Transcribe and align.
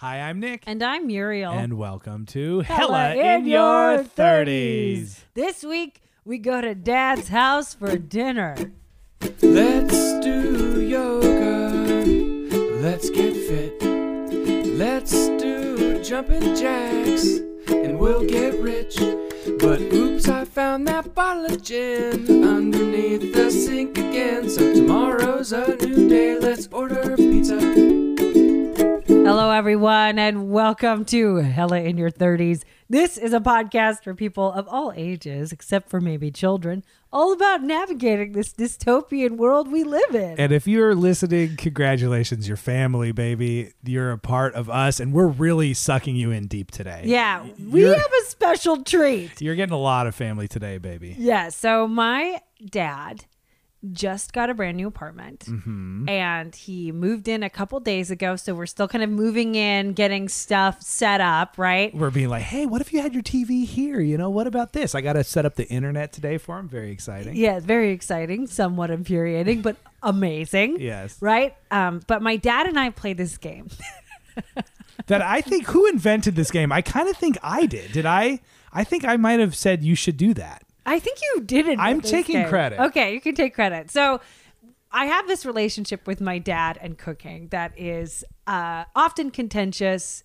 Hi, 0.00 0.20
I'm 0.20 0.40
Nick. 0.40 0.62
And 0.66 0.82
I'm 0.82 1.06
Muriel. 1.06 1.54
And 1.54 1.78
welcome 1.78 2.26
to 2.26 2.60
Hella 2.60 3.14
Hella 3.14 3.36
in 3.36 3.46
Your 3.46 4.04
30s. 4.04 5.20
This 5.32 5.64
week 5.64 6.02
we 6.22 6.36
go 6.36 6.60
to 6.60 6.74
Dad's 6.74 7.28
house 7.28 7.72
for 7.72 7.96
dinner. 7.96 8.56
Let's 9.40 10.20
do 10.20 10.82
yoga. 10.82 11.70
Let's 12.82 13.08
get 13.08 13.32
fit. 13.32 13.82
Let's 14.76 15.12
do 15.12 16.04
jumping 16.04 16.54
jacks. 16.54 17.38
And 17.68 17.98
we'll 17.98 18.28
get 18.28 18.52
rich. 18.58 18.98
But 19.58 19.80
oops, 19.80 20.28
I 20.28 20.44
found 20.44 20.86
that 20.88 21.14
bottle 21.14 21.46
of 21.46 21.62
gin 21.62 22.44
underneath 22.44 23.32
the 23.32 23.50
sink 23.50 23.96
again. 23.96 24.50
So 24.50 24.74
tomorrow's 24.74 25.54
a 25.54 25.74
new 25.76 26.06
day. 26.06 26.38
Let's 26.38 26.68
order 26.70 27.16
pizza. 27.16 27.95
Hello, 29.26 29.50
everyone, 29.50 30.20
and 30.20 30.50
welcome 30.52 31.04
to 31.06 31.36
Hella 31.38 31.80
in 31.80 31.98
Your 31.98 32.12
30s. 32.12 32.62
This 32.88 33.18
is 33.18 33.32
a 33.32 33.40
podcast 33.40 34.04
for 34.04 34.14
people 34.14 34.52
of 34.52 34.68
all 34.68 34.92
ages, 34.94 35.50
except 35.50 35.88
for 35.90 36.00
maybe 36.00 36.30
children, 36.30 36.84
all 37.12 37.32
about 37.32 37.64
navigating 37.64 38.32
this 38.32 38.52
dystopian 38.52 39.32
world 39.32 39.70
we 39.72 39.82
live 39.82 40.14
in. 40.14 40.38
And 40.38 40.52
if 40.52 40.68
you're 40.68 40.94
listening, 40.94 41.56
congratulations, 41.56 42.46
your 42.46 42.56
family, 42.56 43.10
baby. 43.10 43.72
You're 43.84 44.12
a 44.12 44.18
part 44.18 44.54
of 44.54 44.70
us, 44.70 45.00
and 45.00 45.12
we're 45.12 45.26
really 45.26 45.74
sucking 45.74 46.14
you 46.14 46.30
in 46.30 46.46
deep 46.46 46.70
today. 46.70 47.02
yeah, 47.04 47.44
we 47.68 47.80
You're- 47.80 47.96
have 47.96 48.12
a 48.22 48.24
special 48.26 48.84
treat. 48.84 49.40
You're 49.42 49.56
getting 49.56 49.74
a 49.74 49.78
lot 49.78 50.06
of 50.06 50.14
family 50.14 50.46
today, 50.46 50.78
baby. 50.78 51.16
Yeah, 51.18 51.48
so 51.48 51.88
my 51.88 52.40
dad 52.64 53.24
just 53.92 54.32
got 54.32 54.50
a 54.50 54.54
brand 54.54 54.76
new 54.76 54.86
apartment 54.86 55.44
Mm-hmm. 55.46 56.08
and 56.08 56.54
he 56.54 56.92
moved 56.92 57.28
in 57.28 57.42
a 57.42 57.50
couple 57.50 57.78
days 57.80 58.10
ago. 58.10 58.36
So 58.36 58.54
we're 58.54 58.66
still 58.66 58.88
kind 58.88 59.02
of 59.04 59.10
moving 59.10 59.54
in, 59.54 59.92
getting 59.92 60.28
stuff 60.28 60.82
set 60.82 61.20
up, 61.20 61.54
right? 61.58 61.94
We're 61.94 62.10
being 62.10 62.28
like, 62.28 62.42
hey, 62.42 62.66
what 62.66 62.80
if 62.80 62.92
you 62.92 63.00
had 63.02 63.14
your 63.14 63.22
TV 63.22 63.64
here? 63.64 64.00
You 64.00 64.16
know, 64.18 64.30
what 64.30 64.46
about 64.46 64.72
this? 64.72 64.94
I 64.94 65.00
got 65.00 65.14
to 65.14 65.24
set 65.24 65.44
up 65.46 65.54
the 65.56 65.66
internet 65.68 66.12
today 66.12 66.38
for 66.38 66.58
him. 66.58 66.68
Very 66.68 66.90
exciting. 66.90 67.36
Yeah, 67.36 67.60
very 67.60 67.90
exciting, 67.92 68.46
somewhat 68.46 68.90
infuriating, 68.90 69.62
but 69.62 69.76
amazing. 70.02 70.80
Yes. 70.80 71.16
Right? 71.20 71.54
Um, 71.70 72.00
but 72.06 72.22
my 72.22 72.36
dad 72.36 72.66
and 72.66 72.78
I 72.78 72.90
played 72.90 73.16
this 73.16 73.36
game. 73.38 73.68
That 75.08 75.22
I 75.22 75.40
think 75.40 75.66
who 75.66 75.86
invented 75.86 76.34
this 76.34 76.50
game? 76.50 76.72
I 76.72 76.82
kind 76.82 77.08
of 77.08 77.16
think 77.16 77.38
I 77.40 77.66
did. 77.66 77.92
Did 77.92 78.06
I? 78.06 78.40
I 78.72 78.82
think 78.82 79.04
I 79.04 79.16
might 79.16 79.38
have 79.38 79.54
said 79.54 79.84
you 79.84 79.94
should 79.94 80.16
do 80.16 80.34
that. 80.34 80.64
I 80.86 80.98
think 81.00 81.18
you 81.20 81.42
did 81.42 81.66
it. 81.66 81.78
I'm 81.78 82.00
taking 82.00 82.46
credit. 82.46 82.80
Okay, 82.80 83.12
you 83.12 83.20
can 83.20 83.34
take 83.34 83.54
credit. 83.54 83.90
So 83.90 84.20
I 84.92 85.06
have 85.06 85.26
this 85.26 85.44
relationship 85.44 86.06
with 86.06 86.20
my 86.20 86.38
dad 86.38 86.78
and 86.80 86.96
cooking 86.96 87.48
that 87.48 87.78
is 87.78 88.24
uh, 88.46 88.84
often 88.94 89.30
contentious. 89.30 90.22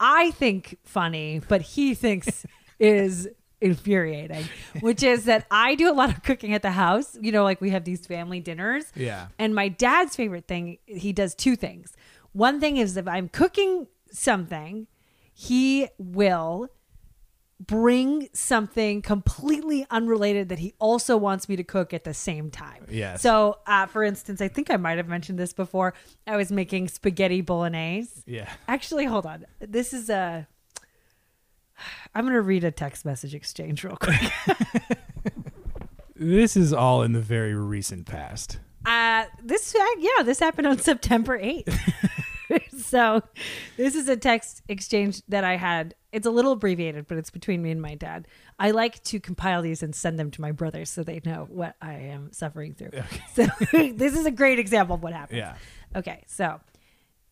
I 0.00 0.30
think 0.32 0.78
funny, 0.82 1.40
but 1.46 1.60
he 1.60 1.94
thinks 1.94 2.46
is 2.78 3.28
infuriating, 3.60 4.44
which 4.80 5.02
is 5.02 5.24
that 5.24 5.46
I 5.50 5.74
do 5.74 5.90
a 5.90 5.92
lot 5.92 6.10
of 6.10 6.22
cooking 6.22 6.54
at 6.54 6.62
the 6.62 6.70
house. 6.70 7.18
You 7.20 7.32
know, 7.32 7.44
like 7.44 7.60
we 7.60 7.70
have 7.70 7.84
these 7.84 8.06
family 8.06 8.40
dinners. 8.40 8.86
Yeah. 8.94 9.28
And 9.38 9.54
my 9.54 9.68
dad's 9.68 10.16
favorite 10.16 10.46
thing, 10.46 10.78
he 10.86 11.12
does 11.12 11.34
two 11.34 11.54
things. 11.54 11.92
One 12.32 12.60
thing 12.60 12.76
is 12.76 12.96
if 12.96 13.06
I'm 13.06 13.28
cooking 13.28 13.88
something, 14.10 14.86
he 15.32 15.88
will 15.98 16.68
bring 17.60 18.28
something 18.32 19.02
completely 19.02 19.86
unrelated 19.90 20.48
that 20.50 20.58
he 20.58 20.74
also 20.78 21.16
wants 21.16 21.48
me 21.48 21.56
to 21.56 21.64
cook 21.64 21.92
at 21.92 22.04
the 22.04 22.14
same 22.14 22.50
time. 22.50 22.84
Yes. 22.88 23.20
So, 23.20 23.58
uh, 23.66 23.86
for 23.86 24.04
instance, 24.04 24.40
I 24.40 24.48
think 24.48 24.70
I 24.70 24.76
might 24.76 24.96
have 24.96 25.08
mentioned 25.08 25.38
this 25.38 25.52
before. 25.52 25.94
I 26.26 26.36
was 26.36 26.52
making 26.52 26.88
spaghetti 26.88 27.40
bolognese. 27.40 28.22
Yeah. 28.26 28.48
Actually, 28.68 29.06
hold 29.06 29.26
on. 29.26 29.46
This 29.60 29.92
is 29.92 30.08
a. 30.08 30.46
I'm 32.14 32.24
going 32.24 32.34
to 32.34 32.42
read 32.42 32.64
a 32.64 32.72
text 32.72 33.04
message 33.04 33.34
exchange 33.34 33.84
real 33.84 33.96
quick. 33.96 34.18
This 36.20 36.56
is 36.56 36.72
all 36.72 37.02
in 37.02 37.12
the 37.12 37.20
very 37.20 37.54
recent 37.54 38.06
past. 38.06 38.58
Uh, 38.84 39.26
this 39.40 39.72
uh, 39.72 39.84
yeah, 39.98 40.24
this 40.24 40.40
happened 40.40 40.66
on 40.66 40.78
September 40.78 41.38
8th. 41.38 41.78
so, 42.78 43.22
this 43.76 43.94
is 43.94 44.08
a 44.08 44.16
text 44.16 44.62
exchange 44.68 45.22
that 45.28 45.44
I 45.44 45.56
had. 45.56 45.94
It's 46.12 46.26
a 46.26 46.30
little 46.30 46.52
abbreviated, 46.52 47.06
but 47.06 47.18
it's 47.18 47.30
between 47.30 47.62
me 47.62 47.70
and 47.70 47.80
my 47.80 47.94
dad. 47.94 48.26
I 48.58 48.70
like 48.70 49.02
to 49.04 49.20
compile 49.20 49.62
these 49.62 49.82
and 49.82 49.94
send 49.94 50.18
them 50.18 50.30
to 50.32 50.40
my 50.40 50.52
brothers 50.52 50.90
so 50.90 51.02
they 51.02 51.20
know 51.24 51.46
what 51.50 51.76
I 51.82 51.94
am 51.94 52.32
suffering 52.32 52.74
through. 52.74 52.90
So, 53.34 53.46
this 53.72 54.16
is 54.16 54.26
a 54.26 54.30
great 54.30 54.58
example 54.58 54.96
of 54.96 55.02
what 55.02 55.12
happened. 55.12 55.38
Yeah. 55.38 55.56
Okay, 55.94 56.24
so 56.26 56.60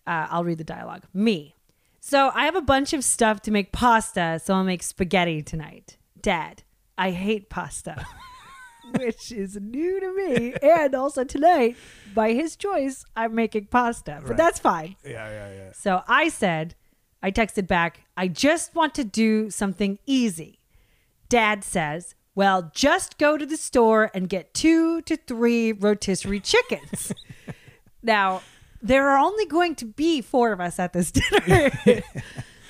uh, 0.06 0.26
I'll 0.30 0.44
read 0.44 0.58
the 0.58 0.64
dialogue. 0.64 1.04
Me. 1.12 1.56
So 2.00 2.30
I 2.34 2.44
have 2.44 2.54
a 2.54 2.62
bunch 2.62 2.92
of 2.92 3.02
stuff 3.02 3.42
to 3.42 3.50
make 3.50 3.72
pasta, 3.72 4.40
so 4.42 4.54
I'll 4.54 4.64
make 4.64 4.82
spaghetti 4.82 5.42
tonight. 5.42 5.96
Dad, 6.20 6.62
I 6.96 7.10
hate 7.10 7.50
pasta, 7.50 8.06
which 8.98 9.32
is 9.32 9.56
new 9.60 10.00
to 10.00 10.14
me. 10.14 10.54
And 10.62 10.94
also 10.94 11.24
tonight, 11.24 11.76
by 12.14 12.32
his 12.32 12.56
choice, 12.56 13.04
I'm 13.16 13.34
making 13.34 13.66
pasta, 13.66 14.18
but 14.22 14.30
Right. 14.30 14.36
that's 14.36 14.58
fine. 14.58 14.96
Yeah, 15.04 15.28
yeah, 15.28 15.52
yeah. 15.54 15.72
So 15.72 16.02
I 16.08 16.28
said, 16.28 16.74
I 17.22 17.30
texted 17.30 17.66
back, 17.66 18.00
I 18.16 18.28
just 18.28 18.74
want 18.74 18.94
to 18.96 19.04
do 19.04 19.50
something 19.50 19.98
easy. 20.06 20.60
Dad 21.28 21.64
says, 21.64 22.14
Well, 22.34 22.70
just 22.74 23.18
go 23.18 23.36
to 23.38 23.46
the 23.46 23.56
store 23.56 24.10
and 24.14 24.28
get 24.28 24.52
two 24.54 25.00
to 25.02 25.16
three 25.16 25.72
rotisserie 25.72 26.40
chickens. 26.40 27.12
now, 28.02 28.42
there 28.82 29.08
are 29.08 29.18
only 29.18 29.46
going 29.46 29.74
to 29.76 29.86
be 29.86 30.20
four 30.20 30.52
of 30.52 30.60
us 30.60 30.78
at 30.78 30.92
this 30.92 31.10
dinner. 31.10 31.70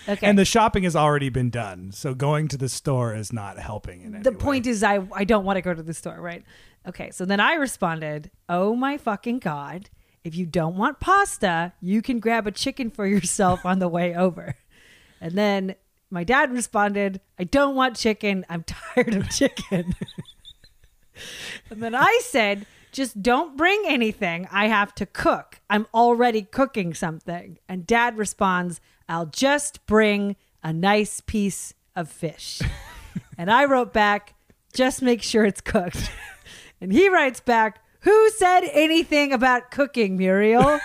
okay. 0.09 0.27
And 0.27 0.39
the 0.39 0.45
shopping 0.45 0.85
has 0.85 0.97
already 0.97 1.29
been 1.29 1.51
done, 1.51 1.93
so 1.93 2.15
going 2.15 2.49
to 2.49 2.57
the 2.57 2.69
store 2.69 3.15
is 3.15 3.33
not 3.33 3.59
helping 3.59 4.03
in 4.03 4.15
any 4.15 4.23
the 4.23 4.33
way. 4.33 4.37
point 4.37 4.67
is 4.67 4.83
I 4.83 5.07
I 5.13 5.25
don't 5.25 5.45
want 5.45 5.57
to 5.57 5.63
go 5.63 5.75
to 5.75 5.83
the 5.83 5.95
store, 5.95 6.21
right? 6.21 6.45
Okay, 6.87 7.11
so 7.11 7.25
then 7.25 7.41
I 7.41 7.55
responded, 7.55 8.31
"Oh 8.49 8.77
my 8.77 8.97
fucking 8.97 9.41
god, 9.41 9.91
if 10.25 10.35
you 10.37 10.47
don't 10.47 10.77
want 10.77 11.01
pasta, 11.01 11.73
you 11.81 12.03
can 12.03 12.21
grab 12.21 12.47
a 12.47 12.53
chicken 12.53 12.91
for 12.91 13.07
yourself 13.07 13.65
on 13.67 13.79
the 13.79 13.89
way 13.89 14.15
over." 14.15 14.55
And 15.21 15.33
then 15.33 15.75
my 16.11 16.25
dad 16.25 16.53
responded, 16.53 17.21
"I 17.39 17.45
don't 17.45 17.75
want 17.75 17.97
chicken. 17.97 18.45
I'm 18.49 18.65
tired 18.95 19.15
of 19.15 19.29
chicken." 19.31 19.95
and 21.71 21.83
then 21.83 21.95
I 21.95 22.21
said, 22.23 22.67
"Just 22.93 23.23
don't 23.23 23.57
bring 23.57 23.83
anything. 23.87 24.47
I 24.53 24.67
have 24.67 24.95
to 24.97 25.07
cook. 25.07 25.61
I'm 25.71 25.87
already 25.95 26.43
cooking 26.43 26.95
something." 26.95 27.59
And 27.69 27.87
dad 27.87 28.17
responds, 28.17 28.81
"I'll 29.09 29.27
just 29.27 29.87
bring 29.87 30.37
a 30.63 30.73
nice 30.73 31.21
piece 31.21 31.75
of 31.95 32.11
fish." 32.11 32.61
And 33.39 33.51
I 33.51 33.65
wrote 33.67 33.93
back, 33.93 34.35
just 34.73 35.03
make 35.03 35.23
sure 35.23 35.45
it's 35.45 35.61
cooked. 35.61 36.11
And 36.79 36.93
he 36.93 37.09
writes 37.09 37.41
back, 37.41 37.81
who 38.01 38.31
said 38.33 38.61
anything 38.71 39.33
about 39.33 39.71
cooking, 39.71 40.19
Muriel? 40.19 40.79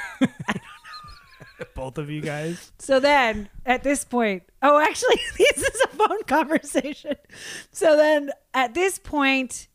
both 1.76 1.98
of 1.98 2.10
you 2.10 2.22
guys. 2.22 2.72
so 2.80 3.02
then 3.02 3.50
at 3.66 3.84
this 3.84 4.06
point, 4.06 4.44
oh, 4.62 4.80
actually, 4.80 5.20
this 5.38 5.58
is 5.58 5.82
a 5.82 5.88
phone 5.90 6.24
conversation. 6.24 7.16
So 7.72 7.98
then 7.98 8.32
at 8.54 8.74
this 8.74 9.00
point, 9.00 9.68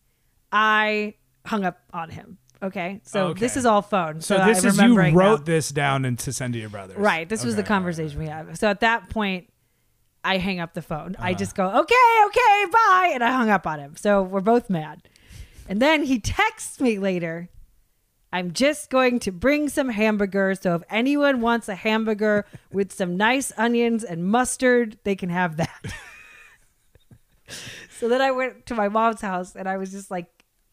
I 0.50 1.16
hung 1.44 1.66
up 1.66 1.80
on 1.92 2.08
him. 2.08 2.38
Okay. 2.62 3.00
So 3.04 3.26
Okay. 3.28 3.40
this 3.40 3.56
is 3.56 3.66
all 3.66 3.82
phone. 3.82 4.20
So, 4.20 4.38
So, 4.38 4.44
this 4.46 4.64
I'm 4.64 4.68
is 4.70 4.76
you 4.76 4.82
remembering 4.82 5.14
now. 5.16 5.20
wrote 5.20 5.44
this 5.44 5.68
down 5.70 6.04
and 6.04 6.18
to 6.20 6.32
send 6.32 6.54
to 6.54 6.58
your 6.58 6.70
brothers. 6.70 6.96
Right. 6.96 7.28
This 7.28 7.44
was 7.44 7.54
the 7.56 7.60
Okay. 7.62 7.68
conversation 7.68 8.18
we 8.18 8.26
had. 8.26 8.58
So 8.58 8.68
at 8.68 8.80
that 8.80 9.10
point, 9.10 9.48
I 10.24 10.38
hang 10.38 10.58
up 10.60 10.72
the 10.74 10.82
phone. 10.82 11.16
I 11.18 11.30
Uh-huh. 11.30 11.38
just 11.38 11.54
go, 11.54 11.66
okay, 11.66 12.24
okay, 12.26 12.64
bye. 12.72 13.10
And 13.14 13.22
I 13.22 13.30
hung 13.32 13.50
up 13.50 13.66
on 13.66 13.78
him. 13.78 13.94
So 13.96 14.22
we're 14.22 14.40
both 14.40 14.70
mad. 14.70 15.08
And 15.68 15.80
then 15.82 16.02
he 16.04 16.18
texts 16.18 16.80
me 16.80 16.98
later. 16.98 17.48
I'm 18.32 18.52
just 18.52 18.90
going 18.90 19.20
to 19.20 19.30
bring 19.32 19.68
some 19.68 19.88
hamburgers. 19.90 20.60
So 20.60 20.74
if 20.74 20.82
anyone 20.90 21.40
wants 21.40 21.68
a 21.68 21.74
hamburger 21.76 22.44
with 22.72 22.92
some 22.92 23.16
nice 23.16 23.52
onions 23.56 24.02
and 24.02 24.24
mustard, 24.24 24.98
they 25.04 25.14
can 25.14 25.28
have 25.30 25.56
that. 25.58 25.84
so 27.98 28.08
then 28.08 28.20
I 28.20 28.30
went 28.32 28.66
to 28.66 28.74
my 28.74 28.88
mom's 28.88 29.20
house 29.20 29.54
and 29.54 29.68
I 29.68 29.76
was 29.76 29.90
just 29.92 30.10
like, 30.10 30.26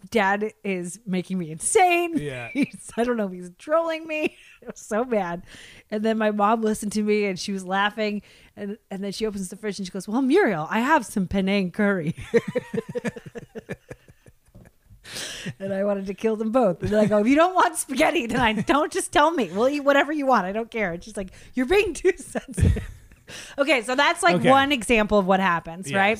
Dad 0.09 0.53
is 0.63 0.99
making 1.05 1.37
me 1.37 1.51
insane. 1.51 2.17
Yeah. 2.17 2.49
He's, 2.53 2.91
I 2.97 3.03
don't 3.03 3.17
know 3.17 3.27
if 3.27 3.31
he's 3.31 3.51
trolling 3.57 4.05
me. 4.07 4.35
I 4.63 4.65
was 4.67 4.79
so 4.79 5.03
bad. 5.03 5.43
And 5.89 6.03
then 6.03 6.17
my 6.17 6.31
mom 6.31 6.61
listened 6.61 6.91
to 6.93 7.03
me 7.03 7.25
and 7.25 7.39
she 7.39 7.51
was 7.51 7.65
laughing. 7.65 8.21
And, 8.55 8.77
and 8.91 9.03
then 9.03 9.11
she 9.11 9.25
opens 9.25 9.49
the 9.49 9.55
fridge 9.55 9.79
and 9.79 9.85
she 9.87 9.91
goes, 9.91 10.07
Well, 10.07 10.21
Muriel, 10.21 10.67
I 10.69 10.79
have 10.79 11.05
some 11.05 11.27
Penang 11.27 11.71
curry. 11.71 12.15
and 15.59 15.73
I 15.73 15.83
wanted 15.83 16.05
to 16.07 16.13
kill 16.13 16.35
them 16.35 16.51
both. 16.51 16.81
And 16.81 16.91
then 16.91 16.99
I 16.99 17.05
go, 17.05 17.17
oh, 17.17 17.21
If 17.21 17.27
you 17.27 17.35
don't 17.35 17.55
want 17.55 17.77
spaghetti 17.77 18.27
tonight, 18.27 18.65
don't 18.67 18.91
just 18.91 19.11
tell 19.11 19.31
me. 19.31 19.49
We'll 19.51 19.69
eat 19.69 19.81
whatever 19.81 20.11
you 20.11 20.25
want. 20.25 20.45
I 20.45 20.51
don't 20.51 20.71
care. 20.71 20.93
And 20.93 21.03
she's 21.03 21.17
like, 21.17 21.33
You're 21.53 21.65
being 21.65 21.93
too 21.93 22.13
sensitive. 22.17 22.83
okay, 23.57 23.81
so 23.81 23.95
that's 23.95 24.23
like 24.23 24.35
Okay. 24.37 24.49
one 24.49 24.71
example 24.71 25.17
of 25.19 25.25
what 25.25 25.39
happens, 25.39 25.93
right? 25.93 26.19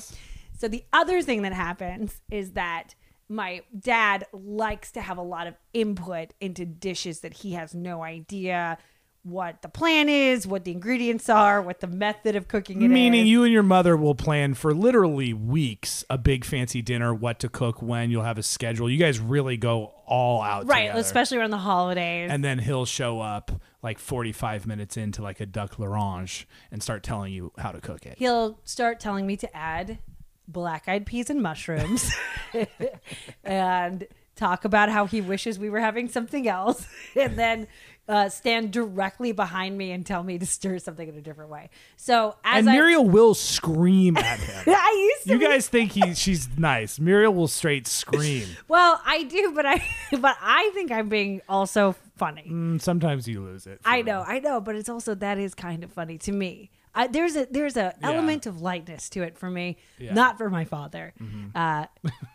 So 0.57 0.67
the 0.67 0.83
other 0.93 1.21
thing 1.21 1.41
that 1.43 1.53
happens 1.53 2.21
is 2.31 2.51
that 2.53 2.95
my 3.29 3.61
dad 3.77 4.25
likes 4.31 4.91
to 4.93 5.01
have 5.01 5.17
a 5.17 5.21
lot 5.23 5.47
of 5.47 5.55
input 5.73 6.33
into 6.39 6.65
dishes 6.65 7.21
that 7.21 7.33
he 7.33 7.53
has 7.53 7.73
no 7.73 8.03
idea 8.03 8.77
what 9.25 9.61
the 9.61 9.69
plan 9.69 10.09
is, 10.09 10.45
what 10.45 10.65
the 10.65 10.71
ingredients 10.71 11.29
are, 11.29 11.61
what 11.61 11.79
the 11.79 11.87
method 11.87 12.35
of 12.35 12.49
cooking 12.49 12.81
it 12.81 12.85
is. 12.85 12.91
Meaning 12.91 13.25
you 13.25 13.43
and 13.45 13.53
your 13.53 13.63
mother 13.63 13.95
will 13.95 14.15
plan 14.15 14.53
for 14.53 14.73
literally 14.73 15.33
weeks 15.33 16.03
a 16.09 16.17
big 16.17 16.43
fancy 16.43 16.81
dinner, 16.81 17.13
what 17.13 17.39
to 17.39 17.47
cook 17.47 17.81
when. 17.81 18.11
You'll 18.11 18.23
have 18.23 18.37
a 18.37 18.43
schedule. 18.43 18.89
You 18.89 18.97
guys 18.97 19.19
really 19.21 19.55
go 19.55 19.93
all 20.05 20.41
out 20.41 20.65
right, 20.67 20.87
together. 20.87 20.99
especially 20.99 21.37
around 21.37 21.51
the 21.51 21.57
holidays. 21.57 22.29
and 22.31 22.43
then 22.43 22.59
he'll 22.59 22.85
show 22.85 23.21
up 23.21 23.49
like 23.81 23.97
45 23.97 24.67
minutes 24.67 24.97
into 24.97 25.21
like 25.21 25.39
a 25.39 25.45
duck 25.45 25.79
l'orange 25.79 26.45
and 26.69 26.83
start 26.83 27.01
telling 27.01 27.31
you 27.31 27.53
how 27.57 27.71
to 27.71 27.79
cook 27.79 28.05
it. 28.05 28.17
he'll 28.17 28.59
start 28.65 28.99
telling 28.99 29.25
me 29.25 29.37
to 29.37 29.55
add 29.55 29.99
black 30.47 30.87
eyed 30.87 31.05
peas 31.05 31.29
and 31.29 31.41
mushrooms 31.41 32.11
and 33.43 34.07
talk 34.35 34.65
about 34.65 34.89
how 34.89 35.05
he 35.05 35.21
wishes 35.21 35.59
we 35.59 35.69
were 35.69 35.79
having 35.79 36.07
something 36.09 36.47
else 36.47 36.87
and 37.19 37.37
then 37.37 37.67
uh, 38.09 38.27
stand 38.27 38.71
directly 38.71 39.31
behind 39.31 39.77
me 39.77 39.91
and 39.91 40.05
tell 40.05 40.23
me 40.23 40.37
to 40.37 40.45
stir 40.45 40.77
something 40.77 41.07
in 41.07 41.15
a 41.15 41.21
different 41.21 41.49
way. 41.49 41.69
So 41.95 42.35
as 42.43 42.59
And 42.59 42.69
I, 42.69 42.73
Muriel 42.73 43.07
will 43.07 43.33
scream 43.33 44.17
at 44.17 44.39
him. 44.39 44.63
I 44.75 45.09
used 45.15 45.27
to 45.27 45.33
You 45.33 45.39
be- 45.39 45.45
guys 45.45 45.69
think 45.69 45.93
he 45.93 46.13
she's 46.13 46.49
nice. 46.57 46.99
Muriel 46.99 47.33
will 47.33 47.47
straight 47.47 47.87
scream. 47.87 48.45
well, 48.67 48.99
I 49.05 49.23
do, 49.23 49.53
but 49.55 49.65
I 49.65 49.81
but 50.19 50.35
I 50.41 50.69
think 50.73 50.91
I'm 50.91 51.07
being 51.07 51.41
also 51.47 51.95
funny. 52.17 52.47
Mm, 52.51 52.81
Sometimes 52.81 53.25
you 53.27 53.41
lose 53.41 53.67
it. 53.67 53.79
I 53.85 54.01
know, 54.01 54.21
I 54.27 54.39
know, 54.39 54.59
but 54.59 54.75
it's 54.75 54.89
also 54.89 55.15
that 55.15 55.37
is 55.37 55.55
kind 55.55 55.81
of 55.85 55.93
funny 55.93 56.17
to 56.19 56.33
me. 56.33 56.71
I, 56.95 57.07
there's 57.07 57.35
a 57.35 57.47
there's 57.49 57.75
a 57.75 57.93
Yeah. 58.01 58.09
element 58.11 58.45
of 58.45 58.61
lightness 58.61 59.09
to 59.09 59.23
it 59.23 59.37
for 59.37 59.49
me, 59.49 59.77
Yeah. 59.97 60.07
Mm-hmm. 60.07 60.15
not 60.15 60.37
for 60.37 60.49
my 60.49 60.63
father. 60.65 61.13
Uh, 61.55 61.85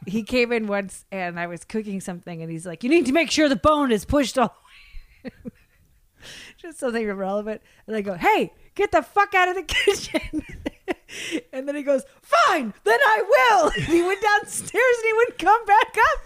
he 0.07 0.23
came 0.23 0.51
in 0.53 0.67
once 0.67 1.05
and 1.13 1.39
I 1.39 1.47
was 1.47 1.65
cooking 1.65 2.01
something, 2.01 2.43
and 2.43 2.51
he's 2.51 2.67
like, 2.67 2.83
"You 2.83 2.91
need 2.91 3.07
to 3.07 3.13
make 3.13 3.31
sure 3.31 3.49
the 3.49 3.57
bone 3.57 3.93
is 3.93 4.05
pushed 4.05 4.37
all." 4.39 4.57
the 5.23 5.31
way." 5.31 5.53
Just 6.59 6.79
something 6.81 7.07
irrelevant, 7.09 7.63
and 7.87 7.95
I 7.95 8.01
go, 8.01 8.15
"Hey, 8.15 8.53
get 8.75 8.91
the 8.91 9.03
fuck 9.03 9.35
out 9.35 9.49
of 9.49 9.55
the 9.55 9.63
kitchen!" 9.75 10.43
and 11.53 11.69
then 11.69 11.77
he 11.77 11.83
goes, 11.83 12.03
"Fine, 12.21 12.75
then 12.85 12.99
I 13.01 13.23
will." 13.23 13.71
And 13.77 13.85
he 13.95 14.03
went 14.03 14.21
downstairs 14.21 14.97
and 14.99 15.07
he 15.07 15.13
wouldn't 15.13 15.39
come 15.39 15.65
back 15.67 15.97
up. 15.97 16.21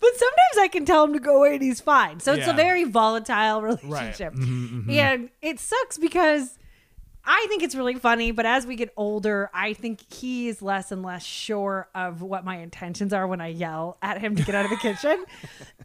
But 0.00 0.10
sometimes 0.16 0.58
I 0.58 0.66
can 0.66 0.84
tell 0.84 1.04
him 1.04 1.12
to 1.12 1.20
go 1.20 1.36
away 1.38 1.54
and 1.54 1.62
he's 1.62 1.80
fine. 1.80 2.18
So 2.18 2.32
it's 2.34 2.48
a 2.48 2.52
very 2.52 2.82
volatile 2.82 3.62
relationship. 3.62 4.34
Mm-hmm, 4.34 4.90
And 4.90 5.30
it 5.40 5.60
sucks 5.60 5.96
because 5.96 6.58
I 7.24 7.46
think 7.48 7.62
it's 7.62 7.74
really 7.74 7.94
funny, 7.94 8.30
but 8.30 8.46
as 8.46 8.66
we 8.66 8.76
get 8.76 8.92
older, 8.96 9.50
I 9.52 9.74
think 9.74 10.12
he 10.12 10.48
is 10.48 10.62
less 10.62 10.90
and 10.90 11.02
less 11.02 11.24
sure 11.24 11.88
of 11.94 12.22
what 12.22 12.44
my 12.44 12.58
intentions 12.58 13.12
are 13.12 13.26
when 13.26 13.40
I 13.40 13.48
yell 13.48 13.98
at 14.00 14.20
him 14.20 14.34
to 14.36 14.42
get 14.42 14.54
out 14.54 14.64
of 14.64 14.70
the 14.70 14.76
kitchen. 14.78 15.24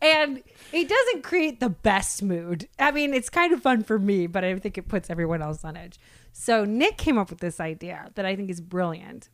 And 0.01 0.41
it 0.71 0.87
doesn't 0.87 1.23
create 1.23 1.59
the 1.59 1.69
best 1.69 2.23
mood. 2.23 2.69
I 2.79 2.91
mean, 2.91 3.13
it's 3.13 3.29
kind 3.29 3.53
of 3.53 3.61
fun 3.61 3.83
for 3.83 3.99
me, 3.99 4.27
but 4.27 4.43
I 4.43 4.55
think 4.57 4.77
it 4.77 4.87
puts 4.87 5.09
everyone 5.09 5.41
else 5.41 5.65
on 5.65 5.75
edge. 5.75 5.99
So 6.31 6.63
Nick 6.63 6.97
came 6.97 7.17
up 7.17 7.29
with 7.29 7.39
this 7.39 7.59
idea 7.59 8.11
that 8.15 8.25
I 8.25 8.35
think 8.35 8.49
is 8.49 8.61
brilliant, 8.61 9.29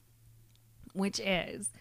which 0.94 1.20
is 1.20 1.72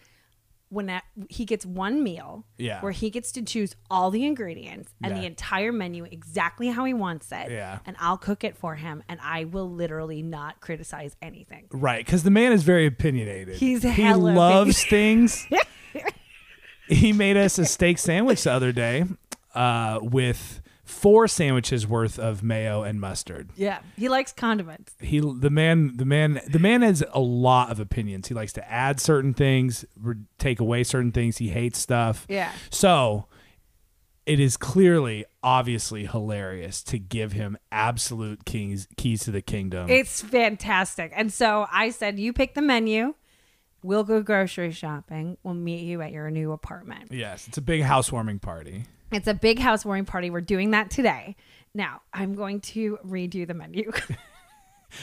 when 0.71 0.85
that, 0.85 1.03
he 1.29 1.43
gets 1.45 1.65
one 1.65 2.01
meal 2.01 2.45
Yeah. 2.57 2.79
where 2.81 2.93
he 2.93 3.09
gets 3.09 3.31
to 3.33 3.41
choose 3.41 3.75
all 3.89 4.09
the 4.09 4.25
ingredients 4.25 4.93
and 5.03 5.13
Yeah. 5.13 5.19
the 5.21 5.27
entire 5.27 5.71
menu 5.71 6.05
exactly 6.05 6.69
how 6.69 6.85
he 6.85 6.93
wants 6.93 7.31
it 7.31 7.51
Yeah. 7.51 7.79
and 7.85 7.95
I'll 7.99 8.17
cook 8.17 8.43
it 8.45 8.55
for 8.55 8.75
him 8.75 9.03
and 9.09 9.19
I 9.21 9.43
will 9.43 9.69
literally 9.69 10.21
not 10.23 10.61
criticize 10.61 11.15
anything. 11.21 11.65
Right, 11.71 12.05
because 12.05 12.23
the 12.23 12.31
man 12.31 12.53
is 12.53 12.63
very 12.63 12.85
opinionated. 12.85 13.57
He's 13.57 13.83
he 13.83 14.13
loves 14.13 14.83
things. 14.89 15.45
he 16.87 17.13
made 17.13 17.37
us 17.37 17.57
a 17.59 17.65
steak 17.65 17.97
sandwich 17.97 18.43
the 18.43 18.51
other 18.51 18.71
day 18.71 19.05
uh, 19.53 19.99
with 20.01 20.61
four 20.91 21.27
sandwiches 21.27 21.87
worth 21.87 22.19
of 22.19 22.43
mayo 22.43 22.83
and 22.83 22.99
mustard. 22.99 23.49
Yeah, 23.55 23.79
he 23.97 24.09
likes 24.09 24.31
condiments. 24.31 24.93
He, 24.99 25.19
the 25.19 25.49
man, 25.49 25.97
the 25.97 26.05
man, 26.05 26.41
the 26.47 26.59
man 26.59 26.81
has 26.81 27.03
a 27.13 27.19
lot 27.19 27.71
of 27.71 27.79
opinions. 27.79 28.27
He 28.27 28.33
likes 28.35 28.53
to 28.53 28.71
add 28.71 28.99
certain 28.99 29.33
things, 29.33 29.85
re- 29.99 30.15
take 30.37 30.59
away 30.59 30.83
certain 30.83 31.11
things. 31.11 31.37
He 31.37 31.49
hates 31.49 31.79
stuff. 31.79 32.25
Yeah. 32.29 32.51
So 32.69 33.27
it 34.25 34.39
is 34.39 34.57
clearly, 34.57 35.25
obviously 35.41 36.05
hilarious 36.05 36.83
to 36.83 36.99
give 36.99 37.31
him 37.31 37.57
absolute 37.71 38.45
keys 38.45 38.87
keys 38.97 39.21
to 39.23 39.31
the 39.31 39.41
kingdom. 39.41 39.89
It's 39.89 40.21
fantastic. 40.21 41.11
And 41.15 41.33
so 41.33 41.65
I 41.71 41.89
said, 41.89 42.19
You 42.19 42.33
pick 42.33 42.53
the 42.53 42.61
menu. 42.61 43.15
We'll 43.83 44.03
go 44.03 44.21
grocery 44.21 44.71
shopping. 44.71 45.37
We'll 45.41 45.55
meet 45.55 45.81
you 45.85 46.01
at 46.03 46.11
your 46.11 46.29
new 46.29 46.51
apartment. 46.51 47.11
yes, 47.11 47.47
it's 47.47 47.57
a 47.57 47.61
big 47.61 47.81
housewarming 47.81 48.37
party. 48.37 48.85
It's 49.11 49.27
a 49.27 49.33
big 49.33 49.59
housewarming 49.59 50.05
party. 50.05 50.29
We're 50.29 50.41
doing 50.41 50.71
that 50.71 50.89
today. 50.89 51.35
Now, 51.73 52.01
I'm 52.13 52.33
going 52.35 52.59
to 52.61 52.97
read 53.03 53.35
you 53.35 53.45
the 53.45 53.53
menu. 53.53 53.91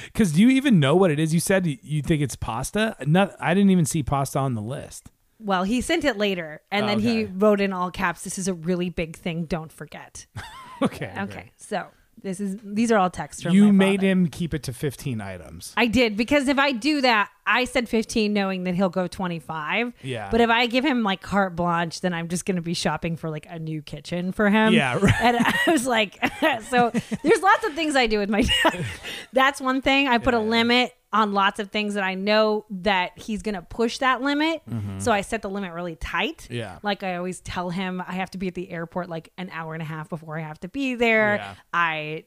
Because 0.04 0.32
do 0.32 0.42
you 0.42 0.50
even 0.50 0.80
know 0.80 0.94
what 0.94 1.10
it 1.10 1.18
is? 1.18 1.32
You 1.32 1.40
said 1.40 1.66
you 1.66 2.02
think 2.02 2.20
it's 2.20 2.36
pasta. 2.36 2.94
Not, 3.06 3.34
I 3.40 3.54
didn't 3.54 3.70
even 3.70 3.86
see 3.86 4.02
pasta 4.02 4.38
on 4.38 4.54
the 4.54 4.60
list. 4.60 5.08
well, 5.38 5.64
he 5.64 5.80
sent 5.80 6.04
it 6.04 6.18
later, 6.18 6.60
and 6.70 6.86
then 6.86 7.00
he 7.00 7.24
wrote 7.24 7.58
in 7.58 7.72
all 7.72 7.90
caps, 7.90 8.22
This 8.22 8.38
is 8.38 8.48
a 8.48 8.52
really 8.54 8.90
big 8.90 9.16
thing. 9.16 9.44
Don't 9.46 9.72
forget. 9.72 10.26
Okay. 10.80 11.12
Okay. 11.18 11.50
So 11.56 11.86
this 12.22 12.40
is 12.40 12.56
these 12.62 12.90
are 12.92 12.98
all 12.98 13.10
texts 13.10 13.42
from 13.42 13.54
You 13.54 13.72
made 13.72 14.02
him 14.02 14.28
keep 14.28 14.54
it 14.54 14.62
to 14.64 14.72
15 14.72 15.20
items. 15.20 15.72
I 15.76 15.86
did 15.86 16.16
because 16.16 16.48
if 16.48 16.58
I 16.58 16.72
do 16.72 17.00
that, 17.00 17.30
I 17.46 17.64
said 17.64 17.88
15 17.88 18.32
knowing 18.32 18.64
that 18.64 18.74
he'll 18.74 18.90
go 18.90 19.06
25. 19.06 19.94
Yeah. 20.02 20.28
But 20.30 20.40
if 20.40 20.50
I 20.50 20.66
give 20.66 20.84
him 20.84 21.02
like 21.02 21.22
carte 21.22 21.56
blanche, 21.56 22.02
then 22.02 22.12
I'm 22.12 22.28
just 22.28 22.44
going 22.44 22.56
to 22.56 22.62
be 22.62 22.74
shopping 22.74 23.16
for 23.16 23.30
like 23.30 23.46
a 23.48 23.58
new 23.58 23.80
kitchen 23.80 24.32
for 24.32 24.50
him. 24.50 24.74
Yeah, 24.74 24.98
right. 24.98 25.14
And 25.20 25.36
I 25.38 25.70
was 25.70 25.86
like, 25.86 26.18
so 26.68 26.90
there's 27.22 27.40
lots 27.40 27.64
of 27.64 27.74
things 27.74 27.96
I 27.96 28.06
do 28.06 28.18
with 28.18 28.28
my 28.28 28.42
dad. 28.62 28.84
That's 29.32 29.60
one 29.60 29.80
thing. 29.80 30.08
I 30.08 30.18
put 30.18 30.34
a 30.34 30.40
limit 30.40 30.94
on 31.12 31.32
lots 31.32 31.58
of 31.58 31.70
things 31.70 31.94
that 31.94 32.04
I 32.04 32.14
know 32.14 32.66
that 32.70 33.18
he's 33.18 33.40
going 33.42 33.54
to 33.54 33.62
push 33.62 33.98
that 33.98 34.20
limit. 34.20 34.62
So 34.98 35.10
I 35.10 35.22
set 35.22 35.42
the 35.42 35.48
limit 35.48 35.72
really 35.72 35.96
tight. 35.96 36.38
Mm-hmm. 36.44 36.54
Yeah. 36.54 36.78
Like 36.82 37.02
I 37.02 37.16
always 37.16 37.40
tell 37.40 37.70
him 37.70 38.02
I 38.06 38.12
have 38.12 38.30
to 38.32 38.38
be 38.38 38.48
at 38.48 38.54
the 38.54 38.70
airport 38.70 39.08
like 39.08 39.32
an 39.38 39.48
hour 39.52 39.72
and 39.72 39.82
a 39.82 39.86
half 39.86 40.08
before 40.10 40.38
I 40.38 40.42
have 40.42 40.60
to 40.60 40.68
be 40.68 40.94
there. 40.96 41.36
Yeah. 41.36 41.54
I 41.72 42.24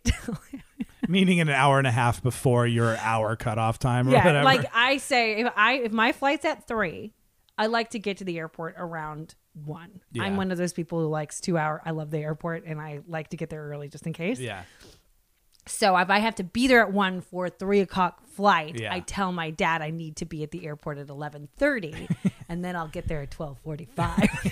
Meaning 1.08 1.42
an 1.42 1.50
hour 1.50 1.78
and 1.78 1.88
a 1.88 1.92
half 1.92 2.24
before 2.24 2.66
your 2.66 2.96
hour 2.98 3.36
cutoff 3.36 3.80
time 3.80 4.08
or 4.08 4.12
yeah, 4.12 4.26
whatever. 4.26 4.46
like 4.46 4.66
I 4.74 4.98
say, 4.98 5.42
if 5.42 5.52
I 5.56 5.74
if 5.74 5.92
my 5.92 6.12
flight's 6.12 6.46
at 6.46 6.68
three, 6.68 7.14
I 7.58 7.68
like 7.68 7.92
to 7.92 8.00
get 8.00 8.18
to 8.18 8.24
the 8.24 8.38
airport 8.38 8.76
around 8.78 9.36
one. 9.54 10.02
Yeah. 10.12 10.24
I'm 10.24 10.38
one 10.38 10.52
of 10.52 10.58
those 10.58 10.74
people 10.74 11.00
who 11.00 11.08
likes 11.08 11.42
two 11.42 11.58
hour. 11.58 11.82
I 11.86 11.92
love 11.92 12.12
the 12.12 12.20
airport, 12.20 12.66
and 12.66 12.80
I 12.80 13.02
like 13.08 13.30
to 13.30 13.38
get 13.38 13.50
there 13.50 13.64
early 13.64 13.90
just 13.90 14.08
in 14.08 14.14
case. 14.14 14.40
yeah. 14.40 14.64
So 15.68 15.96
if 15.98 16.10
I 16.10 16.20
have 16.20 16.36
to 16.36 16.44
be 16.44 16.68
there 16.68 16.82
at 16.82 16.92
one 16.92 17.22
for 17.22 17.48
three 17.50 17.82
o'clock 17.82 18.26
flight, 18.28 18.80
Yeah. 18.80 18.94
I 18.94 19.00
tell 19.00 19.32
my 19.32 19.52
dad 19.52 19.82
I 19.82 19.92
need 19.92 20.16
to 20.18 20.26
be 20.26 20.42
at 20.44 20.52
the 20.52 20.66
airport 20.66 20.98
at 20.98 21.10
eleven 21.10 21.48
thirty, 21.58 22.08
and 22.50 22.66
then 22.66 22.76
I'll 22.76 22.88
get 22.88 23.08
there 23.08 23.22
at 23.22 23.32
twelve 23.32 23.60
forty 23.64 23.86
five. 23.86 24.28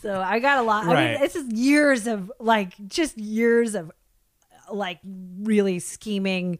so 0.00 0.20
I 0.20 0.38
got 0.38 0.58
a 0.58 0.62
lot. 0.62 0.84
I 0.86 0.92
Right. 0.94 1.10
mean, 1.12 1.20
this 1.20 1.36
is 1.36 1.52
years 1.52 2.06
of 2.06 2.30
like 2.38 2.72
just 2.88 3.18
years 3.18 3.74
of 3.74 3.90
like 4.70 5.00
really 5.42 5.78
scheming, 5.78 6.58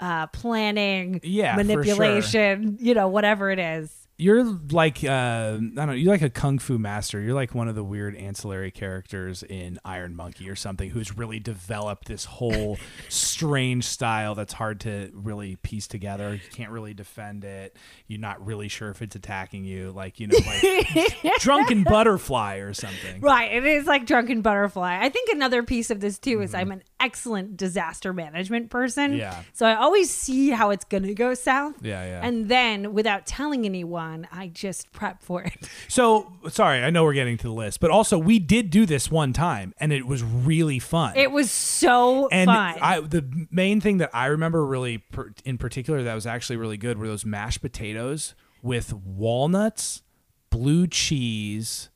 uh, 0.00 0.28
planning, 0.28 1.20
Yeah, 1.22 1.56
manipulation. 1.56 2.78
You 2.80 2.94
know, 2.94 3.08
whatever 3.08 3.50
it 3.50 3.58
is. 3.58 3.94
You're 4.20 4.44
like 4.70 5.02
uh, 5.02 5.08
I 5.08 5.56
don't 5.56 5.74
know. 5.74 5.92
You're 5.92 6.12
like 6.12 6.22
a 6.22 6.30
kung 6.30 6.58
fu 6.58 6.78
master. 6.78 7.20
You're 7.20 7.34
like 7.34 7.54
one 7.54 7.68
of 7.68 7.74
the 7.74 7.84
weird 7.84 8.14
ancillary 8.16 8.70
characters 8.70 9.42
in 9.42 9.78
Iron 9.84 10.14
Monkey 10.14 10.50
or 10.50 10.56
something, 10.56 10.90
who's 10.90 11.16
really 11.16 11.40
developed 11.40 12.06
this 12.06 12.26
whole 12.26 12.78
strange 13.08 13.84
style 13.84 14.34
that's 14.34 14.52
hard 14.52 14.80
to 14.80 15.10
really 15.14 15.56
piece 15.56 15.86
together. 15.86 16.34
You 16.34 16.50
can't 16.52 16.70
really 16.70 16.94
defend 16.94 17.44
it. 17.44 17.76
You're 18.06 18.20
not 18.20 18.44
really 18.44 18.68
sure 18.68 18.90
if 18.90 19.02
it's 19.02 19.16
attacking 19.16 19.64
you. 19.64 19.92
Like 19.92 20.20
you 20.20 20.26
know, 20.26 20.38
like 20.46 21.16
drunken 21.40 21.84
butterfly 21.84 22.56
or 22.56 22.74
something. 22.74 23.20
Right. 23.20 23.52
It 23.52 23.64
is 23.64 23.86
like 23.86 24.06
drunken 24.06 24.42
butterfly. 24.42 24.98
I 25.00 25.08
think 25.08 25.30
another 25.30 25.62
piece 25.62 25.90
of 25.90 26.00
this 26.00 26.18
too 26.18 26.42
is 26.42 26.54
I'm 26.54 26.72
an 26.72 26.82
excellent 27.00 27.56
disaster 27.56 28.12
management 28.12 28.70
person. 28.70 29.12
Mm-hmm. 29.12 29.20
Yeah. 29.20 29.42
So 29.52 29.66
I 29.66 29.76
always 29.76 30.10
see 30.10 30.50
how 30.50 30.70
it's 30.70 30.84
going 30.84 31.04
to 31.04 31.14
go 31.14 31.34
south. 31.34 31.74
Yeah, 31.82 32.04
yeah. 32.04 32.20
And 32.22 32.48
then 32.48 32.92
without 32.92 33.26
telling 33.26 33.64
anyone, 33.64 34.09
I 34.32 34.48
just 34.48 34.92
prep 34.92 35.22
for 35.22 35.42
it. 35.42 35.68
So 35.88 36.32
sorry, 36.48 36.82
I 36.84 36.90
know 36.90 37.02
we're 37.04 37.14
getting 37.14 37.36
to 37.38 37.46
the 37.48 37.52
list, 37.52 37.80
but 37.80 37.90
also 37.90 38.16
we 38.16 38.38
did 38.38 38.70
do 38.70 38.86
this 38.86 39.10
one 39.10 39.32
time, 39.32 39.74
and 39.78 39.92
it 39.92 40.06
was 40.06 40.22
really 40.22 40.78
fun. 40.78 41.16
It 41.16 41.32
was 41.32 41.50
so 41.50 42.28
and 42.28 42.46
fun. 42.46 42.78
I, 42.80 43.00
the 43.00 43.46
main 43.50 43.80
thing 43.80 43.98
that 43.98 44.10
I 44.14 44.26
remember 44.26 44.64
really 44.64 44.98
per, 44.98 45.32
in 45.44 45.58
particular 45.58 46.02
that 46.04 46.14
was 46.14 46.26
actually 46.26 46.56
really 46.56 46.76
good 46.76 46.96
were 46.98 47.08
those 47.08 47.24
mashed 47.24 47.60
potatoes 47.60 48.34
with 48.62 48.92
walnuts, 48.92 50.02
blue 50.50 50.86
cheese, 50.86 51.88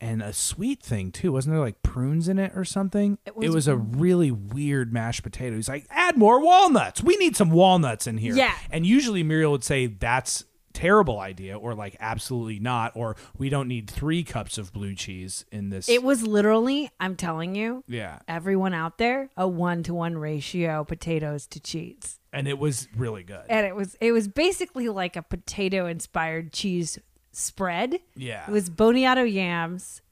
and 0.00 0.22
a 0.22 0.32
sweet 0.32 0.82
thing 0.82 1.10
too. 1.10 1.32
Wasn't 1.32 1.52
there 1.52 1.60
like 1.62 1.82
prunes 1.82 2.28
in 2.28 2.38
it 2.38 2.52
or 2.54 2.64
something? 2.64 3.18
It 3.24 3.34
was- 3.36 3.54
was, 3.54 3.68
a 3.68 3.76
really 3.76 4.30
weird 4.30 4.92
mashed 4.92 5.22
potato. 5.22 5.56
He's 5.56 5.68
like, 5.68 5.86
add 5.90 6.16
more 6.18 6.40
walnuts. 6.40 7.02
We 7.02 7.16
need 7.16 7.36
some 7.36 7.50
walnuts 7.50 8.06
in 8.06 8.18
here. 8.18 8.34
Yeah. 8.36 8.54
And 8.70 8.86
usually 8.86 9.22
Muriel 9.22 9.52
would 9.52 9.64
say 9.64 9.86
that's 9.86 10.44
terrible 10.74 11.18
idea 11.20 11.56
or 11.56 11.74
like 11.74 11.96
absolutely 12.00 12.58
not 12.58 12.92
or 12.94 13.16
we 13.38 13.48
don't 13.48 13.68
need 13.68 13.88
three 13.88 14.22
cups 14.24 14.58
of 14.58 14.72
blue 14.72 14.94
cheese 14.94 15.44
in 15.52 15.70
this 15.70 15.88
It 15.88 16.02
was 16.02 16.26
literally, 16.26 16.90
I'm 17.00 17.16
telling 17.16 17.54
you, 17.54 17.84
yeah 17.86 18.18
everyone 18.28 18.74
out 18.74 18.98
there, 18.98 19.30
a 19.36 19.48
one 19.48 19.82
to 19.84 19.94
one 19.94 20.18
ratio 20.18 20.84
potatoes 20.84 21.46
to 21.48 21.60
cheese. 21.60 22.18
and 22.32 22.46
it 22.48 22.58
was 22.58 22.88
really 22.96 23.22
good 23.22 23.44
And 23.48 23.64
it 23.66 23.74
was 23.76 23.96
it 24.00 24.12
was 24.12 24.26
basically 24.28 24.88
like 24.88 25.14
a 25.16 25.22
potato 25.22 25.86
inspired 25.86 26.52
cheese 26.52 26.98
spread. 27.32 28.00
yeah 28.16 28.44
It 28.48 28.50
was 28.52 28.68
boniato 28.68 29.24
yams, 29.32 30.02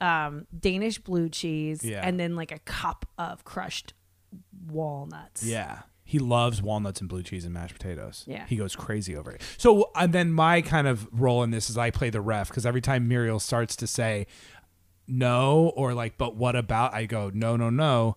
um, 0.00 0.46
Danish 0.56 0.98
blue 0.98 1.28
cheese, 1.28 1.84
Yeah. 1.84 2.06
and 2.06 2.18
then 2.20 2.36
like 2.36 2.52
a 2.52 2.58
cup 2.60 3.06
of 3.18 3.44
crushed 3.44 3.92
walnuts. 4.68 5.42
Yeah. 5.44 5.80
He 6.08 6.20
loves 6.20 6.62
walnuts 6.62 7.00
and 7.00 7.08
blue 7.08 7.24
cheese 7.24 7.44
and 7.44 7.52
mashed 7.52 7.74
potatoes. 7.74 8.22
Yeah. 8.28 8.46
He 8.46 8.54
goes 8.54 8.76
crazy 8.76 9.16
over 9.16 9.32
it. 9.32 9.42
So, 9.58 9.90
and 9.96 10.12
then 10.12 10.32
my 10.32 10.62
kind 10.62 10.86
of 10.86 11.08
role 11.10 11.42
in 11.42 11.50
this 11.50 11.68
is 11.68 11.76
I 11.76 11.90
play 11.90 12.10
the 12.10 12.20
ref 12.20 12.48
because 12.48 12.64
every 12.64 12.80
time 12.80 13.08
Muriel 13.08 13.40
starts 13.40 13.74
to 13.76 13.88
say 13.88 14.28
no 15.08 15.72
or 15.74 15.94
like, 15.94 16.16
but 16.16 16.36
what 16.36 16.54
about, 16.54 16.94
I 16.94 17.06
go, 17.06 17.32
no, 17.34 17.56
no, 17.56 17.70
no. 17.70 18.16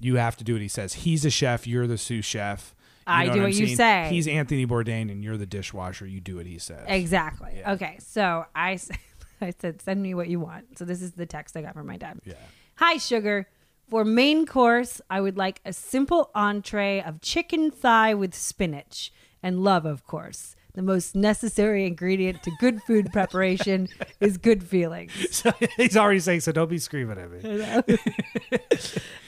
You 0.00 0.16
have 0.16 0.38
to 0.38 0.44
do 0.44 0.54
what 0.54 0.62
he 0.62 0.68
says. 0.68 0.94
He's 0.94 1.26
a 1.26 1.30
chef. 1.30 1.66
You're 1.66 1.86
the 1.86 1.98
sous 1.98 2.24
chef. 2.24 2.74
I 3.06 3.26
know 3.26 3.34
do 3.34 3.42
what 3.42 3.54
you 3.54 3.76
say. 3.76 4.08
He's 4.10 4.26
Anthony 4.26 4.66
Bourdain 4.66 5.10
and 5.10 5.22
you're 5.22 5.36
the 5.36 5.46
dishwasher. 5.46 6.06
You 6.06 6.20
do 6.20 6.36
what 6.36 6.46
he 6.46 6.58
says. 6.58 6.84
Exactly. 6.86 7.56
Yeah. 7.58 7.72
Okay. 7.72 7.98
So 8.00 8.46
I, 8.54 8.78
I 9.42 9.52
said, 9.60 9.82
send 9.82 10.02
me 10.02 10.14
what 10.14 10.28
you 10.28 10.40
want. 10.40 10.78
So 10.78 10.86
this 10.86 11.02
is 11.02 11.12
the 11.12 11.26
text 11.26 11.58
I 11.58 11.60
got 11.60 11.74
from 11.74 11.86
my 11.86 11.98
dad. 11.98 12.20
Yeah. 12.24 12.34
Hi, 12.76 12.96
sugar. 12.96 13.48
For 13.88 14.04
main 14.04 14.44
course, 14.44 15.00
I 15.08 15.20
would 15.22 15.38
like 15.38 15.60
a 15.64 15.72
simple 15.72 16.30
entree 16.34 17.00
of 17.00 17.22
chicken 17.22 17.70
thigh 17.70 18.12
with 18.12 18.34
spinach 18.34 19.12
and 19.42 19.64
love, 19.64 19.86
of 19.86 20.06
course. 20.06 20.54
The 20.74 20.82
most 20.82 21.16
necessary 21.16 21.86
ingredient 21.86 22.42
to 22.42 22.52
good 22.60 22.82
food 22.82 23.10
preparation 23.12 23.88
is 24.20 24.36
good 24.36 24.62
feelings. 24.62 25.12
So 25.30 25.52
he's 25.76 25.96
already 25.96 26.20
saying, 26.20 26.40
so 26.40 26.52
don't 26.52 26.68
be 26.68 26.78
screaming 26.78 27.18
at 27.18 27.30
me. 27.30 27.98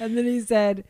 And 0.00 0.16
then 0.16 0.24
he 0.26 0.40
said, 0.40 0.84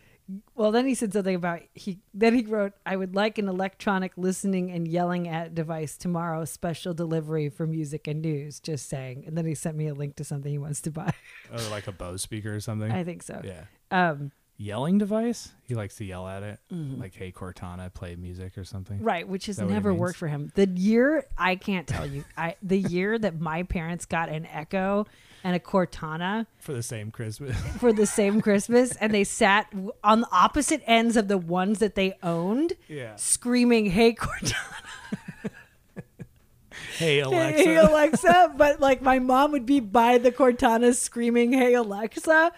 well, 0.55 0.73
then 0.73 0.87
he 0.87 0.95
said 0.95 1.13
something 1.13 1.35
about 1.35 1.61
he. 1.75 2.01
Then 2.15 2.35
he 2.35 2.45
wrote, 2.45 2.73
"I 2.85 2.97
would 2.97 3.15
like 3.15 3.39
an 3.39 3.49
electronic 3.49 4.13
listening 4.17 4.71
and 4.71 4.87
yelling 4.87 5.29
at 5.29 5.55
device 5.55 5.97
tomorrow. 5.97 6.45
Special 6.45 6.95
delivery 6.95 7.49
for 7.49 7.67
music 7.67 8.07
and 8.07 8.23
news. 8.23 8.61
Just 8.61 8.89
saying." 8.89 9.25
And 9.27 9.37
then 9.37 9.47
he 9.47 9.55
sent 9.55 9.77
me 9.77 9.87
a 9.89 9.95
link 9.95 10.17
to 10.17 10.25
something 10.25 10.51
he 10.51 10.59
wants 10.59 10.81
to 10.83 10.91
buy. 10.91 11.13
Or 11.53 11.59
like 11.71 11.89
a 11.89 11.93
Bose 11.93 12.23
speaker 12.23 12.55
or 12.55 12.61
something. 12.61 12.93
I 12.93 13.03
think 13.03 13.25
so. 13.25 13.41
yeah. 13.43 13.65
Um, 13.91 14.31
Yelling 14.57 14.99
device? 14.99 15.53
He 15.67 15.75
likes 15.75 15.97
to 15.97 16.05
yell 16.05 16.29
at 16.29 16.43
it. 16.43 16.61
Like, 16.71 17.15
hey, 17.15 17.33
Cortana, 17.33 17.91
play 17.93 18.15
music 18.15 18.59
or 18.59 18.65
something. 18.65 18.99
Mm-hmm. 18.99 19.07
right, 19.07 19.27
which 19.27 19.47
has 19.47 19.57
that 19.57 19.65
what 19.65 19.71
he 19.71 19.75
never 19.75 19.95
worked 19.95 20.19
for 20.19 20.29
him. 20.29 20.53
The 20.55 20.69
year 20.69 21.25
I 21.39 21.57
can't 21.57 21.87
tell 21.89 22.05
you. 22.07 22.25
I 22.37 22.57
the 22.63 22.79
year 22.79 23.19
that 23.19 23.41
my 23.41 23.63
parents 23.63 24.05
got 24.05 24.29
an 24.29 24.45
Echo 24.45 25.07
and 25.45 25.55
a 25.57 25.59
Cortana 25.59 26.47
For 26.59 26.73
the 26.73 26.83
same 26.83 27.11
Christmas. 27.11 27.57
for 27.79 27.93
the 27.93 28.07
same 28.07 28.41
Christmas, 28.41 28.97
and 28.97 29.13
they 29.15 29.25
sat 29.25 29.73
on 30.05 30.21
the 30.23 30.29
opposite 30.33 30.83
ends 30.87 31.17
of 31.17 31.29
the 31.29 31.39
ones 31.39 31.79
that 31.79 31.95
they 31.95 32.15
owned, 32.23 32.75
Yeah. 32.89 33.17
screaming, 33.17 33.87
"Hey 33.87 34.13
Cortana!" 34.15 34.55
Hey 36.97 37.21
Alexa. 37.21 37.63
Hey 37.65 37.77
Alexa, 37.77 38.55
but 38.57 38.81
like 38.81 39.03
my 39.03 39.19
mom 39.19 39.53
would 39.53 39.67
be 39.67 39.81
by 39.81 40.19
the 40.19 40.31
Cortana 40.33 40.95
screaming, 40.95 41.53
"Hey 41.53 41.75
Alexa," 41.75 42.53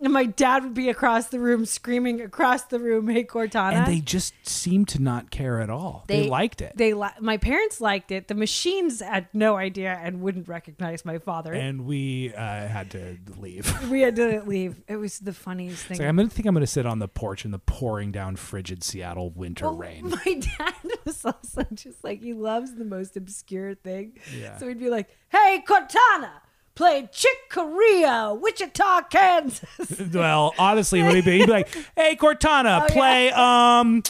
and 0.00 0.12
my 0.12 0.24
dad 0.24 0.62
would 0.64 0.74
be 0.74 0.88
across 0.88 1.28
the 1.28 1.40
room 1.40 1.64
screaming 1.64 2.20
across 2.20 2.64
the 2.64 2.78
room, 2.78 3.08
"Hey 3.08 3.24
Cortana." 3.24 3.72
and 3.72 3.86
they 3.86 4.00
just 4.00 4.34
seemed 4.46 4.88
to 4.88 5.02
not 5.02 5.30
care 5.30 5.60
at 5.60 5.70
all. 5.70 6.04
They, 6.06 6.28
liked 6.28 6.60
it. 6.60 6.76
They 6.76 6.94
li- 6.94 7.08
my 7.20 7.36
parents 7.36 7.80
liked 7.80 8.10
it. 8.10 8.28
The 8.28 8.34
machines 8.34 9.00
had 9.00 9.28
no 9.32 9.56
idea 9.56 9.98
and 10.02 10.20
wouldn't 10.20 10.48
recognize 10.48 11.04
my 11.04 11.18
father. 11.18 11.52
and 11.52 11.84
we 11.84 12.32
uh, 12.34 12.68
had 12.68 12.90
to 12.92 13.18
leave. 13.36 13.72
we 13.90 14.00
had 14.00 14.16
to 14.16 14.42
leave. 14.42 14.80
It 14.86 14.96
was 14.96 15.18
the 15.18 15.32
funniest 15.32 15.84
thing. 15.84 15.98
Like, 15.98 16.08
I'm 16.08 16.16
gonna 16.16 16.28
think 16.28 16.46
I'm 16.46 16.54
gonna 16.54 16.66
sit 16.66 16.86
on 16.86 16.98
the 16.98 17.08
porch 17.08 17.44
in 17.44 17.50
the 17.50 17.58
pouring 17.58 18.12
down 18.12 18.36
frigid 18.36 18.82
Seattle 18.84 19.30
winter 19.30 19.66
Well, 19.66 19.76
rain. 19.76 20.08
My 20.26 20.34
dad 20.58 20.74
was 21.04 21.24
also 21.24 21.66
just 21.74 22.04
like 22.04 22.22
he 22.22 22.34
loves 22.34 22.74
the 22.74 22.84
most 22.84 23.16
obscure 23.16 23.74
thing. 23.74 24.18
Yeah. 24.36 24.58
So 24.58 24.68
he'd 24.68 24.78
be 24.78 24.90
like, 24.90 25.08
"Hey 25.28 25.62
Cortana, 25.66 26.30
play 26.78 27.08
Chick 27.12 27.50
Corea, 27.50 28.32
Wichita, 28.40 29.02
Kansas." 29.10 30.00
well, 30.14 30.54
honestly, 30.58 31.02
would 31.02 31.16
he 31.16 31.20
be? 31.20 31.38
He'd 31.38 31.46
be 31.46 31.52
like, 31.52 31.68
"Hey 31.96 32.16
Cortana, 32.16 32.84
Oh, 32.84 32.86
play 32.86 33.30
um, 33.32 34.02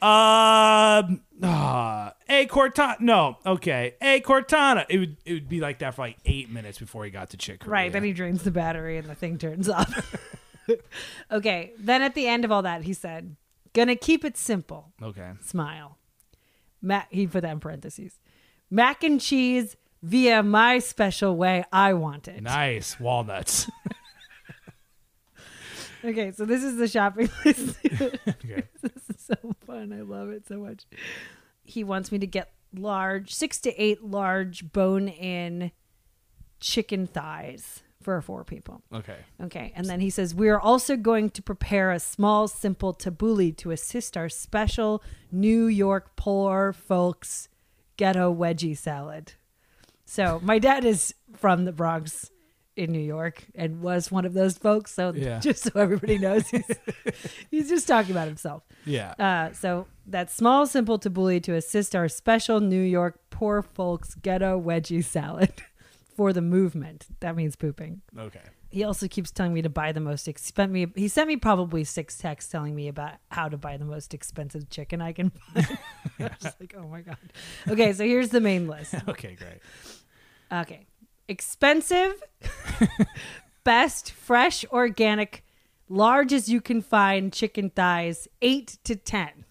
uh, 0.00 1.02
uh, 1.44 2.10
hey 2.28 2.46
Cortana." 2.46 3.00
No, 3.00 3.36
okay, 3.44 3.96
hey 4.00 4.20
Cortana. 4.20 4.86
It 4.88 4.98
would 4.98 5.16
it 5.26 5.32
would 5.34 5.48
be 5.48 5.60
like 5.60 5.80
that 5.80 5.94
for 5.96 6.02
like 6.02 6.16
eight 6.24 6.50
minutes 6.50 6.78
before 6.78 7.04
he 7.04 7.10
got 7.10 7.30
to 7.30 7.36
Chick. 7.36 7.60
Corea. 7.60 7.72
Right. 7.72 7.92
Then 7.92 8.04
he 8.04 8.12
drains 8.12 8.44
the 8.44 8.52
battery 8.52 8.96
and 8.96 9.08
the 9.08 9.14
thing 9.16 9.36
turns 9.36 9.68
off. 9.68 10.16
okay. 11.32 11.72
Then 11.78 12.00
at 12.00 12.14
the 12.14 12.26
end 12.28 12.44
of 12.44 12.52
all 12.52 12.62
that, 12.62 12.84
he 12.84 12.92
said, 12.92 13.34
"Gonna 13.72 13.96
keep 13.96 14.24
it 14.24 14.36
simple." 14.36 14.92
okay. 15.02 15.32
Smile. 15.42 15.98
Mac. 16.80 17.08
He 17.10 17.26
put 17.26 17.42
that 17.42 17.50
in 17.52 17.60
parentheses. 17.60 18.20
Mac 18.70 19.02
and 19.04 19.20
cheese 19.20 19.76
via 20.04 20.42
my 20.42 20.78
special 20.78 21.36
way. 21.36 21.64
I 21.72 21.94
want 21.94 22.28
it. 22.28 22.42
Nice 22.42 23.00
walnuts. 23.00 23.70
Okay. 26.04 26.32
So 26.32 26.44
this 26.44 26.62
is 26.62 26.76
the 26.76 26.86
shopping 26.86 27.30
list. 27.46 27.78
okay. 27.86 28.64
this 28.82 29.08
is 29.08 29.16
so 29.20 29.54
fun. 29.66 29.90
I 29.90 30.02
love 30.02 30.28
it 30.28 30.46
so 30.46 30.58
much. 30.58 30.84
He 31.62 31.82
wants 31.82 32.12
me 32.12 32.18
to 32.18 32.26
get 32.26 32.52
large, 32.74 33.32
six 33.34 33.58
to 33.62 33.82
eight 33.82 34.04
large 34.04 34.70
bone 34.70 35.08
in 35.08 35.72
chicken 36.60 37.06
thighs 37.06 37.82
for 38.02 38.20
four 38.20 38.44
people. 38.44 38.82
Okay. 38.92 39.16
Okay. 39.44 39.72
And 39.74 39.86
then 39.86 40.00
he 40.00 40.10
says, 40.10 40.34
We 40.34 40.50
are 40.50 40.60
also 40.60 40.96
going 40.98 41.30
to 41.30 41.42
prepare 41.42 41.90
a 41.90 41.98
small, 41.98 42.48
simple 42.48 42.92
tabbouleh 42.92 43.56
to 43.56 43.70
assist 43.70 44.14
our 44.14 44.28
special 44.28 45.02
New 45.32 45.64
York 45.68 46.16
poor 46.16 46.74
folks 46.74 47.48
ghetto 47.96 48.30
wedgie 48.34 48.76
salad. 48.76 49.32
So 50.14 50.38
my 50.44 50.60
dad 50.60 50.84
is 50.84 51.12
from 51.36 51.64
the 51.64 51.72
Bronx 51.72 52.30
in 52.76 52.92
New 52.92 53.00
York 53.00 53.44
and 53.56 53.82
was 53.82 54.12
one 54.12 54.24
of 54.24 54.32
those 54.32 54.56
folks. 54.56 54.92
So 54.92 55.12
Yeah. 55.12 55.38
just 55.40 55.64
so 55.64 55.72
everybody 55.74 56.18
knows, 56.18 56.46
he's, 56.48 56.70
he's 57.50 57.68
just 57.68 57.88
talking 57.88 58.12
about 58.12 58.28
himself. 58.28 58.62
Yeah. 58.84 59.14
Uh, 59.18 59.52
so 59.52 59.88
that 60.06 60.30
small, 60.30 60.66
simple 60.66 61.00
tabbouleh 61.00 61.42
to 61.42 61.54
assist 61.54 61.96
our 61.96 62.08
special 62.08 62.60
New 62.60 62.80
York 62.80 63.18
poor 63.30 63.60
folks 63.60 64.14
ghetto 64.14 64.60
wedgie 64.60 65.04
salad 65.04 65.52
for 66.16 66.32
the 66.32 66.42
movement. 66.42 67.06
That 67.18 67.34
means 67.34 67.56
pooping. 67.56 68.02
okay. 68.16 68.40
He 68.70 68.82
also 68.82 69.06
keeps 69.06 69.30
telling 69.30 69.54
me 69.54 69.62
to 69.62 69.68
buy 69.68 69.92
the 69.92 70.00
most 70.00 70.26
expen 70.26 70.70
me. 70.70 70.88
He 70.96 71.06
sent 71.06 71.28
me 71.28 71.36
probably 71.36 71.84
six 71.84 72.18
texts 72.18 72.50
telling 72.50 72.74
me 72.74 72.88
about 72.88 73.12
how 73.30 73.48
to 73.48 73.56
buy 73.56 73.76
the 73.76 73.84
most 73.84 74.12
expensive 74.12 74.68
chicken 74.68 75.00
I 75.00 75.12
can 75.12 75.30
buy. 75.54 75.78
I 76.18 76.30
was 76.42 76.54
like, 76.58 76.74
oh 76.76 76.88
my 76.88 77.02
god. 77.02 77.16
Okay, 77.68 77.92
so 77.92 78.02
here's 78.02 78.30
the 78.30 78.40
main 78.40 78.66
list. 78.66 78.96
Okay. 79.06 79.36
Great. 79.36 79.60
Okay, 80.54 80.86
expensive, 81.26 82.22
best 83.64 84.12
fresh 84.12 84.64
organic, 84.66 85.44
large 85.88 86.32
as 86.32 86.48
you 86.48 86.60
can 86.60 86.80
find 86.80 87.32
chicken 87.32 87.70
thighs, 87.70 88.28
eight 88.40 88.78
to 88.84 88.94
ten. 88.94 89.44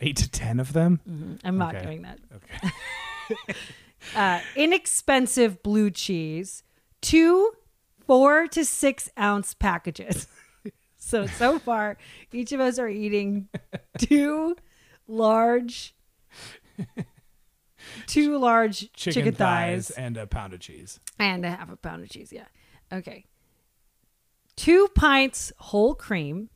Eight 0.00 0.16
to 0.16 0.30
ten 0.30 0.60
of 0.60 0.72
them. 0.72 1.38
I'm 1.44 1.56
not 1.56 1.82
doing 1.82 2.02
that. 2.02 2.18
Okay. 2.34 3.54
Uh, 4.16 4.40
inexpensive 4.56 5.62
blue 5.62 5.90
cheese, 5.90 6.62
two 7.02 7.52
four 8.06 8.46
to 8.48 8.64
six 8.64 9.10
ounce 9.18 9.54
packages. 9.54 10.26
so 10.96 11.26
so 11.26 11.58
far, 11.58 11.98
each 12.32 12.50
of 12.52 12.60
us 12.60 12.78
are 12.78 12.88
eating 12.88 13.48
two 13.98 14.56
large, 15.06 15.94
two 18.06 18.38
large 18.38 18.92
chicken, 18.92 19.34
thighs, 19.34 19.90
and 19.90 20.16
a 20.16 20.26
pound 20.26 20.52
of 20.54 20.60
cheese. 20.60 21.00
and 21.18 21.44
a 21.44 21.50
half 21.50 21.70
a 21.70 21.76
pound 21.76 22.02
of 22.02 22.10
cheese. 22.10 22.32
Yeah. 22.32 22.44
Okay. 22.92 23.24
Two 24.56 24.88
pints 24.94 25.52
whole 25.58 25.94
cream, 25.94 26.50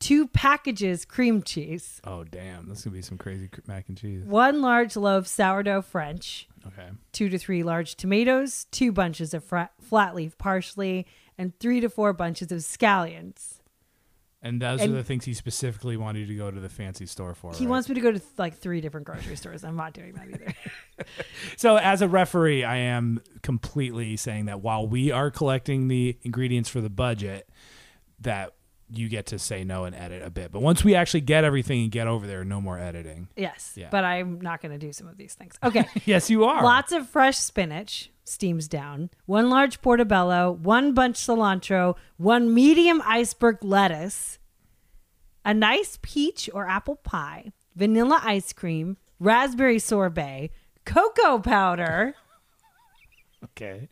two 0.00 0.28
packages 0.28 1.04
cream 1.04 1.42
cheese, 1.42 2.00
Oh 2.04 2.24
damn, 2.24 2.68
this 2.68 2.78
is 2.80 2.84
gonna 2.84 2.96
be 2.96 3.02
some 3.02 3.16
crazy 3.16 3.48
cr- 3.48 3.60
mac 3.66 3.88
and 3.88 3.96
cheese. 3.96 4.24
one 4.24 4.60
large 4.60 4.94
loaf 4.96 5.26
sourdough 5.26 5.82
French, 5.82 6.48
Okay. 6.66 6.90
two 7.12 7.28
to 7.30 7.38
three 7.38 7.62
large 7.62 7.94
tomatoes, 7.94 8.66
two 8.70 8.92
bunches 8.92 9.32
of 9.32 9.42
flat 9.44 10.14
leaf 10.14 10.36
parsley, 10.36 11.06
and 11.38 11.58
three 11.58 11.80
to 11.80 11.88
four 11.88 12.12
bunches 12.12 12.52
of 12.52 12.58
scallions. 12.60 13.60
And 14.44 14.60
those 14.60 14.82
And- 14.82 14.92
are 14.92 14.96
the 14.96 15.02
things 15.02 15.24
he 15.24 15.32
specifically 15.34 15.96
wanted 15.96 16.20
you 16.20 16.26
to 16.26 16.34
go 16.36 16.50
to 16.50 16.60
the 16.60 16.68
fancy 16.68 17.06
store 17.06 17.34
for. 17.34 17.52
He 17.54 17.64
right? 17.64 17.70
wants 17.70 17.88
me 17.88 17.94
to 17.94 18.00
go 18.02 18.12
to 18.12 18.20
like 18.36 18.56
three 18.58 18.80
different 18.82 19.06
grocery 19.06 19.36
stores. 19.36 19.64
I'm 19.64 19.74
not 19.74 19.94
doing 19.94 20.12
that 20.14 20.28
either. 20.28 20.54
So, 21.56 21.76
as 21.76 22.02
a 22.02 22.08
referee, 22.08 22.62
I 22.62 22.76
am 22.76 23.20
completely 23.42 24.16
saying 24.16 24.44
that 24.44 24.60
while 24.60 24.86
we 24.86 25.10
are 25.10 25.30
collecting 25.30 25.88
the 25.88 26.16
ingredients 26.22 26.68
for 26.68 26.80
the 26.80 26.88
budget, 26.90 27.48
that 28.20 28.52
you 28.90 29.08
get 29.08 29.26
to 29.26 29.38
say 29.38 29.64
no 29.64 29.84
and 29.84 29.96
edit 29.96 30.22
a 30.22 30.30
bit. 30.30 30.52
But 30.52 30.60
once 30.62 30.84
we 30.84 30.94
actually 30.94 31.22
get 31.22 31.42
everything 31.42 31.82
and 31.82 31.90
get 31.90 32.06
over 32.06 32.26
there, 32.26 32.44
no 32.44 32.60
more 32.60 32.78
editing. 32.78 33.28
Yes, 33.36 33.72
Yeah. 33.76 33.88
but 33.90 34.04
I'm 34.04 34.40
not 34.40 34.60
going 34.62 34.72
to 34.72 34.78
do 34.78 34.92
some 34.92 35.08
of 35.08 35.16
these 35.16 35.34
things. 35.34 35.58
Okay. 35.64 35.84
Yes, 36.04 36.28
you 36.30 36.44
are. 36.44 36.62
Lots 36.62 36.92
of 36.92 37.08
fresh 37.08 37.38
spinach 37.38 38.10
steams 38.24 38.68
down, 38.68 39.10
one 39.26 39.48
large 39.50 39.80
portobello, 39.82 40.50
one 40.50 40.94
bunch 40.94 41.16
cilantro, 41.16 41.96
one 42.16 42.52
medium 42.52 43.02
iceberg 43.04 43.58
lettuce, 43.62 44.38
a 45.44 45.52
nice 45.54 45.98
peach 46.02 46.48
or 46.52 46.66
apple 46.66 46.96
pie, 46.96 47.52
vanilla 47.76 48.20
ice 48.24 48.52
cream, 48.52 48.96
raspberry 49.20 49.78
sorbet, 49.78 50.50
cocoa 50.84 51.38
powder, 51.38 52.14
Okay. 53.44 53.88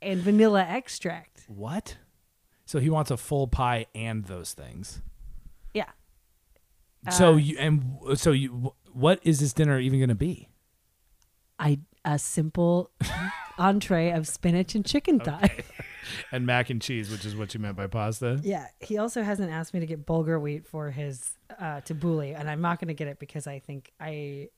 and 0.00 0.20
vanilla 0.20 0.62
extract. 0.62 1.44
What? 1.48 1.96
So 2.64 2.78
he 2.78 2.90
wants 2.90 3.10
a 3.10 3.16
full 3.16 3.48
pie 3.48 3.86
and 3.94 4.24
those 4.26 4.52
things. 4.52 5.02
Yeah. 5.74 5.90
so 7.10 7.32
Uh, 7.32 7.36
you 7.36 7.56
and 7.58 7.98
so 8.14 8.30
you 8.30 8.72
what 8.92 9.20
is 9.22 9.40
this 9.40 9.52
dinner 9.52 9.78
even 9.80 9.98
going 9.98 10.08
to 10.10 10.14
be? 10.14 10.48
I 11.58 11.80
a 12.04 12.18
simple 12.18 12.90
entree 13.58 14.10
of 14.10 14.26
spinach 14.26 14.74
and 14.74 14.84
chicken 14.84 15.20
thigh. 15.20 15.50
And 16.32 16.46
mac 16.46 16.70
and 16.70 16.80
cheese, 16.80 17.10
which 17.10 17.26
is 17.26 17.36
what 17.36 17.52
you 17.52 17.60
meant 17.60 17.76
by 17.76 17.86
pasta. 17.86 18.40
Yeah, 18.42 18.66
he 18.80 18.96
also 18.96 19.22
hasn't 19.22 19.50
asked 19.50 19.74
me 19.74 19.80
to 19.80 19.86
get 19.86 20.06
bulgur 20.06 20.40
wheat 20.40 20.66
for 20.66 20.90
his 20.90 21.32
uh, 21.58 21.82
tabbouleh, 21.82 22.38
and 22.38 22.48
I'm 22.48 22.62
not 22.62 22.80
going 22.80 22.88
to 22.88 22.94
get 22.94 23.08
it 23.08 23.18
because 23.18 23.46
I 23.46 23.58
think 23.58 23.92
I 24.00 24.48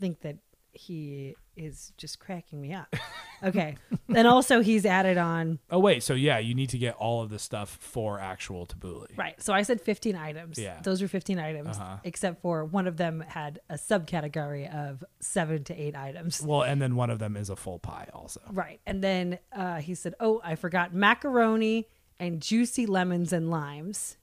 think 0.00 0.20
that 0.20 0.36
he 0.78 1.34
is 1.56 1.92
just 1.96 2.18
cracking 2.20 2.60
me 2.60 2.72
up. 2.72 2.94
Okay, 3.42 3.76
and 4.14 4.26
also 4.26 4.60
he's 4.60 4.84
added 4.86 5.16
on 5.18 5.58
Oh 5.70 5.78
wait, 5.78 6.02
so 6.02 6.14
yeah, 6.14 6.38
you 6.38 6.54
need 6.54 6.70
to 6.70 6.78
get 6.78 6.94
all 6.96 7.22
of 7.22 7.30
the 7.30 7.38
stuff 7.38 7.68
for 7.80 8.18
actual 8.18 8.66
tabbouleh. 8.66 9.16
right. 9.16 9.40
So 9.42 9.52
I 9.52 9.62
said 9.62 9.80
15 9.80 10.16
items. 10.16 10.58
Yeah. 10.58 10.80
those 10.82 11.00
were 11.02 11.08
15 11.08 11.38
items, 11.38 11.76
Uh-huh. 11.78 11.98
except 12.04 12.42
for 12.42 12.64
one 12.64 12.86
of 12.86 12.96
them 12.96 13.20
had 13.26 13.60
a 13.70 13.74
subcategory 13.74 14.72
of 14.74 15.04
seven 15.20 15.62
to 15.64 15.74
eight 15.74 15.94
items. 15.96 16.42
Well, 16.42 16.62
and 16.62 16.80
then 16.82 16.96
one 16.96 17.10
of 17.10 17.18
them 17.20 17.36
is 17.36 17.48
a 17.50 17.56
full 17.56 17.78
pie 17.78 18.08
also. 18.12 18.40
Right, 18.52 18.80
and 18.86 19.02
then 19.04 19.38
uh, 19.52 19.76
he 19.76 19.94
said, 19.94 20.14
"Oh, 20.20 20.40
I 20.42 20.54
forgot 20.56 20.92
macaroni 20.94 21.86
and 22.18 22.40
juicy 22.42 22.86
lemons 22.86 23.32
and 23.32 23.50
limes. 23.50 24.16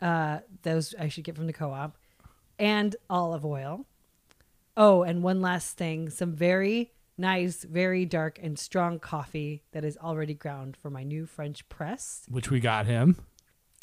Uh, 0.00 0.38
those 0.62 0.94
I 0.98 1.08
should 1.08 1.24
get 1.24 1.36
from 1.36 1.46
the 1.46 1.52
co-op, 1.52 1.96
and 2.58 2.96
olive 3.08 3.44
oil. 3.44 3.86
Oh, 4.76 5.02
and 5.02 5.22
one 5.22 5.40
last 5.40 5.76
thing: 5.76 6.10
some 6.10 6.32
very 6.32 6.92
nice, 7.18 7.64
very 7.64 8.04
dark 8.04 8.38
and 8.42 8.58
strong 8.58 8.98
coffee 8.98 9.62
that 9.72 9.84
is 9.84 9.96
already 9.98 10.34
ground 10.34 10.76
for 10.76 10.90
my 10.90 11.02
new 11.02 11.26
French 11.26 11.68
press. 11.68 12.24
Which 12.28 12.50
we 12.50 12.60
got 12.60 12.86
him. 12.86 13.16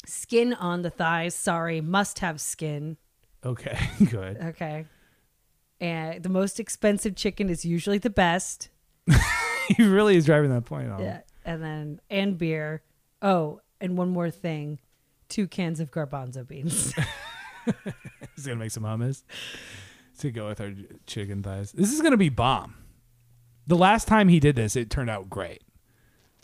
Skin 0.06 0.54
on 0.54 0.82
the 0.82 0.90
thighs. 0.90 1.34
Sorry, 1.34 1.80
must 1.80 2.20
have 2.20 2.40
skin. 2.40 2.96
Okay, 3.44 3.78
good. 4.10 4.38
Okay." 4.38 4.86
And 5.80 6.24
the 6.24 6.28
most 6.28 6.58
expensive 6.58 7.14
chicken 7.14 7.48
is 7.48 7.64
usually 7.64 7.98
the 7.98 8.10
best. 8.10 8.68
he 9.68 9.84
really 9.84 10.16
is 10.16 10.26
driving 10.26 10.50
that 10.50 10.64
point 10.64 10.88
home. 10.88 11.02
Yeah, 11.02 11.20
and 11.44 11.62
then 11.62 12.00
and 12.10 12.36
beer. 12.36 12.82
Oh, 13.22 13.60
and 13.80 13.96
one 13.96 14.08
more 14.08 14.30
thing, 14.30 14.80
two 15.28 15.46
cans 15.46 15.78
of 15.78 15.90
garbanzo 15.90 16.46
beans. 16.46 16.94
He's 18.34 18.46
gonna 18.46 18.56
make 18.56 18.70
some 18.70 18.82
hummus 18.82 19.22
to 20.18 20.30
go 20.30 20.48
with 20.48 20.60
our 20.60 20.72
chicken 21.06 21.42
thighs. 21.42 21.72
This 21.72 21.92
is 21.92 22.00
gonna 22.00 22.16
be 22.16 22.28
bomb. 22.28 22.74
The 23.66 23.76
last 23.76 24.08
time 24.08 24.28
he 24.28 24.40
did 24.40 24.56
this, 24.56 24.76
it 24.76 24.90
turned 24.90 25.10
out 25.10 25.28
great. 25.28 25.62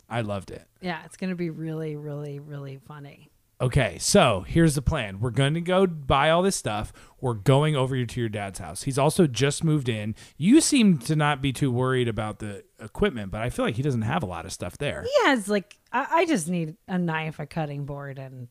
I 0.09 0.21
loved 0.21 0.51
it. 0.51 0.67
yeah, 0.81 1.01
it's 1.05 1.17
gonna 1.17 1.35
be 1.35 1.49
really, 1.49 1.95
really, 1.95 2.39
really 2.39 2.77
funny. 2.77 3.31
Okay, 3.61 3.97
so 3.99 4.41
here's 4.45 4.75
the 4.75 4.81
plan. 4.81 5.21
We're 5.21 5.29
going 5.29 5.53
to 5.53 5.61
go 5.61 5.87
buy 5.87 6.29
all 6.29 6.41
this 6.43 6.57
stuff. 6.57 6.91
We're 7.21 7.35
going 7.35 7.73
over 7.73 8.05
to 8.05 8.19
your 8.19 8.27
dad's 8.27 8.59
house. 8.59 8.83
He's 8.83 8.97
also 8.97 9.27
just 9.27 9.63
moved 9.63 9.87
in. 9.87 10.13
You 10.35 10.59
seem 10.59 10.97
to 10.99 11.15
not 11.15 11.41
be 11.41 11.53
too 11.53 11.71
worried 11.71 12.09
about 12.09 12.39
the 12.39 12.65
equipment, 12.81 13.31
but 13.31 13.39
I 13.39 13.49
feel 13.49 13.63
like 13.63 13.75
he 13.75 13.81
doesn't 13.81 14.01
have 14.01 14.23
a 14.23 14.25
lot 14.25 14.45
of 14.45 14.51
stuff 14.51 14.77
there. 14.77 15.03
He 15.03 15.27
has 15.27 15.47
like 15.47 15.77
I, 15.93 16.05
I 16.11 16.25
just 16.25 16.49
need 16.49 16.75
a 16.89 16.97
knife, 16.97 17.39
a 17.39 17.45
cutting 17.45 17.85
board, 17.85 18.19
and 18.19 18.49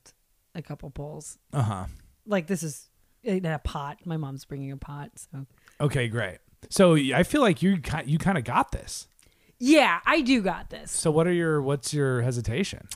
a 0.54 0.62
couple 0.62 0.88
poles. 0.88 1.36
Uh 1.52 1.62
huh. 1.62 1.84
Like 2.26 2.46
this 2.46 2.62
is 2.62 2.88
in 3.24 3.44
a 3.46 3.58
pot. 3.58 3.98
My 4.04 4.16
mom's 4.16 4.44
bringing 4.44 4.70
a 4.72 4.76
pot, 4.76 5.10
so 5.16 5.46
Okay, 5.80 6.08
great. 6.08 6.38
So 6.70 6.94
I 6.96 7.22
feel 7.24 7.40
like 7.40 7.62
you 7.62 7.78
ki- 7.78 8.04
you 8.06 8.18
kind 8.18 8.38
of 8.38 8.44
got 8.44 8.72
this. 8.72 9.06
yeah, 9.58 10.00
I 10.06 10.20
do 10.20 10.40
got 10.42 10.70
this. 10.70 10.90
So 10.92 11.10
what 11.10 11.26
are 11.26 11.32
your 11.32 11.60
what's 11.62 11.92
your 11.94 12.22
hesitation? 12.22 12.86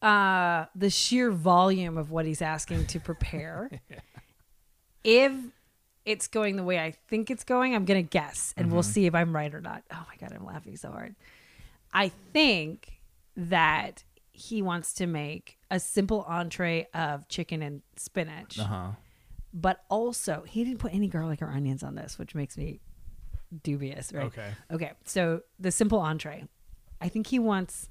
uh 0.00 0.66
the 0.76 0.88
sheer 0.90 1.32
volume 1.32 1.98
of 1.98 2.10
what 2.12 2.24
he's 2.24 2.40
asking 2.40 2.86
to 2.86 3.00
prepare. 3.00 3.68
if 5.04 5.32
it's 6.04 6.28
going 6.28 6.56
the 6.56 6.62
way 6.62 6.78
I 6.78 6.92
think 7.08 7.30
it's 7.30 7.44
going, 7.44 7.74
I'm 7.74 7.84
gonna 7.84 8.02
guess, 8.02 8.54
and 8.56 8.72
we'll 8.72 8.82
see 8.82 9.06
if 9.06 9.14
I'm 9.14 9.34
right 9.34 9.52
or 9.52 9.60
not. 9.60 9.82
Oh 9.92 10.04
my 10.08 10.14
god, 10.20 10.34
I'm 10.34 10.44
laughing 10.46 10.76
so 10.76 10.90
hard. 10.90 11.14
I 11.92 12.10
think 12.32 13.00
that 13.36 14.04
he 14.32 14.62
wants 14.62 14.94
to 14.94 15.06
make 15.06 15.58
a 15.70 15.80
simple 15.80 16.24
entree 16.28 16.86
of 16.94 17.28
chicken 17.28 17.60
and 17.62 17.82
spinach, 17.96 18.56
huh. 18.58 18.90
But 19.52 19.84
also 19.88 20.44
he 20.46 20.64
didn't 20.64 20.78
put 20.78 20.92
any 20.94 21.08
garlic 21.08 21.40
or 21.42 21.48
onions 21.48 21.82
on 21.82 21.94
this, 21.94 22.18
which 22.18 22.34
makes 22.34 22.56
me 22.56 22.80
dubious, 23.62 24.12
right? 24.12 24.26
Okay. 24.26 24.50
Okay, 24.70 24.92
so 25.04 25.40
the 25.58 25.70
simple 25.70 26.00
entree. 26.00 26.44
I 27.00 27.08
think 27.08 27.28
he 27.28 27.38
wants 27.38 27.88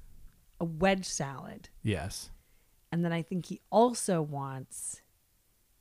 a 0.60 0.64
wedge 0.64 1.04
salad. 1.06 1.68
Yes. 1.82 2.30
And 2.92 3.04
then 3.04 3.12
I 3.12 3.22
think 3.22 3.46
he 3.46 3.60
also 3.70 4.22
wants 4.22 5.02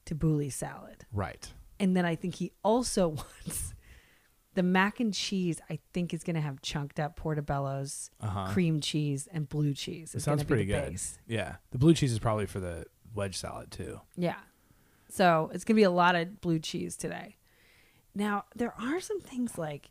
tabbouleh 0.05 0.51
salad. 0.51 1.05
Right. 1.11 1.51
And 1.79 1.95
then 1.95 2.05
I 2.05 2.15
think 2.15 2.35
he 2.35 2.51
also 2.63 3.07
wants 3.45 3.73
the 4.55 4.63
mac 4.63 4.99
and 4.99 5.13
cheese. 5.13 5.61
I 5.69 5.79
think 5.93 6.13
is 6.13 6.23
going 6.23 6.35
to 6.35 6.41
have 6.41 6.61
chunked 6.61 6.99
up 6.99 7.19
portobellos, 7.19 8.09
Uh-huh. 8.21 8.47
cream 8.51 8.79
cheese, 8.79 9.27
and 9.31 9.47
blue 9.47 9.73
cheese. 9.73 10.15
It 10.15 10.21
sounds 10.21 10.43
pretty 10.43 10.65
good. 10.65 10.91
base. 10.91 11.19
Yeah. 11.27 11.57
The 11.71 11.77
blue 11.77 11.93
cheese 11.93 12.11
is 12.11 12.19
probably 12.19 12.45
for 12.47 12.59
the 12.59 12.85
wedge 13.13 13.37
salad 13.37 13.71
too. 13.71 14.01
Yeah. 14.15 14.35
So 15.17 15.49
it's 15.53 15.63
going 15.63 15.73
to 15.75 15.79
be 15.79 15.83
a 15.83 15.89
lot 15.91 16.15
of 16.15 16.39
blue 16.41 16.59
cheese 16.59 16.95
today. 16.95 17.37
Now, 18.13 18.45
there 18.55 18.73
are 18.79 18.99
some 18.99 19.19
things 19.19 19.57
like 19.57 19.89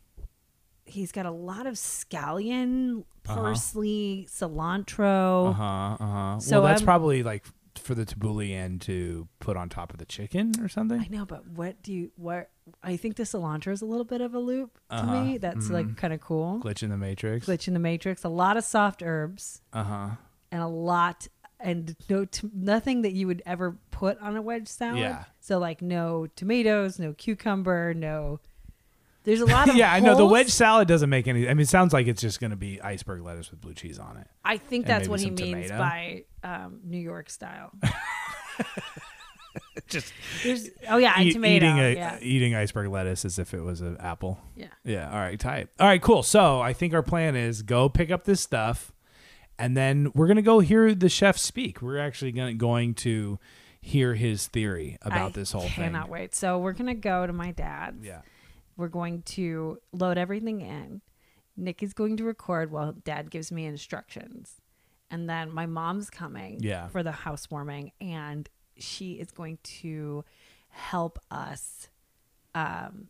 he's 0.85 1.11
got 1.11 1.25
a 1.25 1.31
lot 1.31 1.67
of 1.67 1.75
scallion, 1.75 2.99
Uh-huh. 3.27 3.35
parsley, 3.35 4.27
cilantro. 4.29 5.49
Uh 5.49 5.51
huh. 5.53 5.63
Uh 5.99 6.07
huh. 6.33 6.39
So 6.39 6.59
well, 6.61 6.67
that's 6.69 6.81
I'm- 6.81 6.85
probably 6.85 7.23
like 7.23 7.45
for 7.75 7.93
the 7.93 8.05
tabbouleh 8.05 8.51
and 8.53 8.81
to 8.81 9.27
put 9.39 9.55
on 9.55 9.69
top 9.69 9.91
of 9.93 9.99
the 9.99 10.05
chicken 10.05 10.51
or 10.61 10.67
something. 10.67 10.99
I 10.99 11.07
know, 11.09 11.25
but 11.25 11.45
what 11.47 11.83
do 11.83 11.93
you 11.93 12.11
what 12.15 12.49
I 12.81 12.97
think 12.97 13.17
the 13.17 13.23
cilantro 13.23 13.71
is 13.71 13.81
a 13.81 13.85
little 13.85 14.03
bit 14.05 14.19
of 14.21 14.33
a 14.33 14.39
loop 14.39 14.79
to 14.89 14.95
Uh-huh. 14.95 15.23
me. 15.23 15.37
That's 15.37 15.69
like 15.69 15.95
kind 15.97 16.13
of 16.13 16.19
cool. 16.21 16.59
Glitch 16.63 16.81
in 16.83 16.89
the 16.89 16.97
matrix. 16.97 17.45
Glitch 17.47 17.67
in 17.67 17.73
the 17.73 17.79
matrix. 17.79 18.23
A 18.23 18.29
lot 18.29 18.57
of 18.57 18.63
soft 18.63 19.03
herbs 19.03 19.61
Uh 19.73 19.83
huh. 19.83 20.09
and 20.51 20.61
a 20.63 20.67
lot 20.67 21.27
and 21.59 21.95
no 22.09 22.25
t- 22.25 22.49
nothing 22.53 23.01
that 23.01 23.13
you 23.13 23.27
would 23.27 23.41
ever 23.45 23.77
put 23.91 24.19
on 24.19 24.35
a 24.35 24.41
wedge 24.41 24.67
salad. 24.67 24.99
Yeah. 24.99 25.23
So 25.39 25.57
like 25.57 25.81
no 25.81 26.27
tomatoes, 26.35 26.99
no 26.99 27.13
cucumber, 27.13 27.93
no. 27.93 28.39
There's 29.23 29.41
a 29.41 29.45
lot 29.45 29.67
of 29.69 29.75
yeah, 29.77 29.91
I 29.91 29.99
know 29.99 30.15
the 30.15 30.25
wedge 30.25 30.49
salad 30.49 30.87
doesn't 30.87 31.09
make 31.09 31.27
any. 31.27 31.49
I 31.49 31.53
mean, 31.53 31.63
it 31.63 31.67
sounds 31.69 31.91
like 31.91 32.07
it's 32.07 32.21
just 32.21 32.39
going 32.39 32.51
to 32.51 32.57
be 32.57 32.81
iceberg 32.81 33.21
lettuce 33.21 33.51
with 33.51 33.59
blue 33.59 33.73
cheese 33.73 33.99
on 33.99 34.17
it. 34.17 34.27
I 34.45 34.57
think 34.57 34.85
and 34.85 34.89
that's 34.89 35.09
what 35.09 35.19
he 35.19 35.29
means 35.31 35.67
tomato. 35.67 35.77
by 35.77 36.23
um, 36.43 36.79
New 36.85 36.99
York 36.99 37.29
style. 37.29 37.71
Just 39.87 40.13
There's 40.43 40.69
oh 40.89 40.97
yeah, 40.97 41.19
eat- 41.19 41.33
tomato. 41.33 41.65
eating 41.65 41.79
a, 41.79 41.93
yeah. 41.93 42.19
eating 42.21 42.55
iceberg 42.55 42.89
lettuce 42.89 43.25
as 43.25 43.39
if 43.39 43.53
it 43.53 43.61
was 43.61 43.81
an 43.81 43.97
apple. 43.99 44.39
yeah. 44.55 44.67
Yeah. 44.83 45.09
All 45.09 45.17
right. 45.17 45.39
Tight. 45.39 45.69
All 45.79 45.87
right. 45.87 46.01
Cool. 46.01 46.23
So 46.23 46.59
I 46.61 46.73
think 46.73 46.93
our 46.93 47.03
plan 47.03 47.35
is 47.35 47.61
go 47.61 47.87
pick 47.89 48.11
up 48.11 48.25
this 48.25 48.41
stuff, 48.41 48.91
and 49.59 49.75
then 49.75 50.11
we're 50.13 50.27
gonna 50.27 50.41
go 50.41 50.59
hear 50.59 50.93
the 50.95 51.09
chef 51.09 51.37
speak. 51.37 51.81
We're 51.81 51.97
actually 51.99 52.31
gonna 52.31 52.53
going 52.53 52.93
to 52.95 53.39
hear 53.81 54.15
his 54.15 54.47
theory 54.47 54.97
about 55.01 55.27
I 55.27 55.29
this 55.29 55.51
whole 55.51 55.61
thing. 55.61 55.71
I 55.71 55.73
cannot 55.87 56.09
wait. 56.09 56.35
So 56.35 56.59
we're 56.59 56.73
gonna 56.73 56.95
go 56.95 57.25
to 57.27 57.33
my 57.33 57.51
dad's. 57.51 58.05
Yeah. 58.05 58.21
We're 58.75 58.87
going 58.89 59.23
to 59.23 59.79
load 59.91 60.17
everything 60.17 60.61
in. 60.61 61.01
Nick 61.55 61.81
is 61.81 61.93
going 61.93 62.17
to 62.17 62.23
record 62.23 62.69
while 62.69 62.91
dad 62.91 63.31
gives 63.31 63.51
me 63.51 63.65
instructions. 63.65 64.61
And 65.09 65.27
then 65.29 65.51
my 65.51 65.65
mom's 65.65 66.09
coming 66.11 66.59
Yeah. 66.61 66.87
for 66.89 67.01
the 67.01 67.11
housewarming 67.11 67.91
and 67.99 68.47
she 68.77 69.13
is 69.13 69.31
going 69.31 69.57
to 69.63 70.23
help 70.69 71.17
us 71.31 71.89
um, 72.53 73.07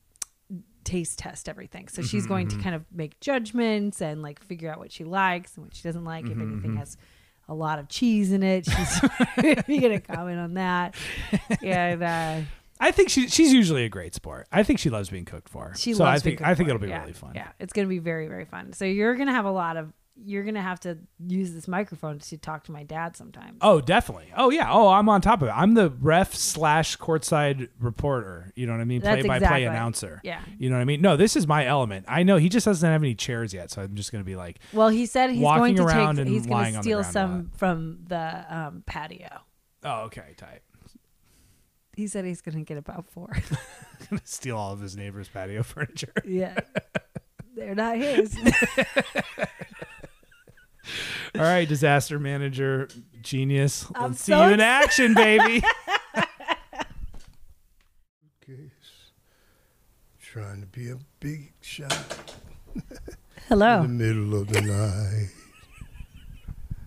taste 0.88 1.20
test 1.20 1.48
everything. 1.50 1.88
So 1.90 2.02
she's 2.02 2.26
going 2.26 2.48
Mm-hmm, 2.48 2.58
to 2.58 2.64
kind 2.64 2.76
of 2.76 2.86
make 2.92 3.20
judgments 3.20 4.02
and 4.02 4.22
like 4.22 4.42
figure 4.44 4.72
out 4.72 4.80
what 4.80 4.92
she 4.92 5.04
likes 5.04 5.56
and 5.56 5.66
what 5.66 5.76
she 5.76 5.84
doesn't 5.84 6.06
like. 6.06 6.26
Mm-hmm, 6.26 6.42
if 6.42 6.48
anything 6.48 6.76
has 6.78 6.98
a 7.48 7.54
lot 7.54 7.78
of 7.80 7.88
cheese 7.90 8.32
in 8.32 8.42
it, 8.44 8.66
she's 8.66 9.00
going 9.68 9.92
to 9.92 10.00
comment 10.00 10.40
on 10.40 10.54
that. 10.56 10.96
And 11.64 12.04
uh, 12.04 12.42
I 12.80 12.92
think 12.92 13.10
she 13.10 13.28
she's 13.28 13.52
usually 13.54 13.86
a 13.86 13.90
great 13.90 14.14
sport. 14.14 14.48
I 14.52 14.64
think 14.64 14.80
she 14.80 14.90
loves 14.90 15.10
being 15.10 15.26
cooked 15.26 15.50
for. 15.50 15.74
She 15.78 15.94
so 15.94 16.04
loves 16.04 16.22
I 16.22 16.24
think 16.24 16.42
I 16.42 16.56
think 16.56 16.70
it'll 16.70 16.80
be 16.82 16.90
Yeah, 16.90 17.02
really 17.02 17.14
fun. 17.14 17.32
Yeah, 17.36 17.50
it's 17.60 17.74
gonna 17.74 17.88
be 17.88 18.00
very 18.00 18.28
very 18.28 18.46
fun. 18.46 18.74
So 18.74 18.86
you're 18.86 19.16
gonna 19.16 19.32
have 19.34 19.46
a 19.46 19.52
lot 19.52 19.78
of 19.78 19.92
you're 20.24 20.44
gonna 20.44 20.62
have 20.62 20.80
to 20.82 20.98
use 21.26 21.54
this 21.54 21.68
microphone 21.68 22.20
to 22.20 22.38
talk 22.38 22.64
to 22.66 22.72
my 22.72 22.84
dad 22.84 23.16
sometimes. 23.16 23.58
Oh, 23.62 23.80
definitely. 23.80 24.32
Oh, 24.36 24.50
yeah. 24.50 24.72
Oh, 24.72 24.90
I'm 24.90 25.08
on 25.10 25.22
top 25.22 25.42
of 25.42 25.48
it. 25.48 25.52
I'm 25.52 25.74
the 25.74 25.90
ref 25.90 26.34
slash 26.34 26.98
courtside 26.98 27.70
reporter. 27.80 28.52
You 28.56 28.66
know 28.66 28.74
what 28.74 28.82
I 28.82 28.86
mean? 28.86 29.02
Play 29.02 29.22
by 29.24 29.40
play 29.40 29.66
announcer. 29.66 30.20
Yeah. 30.24 30.42
You 30.58 30.70
know 30.70 30.76
what 30.76 30.82
I 30.82 30.86
mean? 30.86 31.02
No, 31.02 31.18
this 31.18 31.36
is 31.36 31.48
my 31.48 31.66
element. 31.66 32.06
I 32.08 32.24
know 32.24 32.38
he 32.38 32.50
just 32.50 32.66
doesn't 32.66 32.90
have 32.90 33.02
any 33.02 33.16
chairs 33.16 33.54
yet, 33.54 33.72
so 33.72 33.82
I'm 33.82 33.96
just 33.96 34.12
going 34.12 34.24
to 34.24 34.26
be 34.26 34.36
like, 34.36 34.60
Well, 34.74 34.90
he 34.90 35.06
said 35.06 35.30
he's 35.30 35.42
going 35.42 35.76
to 35.76 35.86
take. 35.86 36.28
He's 36.28 36.46
gonna 36.46 36.82
steal 36.82 37.04
some 37.04 37.52
from 37.56 38.00
the 38.08 38.46
um, 38.50 38.84
patio. 38.86 39.30
oh, 39.84 40.02
okay, 40.06 40.34
tight. 40.38 40.62
He 41.96 42.06
said 42.06 42.26
he's 42.26 42.42
going 42.42 42.56
to 42.58 42.64
get 42.64 42.78
about 42.78 43.08
four. 43.10 43.30
Gonna 44.12 44.22
steal 44.24 44.56
all 44.56 44.72
of 44.72 44.80
his 44.80 44.96
neighbor's 44.96 45.28
patio 45.28 45.64
furniture. 45.64 46.14
yeah, 46.24 46.56
they're 47.56 47.74
not 47.74 47.98
his. 47.98 48.38
All 51.36 51.42
right, 51.42 51.68
disaster 51.68 52.20
manager, 52.20 52.88
genius. 53.22 53.86
I'm 53.96 54.12
Let's 54.12 54.22
see 54.22 54.34
you 54.34 54.42
in 54.42 54.60
action, 54.60 55.14
baby. 55.14 55.62
case. 58.46 59.12
Trying 60.22 60.62
to 60.62 60.68
be 60.68 60.90
a 60.90 60.98
big 61.20 61.54
shot 61.62 62.34
Hello. 63.48 63.82
in 63.82 63.98
the 63.98 64.06
middle 64.06 64.40
of 64.42 64.48
the 64.48 64.62
night. 64.62 65.30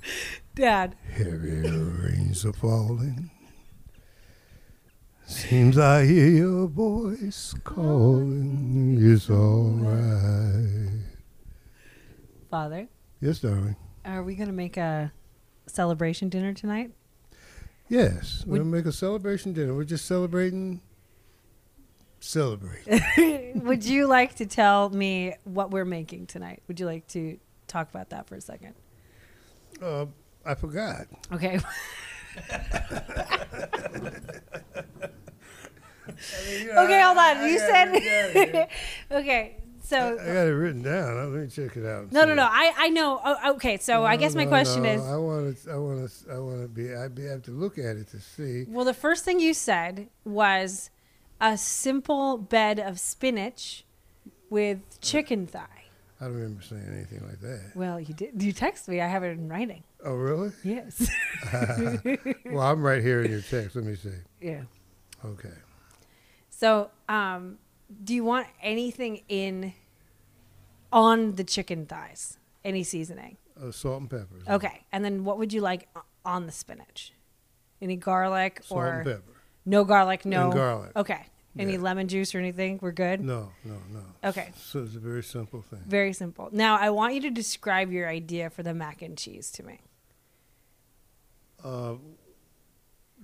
Dad. 0.54 0.96
Heavy 1.12 1.60
rains 1.68 2.44
are 2.44 2.52
falling. 2.52 3.30
Seems 5.26 5.78
I 5.78 6.04
hear 6.06 6.28
your 6.28 6.66
voice 6.66 7.54
calling. 7.62 8.98
It's 9.00 9.30
alright. 9.30 11.04
Father, 12.50 12.88
Yes, 13.20 13.38
darling. 13.40 13.76
Are 14.04 14.22
we 14.22 14.34
going 14.34 14.48
to 14.48 14.54
make 14.54 14.76
a 14.76 15.12
celebration 15.66 16.28
dinner 16.28 16.52
tonight? 16.52 16.92
Yes, 17.90 18.44
we're 18.46 18.58
gonna 18.58 18.70
make 18.70 18.86
a 18.86 18.92
celebration 18.92 19.52
dinner. 19.52 19.74
We're 19.74 19.82
just 19.82 20.06
celebrating. 20.06 20.80
Celebrate. 22.20 22.86
Would 23.56 23.84
you 23.84 24.06
like 24.06 24.36
to 24.36 24.46
tell 24.46 24.90
me 24.90 25.34
what 25.42 25.72
we're 25.72 25.84
making 25.84 26.28
tonight? 26.28 26.62
Would 26.68 26.78
you 26.78 26.86
like 26.86 27.08
to 27.08 27.38
talk 27.66 27.90
about 27.90 28.10
that 28.10 28.28
for 28.28 28.36
a 28.36 28.40
second? 28.40 28.74
uh, 29.82 30.06
I 30.46 30.54
forgot. 30.54 31.06
Okay. 31.32 31.58
okay, 36.78 37.02
hold 37.02 37.18
on. 37.18 37.44
You 37.48 37.58
said 37.58 38.68
okay. 39.10 39.56
So 39.82 40.18
I 40.20 40.24
got 40.26 40.46
it 40.46 40.54
written 40.54 40.82
down. 40.82 41.32
Let 41.32 41.42
me 41.42 41.48
check 41.48 41.76
it 41.76 41.84
out. 41.86 42.12
no, 42.12 42.24
no, 42.24 42.32
it. 42.32 42.36
no. 42.36 42.44
I 42.44 42.72
I 42.76 42.88
know. 42.90 43.20
Oh, 43.24 43.52
okay. 43.54 43.76
So 43.78 44.04
I 44.04 44.14
No, 44.14 44.20
guess 44.20 44.34
my 44.34 44.46
question 44.46 44.82
no. 44.84 44.88
is. 44.90 45.02
I 45.02 45.16
want 45.16 45.56
to, 45.64 45.70
I 45.72 45.76
want 45.76 46.10
to, 46.10 46.32
I 46.32 46.38
want 46.38 46.62
to 46.62 46.68
be. 46.68 46.94
I 46.94 47.08
be, 47.08 47.24
have 47.24 47.42
to 47.44 47.50
look 47.50 47.78
at 47.78 47.96
it 47.96 48.08
to 48.08 48.20
see. 48.20 48.64
Well, 48.68 48.84
the 48.84 48.94
first 48.94 49.24
thing 49.24 49.40
you 49.40 49.54
said 49.54 50.08
was 50.24 50.90
a 51.40 51.56
simple 51.56 52.36
bed 52.38 52.78
of 52.78 53.00
spinach 53.00 53.84
with 54.50 55.00
chicken 55.00 55.46
thigh. 55.46 55.66
I 56.20 56.24
don't 56.24 56.34
remember 56.34 56.62
saying 56.62 56.86
anything 56.92 57.26
like 57.26 57.40
that. 57.40 57.72
Well, 57.74 57.98
you 57.98 58.12
did. 58.12 58.42
You 58.42 58.52
text 58.52 58.86
me. 58.88 59.00
I 59.00 59.06
have 59.08 59.22
it 59.24 59.30
in 59.30 59.48
writing. 59.48 59.82
Oh, 60.04 60.14
really? 60.14 60.50
Yes. 60.62 61.08
well, 62.46 62.60
I'm 62.60 62.82
right 62.82 63.02
here 63.02 63.22
in 63.22 63.30
your 63.30 63.40
text. 63.40 63.74
Let 63.76 63.84
me 63.84 63.94
see. 63.96 64.10
yeah. 64.40 64.62
Okay. 65.24 65.52
So, 66.50 66.90
um, 67.08 67.58
do 68.04 68.14
you 68.14 68.24
want 68.24 68.46
anything 68.62 69.22
in 69.28 69.74
on 70.92 71.34
the 71.36 71.44
chicken 71.44 71.86
thighs? 71.86 72.38
Any 72.64 72.82
seasoning? 72.82 73.36
Uh, 73.60 73.70
salt 73.70 74.00
and 74.00 74.10
pepper. 74.10 74.36
Okay. 74.48 74.84
And 74.92 75.04
then 75.04 75.24
what 75.24 75.38
would 75.38 75.52
you 75.52 75.60
like 75.60 75.88
on 76.24 76.46
the 76.46 76.52
spinach? 76.52 77.12
Any 77.82 77.96
garlic 77.96 78.60
Salt 78.64 78.78
or 78.80 78.86
and 78.88 79.04
pepper. 79.06 79.22
no 79.64 79.84
garlic? 79.84 80.24
No 80.24 80.44
And 80.46 80.52
garlic. 80.52 80.92
Okay. 80.96 81.26
Any 81.58 81.72
Yeah. 81.72 81.78
lemon 81.80 82.06
juice 82.06 82.34
or 82.34 82.38
anything? 82.38 82.78
We're 82.80 82.92
good. 82.92 83.20
No, 83.20 83.50
no, 83.64 83.76
no. 83.92 84.28
Okay. 84.28 84.50
So 84.56 84.82
it's 84.84 84.94
a 84.94 84.98
very 85.00 85.22
simple 85.22 85.62
thing. 85.62 85.80
Very 85.86 86.12
simple. 86.12 86.48
Now, 86.52 86.76
I 86.78 86.90
want 86.90 87.14
you 87.14 87.20
to 87.22 87.30
describe 87.30 87.90
your 87.90 88.08
idea 88.08 88.50
for 88.50 88.62
the 88.62 88.72
mac 88.72 89.02
and 89.02 89.18
cheese 89.18 89.50
to 89.52 89.62
me. 89.64 89.80
Uh, 91.64 91.94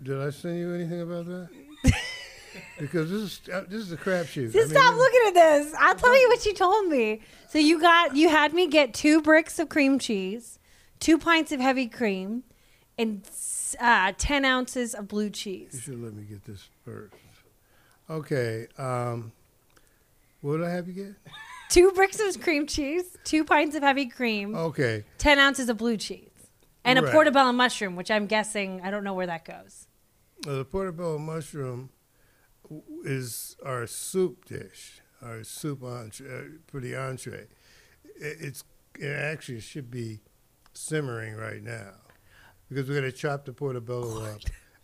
did 0.02 0.20
I 0.20 0.31
send 0.31 0.59
you 0.59 0.74
anything 0.74 1.00
about 1.02 1.26
that? 1.26 1.48
because 2.79 3.11
this 3.11 3.21
is 3.23 3.40
uh, 3.53 3.64
this 3.69 3.81
is 3.83 3.92
a 3.92 3.97
crapshoot. 3.97 4.53
Just 4.53 4.71
stop 4.71 4.95
looking 4.95 5.21
at 5.29 5.35
this. 5.35 5.75
I'll 5.79 5.95
tell 5.95 6.19
you 6.21 6.29
what 6.29 6.45
you 6.47 6.55
told 6.55 6.88
me. 6.88 7.21
So 7.49 7.59
you 7.59 7.81
got 7.81 8.16
you 8.16 8.29
had 8.29 8.53
me 8.55 8.66
get 8.69 8.92
two 8.95 9.21
bricks 9.23 9.59
of 9.59 9.69
cream 9.69 9.99
cheese, 9.99 10.59
two 11.01 11.19
pints 11.19 11.53
of 11.53 11.61
heavy 11.61 11.87
cream, 11.88 12.42
and 12.99 13.23
uh, 13.81 14.12
ten 14.19 14.45
ounces 14.45 14.95
of 14.95 15.09
blue 15.09 15.31
cheese. 15.31 15.71
You 15.75 15.81
should 15.81 16.03
let 16.03 16.14
me 16.14 16.25
get 16.25 16.45
this 16.45 16.69
first. 16.85 17.14
Okay. 18.09 18.66
Um, 18.79 19.33
what 20.40 20.59
did 20.59 20.66
I 20.66 20.71
have 20.71 20.87
you 20.87 20.95
get? 20.95 21.14
Two 21.69 21.90
bricks 21.90 22.21
of 22.21 22.40
cream 22.40 22.69
cheese, 22.69 23.16
two 23.25 23.42
pints 23.45 23.75
of 23.75 23.83
heavy 23.83 24.07
cream, 24.07 24.55
Okay. 24.55 25.03
ten 25.19 25.40
ounces 25.40 25.69
of 25.69 25.77
blue 25.77 25.97
cheese, 25.97 26.31
and 26.85 26.97
a 26.97 27.03
portobello 27.11 27.51
mushroom, 27.51 27.97
which 27.97 28.09
I'm 28.09 28.27
guessing 28.27 28.81
I 28.85 28.92
don't 28.92 29.03
know 29.03 29.14
where 29.14 29.27
that 29.27 29.45
goes. 29.45 29.88
Uh, 30.47 30.59
the 30.59 30.64
portobello 30.64 31.19
mushroom 31.19 31.90
is 33.05 33.57
our 33.64 33.87
soup 33.87 34.44
dish, 34.46 35.00
our 35.22 35.44
soup 35.44 35.83
entree, 35.83 36.26
uh, 36.29 36.42
for 36.66 36.81
the 36.81 36.94
entree. 36.96 37.46
It's 38.18 38.64
it 38.98 39.07
actually 39.14 39.61
should 39.61 39.90
be 39.90 40.20
simmering 40.72 41.35
right 41.37 41.62
now 41.62 41.92
because 42.68 42.88
we're 42.88 42.98
going 42.98 43.11
to 43.11 43.16
chop 43.16 43.44
the 43.44 43.52
portobello 43.52 44.24
up 44.24 44.40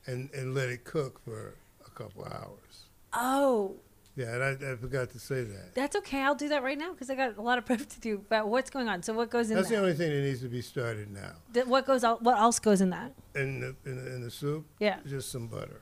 and, 0.06 0.30
and 0.34 0.54
let 0.54 0.68
it 0.68 0.84
cook 0.84 1.22
for 1.24 1.54
a 1.86 1.90
couple 1.90 2.24
hours. 2.24 2.84
Oh, 3.14 3.76
Yeah, 4.16 4.34
and 4.34 4.42
I, 4.44 4.72
I 4.72 4.76
forgot 4.76 5.10
to 5.10 5.18
say 5.18 5.44
that. 5.44 5.74
that's 5.74 5.96
okay. 5.96 6.20
I'll 6.22 6.34
do 6.34 6.48
that 6.50 6.62
right 6.62 6.76
now 6.78 6.92
because 6.92 7.08
I 7.08 7.14
got 7.14 7.36
a 7.38 7.42
lot 7.42 7.56
of 7.58 7.64
prep 7.66 7.86
to 7.88 8.00
do. 8.00 8.22
But 8.28 8.48
what's 8.48 8.68
going 8.70 8.88
on? 8.88 9.02
So 9.02 9.14
what 9.14 9.30
goes 9.30 9.50
in 9.50 9.56
That's 9.56 9.68
the 9.70 9.76
only 9.78 9.94
thing 9.94 10.10
that 10.10 10.22
needs 10.22 10.40
to 10.42 10.48
be 10.48 10.60
started 10.62 11.10
now. 11.10 11.32
Th- 11.54 11.66
What 11.66 11.86
goes? 11.86 12.02
What 12.02 12.38
else 12.38 12.58
goes 12.58 12.80
in 12.82 12.90
that? 12.90 13.12
In 13.34 13.60
the 13.60 13.74
in 13.90 13.96
the, 14.04 14.14
in 14.16 14.22
the 14.22 14.30
soup, 14.30 14.66
Yeah, 14.78 14.98
just 15.06 15.30
some 15.32 15.46
butter. 15.46 15.80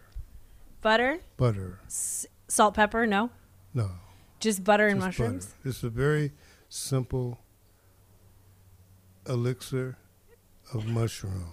Butter, 0.81 1.21
Butter. 1.37 1.81
s- 1.87 2.27
salt, 2.49 2.75
pepper. 2.75 3.07
No, 3.07 3.31
No. 3.75 3.91
just 4.41 4.65
butter 4.65 4.89
and 4.89 4.99
just 5.01 5.07
mushrooms. 5.19 5.47
Butter. 5.47 5.69
It's 5.69 5.83
a 5.83 5.91
very 5.91 6.33
simple 6.69 7.39
elixir 9.27 9.97
of 10.73 10.87
mushroom, 10.87 11.53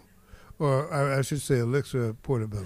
or 0.59 0.91
I, 0.93 1.19
I 1.19 1.21
should 1.21 1.41
say 1.41 1.59
elixir 1.59 2.05
of 2.05 2.21
portobello. 2.23 2.65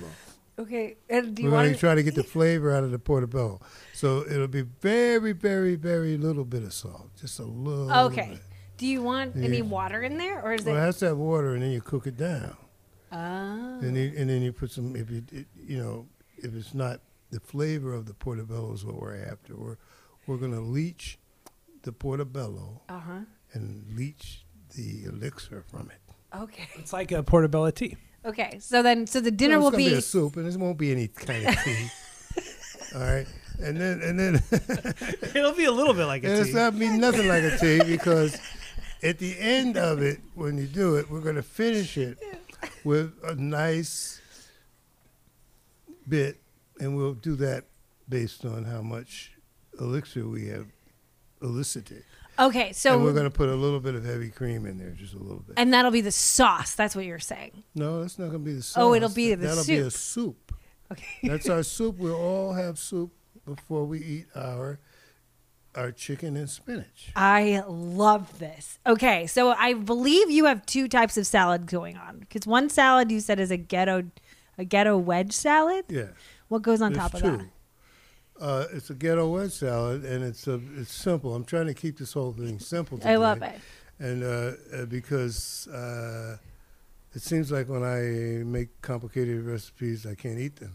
Okay, 0.59 0.97
and 1.09 1.33
do 1.35 1.43
you 1.43 1.49
We're 1.49 1.55
want 1.55 1.73
to 1.73 1.77
try 1.79 1.95
to 1.95 2.03
get 2.03 2.13
the 2.13 2.23
flavor 2.23 2.71
out 2.75 2.83
of 2.83 2.91
the 2.91 2.99
portobello, 2.99 3.61
so 3.93 4.23
it'll 4.29 4.47
be 4.47 4.61
very, 4.81 5.31
very, 5.31 5.75
very 5.75 6.17
little 6.17 6.45
bit 6.45 6.63
of 6.63 6.73
salt, 6.73 7.09
just 7.19 7.39
a 7.39 7.43
little. 7.43 7.91
Okay. 7.91 8.31
Bit. 8.31 8.41
Do 8.77 8.87
you 8.87 9.01
want 9.03 9.35
any 9.35 9.61
water 9.61 10.01
in 10.01 10.17
there, 10.17 10.41
or 10.41 10.53
is 10.53 10.65
Well, 10.65 10.75
it 10.75 10.79
has 10.79 10.97
to 10.99 11.05
have 11.07 11.17
water, 11.17 11.53
and 11.53 11.61
then 11.63 11.71
you 11.71 11.81
cook 11.81 12.07
it 12.07 12.17
down, 12.17 12.57
Oh. 13.11 13.79
and, 13.81 13.95
you, 13.95 14.11
and 14.17 14.29
then 14.29 14.41
you 14.41 14.51
put 14.51 14.71
some. 14.71 14.95
If 14.95 15.09
you, 15.11 15.23
you 15.55 15.77
know, 15.77 16.07
if 16.43 16.53
it's 16.55 16.73
not 16.73 16.99
the 17.31 17.39
flavor 17.39 17.93
of 17.93 18.05
the 18.05 18.13
portobello 18.13 18.73
is 18.73 18.83
what 18.85 18.95
we're 18.99 19.15
after. 19.25 19.55
We're 19.55 19.77
we're 20.27 20.37
going 20.37 20.51
to 20.53 20.59
leach 20.61 21.17
the 21.83 21.91
portobello 21.91 22.81
Uh 22.89 22.99
huh. 22.99 23.19
and 23.53 23.85
leach 23.97 24.45
the 24.75 25.05
elixir 25.05 25.63
from 25.69 25.89
it. 25.91 26.37
Okay. 26.37 26.67
It's 26.75 26.93
like 26.93 27.11
a 27.11 27.23
portobello 27.23 27.71
tea. 27.71 27.97
Okay. 28.23 28.57
So 28.59 28.83
then, 28.83 29.07
so 29.07 29.19
the 29.19 29.31
dinner 29.31 29.59
Well, 29.59 29.71
will 29.71 29.79
it's 29.79 29.83
gonna 29.83 29.89
be. 29.89 29.95
be 29.95 29.97
a 29.97 30.01
soup, 30.01 30.37
and 30.37 30.47
it 30.47 30.57
won't 30.59 30.77
be 30.77 30.91
any 30.91 31.07
kind 31.07 31.47
of 31.47 31.55
tea. 31.63 31.87
All 32.93 33.01
right, 33.01 33.25
and 33.61 33.79
then 33.79 34.01
and 34.01 34.19
then 34.19 34.35
It'll 35.35 35.53
be 35.53 35.65
a 35.65 35.71
little 35.71 35.93
bit 35.93 36.05
like 36.05 36.23
and 36.23 36.33
a 36.33 36.39
it's 36.41 36.49
tea. 36.49 36.55
not 36.55 36.77
be 36.77 36.87
nothing 36.89 37.27
like 37.27 37.43
a 37.43 37.57
tea 37.57 37.81
because 37.83 38.37
at 39.01 39.17
the 39.17 39.35
end 39.39 39.75
of 39.77 40.01
it, 40.01 40.19
when 40.35 40.57
you 40.57 40.67
do 40.67 40.95
it, 40.97 41.09
we're 41.09 41.21
gonna 41.21 41.41
finish 41.41 41.97
it 41.97 42.19
with 42.83 43.13
a 43.23 43.33
nice 43.35 44.20
bit, 46.11 46.41
and 46.79 46.95
we'll 46.95 47.13
do 47.15 47.35
that 47.37 47.63
based 48.07 48.45
on 48.45 48.65
how 48.65 48.81
much 48.81 49.31
elixir 49.79 50.27
we 50.27 50.47
have 50.49 50.67
elicited. 51.41 52.03
okay. 52.37 52.73
So 52.73 52.93
and 52.95 53.03
we're 53.03 53.13
gonna 53.13 53.31
put 53.31 53.49
a 53.49 53.55
little 53.55 53.79
bit 53.79 53.95
of 53.95 54.03
heavy 54.05 54.29
cream 54.29 54.65
in 54.65 54.77
there, 54.77 54.91
just 54.91 55.13
a 55.15 55.19
little 55.19 55.39
bit. 55.39 55.55
and 55.57 55.73
that'll 55.73 55.89
be 55.91 56.01
the 56.01 56.11
sauce. 56.11 56.75
That's 56.75 56.95
what 56.95 57.05
you're 57.05 57.17
saying. 57.19 57.63
no, 57.73 58.01
that's 58.01 58.19
not 58.19 58.27
gonna 58.27 58.39
be 58.39 58.53
the 58.53 58.61
sauce. 58.61 58.83
Oh, 58.83 58.93
it'll 58.93 59.09
be 59.09 59.33
the 59.33 59.47
That'll 59.47 59.65
be 59.65 59.77
a 59.77 59.89
soup. 59.89 60.53
Okay. 60.91 61.05
That's 61.29 61.47
our 61.49 61.63
soup. 61.63 61.97
We'll 61.99 62.15
all 62.19 62.51
have 62.51 62.77
soup 62.77 63.13
before 63.45 63.85
we 63.85 63.99
eat 63.99 64.25
our 64.35 64.77
our 65.73 65.89
chicken 65.93 66.35
and 66.35 66.49
spinach. 66.49 67.11
I 67.15 67.63
love 67.65 68.39
this. 68.39 68.77
Okay, 68.85 69.25
so 69.25 69.51
I 69.51 69.73
believe 69.73 70.29
you 70.29 70.43
have 70.45 70.65
two 70.65 70.89
types 70.89 71.15
of 71.15 71.25
salad 71.25 71.65
going 71.67 71.95
on. 71.95 72.19
Because 72.19 72.45
one 72.45 72.69
salad 72.69 73.09
you 73.09 73.21
said 73.21 73.39
is 73.39 73.51
a 73.51 73.55
ghetto, 73.57 74.03
a 74.57 74.65
ghetto 74.65 74.97
wedge 74.97 75.33
salad. 75.33 75.85
Yeah, 75.89 76.07
What 76.47 76.61
goes 76.61 76.81
on 76.81 76.93
there's 76.93 77.03
top 77.03 77.13
of 77.15 77.21
two. 77.21 77.37
that? 77.37 77.45
Uh, 78.39 78.65
it's 78.73 78.89
a 78.89 78.95
ghetto 78.95 79.29
wedge 79.29 79.51
salad, 79.51 80.03
and 80.03 80.23
it's 80.23 80.47
a 80.47 80.59
it's 80.75 80.91
simple. 80.93 81.35
I'm 81.35 81.45
trying 81.45 81.67
to 81.67 81.73
keep 81.75 81.97
this 81.99 82.13
whole 82.13 82.33
thing 82.33 82.59
simple. 82.59 82.97
Today. 82.97 83.11
I 83.13 83.15
love 83.17 83.41
it. 83.43 83.59
and 83.99 84.23
uh, 84.23 84.53
uh, 84.75 84.85
because 84.85 85.67
uh, 85.67 86.37
it 87.13 87.21
seems 87.21 87.51
like 87.51 87.69
when 87.69 87.83
I 87.83 88.43
make 88.43 88.81
complicated 88.81 89.43
recipes, 89.45 90.05
I 90.07 90.15
can't 90.15 90.39
eat 90.39 90.55
them, 90.55 90.73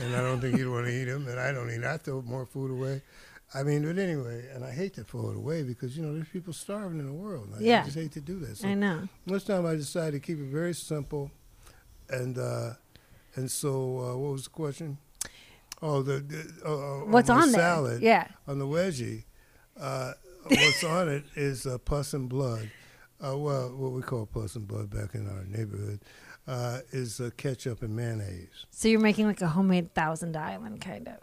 and 0.00 0.16
I 0.16 0.22
don't 0.22 0.40
think 0.40 0.56
you'd 0.56 0.70
want 0.72 0.86
to 0.86 0.92
eat 0.92 1.04
them, 1.04 1.28
and 1.28 1.38
I 1.38 1.52
don't 1.52 1.70
eat. 1.70 1.84
I 1.84 1.98
throw 1.98 2.22
more 2.22 2.46
food 2.46 2.70
away. 2.70 3.02
I 3.54 3.62
mean, 3.62 3.82
but 3.84 3.98
anyway, 3.98 4.48
and 4.54 4.64
I 4.64 4.70
hate 4.72 4.94
to 4.94 5.04
throw 5.04 5.30
it 5.30 5.36
away 5.36 5.62
because 5.64 5.96
you 5.98 6.02
know 6.02 6.14
there's 6.14 6.28
people 6.28 6.52
starving 6.54 6.98
in 6.98 7.06
the 7.06 7.12
world. 7.12 7.50
I 7.56 7.60
Yeah. 7.60 7.84
just 7.84 7.96
hate 7.96 8.12
to 8.12 8.20
do 8.22 8.38
that. 8.40 8.56
So 8.56 8.68
I 8.68 8.74
know. 8.74 9.06
this 9.26 9.44
time 9.44 9.66
I 9.66 9.74
decided 9.74 10.12
to 10.12 10.26
keep 10.26 10.38
it 10.40 10.48
very 10.50 10.72
simple, 10.72 11.30
and 12.08 12.38
uh, 12.38 12.70
and 13.36 13.50
so 13.50 13.98
uh, 14.00 14.16
what 14.16 14.32
was 14.32 14.44
the 14.44 14.50
question? 14.50 14.98
Oh, 15.82 16.02
the, 16.02 16.20
the 16.20 16.52
uh, 16.64 16.70
uh, 17.02 17.04
What's 17.06 17.28
my 17.28 17.34
on 17.42 17.52
there? 17.52 17.60
salad 17.60 18.02
Yeah. 18.02 18.28
on 18.48 18.58
the 18.58 18.66
wedgie. 18.66 19.24
Uh, 19.78 20.12
what's 20.44 20.82
on 20.96 21.08
it 21.08 21.24
is 21.34 21.66
uh, 21.66 21.76
pus 21.78 22.14
and 22.14 22.28
blood. 22.28 22.70
Uh, 23.22 23.36
well, 23.36 23.68
what 23.76 23.92
we 23.92 24.02
call 24.02 24.26
pus 24.26 24.56
and 24.56 24.66
blood 24.66 24.90
back 24.90 25.14
in 25.14 25.26
our 25.28 25.44
neighborhood 25.44 26.00
uh, 26.48 26.78
is 26.92 27.20
uh, 27.20 27.30
ketchup 27.36 27.82
and 27.82 27.94
mayonnaise. 27.94 28.66
So 28.70 28.88
you're 28.88 29.00
making 29.00 29.26
like 29.26 29.40
a 29.42 29.48
homemade 29.48 29.92
Thousand 29.94 30.36
Island 30.36 30.80
kind 30.80 31.08
of. 31.08 31.14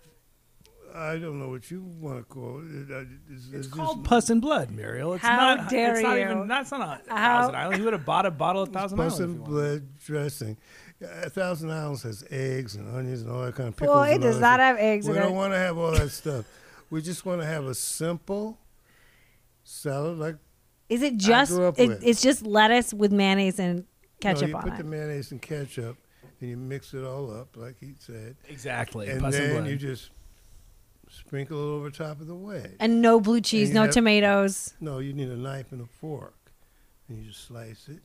I 0.95 1.17
don't 1.17 1.39
know 1.39 1.49
what 1.49 1.71
you 1.71 1.81
want 1.99 2.19
to 2.19 2.23
call 2.23 2.59
it. 2.63 2.91
Uh, 2.91 3.05
It's, 3.31 3.45
It's 3.45 3.51
just- 3.67 3.71
called 3.71 4.03
Puss 4.05 4.29
and 4.29 4.39
Blood, 4.39 4.69
Muriel. 4.69 5.13
It's 5.13 5.23
How 5.23 5.55
not. 5.55 5.69
dare 5.71 5.93
it's 5.95 6.03
not 6.03 6.17
you. 6.17 6.25
even. 6.25 6.47
That's 6.47 6.69
not 6.69 6.81
a 7.07 7.09
How- 7.09 7.39
Thousand 7.41 7.55
Island. 7.55 7.75
He 7.77 7.81
would 7.81 7.93
have 7.93 8.05
bought 8.05 8.27
a 8.27 8.31
bottle 8.31 8.61
of 8.61 8.69
Thousand 8.69 8.99
Pus 8.99 9.15
Island. 9.19 9.31
if 9.31 9.37
and 9.37 9.45
blood 9.47 9.97
dressing. 10.05 10.57
A 11.01 11.29
Thousand 11.29 11.69
Islands 11.71 12.03
has 12.03 12.23
eggs 12.29 12.75
and 12.75 12.93
onions 12.95 13.21
and 13.23 13.31
all 13.31 13.41
that 13.43 13.55
kind 13.55 13.69
of 13.69 13.75
pickles. 13.75 13.95
Well, 13.95 14.03
it 14.03 14.19
does 14.21 14.39
not 14.39 14.55
stuff. 14.55 14.59
have 14.59 14.77
eggs 14.77 15.05
We 15.07 15.15
in 15.15 15.21
don't 15.21 15.31
it. 15.31 15.35
want 15.35 15.53
to 15.53 15.57
have 15.57 15.77
all 15.77 15.91
that 15.91 16.09
stuff. 16.21 16.45
We 16.89 17.01
just 17.01 17.25
want 17.25 17.41
to 17.41 17.45
have 17.47 17.65
a 17.65 17.75
simple 17.75 18.57
salad 19.63 20.17
like 20.19 20.35
Is 20.89 21.01
it 21.01 21.17
just? 21.17 21.51
grew 21.51 21.65
up 21.67 21.79
It, 21.79 21.87
with. 21.89 22.03
it's 22.05 22.21
just 22.21 22.45
lettuce 22.45 22.93
with 22.93 23.11
mayonnaise 23.11 23.59
and 23.59 23.85
ketchup 24.21 24.41
no, 24.43 24.47
you 24.49 24.55
on 24.55 24.61
put 24.63 24.73
it. 24.73 24.77
the 24.77 24.83
mayonnaise 24.83 25.31
and 25.31 25.41
ketchup 25.41 25.97
and 26.39 26.49
you 26.49 26.57
mix 26.57 26.93
it 26.93 27.03
all 27.03 27.31
up 27.31 27.55
like 27.57 27.75
he 27.79 27.93
said. 27.99 28.35
Exactly. 28.47 29.09
and 29.09 29.21
Puss 29.21 29.35
then 29.35 29.51
Blood. 29.61 29.67
you 29.69 29.75
just 29.75 30.11
sprinkle 31.09 31.57
it 31.57 31.75
over 31.77 31.89
top 31.89 32.21
of 32.21 32.27
the 32.27 32.35
wedge. 32.35 32.71
and 32.79 33.01
no 33.01 33.19
blue 33.19 33.41
cheese, 33.41 33.69
you 33.69 33.75
no 33.75 33.83
have- 33.83 33.91
tomatoes. 33.91 34.73
no, 34.79 34.99
you 34.99 35.13
need 35.13 35.29
a 35.29 35.35
knife 35.37 35.71
and 35.71 35.81
a 35.81 35.85
fork. 35.85 36.35
And 37.09 37.17
you 37.19 37.29
just 37.31 37.45
slice 37.47 37.87
it. 37.89 37.99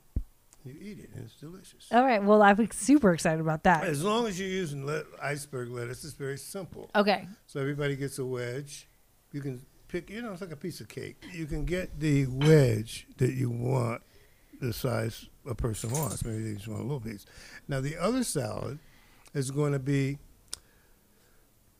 You 0.68 0.76
eat 0.80 0.98
it 0.98 1.10
and 1.14 1.24
it's 1.24 1.34
delicious. 1.34 1.86
All 1.90 2.04
right. 2.04 2.22
Well, 2.22 2.42
I'm 2.42 2.70
super 2.72 3.12
excited 3.12 3.40
about 3.40 3.62
that. 3.64 3.84
As 3.84 4.02
long 4.04 4.26
as 4.26 4.38
you're 4.38 4.48
using 4.48 4.86
le- 4.86 5.04
iceberg 5.22 5.70
lettuce, 5.70 6.04
it's 6.04 6.14
very 6.14 6.38
simple. 6.38 6.90
Okay. 6.94 7.26
So 7.46 7.60
everybody 7.60 7.96
gets 7.96 8.18
a 8.18 8.24
wedge. 8.24 8.88
You 9.32 9.40
can 9.40 9.62
pick, 9.88 10.10
you 10.10 10.22
know, 10.22 10.32
it's 10.32 10.40
like 10.40 10.52
a 10.52 10.56
piece 10.56 10.80
of 10.80 10.88
cake. 10.88 11.16
You 11.32 11.46
can 11.46 11.64
get 11.64 11.98
the 11.98 12.26
wedge 12.26 13.06
that 13.18 13.32
you 13.34 13.50
want, 13.50 14.02
the 14.60 14.72
size 14.72 15.26
a 15.48 15.54
person 15.54 15.90
wants. 15.90 16.24
Maybe 16.24 16.42
they 16.42 16.54
just 16.54 16.68
want 16.68 16.80
a 16.80 16.84
little 16.84 17.00
piece. 17.00 17.24
Now, 17.68 17.80
the 17.80 17.96
other 17.96 18.22
salad 18.24 18.78
is 19.34 19.50
going 19.50 19.72
to 19.72 19.78
be 19.78 20.18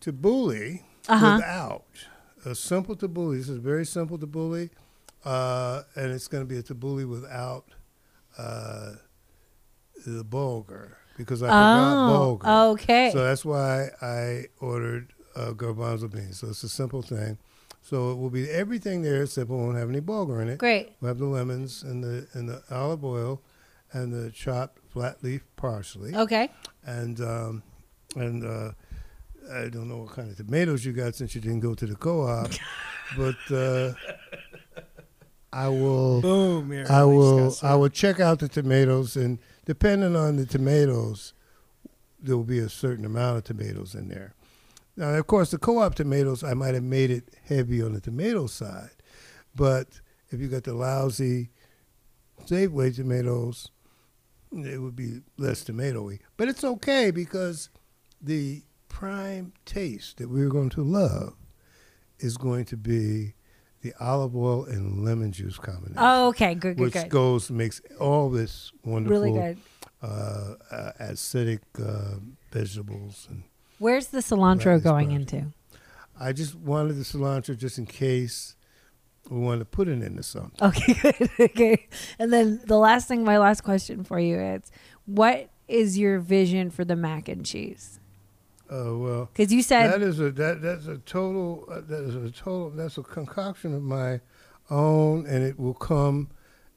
tabbouleh 0.01 0.83
Uh-huh. 1.09 1.35
without. 1.37 1.85
A 2.45 2.55
simple 2.55 2.97
tabbouleh. 2.97 3.39
This 3.39 3.49
is 3.49 3.59
very 3.59 3.85
simple 3.85 4.19
tabbouleh. 4.19 4.71
Uh, 5.25 5.83
and 5.97 6.13
it's 6.13 6.29
going 6.29 6.43
to 6.43 6.49
be 6.49 6.57
a 6.59 6.63
tabbouleh 6.63 7.09
without 7.09 7.65
uh, 8.39 8.93
the 10.07 10.25
bulgur 10.25 10.93
because 11.17 11.43
I 11.43 11.49
forgot 11.49 12.09
Oh. 12.09 12.39
bulgur. 12.41 12.73
Okay. 12.75 13.11
So 13.13 13.25
that's 13.25 13.45
why 13.45 13.89
I 14.01 14.45
ordered 14.61 15.13
uh, 15.35 15.51
garbanzo 15.53 16.11
beans. 16.11 16.39
So 16.39 16.49
it's 16.49 16.63
a 16.63 16.69
simple 16.69 17.03
thing. 17.03 17.39
So 17.83 18.11
it 18.13 18.17
will 18.19 18.31
be 18.31 18.49
everything 18.51 19.03
there 19.03 19.23
except 19.23 19.51
it 19.51 19.53
won't 19.53 19.77
have 19.77 19.89
any 19.89 20.01
bulgur 20.01 20.41
in 20.43 20.49
it. 20.49 20.59
Great. 20.59 20.93
We'll 21.01 21.09
have 21.09 21.19
the 21.19 21.27
lemons 21.27 21.83
and 21.83 22.03
the 22.05 22.27
and 22.35 22.49
the 22.49 22.63
olive 22.71 23.05
oil 23.05 23.43
and 23.93 24.13
the 24.13 24.31
chopped 24.31 24.79
flat 24.91 25.23
leaf 25.25 25.43
parsley 25.57 26.15
Okay. 26.15 26.51
and 26.85 27.21
um, 27.21 27.63
and 28.17 28.45
uh, 28.45 28.73
I 29.51 29.69
don't 29.71 29.89
know 29.89 29.99
what 29.99 30.11
kind 30.13 30.31
of 30.31 30.37
tomatoes 30.37 30.85
you 30.85 30.93
got 30.93 31.15
since 31.15 31.35
you 31.35 31.41
didn't 31.41 31.61
go 31.61 31.75
to 31.75 31.87
the 31.87 31.97
co-op, 31.97 32.51
but 33.17 33.37
uh, 33.51 33.95
I 35.53 35.69
will. 35.69 36.21
Boom. 36.21 36.73
I 36.89 37.05
will 37.05 37.55
I 37.63 37.75
will 37.75 37.89
check 37.89 38.21
out 38.21 38.39
the 38.39 38.49
tomatoes 38.49 39.17
and 39.17 39.39
depending 39.65 40.17
on 40.17 40.37
the 40.37 40.47
tomatoes, 40.47 41.33
there 42.21 42.37
will 42.37 42.45
be 42.45 42.59
a 42.59 42.69
certain 42.69 43.05
amount 43.05 43.39
of 43.39 43.45
tomatoes 43.45 43.95
in 43.95 44.09
there. 44.09 44.35
Now, 44.97 45.15
of 45.15 45.27
course, 45.27 45.51
the 45.51 45.59
co-op 45.59 45.95
tomatoes, 45.95 46.43
I 46.43 46.55
might 46.55 46.75
have 46.75 46.83
made 46.83 47.11
it 47.11 47.37
heavy 47.45 47.81
on 47.83 47.93
the 47.93 48.01
tomato 48.01 48.47
side, 48.47 48.91
but 49.55 50.01
if 50.31 50.41
you 50.41 50.49
got 50.49 50.65
the 50.65 50.75
lousy 50.75 51.51
Safeway 52.45 52.95
tomatoes, 52.95 53.71
it 54.53 54.81
would 54.81 54.97
be 54.97 55.21
less 55.37 55.65
tomatoey. 55.65 56.21
But 56.37 56.49
it's 56.49 56.65
okay 56.65 57.11
because 57.11 57.71
the 58.21 58.63
prime 58.89 59.53
taste 59.65 60.17
that 60.17 60.29
we're 60.29 60.49
going 60.49 60.71
to 60.71 60.83
love 60.83 61.35
is 62.19 62.37
going 62.37 62.65
to 62.67 62.77
be 62.77 63.35
the 63.83 63.93
olive 64.01 64.35
oil 64.37 64.65
and 64.65 65.05
lemon 65.05 65.31
juice 65.33 65.57
combination 65.59 65.97
Oh, 65.99 66.29
okay. 66.29 66.55
Good. 66.55 66.77
Good. 66.77 66.81
which 66.85 66.93
Good. 66.95 67.09
goes 67.09 67.51
makes 67.51 67.81
all 68.01 68.29
this 68.31 68.73
wonderful 68.85 69.21
Really 69.21 69.33
good. 69.39 69.59
Uh, 70.03 70.55
uh, 70.71 70.93
acidic 71.01 71.61
uh, 71.81 72.19
vegetables 72.53 73.27
and 73.31 73.43
Where's 73.79 74.09
the 74.09 74.19
cilantro 74.19 74.83
going 74.83 75.11
perfect. 75.11 75.33
into? 75.33 75.53
I 76.19 76.33
just 76.33 76.55
wanted 76.57 76.95
the 76.95 77.03
cilantro 77.05 77.57
just 77.57 77.79
in 77.79 77.87
case 77.87 78.57
we 79.31 79.39
wanted 79.39 79.59
to 79.61 79.65
put 79.67 79.89
it 79.89 80.03
into 80.03 80.23
something. 80.23 80.67
Okay, 80.69 80.95
good. 81.03 81.31
okay. 81.41 81.89
And 82.19 82.33
then 82.33 82.61
the 82.65 82.79
last 82.79 83.07
thing, 83.09 83.25
my 83.25 83.39
last 83.39 83.63
question 83.63 84.03
for 84.05 84.19
you 84.19 84.39
is 84.41 84.71
what 85.05 85.51
is 85.69 85.99
your 85.99 86.19
vision 86.19 86.71
for 86.71 86.85
the 86.85 86.97
mac 86.97 87.29
and 87.29 87.45
cheese? 87.45 88.01
Oh 88.71 88.99
well, 88.99 89.31
Because 89.33 89.53
you 89.53 89.63
said, 89.63 89.91
that 89.93 90.03
is 90.03 90.21
a 90.21 90.31
that 90.33 90.61
that's 90.63 90.87
a 90.87 90.99
total 90.99 91.65
uh, 91.71 91.81
that 91.89 92.03
is 92.05 92.15
a 92.15 92.31
total 92.31 92.71
that's 92.71 92.99
a 92.99 93.03
concoction 93.03 93.75
of 93.75 93.83
my 93.83 94.21
own, 94.71 95.27
and 95.27 95.43
it 95.43 95.59
will 95.59 95.75
come 95.75 96.29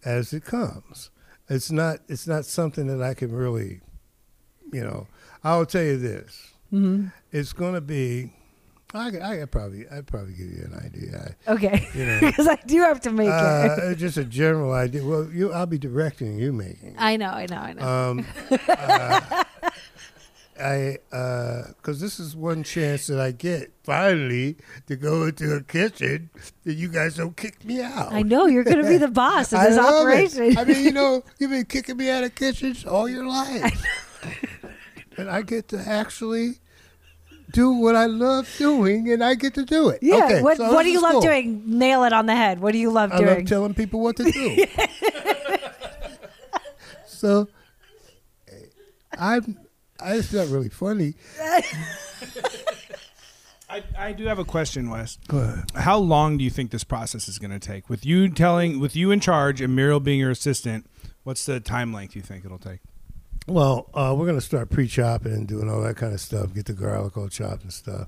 as 0.05 0.31
it 0.33 0.45
comes. 0.45 1.09
It's 1.49 1.69
not 1.71 1.99
it's 2.07 2.27
not 2.27 2.45
something 2.45 2.87
that 2.87 3.01
I 3.05 3.13
can 3.13 3.31
really, 3.33 3.81
you 4.71 4.83
know. 4.83 5.07
I'll 5.43 5.65
tell 5.65 5.83
you 5.83 5.97
this. 5.97 6.53
Mhm. 6.71 7.11
It's 7.31 7.51
going 7.53 7.73
to 7.73 7.81
be. 7.81 8.31
I 8.93 9.09
could, 9.09 9.21
I 9.21 9.37
could 9.37 9.51
probably 9.51 9.87
I'd 9.89 10.05
probably 10.07 10.33
give 10.33 10.47
you 10.51 10.63
an 10.71 10.79
idea. 10.85 11.33
I, 11.47 11.51
okay, 11.53 11.87
you 11.93 12.05
know, 12.05 12.19
because 12.21 12.47
I 12.47 12.55
do 12.67 12.79
have 12.81 12.99
to 13.01 13.11
make 13.11 13.27
it. 13.27 13.31
uh, 13.33 13.93
just 13.95 14.17
a 14.17 14.23
general 14.25 14.71
idea. 14.73 15.03
Well, 15.05 15.29
you 15.31 15.51
I'll 15.51 15.65
be 15.65 15.77
directing 15.77 16.37
you 16.37 16.51
making. 16.53 16.89
it. 16.89 16.95
I 16.97 17.17
know, 17.17 17.29
I 17.29 17.45
know, 17.49 17.57
I 17.57 17.73
know. 17.73 17.87
Um, 17.87 18.25
uh, 18.67 19.43
I 20.61 20.97
uh, 21.15 21.67
because 21.77 21.99
this 21.99 22.19
is 22.19 22.35
one 22.35 22.63
chance 22.63 23.07
that 23.07 23.19
I 23.19 23.31
get 23.31 23.71
finally 23.83 24.57
to 24.87 24.95
go 24.95 25.23
into 25.25 25.53
a 25.55 25.61
kitchen 25.61 26.29
that 26.63 26.73
you 26.75 26.87
guys 26.87 27.15
don't 27.15 27.35
kick 27.35 27.65
me 27.65 27.81
out. 27.81 28.13
I 28.13 28.21
know 28.21 28.45
you're 28.45 28.63
going 28.63 28.81
to 28.81 28.87
be 28.87 28.97
the 28.97 29.07
boss 29.23 29.51
of 29.53 29.59
I 29.59 29.67
this 29.69 29.77
it. 29.77 29.83
operation. 29.83 30.57
I 30.57 30.63
mean, 30.63 30.83
you 30.83 30.91
know, 30.91 31.23
you've 31.39 31.51
been 31.51 31.65
kicking 31.65 31.97
me 31.97 32.09
out 32.09 32.23
of 32.23 32.35
kitchens 32.35 32.85
all 32.85 33.09
your 33.09 33.25
life, 33.25 33.83
and 35.17 35.29
I 35.29 35.41
get 35.41 35.67
to 35.69 35.79
actually 35.79 36.59
do 37.51 37.71
what 37.73 37.95
I 37.97 38.05
love 38.05 38.47
doing, 38.57 39.11
and 39.11 39.23
I 39.23 39.35
get 39.35 39.53
to 39.55 39.65
do 39.65 39.89
it. 39.89 39.99
yeah. 40.01 40.23
Okay, 40.25 40.41
what 40.41 40.57
so 40.57 40.71
What 40.73 40.83
do 40.83 40.89
you 40.89 41.01
love 41.01 41.13
cool. 41.13 41.21
doing? 41.21 41.63
Nail 41.65 42.03
it 42.05 42.13
on 42.13 42.25
the 42.25 42.35
head. 42.35 42.59
What 42.61 42.71
do 42.71 42.77
you 42.77 42.91
love 42.91 43.11
I 43.11 43.17
doing? 43.17 43.37
love 43.39 43.45
telling 43.45 43.73
people 43.73 43.99
what 43.99 44.15
to 44.17 44.23
do. 44.31 44.65
so 47.05 47.47
I'm. 49.17 49.57
I, 50.01 50.15
it's 50.15 50.33
not 50.33 50.47
really 50.49 50.69
funny. 50.69 51.13
I, 53.69 53.83
I 53.97 54.11
do 54.11 54.25
have 54.25 54.37
a 54.39 54.43
question, 54.43 54.89
Wes. 54.89 55.17
Go 55.27 55.37
ahead. 55.39 55.63
How 55.75 55.97
long 55.97 56.37
do 56.37 56.43
you 56.43 56.49
think 56.49 56.71
this 56.71 56.83
process 56.83 57.29
is 57.29 57.39
going 57.39 57.51
to 57.51 57.59
take? 57.59 57.89
With 57.89 58.05
you 58.05 58.27
telling, 58.29 58.79
with 58.81 58.95
you 58.97 59.11
in 59.11 59.21
charge 59.21 59.61
and 59.61 59.73
Muriel 59.75 60.01
being 60.01 60.19
your 60.19 60.31
assistant, 60.31 60.85
what's 61.23 61.45
the 61.45 61.59
time 61.61 61.93
length 61.93 62.15
you 62.15 62.21
think 62.21 62.43
it'll 62.43 62.57
take? 62.59 62.79
Well, 63.47 63.89
uh, 63.95 64.13
we're 64.15 64.27
gonna 64.27 64.39
start 64.39 64.69
pre-chopping 64.69 65.31
and 65.33 65.47
doing 65.47 65.67
all 65.67 65.81
that 65.81 65.95
kind 65.97 66.13
of 66.13 66.19
stuff. 66.21 66.53
Get 66.53 66.67
the 66.67 66.73
garlic 66.73 67.17
all 67.17 67.27
chopped 67.27 67.63
and 67.63 67.73
stuff, 67.73 68.07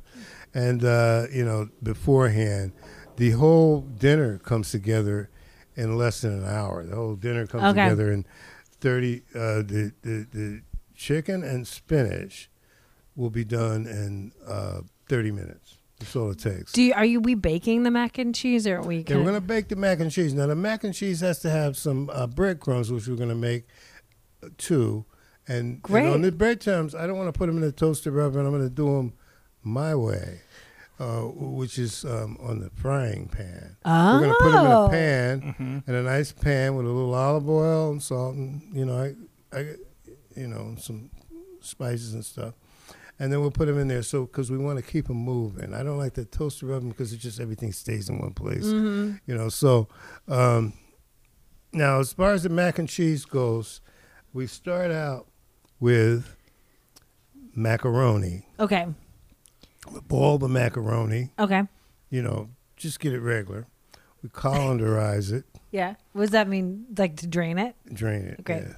and 0.54 0.86
uh, 0.86 1.26
you 1.34 1.44
know 1.44 1.70
beforehand, 1.82 2.72
the 3.18 3.32
whole 3.32 3.82
dinner 3.82 4.38
comes 4.38 4.70
together 4.70 5.32
in 5.76 5.98
less 5.98 6.22
than 6.22 6.34
an 6.34 6.46
hour. 6.46 6.84
The 6.86 6.96
whole 6.96 7.16
dinner 7.16 7.48
comes 7.48 7.64
Okay. 7.64 7.84
together 7.84 8.12
in 8.12 8.28
thirty. 8.80 9.24
Uh, 9.34 9.64
the, 9.66 9.92
the 10.04 10.28
the 10.32 10.62
chicken 10.96 11.44
and 11.44 11.68
spinach 11.68 12.50
will 13.16 13.30
be 13.30 13.44
done 13.44 13.86
in 13.88 14.32
uh, 14.48 14.82
thirty 15.08 15.32
minutes. 15.32 15.78
That's 16.00 16.16
all 16.16 16.32
it 16.32 16.40
takes. 16.40 16.72
do 16.74 16.82
you, 16.82 16.94
are 16.94 17.06
you 17.06 17.22
we 17.22 17.34
baking 17.36 17.84
the 17.84 17.92
mac 17.92 18.18
and 18.18 18.34
cheese 18.36 18.68
or 18.68 18.78
are 18.78 18.82
we? 18.82 18.98
Yeah, 18.98 19.04
Kind 19.04 19.20
we're 19.20 19.26
gonna 19.28 19.40
bake 19.42 19.70
the 19.70 19.76
mac 19.76 20.00
and 20.00 20.12
cheese. 20.12 20.34
Now 20.34 20.48
the 20.48 20.56
mac 20.56 20.84
and 20.84 20.94
cheese 20.94 21.22
has 21.22 21.40
to 21.40 21.50
have 21.50 21.78
some 21.78 22.10
uh, 22.12 22.28
breadcrumbs, 22.28 22.92
which 22.92 23.08
we're 23.08 23.16
gonna 23.16 23.36
make 23.36 23.68
uh, 24.44 24.50
too. 24.58 25.06
And, 25.48 25.58
and 25.74 25.82
Great. 25.82 26.08
on 26.08 26.22
the 26.22 26.32
breadcrumbs, 26.32 26.96
I 26.96 27.06
don't 27.08 27.18
want 27.18 27.34
to 27.34 27.38
put 27.38 27.48
them 27.48 27.56
in 27.58 27.62
the 27.62 27.72
toaster 27.72 28.20
oven. 28.22 28.46
I'm 28.46 28.52
gonna 28.52 28.70
do 28.70 28.86
them 28.98 29.14
my 29.62 29.94
way. 29.96 30.42
uh, 31.00 31.22
which 31.22 31.78
is 31.80 32.06
um, 32.06 32.38
on 32.42 32.60
the 32.60 32.70
frying 32.76 33.28
pan. 33.28 33.76
Oh. 33.86 34.20
We're 34.20 34.28
gonna 34.28 34.34
put 34.40 34.52
them 34.52 34.66
in 34.66 34.72
Oh. 34.72 34.86
a 34.86 34.90
pan, 34.90 35.84
in 35.88 35.96
a 35.96 36.04
nice 36.04 36.32
pan 36.32 36.76
with 36.76 36.86
a 36.86 36.90
little 36.90 37.14
olive 37.14 37.50
oil 37.50 37.92
and 37.92 38.02
salt, 38.02 38.36
and 38.36 38.62
you 38.74 38.86
know, 38.86 38.98
I, 39.52 39.58
I, 39.58 39.76
you 40.36 40.48
know, 40.48 40.76
some 40.80 41.10
spices 41.62 42.14
and 42.14 42.24
stuff. 42.26 42.54
And 43.20 43.32
then 43.32 43.42
we'll 43.42 43.52
put 43.52 43.68
them 43.68 43.78
in 43.78 43.88
there, 43.88 44.02
so 44.02 44.26
because 44.26 44.50
we 44.52 44.58
want 44.58 44.78
to 44.80 44.84
keep 44.84 45.08
them 45.08 45.18
moving. 45.18 45.74
I 45.74 45.84
don't 45.84 45.98
like 46.00 46.14
the 46.16 46.26
toaster 46.26 46.74
oven 46.74 46.90
because 46.90 47.14
it 47.14 47.18
just 47.18 47.40
everything 47.40 47.72
stays 47.72 48.10
in 48.10 48.18
one 48.20 48.34
place, 48.34 48.66
Mm-hmm. 48.66 49.18
you 49.28 49.36
know. 49.38 49.50
So 49.50 49.88
um, 50.28 50.74
now, 51.72 52.00
as 52.00 52.12
far 52.14 52.32
as 52.34 52.44
the 52.44 52.50
mac 52.50 52.80
and 52.80 52.90
cheese 52.90 53.24
goes, 53.26 53.82
we 54.34 54.48
start 54.48 54.90
out 54.92 55.28
with 55.80 56.36
macaroni. 57.56 58.48
Okay. 58.60 58.88
We 59.92 60.00
boil 60.02 60.38
the 60.38 60.48
macaroni, 60.50 61.32
Okay. 61.38 61.64
you 62.10 62.22
know, 62.22 62.50
just 62.78 63.00
get 63.00 63.14
it 63.14 63.20
regular. 63.20 63.68
We 64.22 64.30
colanderize 64.30 65.32
it, 65.32 65.46
Yeah. 65.72 65.96
What 66.14 66.22
does 66.22 66.30
that 66.32 66.48
mean? 66.48 66.86
Like 66.98 67.18
to 67.18 67.28
drain 67.28 67.58
it? 67.58 67.76
drain 67.94 68.26
it. 68.26 68.40
Okay. 68.42 68.66
Yes. 68.68 68.76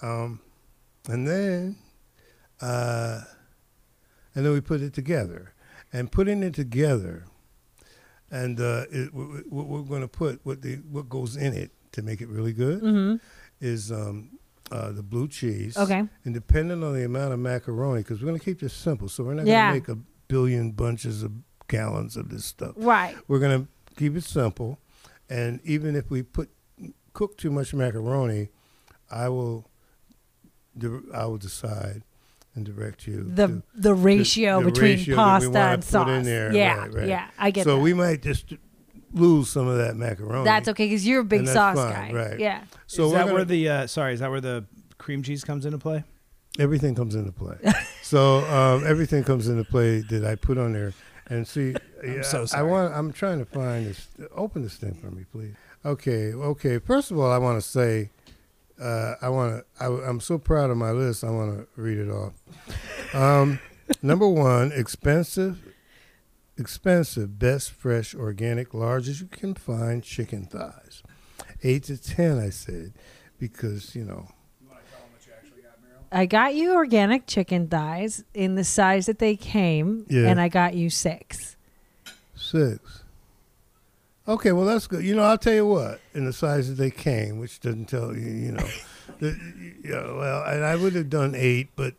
Um, 0.00 0.40
and 1.08 1.26
then, 1.26 1.76
uh, 2.60 3.20
and 4.34 4.44
then 4.44 4.52
we 4.52 4.60
put 4.60 4.80
it 4.80 4.92
together. 4.94 5.52
And 5.92 6.10
putting 6.10 6.42
it 6.42 6.54
together, 6.54 7.24
and 8.28 8.58
uh, 8.58 8.84
it, 8.90 9.14
what 9.14 9.46
what 9.48 9.66
we're 9.68 9.82
going 9.82 10.00
to 10.00 10.08
put, 10.08 10.40
what 10.42 10.60
the 10.60 10.76
what 10.90 11.08
goes 11.08 11.36
in 11.36 11.52
it 11.54 11.70
to 11.92 12.02
make 12.02 12.20
it 12.20 12.28
really 12.28 12.52
good, 12.52 12.82
Mm-hmm. 12.82 13.16
is 13.60 13.92
um, 13.92 14.30
uh, 14.72 14.90
the 14.90 15.04
blue 15.04 15.28
cheese. 15.28 15.76
Okay. 15.76 16.02
And 16.24 16.34
depending 16.34 16.82
on 16.82 16.94
the 16.94 17.04
amount 17.04 17.32
of 17.32 17.38
macaroni, 17.38 18.00
because 18.02 18.20
we're 18.20 18.26
going 18.26 18.38
to 18.40 18.44
keep 18.44 18.58
this 18.58 18.72
simple, 18.72 19.08
so 19.08 19.22
we're 19.22 19.34
not 19.34 19.46
Yeah. 19.46 19.70
going 19.70 19.82
to 19.82 19.90
make 19.90 19.98
a 19.98 20.00
billion 20.26 20.72
bunches 20.72 21.22
of 21.22 21.30
gallons 21.68 22.16
of 22.16 22.28
this 22.28 22.44
stuff. 22.44 22.72
Right. 22.76 23.14
We're 23.28 23.38
going 23.38 23.62
to 23.62 23.68
keep 23.96 24.16
it 24.16 24.24
simple, 24.24 24.80
and 25.30 25.60
even 25.62 25.94
if 25.94 26.10
we 26.10 26.24
put 26.24 26.50
cook 27.12 27.36
too 27.38 27.52
much 27.52 27.72
macaroni, 27.72 28.48
I 29.12 29.28
will 29.28 29.70
I 31.12 31.26
will 31.26 31.38
decide 31.38 32.02
and 32.54 32.64
direct 32.64 33.06
you. 33.06 33.24
The 33.24 33.46
to- 33.48 33.62
the 33.74 33.94
ratio 33.94 34.60
the 34.60 34.70
between 34.70 34.92
ratio 34.98 35.16
that 35.16 35.40
we 35.40 35.46
pasta 35.46 35.58
and 35.58 35.82
put 35.82 35.88
sauce. 35.88 36.08
in 36.08 36.22
there. 36.24 36.52
Yeah. 36.54 36.76
Right, 36.76 36.94
right. 36.94 37.08
Yeah. 37.08 37.28
I 37.38 37.50
get 37.50 37.64
so 37.64 37.76
that. 37.76 37.82
we 37.82 37.94
might 37.94 38.22
just 38.22 38.54
lose 39.12 39.48
some 39.48 39.68
of 39.68 39.78
that 39.78 39.96
macaroni. 39.96 40.44
That's 40.44 40.68
okay 40.68 40.86
because 40.86 41.06
you're 41.06 41.20
a 41.20 41.24
big 41.24 41.46
sauce 41.46 41.76
fine, 41.76 42.12
guy. 42.12 42.12
right. 42.12 42.38
Yeah. 42.38 42.64
So 42.86 43.06
is 43.06 43.12
that 43.12 43.20
gonna- 43.22 43.34
where 43.34 43.44
the 43.44 43.68
uh, 43.68 43.86
sorry? 43.86 44.14
Is 44.14 44.20
that 44.20 44.30
where 44.30 44.40
the 44.40 44.64
cream 44.98 45.22
cheese 45.22 45.44
comes 45.44 45.64
into 45.66 45.78
play? 45.78 46.04
everything 46.58 46.94
comes 46.94 47.14
into 47.16 47.32
play. 47.32 47.56
so 48.02 48.38
um, 48.44 48.86
everything 48.86 49.24
comes 49.24 49.48
into 49.48 49.64
play 49.64 50.00
that 50.00 50.24
I 50.24 50.36
put 50.36 50.58
on 50.58 50.72
there. 50.72 50.92
And 51.26 51.48
see, 51.48 51.74
yeah, 52.04 52.22
so 52.22 52.44
sorry. 52.44 52.44
I 52.44 52.46
sorry. 52.46 52.70
want. 52.70 52.94
I'm 52.94 53.12
trying 53.12 53.38
to 53.38 53.44
find 53.44 53.86
this. 53.86 54.08
Open 54.36 54.62
this 54.62 54.76
thing 54.76 54.94
for 54.94 55.10
me, 55.10 55.24
please. 55.32 55.54
Okay, 55.84 56.32
okay. 56.32 56.78
First 56.78 57.10
of 57.10 57.18
all, 57.18 57.30
I 57.30 57.38
want 57.38 57.60
to 57.62 57.66
say, 57.68 58.10
uh, 58.80 59.14
I 59.20 59.28
want 59.28 59.64
to. 59.78 59.84
I, 59.84 60.08
am 60.08 60.20
so 60.20 60.38
proud 60.38 60.70
of 60.70 60.76
my 60.76 60.90
list. 60.90 61.24
I 61.24 61.30
want 61.30 61.58
to 61.58 61.80
read 61.80 61.98
it 61.98 62.10
off. 62.10 62.32
Um, 63.14 63.58
number 64.02 64.28
one, 64.28 64.72
expensive, 64.72 65.62
expensive, 66.58 67.38
best 67.38 67.70
fresh, 67.70 68.14
organic, 68.14 68.74
large 68.74 69.08
as 69.08 69.20
you 69.20 69.26
can 69.26 69.54
find 69.54 70.02
chicken 70.02 70.46
thighs. 70.46 71.02
Eight 71.62 71.84
to 71.84 71.96
ten, 71.96 72.38
I 72.38 72.50
said, 72.50 72.94
because 73.38 73.94
you 73.94 74.04
know. 74.04 74.28
I 76.12 76.26
got 76.26 76.54
you 76.54 76.74
organic 76.74 77.26
chicken 77.26 77.66
thighs 77.66 78.22
in 78.34 78.54
the 78.54 78.62
size 78.62 79.06
that 79.06 79.18
they 79.18 79.34
came, 79.34 80.06
Yeah. 80.08 80.28
and 80.28 80.40
I 80.40 80.48
got 80.48 80.74
you 80.74 80.88
six. 80.88 81.56
Six. 82.36 83.03
Okay, 84.26 84.52
well 84.52 84.64
that's 84.64 84.86
good. 84.86 85.04
You 85.04 85.14
know, 85.14 85.22
I'll 85.22 85.38
tell 85.38 85.54
you 85.54 85.66
what. 85.66 86.00
In 86.14 86.24
the 86.24 86.32
size 86.32 86.68
that 86.68 86.74
they 86.74 86.90
came, 86.90 87.38
which 87.38 87.60
doesn't 87.60 87.86
tell 87.86 88.14
you, 88.14 88.30
you 88.30 88.52
know, 88.52 88.68
the, 89.18 89.38
yeah. 89.84 90.12
Well, 90.12 90.44
and 90.44 90.64
I 90.64 90.76
would 90.76 90.94
have 90.94 91.10
done 91.10 91.34
eight, 91.34 91.68
but 91.76 91.94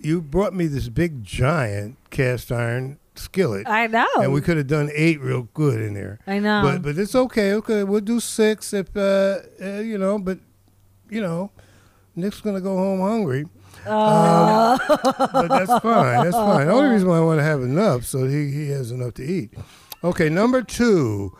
you 0.00 0.20
brought 0.20 0.54
me 0.54 0.66
this 0.66 0.88
big 0.88 1.22
giant 1.22 1.98
cast 2.10 2.50
iron 2.50 2.98
skillet, 3.14 3.68
I 3.68 3.86
know. 3.86 4.06
and 4.16 4.32
we 4.32 4.40
could 4.40 4.56
have 4.56 4.66
done 4.66 4.90
eight 4.92 5.20
real 5.20 5.48
good 5.54 5.80
in 5.80 5.94
there. 5.94 6.18
I 6.26 6.40
know. 6.40 6.62
But 6.64 6.82
but 6.82 6.98
it's 6.98 7.14
okay. 7.14 7.52
Okay, 7.54 7.84
we'll 7.84 8.00
do 8.00 8.18
six 8.18 8.72
if 8.72 8.96
uh, 8.96 9.38
uh 9.62 9.78
you 9.78 9.98
know. 9.98 10.18
But 10.18 10.38
you 11.08 11.20
know, 11.20 11.52
Nick's 12.16 12.40
gonna 12.40 12.60
go 12.60 12.76
home 12.76 13.00
hungry. 13.00 13.46
Um, 13.86 14.78
but 14.88 15.48
that's 15.48 15.78
fine. 15.80 16.24
That's 16.24 16.34
fine. 16.34 16.66
The 16.66 16.72
only 16.72 16.90
reason 16.90 17.08
why 17.08 17.18
I 17.18 17.20
want 17.20 17.38
to 17.38 17.44
have 17.44 17.62
enough 17.62 18.04
so 18.04 18.26
he, 18.26 18.50
he 18.50 18.68
has 18.70 18.90
enough 18.90 19.14
to 19.14 19.22
eat. 19.24 19.52
Okay, 20.04 20.28
number 20.28 20.62
two. 20.62 21.32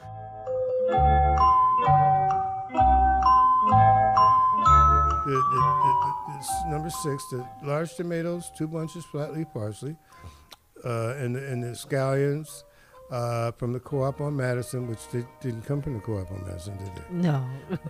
The, 5.24 5.32
the, 5.32 5.60
the, 5.82 5.92
the, 6.28 6.70
number 6.70 6.90
six, 6.90 7.24
the 7.30 7.46
large 7.64 7.94
tomatoes, 7.96 8.50
two 8.56 8.68
bunches 8.68 9.04
flat 9.04 9.34
leaf 9.34 9.48
parsley, 9.52 9.96
uh, 10.84 11.14
and, 11.18 11.34
the, 11.34 11.46
and 11.46 11.62
the 11.62 11.68
scallions 11.68 12.62
uh, 13.10 13.52
from 13.52 13.72
the 13.72 13.80
co-op 13.80 14.20
on 14.20 14.36
Madison, 14.36 14.88
which 14.88 15.08
they 15.10 15.24
didn't 15.40 15.62
come 15.62 15.82
from 15.82 15.94
the 15.94 16.00
co-op 16.00 16.30
on 16.30 16.44
Madison, 16.46 16.76
did 16.76 16.92
they? 16.94 17.02
no. 17.10 17.44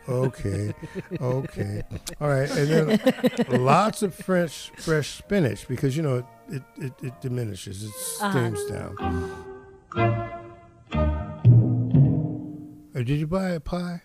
Okay, 0.09 0.75
okay, 1.21 1.83
all 2.21 2.29
right, 2.29 2.51
and 2.51 2.69
then 2.69 3.65
lots 3.65 4.03
of 4.03 4.15
fresh 4.15 4.71
fresh 4.77 5.19
spinach 5.19 5.69
because 5.69 5.97
you 5.97 6.03
know 6.03 6.17
it 6.17 6.25
it, 6.49 6.63
it, 6.79 6.93
it 7.03 7.21
diminishes, 7.21 7.85
it 7.85 7.93
steams 7.93 8.65
down. 8.67 8.97
Uh, 12.95 13.03
did 13.03 13.09
you 13.19 13.27
buy 13.27 13.51
a 13.51 13.61
pie? 13.61 14.03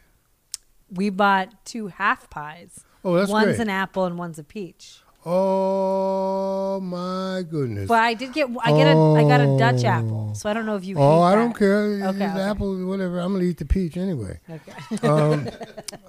We 0.93 1.09
bought 1.09 1.63
two 1.65 1.87
half 1.87 2.29
pies. 2.29 2.83
Oh, 3.05 3.15
that's 3.15 3.31
one's 3.31 3.45
great. 3.55 3.59
an 3.61 3.69
apple 3.69 4.05
and 4.05 4.17
one's 4.17 4.37
a 4.37 4.43
peach. 4.43 4.99
oh 5.25 6.79
my 6.81 7.43
goodness! 7.49 7.87
But 7.87 7.99
I 7.99 8.13
did 8.15 8.33
get 8.33 8.49
I 8.61 8.71
get 8.73 8.87
a 8.87 8.99
I 8.99 9.23
got 9.23 9.39
a 9.39 9.57
Dutch 9.57 9.83
apple, 9.85 10.33
so 10.35 10.49
I 10.49 10.53
don't 10.53 10.65
know 10.65 10.75
if 10.75 10.83
you. 10.83 10.97
oh, 10.97 11.19
hate 11.21 11.25
I 11.27 11.29
that. 11.31 11.35
don't 11.37 11.53
care. 11.57 11.83
Okay, 11.83 11.97
Use 11.97 12.15
okay. 12.15 12.25
apple, 12.25 12.85
whatever. 12.85 13.19
I'm 13.19 13.31
gonna 13.33 13.45
eat 13.45 13.57
the 13.57 13.65
peach 13.65 13.95
anyway. 13.97 14.39
Okay. 14.49 14.73
Um, 15.07 15.47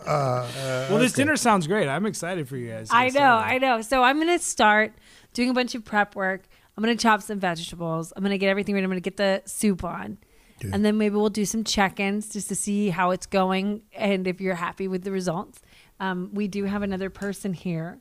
uh, 0.07 0.11
uh, 0.11 0.47
Well, 0.91 0.99
this 0.99 1.13
okay. 1.13 1.23
dinner 1.23 1.37
sounds 1.37 1.67
great. 1.67 1.89
I'm 1.89 2.05
excited 2.07 2.49
for 2.49 2.57
you 2.57 2.71
guys. 2.73 2.89
I 2.91 3.07
know, 3.07 3.11
started. 3.11 3.53
I 3.55 3.59
know. 3.59 3.81
So 3.83 4.03
I'm 4.03 4.19
gonna 4.19 4.39
start 4.41 4.93
doing 5.35 5.51
a 5.51 5.55
bunch 5.55 5.75
of 5.77 5.85
prep 5.85 6.17
work. 6.17 6.49
I'm 6.77 6.83
gonna 6.83 6.97
chop 6.97 7.23
some 7.23 7.39
vegetables. 7.39 8.13
I'm 8.17 8.23
gonna 8.23 8.39
get 8.39 8.49
everything 8.49 8.75
ready. 8.75 8.85
I'm 8.85 8.91
gonna 8.91 9.01
get 9.01 9.19
the 9.19 9.43
soup 9.45 9.85
on. 9.85 10.19
Okay. 10.65 10.71
And 10.73 10.85
then 10.85 10.99
maybe 10.99 11.17
we'll 11.17 11.31
do 11.31 11.45
some 11.45 11.65
check-ins 11.65 12.33
just 12.33 12.49
to 12.49 12.55
see 12.55 12.91
how 12.91 13.11
it's 13.11 13.27
going 13.27 13.83
and 13.97 14.27
if 14.27 14.41
you're 14.41 14.55
happy 14.55 14.89
with 14.89 15.03
the 15.03 15.11
results. 15.11 15.61
Um, 15.99 16.31
we 16.33 16.49
do 16.49 16.65
have 16.65 16.83
another 16.83 17.11
person 17.11 17.53
here. 17.53 17.99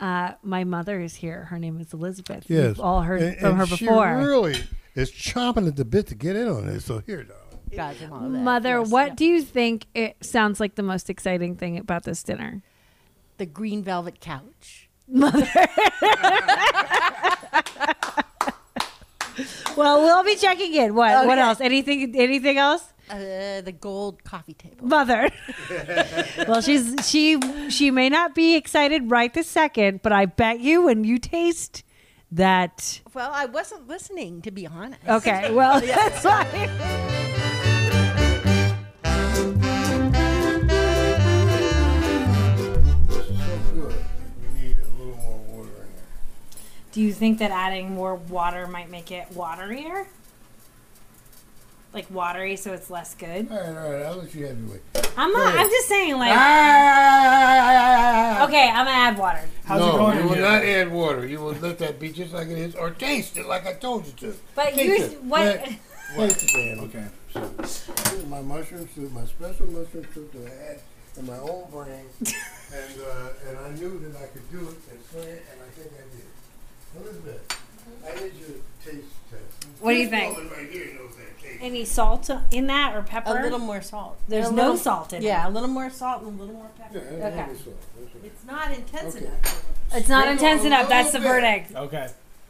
Uh, 0.00 0.32
my 0.42 0.64
mother 0.64 1.00
is 1.00 1.14
here. 1.16 1.44
Her 1.44 1.58
name 1.58 1.78
is 1.80 1.92
Elizabeth. 1.92 2.44
Yes, 2.48 2.76
We've 2.76 2.80
all 2.80 3.02
heard 3.02 3.22
and, 3.22 3.38
from 3.38 3.50
and 3.50 3.58
her 3.58 3.66
she 3.66 3.84
before. 3.86 4.16
really 4.16 4.56
is 4.94 5.12
chomping 5.12 5.66
at 5.68 5.76
the 5.76 5.84
bit 5.84 6.06
to 6.08 6.14
get 6.14 6.36
in 6.36 6.48
on 6.48 6.66
this. 6.66 6.86
So 6.86 7.02
here, 7.06 7.22
darling. 7.24 7.44
Guys 7.74 8.00
and 8.02 8.12
all 8.12 8.24
of 8.24 8.32
that. 8.32 8.38
Mother, 8.38 8.80
Yes, 8.80 8.90
what 8.90 9.08
yeah. 9.08 9.14
do 9.14 9.24
you 9.26 9.42
think 9.42 9.86
it 9.94 10.16
sounds 10.22 10.58
like 10.58 10.74
the 10.74 10.82
most 10.82 11.10
exciting 11.10 11.56
thing 11.56 11.78
about 11.78 12.04
this 12.04 12.22
dinner? 12.22 12.62
the 13.36 13.46
green 13.46 13.82
velvet 13.82 14.20
couch? 14.20 14.90
Well, 19.76 20.02
we'll 20.02 20.24
be 20.24 20.36
checking 20.36 20.74
in. 20.74 20.94
What? 20.94 21.26
What 21.26 21.38
else? 21.38 21.60
Anything? 21.60 22.14
Anything 22.16 22.58
else? 22.58 22.92
Uh, 23.10 23.60
the 23.60 23.74
gold 23.78 24.22
coffee 24.22 24.54
table. 24.54 24.86
Mother. 24.86 25.30
well, 26.48 26.60
she's 26.60 26.94
she 27.08 27.40
she 27.68 27.90
may 27.90 28.08
not 28.08 28.36
be 28.36 28.54
excited 28.54 29.10
right 29.10 29.34
this 29.34 29.48
second, 29.48 30.00
but 30.02 30.12
I 30.12 30.26
bet 30.26 30.60
you 30.60 30.82
when 30.82 31.02
you 31.02 31.18
taste 31.18 31.82
that. 32.30 33.00
Well, 33.12 33.30
I 33.32 33.46
wasn't 33.46 33.88
listening, 33.88 34.42
to 34.42 34.52
be 34.52 34.66
honest. 34.66 35.00
Okay, 35.08 35.50
well 35.54 35.80
that's 35.80 36.22
fine. 36.22 36.70
Do 47.00 47.06
you 47.06 47.14
think 47.14 47.38
that 47.38 47.50
adding 47.50 47.94
more 47.94 48.14
water 48.14 48.66
might 48.66 48.90
make 48.90 49.10
it 49.10 49.26
waterier? 49.32 50.04
Like 51.94 52.10
watery, 52.10 52.56
so 52.56 52.74
it's 52.74 52.90
less 52.90 53.14
good. 53.14 53.50
All 53.50 53.56
right, 53.56 53.68
all 53.68 53.90
right. 53.90 54.02
I'll 54.02 54.16
let 54.16 54.34
you 54.34 54.46
have 54.46 54.58
your 54.58 54.68
way. 54.72 54.80
I'm 55.16 55.32
not. 55.32 55.54
I'm 55.56 55.70
just 55.70 55.88
saying, 55.88 56.18
like, 56.18 56.34
Ah! 56.36 58.44
okay, 58.44 58.68
I'm 58.68 58.84
gonna 58.84 58.90
add 58.90 59.16
water. 59.16 59.40
How's 59.64 59.80
no, 59.80 59.88
it 59.88 59.92
going? 59.96 60.18
you 60.18 60.24
will 60.24 60.34
here? 60.34 60.42
not 60.42 60.62
add 60.62 60.92
water. 60.92 61.26
You 61.26 61.40
will 61.40 61.52
let 61.54 61.78
that 61.78 61.98
be 61.98 62.12
just 62.12 62.34
like 62.34 62.48
it 62.48 62.58
is, 62.58 62.74
or 62.74 62.90
taste 62.90 63.38
it 63.38 63.46
like 63.46 63.66
I 63.66 63.72
told 63.72 64.06
you 64.06 64.12
to. 64.18 64.34
But 64.54 64.74
Taste 64.74 64.84
you, 64.84 65.04
it. 65.16 65.24
what? 65.24 65.40
Let- 65.46 65.66
Taste 66.28 66.54
it, 66.54 66.78
Okay. 66.80 67.06
So, 67.32 67.50
is 67.62 68.26
my 68.28 68.42
mushroom 68.42 68.86
soup, 68.94 69.10
my 69.12 69.24
special 69.24 69.66
mushroom 69.68 70.06
soup 70.12 70.32
that 70.34 70.52
I 70.52 70.64
had 70.66 70.80
in 71.16 71.26
my 71.26 71.38
own 71.38 71.64
brain, 71.70 72.04
and 72.20 72.94
uh, 73.00 73.48
and 73.48 73.58
I 73.58 73.70
knew 73.70 73.98
that 74.00 74.16
I 74.20 74.26
could 74.26 74.50
do 74.52 74.68
it 74.68 74.76
and 74.92 75.00
say 75.10 75.30
it, 75.30 75.46
and 75.50 75.62
I 75.62 75.68
think 75.80 75.92
I 75.94 76.04
did. 76.14 76.26
What 76.94 77.04
What 79.80 79.92
do 79.92 79.96
you 79.98 80.08
think? 80.08 80.36
woman 80.36 80.52
right 80.52 80.68
here 80.70 80.86
knows 80.94 81.16
that 81.16 81.38
cake. 81.38 81.58
Any 81.60 81.84
salt 81.84 82.28
in 82.50 82.66
that 82.66 82.94
or 82.96 83.02
pepper? 83.02 83.38
A 83.38 83.42
little 83.42 83.58
more 83.58 83.80
salt. 83.80 84.18
There's 84.28 84.48
A 84.48 84.52
no 84.52 84.62
little- 84.62 84.76
salt 84.76 85.12
in 85.12 85.22
Yeah, 85.22 85.46
a 85.48 85.50
little 85.50 85.68
more 85.68 85.88
salt 85.90 86.22
and 86.22 86.38
a 86.38 86.42
little 86.42 86.54
more 86.56 86.70
pepper. 86.78 86.98
Yeah, 86.98 87.26
Okay. 87.28 87.36
what 87.38 87.48
it's 87.50 87.60
for. 87.62 87.70
That's 87.70 88.14
what- 88.14 88.24
It's 88.24 88.44
not 88.44 88.70
intense 88.72 89.16
Okay. 89.16 89.26
enough. 89.26 89.64
It's 89.92 90.08
not 90.08 90.22
Sprinkle 90.24 90.30
intense 90.46 90.64
enough. 90.64 90.88
That's 90.88 91.12
the 91.12 91.18
bit. 91.20 91.28
verdict. 91.28 91.74
Okay. 91.76 92.08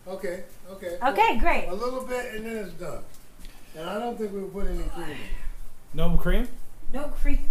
Okay, 0.08 0.42
okay. 0.70 0.98
Okay, 1.02 1.38
great. 1.38 1.68
A 1.68 1.74
little 1.74 2.02
bit 2.04 2.34
and 2.34 2.46
then 2.46 2.56
it's 2.56 2.72
done. 2.74 3.02
And 3.76 3.88
I 3.88 3.98
don't 3.98 4.16
think 4.18 4.32
we'll 4.32 4.48
put 4.48 4.66
any 4.66 4.82
cream 4.82 5.10
in. 5.10 5.16
No 5.94 6.16
cream? 6.16 6.48
No 6.92 7.04
cream. 7.08 7.50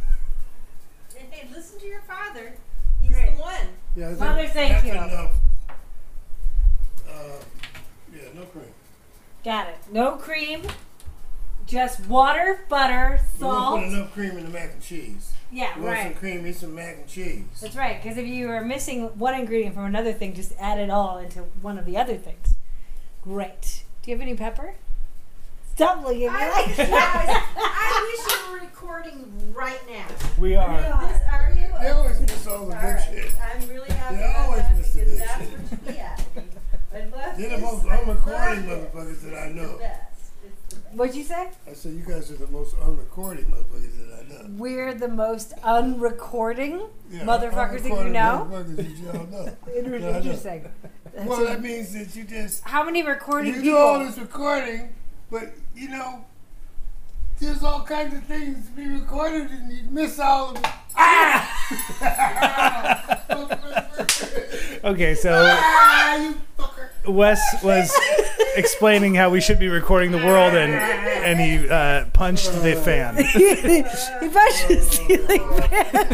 Hey, 1.15 1.47
listen 1.53 1.79
to 1.79 1.85
your 1.85 2.01
father. 2.01 2.53
He's 3.01 3.11
Great. 3.11 3.35
the 3.35 3.41
one. 3.41 3.53
Yeah, 3.95 4.09
I 4.09 4.11
Mother, 4.13 4.47
thank 4.47 4.73
that's 4.73 4.85
you. 4.85 4.91
enough. 4.93 5.31
Uh, 7.19 7.23
yeah, 8.13 8.21
no 8.33 8.43
cream. 8.45 8.65
Got 9.43 9.67
it. 9.69 9.77
No 9.91 10.11
cream. 10.13 10.61
Just 11.65 12.07
water, 12.07 12.61
butter, 12.67 13.19
We 13.39 13.45
won't 13.45 13.55
salt. 13.57 13.79
put 13.79 13.87
enough 13.89 14.13
cream 14.13 14.31
in 14.37 14.43
the 14.45 14.49
mac 14.49 14.73
and 14.73 14.81
cheese. 14.81 15.33
Yeah, 15.51 15.75
You 15.77 15.83
want 15.83 15.99
some 16.01 16.13
cream, 16.15 16.47
eat 16.47 16.55
some 16.55 16.73
mac 16.75 16.95
and 16.97 17.07
cheese. 17.07 17.43
That's 17.61 17.75
right. 17.75 18.01
Because 18.01 18.17
if 18.17 18.25
you 18.25 18.49
are 18.49 18.63
missing 18.63 19.03
one 19.19 19.35
ingredient 19.35 19.75
from 19.75 19.85
another 19.85 20.13
thing, 20.13 20.33
just 20.33 20.53
add 20.59 20.79
it 20.79 20.89
all 20.89 21.17
into 21.19 21.39
one 21.61 21.77
of 21.77 21.85
the 21.85 21.95
other 21.97 22.17
things. 22.17 22.55
Great. 23.23 23.83
Do 24.01 24.09
you 24.11 24.17
have 24.17 24.21
any 24.21 24.35
pepper? 24.35 24.75
Stop 25.75 26.03
looking 26.03 26.25
at 26.25 26.33
me 26.33 26.51
like 26.67 26.75
that. 26.75 27.53
I 27.57 28.15
wish 28.25 28.35
you 28.35 28.51
were 28.51 28.59
recording 28.65 29.53
right 29.55 29.79
now. 29.89 30.05
We 30.39 30.55
are. 30.55 30.81
This, 30.81 31.21
are 31.31 31.53
you? 31.55 31.67
They 31.81 31.89
always 31.89 32.19
miss 32.19 32.47
all 32.47 32.65
the 32.65 32.73
good 32.75 32.83
right. 32.83 33.03
shit. 33.11 33.31
I'm 33.41 33.69
really 33.69 33.89
happy 33.91 34.15
They 34.17 34.33
always 34.37 34.61
that 34.63 34.77
miss 34.77 34.93
the 34.93 34.99
because 35.01 35.19
good 35.19 35.27
that's 35.27 36.21
shit. 36.21 36.33
what 36.33 36.45
should 36.91 37.11
be 37.11 37.17
happening. 37.17 37.19
I 37.23 37.27
love 37.27 37.37
They're 37.37 37.49
the 37.49 37.57
most 37.57 37.85
unrecording 37.85 38.63
motherfuckers 38.65 39.21
that 39.23 39.33
I 39.37 39.49
know. 39.49 39.71
the 39.73 39.77
best. 39.79 40.31
It's 40.45 40.73
the 40.73 40.79
best. 40.81 40.95
What'd 40.95 41.15
you 41.15 41.23
say? 41.23 41.49
I 41.67 41.73
said 41.73 41.93
you 41.93 42.03
guys 42.05 42.31
are 42.31 42.37
the 42.37 42.47
most 42.47 42.75
unrecording 42.77 43.45
motherfuckers 43.45 43.97
that 43.97 44.19
I 44.19 44.23
know. 44.43 44.49
We're 44.57 44.93
the 44.93 45.07
most 45.07 45.53
unrecording 45.63 46.81
Yeah, 47.11 47.21
motherfuckers 47.23 47.83
that 47.83 48.03
you 48.03 48.09
know. 48.09 48.47
Motherfuckers 48.51 48.75
that 48.77 48.97
y'all 49.13 49.27
know. 49.27 49.55
Inter- 49.75 49.99
know. 49.99 50.17
Interesting. 50.17 50.69
Well, 51.25 51.43
that 51.45 51.61
means 51.61 51.93
that 51.93 52.15
you 52.15 52.23
just 52.23 52.63
how 52.63 52.83
many 52.83 53.03
recording 53.03 53.53
you 53.55 53.61
people? 53.61 53.71
do 53.71 53.77
all 53.77 53.99
this 53.99 54.17
recording, 54.17 54.89
but 55.29 55.53
you 55.75 55.89
know, 55.89 56.25
there's 57.39 57.63
all 57.63 57.83
kinds 57.83 58.13
of 58.13 58.23
things 58.23 58.65
to 58.67 58.71
be 58.73 58.87
recorded, 58.87 59.49
and 59.51 59.71
you 59.71 59.83
miss 59.89 60.19
all 60.19 60.51
of 60.51 60.57
it. 60.57 60.65
Okay, 64.81 65.13
so 65.13 65.33
ah, 65.45 66.15
you 66.23 66.35
fucker! 66.57 66.78
Wes 67.07 67.39
was 67.63 67.91
explaining 68.55 69.15
how 69.15 69.29
we 69.29 69.41
should 69.41 69.59
be 69.59 69.69
recording 69.69 70.11
the 70.11 70.17
world, 70.17 70.53
and 70.53 70.73
and 70.73 71.39
he 71.39 71.69
uh, 71.69 72.05
punched 72.13 72.51
the 72.61 72.75
fan. 72.75 73.15
he 73.23 73.83
punched 73.83 74.67
the 74.67 74.81
ceiling 74.81 75.45
fan. 75.61 76.07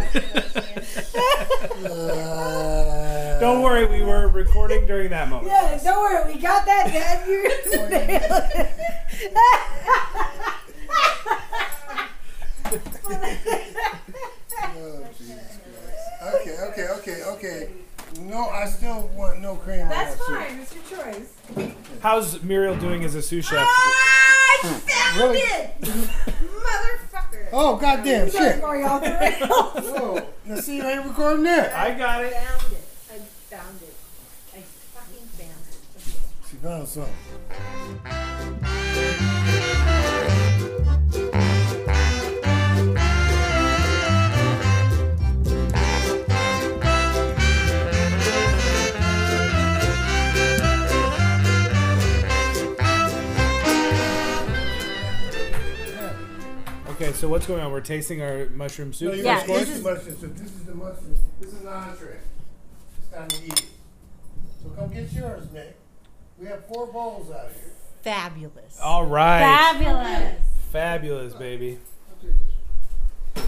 Don't 3.39 3.61
worry, 3.61 3.86
we 3.86 4.01
were 4.01 4.27
recording 4.29 4.86
during 4.88 5.09
that 5.09 5.27
moment. 5.27 5.47
Yeah, 5.51 5.77
don't 5.83 5.99
worry, 6.01 6.33
we 6.33 6.39
got 6.39 6.65
that, 6.65 6.88
Dad. 6.88 7.27
You're 7.27 7.43
gonna 7.43 7.89
nail 8.07 8.49
Oh, 14.57 15.05
Jesus 15.17 15.59
Christ. 15.61 16.36
Okay, 16.36 16.57
okay, 16.69 16.88
okay, 16.88 17.23
okay. 17.23 17.84
No, 18.36 18.49
I 18.49 18.65
still 18.65 19.09
want 19.15 19.39
no 19.39 19.55
cream. 19.55 19.88
That's 19.88 20.17
that 20.17 20.25
soup. 20.25 20.36
fine. 20.38 20.59
It's 20.59 20.75
your 20.75 20.83
choice. 20.99 21.31
How's 22.01 22.43
Muriel 22.43 22.75
doing 22.75 23.05
as 23.05 23.15
a 23.15 23.21
sous 23.21 23.45
chef? 23.45 23.65
Ah, 23.65 24.59
I 24.61 24.67
found 24.67 25.17
Really? 25.21 25.38
it! 25.39 25.79
Motherfucker! 25.79 27.47
Oh, 27.53 27.77
goddamn 27.77 28.29
Sorry, 28.29 28.51
shit! 28.51 28.59
going 28.61 28.83
off 28.83 29.01
the 29.01 29.11
rails. 29.11 29.86
Whoa. 29.89 30.27
Now 30.47 30.55
see, 30.57 30.75
you 30.75 30.83
ain't 30.83 31.05
recording 31.05 31.45
that. 31.45 31.73
I 31.73 31.91
got 31.97 32.19
I 32.19 32.23
it. 32.25 32.33
found 32.33 32.73
it. 32.73 32.83
I 33.09 33.19
found 33.55 33.81
it. 33.81 33.95
I 34.53 34.59
fucking 34.91 35.27
found 35.38 35.65
it. 35.69 35.77
She 36.49 36.57
found 36.57 36.89
something. 36.89 37.15
Okay, 56.96 57.12
so 57.12 57.28
what's 57.28 57.46
going 57.46 57.62
on? 57.62 57.72
We're 57.74 57.82
tasting 57.82 58.22
our 58.22 58.46
mushroom 58.52 58.89
No, 58.89 58.93
soup. 58.93 59.16
you 59.18 59.24
Yeah, 59.24 59.39
yeah, 59.41 59.46
this 59.48 59.68
this 59.68 59.78
is- 59.78 59.84
mushroom 59.84 60.18
soup. 60.18 60.36
This 60.38 60.52
is 60.52 60.64
the 60.66 60.76
mushroom. 60.76 61.16
This 61.41 61.54
is 61.54 61.62
an 61.62 61.68
entree. 61.68 62.18
It's 62.98 63.08
time 63.14 63.28
to 63.28 63.43
eat 63.46 63.60
it. 63.60 63.66
So 64.64 64.70
come 64.70 64.93
get 64.93 65.12
yours, 65.12 65.52
Nick. 65.52 65.76
We 66.39 66.48
have 66.48 66.66
four 66.68 66.88
bowls 66.88 67.30
out 67.32 67.52
here. 67.52 67.72
Fabulous. 68.02 68.80
All 68.82 69.06
right, 69.06 69.39
Fabulous. 69.41 70.41
fabulous, 70.72 71.34
baby. 71.34 71.80
I'll 72.10 72.16
take 72.22 72.32
this 72.39 73.43
one. 73.43 73.46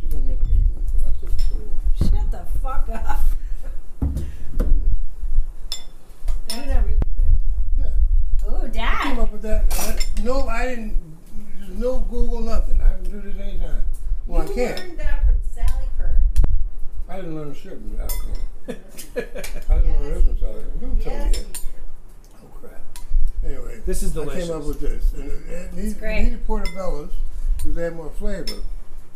She 0.00 0.06
didn't 0.08 0.26
make 0.26 0.44
me 0.44 0.50
eat 0.56 0.66
one, 0.74 0.84
but 0.92 1.08
I 1.08 1.20
took 1.20 1.30
it 1.30 1.42
for 1.48 1.54
her. 2.14 2.20
Shut 2.20 2.30
the 2.30 2.58
fuck 2.60 2.88
up. 2.90 3.20
Mm. 4.02 4.80
That's 6.48 6.66
really 6.84 6.96
good. 6.98 6.98
Yeah. 7.78 8.46
Oh, 8.46 8.68
came 9.04 9.18
up 9.20 9.32
with 9.32 9.42
that. 9.42 9.64
I, 9.78 10.22
no, 10.22 10.48
I 10.48 10.66
didn't. 10.66 11.05
There's 11.66 11.78
no 11.80 11.98
Google 11.98 12.40
nothing. 12.42 12.80
I 12.80 12.94
can 12.94 13.10
do 13.10 13.20
this 13.20 13.40
anytime. 13.40 13.82
Well, 14.26 14.42
I 14.42 14.46
can't. 14.46 14.78
learned 14.78 14.98
that 15.00 15.24
from 15.26 15.34
Sally 15.52 15.84
Curran. 15.98 16.16
I 17.08 17.16
didn't 17.16 17.34
learn 17.34 17.54
shit 17.54 17.72
from 17.72 17.98
Alabama. 17.98 18.38
I 19.68 19.78
didn't 19.78 20.02
learn 20.02 20.14
this 20.14 20.24
from 20.24 20.38
South 20.38 20.56
Africa. 20.56 20.70
Don't 20.80 21.02
tell 21.02 21.12
me 21.12 21.18
Yes. 21.24 21.38
that. 21.38 21.60
Oh 22.42 22.46
crap. 22.60 22.80
Anyway, 23.44 23.80
This 23.84 24.02
is 24.04 24.12
delicious. 24.12 24.44
I 24.44 24.46
delicious. 24.46 24.48
came 24.48 24.60
up 24.60 24.66
with 24.68 24.80
this. 24.80 25.12
And 25.14 25.30
it, 25.30 25.52
it 25.52 25.72
needed, 25.74 25.98
great. 25.98 26.18
it 26.18 26.22
needed 26.24 26.46
portobellos 26.46 27.10
because 27.56 27.74
they 27.74 27.82
had 27.82 27.96
more 27.96 28.10
flavor. 28.10 28.62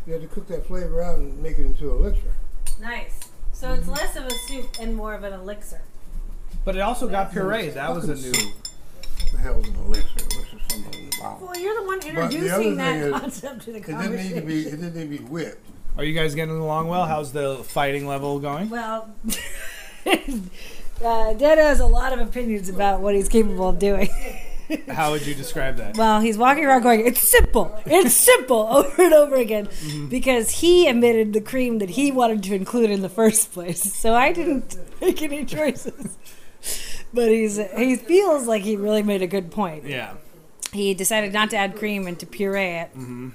You 0.06 0.12
had 0.14 0.22
to 0.22 0.28
cook 0.28 0.48
that 0.48 0.66
flavor 0.66 1.02
out 1.02 1.18
and 1.18 1.40
make 1.40 1.58
it 1.58 1.66
into 1.66 1.90
an 1.90 2.02
elixir. 2.02 2.32
Nice. 2.80 3.20
So 3.52 3.72
it's 3.74 3.82
mm-hmm. 3.82 3.92
less 3.92 4.16
of 4.16 4.24
a 4.24 4.30
soup 4.48 4.68
and 4.80 4.96
more 4.96 5.14
of 5.14 5.22
an 5.22 5.32
elixir. 5.34 5.82
But 6.64 6.74
it 6.74 6.80
also 6.80 7.08
got 7.08 7.30
puree. 7.30 7.68
That 7.68 7.94
was 7.94 8.08
a 8.08 8.16
new. 8.16 8.32
What 9.22 9.32
the 9.32 9.38
hell's 9.38 9.68
an 9.68 9.74
elixir? 9.76 10.08
Elixir 10.18 10.58
something 10.70 11.00
in 11.02 11.10
the 11.10 11.16
bottle. 11.20 11.46
Well, 11.46 11.58
you're 11.58 11.74
the 11.80 11.86
one 11.86 12.00
introducing 12.00 12.50
other 12.50 12.74
that 12.76 12.92
thing 12.92 13.00
is, 13.14 13.20
concept 13.20 13.62
to 13.64 13.72
the 13.72 13.78
It 13.78 13.86
didn't 13.86 14.00
conversation. 14.00 14.34
need 14.34 14.40
to 14.40 14.46
be. 14.46 14.60
It 14.60 14.70
didn't 14.70 14.94
need 14.96 15.18
to 15.18 15.24
be 15.24 15.24
whipped. 15.30 15.66
Are 15.96 16.04
you 16.04 16.14
guys 16.14 16.34
getting 16.34 16.56
along 16.56 16.88
well? 16.88 17.06
How's 17.06 17.32
the 17.32 17.56
fighting 17.64 18.06
level 18.06 18.38
going? 18.38 18.70
Well, 18.70 19.10
uh, 20.06 21.32
Dad 21.34 21.58
has 21.58 21.80
a 21.80 21.86
lot 21.86 22.12
of 22.12 22.20
opinions 22.20 22.68
about 22.68 23.00
what 23.00 23.14
he's 23.14 23.28
capable 23.28 23.68
of 23.68 23.78
doing. 23.78 24.08
How 24.88 25.10
would 25.10 25.26
you 25.26 25.34
describe 25.34 25.76
that? 25.78 25.96
well, 25.96 26.20
he's 26.20 26.38
walking 26.38 26.64
around 26.64 26.82
going, 26.82 27.04
"It's 27.04 27.28
simple, 27.28 27.76
it's 27.86 28.14
simple," 28.14 28.66
over 28.70 29.02
and 29.02 29.12
over 29.12 29.34
again, 29.34 29.68
because 30.08 30.50
he 30.50 30.88
omitted 30.88 31.32
the 31.32 31.40
cream 31.40 31.80
that 31.80 31.90
he 31.90 32.12
wanted 32.12 32.44
to 32.44 32.54
include 32.54 32.90
in 32.90 33.02
the 33.02 33.08
first 33.08 33.52
place. 33.52 33.82
So 33.96 34.14
I 34.14 34.32
didn't 34.32 34.76
make 35.00 35.22
any 35.22 35.44
choices. 35.44 36.16
But 37.12 37.28
he's 37.28 37.56
he 37.76 37.96
feels 37.96 38.46
like 38.46 38.62
he 38.62 38.76
really 38.76 39.02
made 39.02 39.22
a 39.22 39.26
good 39.26 39.50
point. 39.50 39.84
Yeah. 39.86 40.14
He 40.72 40.94
decided 40.94 41.32
not 41.32 41.50
to 41.50 41.56
add 41.56 41.76
cream 41.76 42.06
and 42.06 42.18
to 42.20 42.26
puree 42.26 42.62
it. 42.80 42.90
Mm-hmm. 42.92 43.30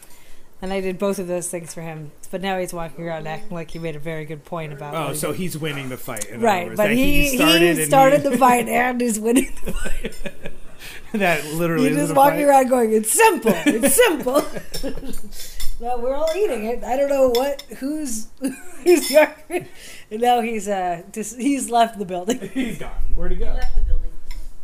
And 0.62 0.72
I 0.74 0.80
did 0.80 0.98
both 0.98 1.20
of 1.20 1.28
those 1.28 1.50
things 1.50 1.74
for 1.74 1.82
him. 1.82 2.12
But 2.32 2.42
now 2.42 2.58
he's 2.58 2.74
walking 2.74 3.06
around 3.06 3.28
acting 3.28 3.54
like 3.54 3.72
he 3.72 3.80
made 3.80 3.96
a 3.96 4.00
very 4.00 4.24
good 4.26 4.46
point 4.46 4.72
about 4.74 4.96
Oh, 4.96 5.10
he 5.10 5.16
so 5.16 5.32
did. 5.32 5.38
he's 5.42 5.58
winning 5.58 5.90
the 5.90 5.98
fight. 5.98 6.26
Right, 6.36 6.76
but 6.76 6.92
he, 6.92 7.30
he 7.30 7.38
started, 7.38 7.86
started, 7.88 8.16
and 8.16 8.24
he- 8.24 8.30
the 8.32 8.38
fight 8.38 8.68
and 8.70 9.02
is 9.02 9.20
winning 9.20 9.54
the 9.66 9.74
fight. 9.74 10.16
that 11.14 11.46
literally. 11.54 11.90
He's 11.90 11.98
is 11.98 12.04
just 12.04 12.14
the 12.14 12.20
walking 12.20 12.40
fight. 12.40 12.46
around 12.46 12.70
going, 12.70 12.94
"It's 12.94 13.12
simple, 13.12 13.54
it's 13.66 13.96
simple." 13.96 14.46
well, 15.80 16.02
we're 16.02 16.16
all 16.16 16.30
eating 16.36 16.66
it. 16.66 16.84
I 16.84 16.98
don't 16.98 17.10
know 17.10 17.30
what 17.30 17.62
who's 17.80 18.28
who's 18.40 19.08
the. 19.08 19.66
And 20.12 20.22
now 20.22 20.42
he's 20.42 20.68
uh 20.68 21.02
just, 21.12 21.38
he's 21.38 21.70
left 21.70 21.98
the 21.98 22.06
building. 22.06 22.40
He's 22.54 22.78
gone. 22.78 22.92
Where'd 23.16 23.32
he 23.32 23.38
go? 23.38 23.46
left 23.46 23.76
the 23.76 23.82
building. 23.82 24.12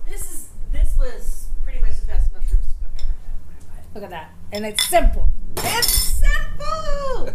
This 0.07 0.21
is 0.31 0.47
this 0.71 0.95
was 0.99 1.47
pretty 1.63 1.79
much 1.79 1.99
the 1.99 2.07
best 2.07 2.31
mushroom 2.33 2.59
soup 2.61 2.75
I've 2.83 3.01
ever 3.01 3.07
had 3.07 3.33
in 3.33 3.67
my 3.67 3.75
life. 3.75 3.85
Look 3.95 4.03
at 4.03 4.09
that, 4.11 4.31
and 4.51 4.65
it's 4.65 4.87
simple. 4.87 5.29
It's 5.57 5.91
simple. 5.91 7.29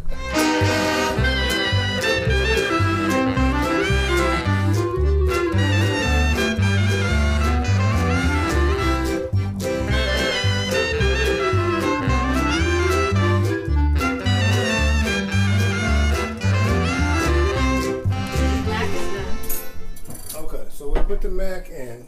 Put 21.06 21.20
the 21.20 21.28
mac 21.28 21.68
in, 21.70 22.06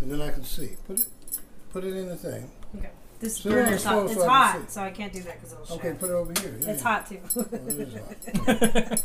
and 0.00 0.10
then 0.10 0.20
I 0.20 0.30
can 0.30 0.44
see. 0.44 0.76
Put 0.86 1.00
it, 1.00 1.06
put 1.72 1.84
it 1.84 1.94
in 1.96 2.08
the 2.08 2.16
thing. 2.16 2.50
Okay. 2.76 2.90
This 3.20 3.38
So 3.38 3.50
burner's 3.50 3.82
hot. 3.84 4.04
It's 4.06 4.14
so 4.14 4.20
I 4.22 4.24
can 4.26 4.28
hot, 4.30 4.60
see. 4.68 4.74
so 4.74 4.80
I 4.82 4.90
can't 4.90 5.12
do 5.12 5.22
that 5.22 5.34
because 5.40 5.52
it'll 5.54 5.74
Okay, 5.76 5.82
share. 5.88 5.94
put 5.94 6.10
it 6.10 6.12
over 6.12 6.32
here. 6.40 6.58
It's 6.62 6.82
hot 6.82 7.06
too. 7.08 7.20
Oh, 7.36 7.40
it 7.52 7.62
is 7.78 7.94
hot. 7.94 9.02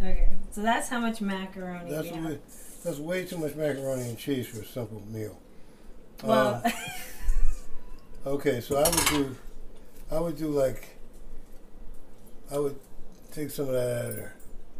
okay, 0.02 0.28
so 0.50 0.62
that's 0.62 0.88
how 0.88 0.98
much 1.00 1.20
macaroni 1.20 1.90
That's, 1.90 2.08
we 2.08 2.14
have. 2.16 2.28
bit- 2.28 2.42
that's 2.82 2.98
way 2.98 3.26
too 3.26 3.36
much 3.36 3.54
macaroni 3.54 4.08
and 4.08 4.16
cheese 4.18 4.46
for 4.46 4.62
a 4.62 4.64
simple 4.64 5.02
meal. 5.10 5.38
Well, 6.24 6.62
Um, 6.64 6.72
okay, 8.34 8.60
so 8.62 8.76
I 8.78 8.88
would 8.88 9.06
do, 9.08 9.36
I 10.10 10.18
would 10.20 10.36
do 10.38 10.48
like, 10.48 10.88
I 12.50 12.58
would 12.58 12.76
take 13.32 13.50
some 13.50 13.66
of 13.68 13.72
that 13.74 13.98
out 14.04 14.10
of 14.10 14.16
there. 14.16 14.34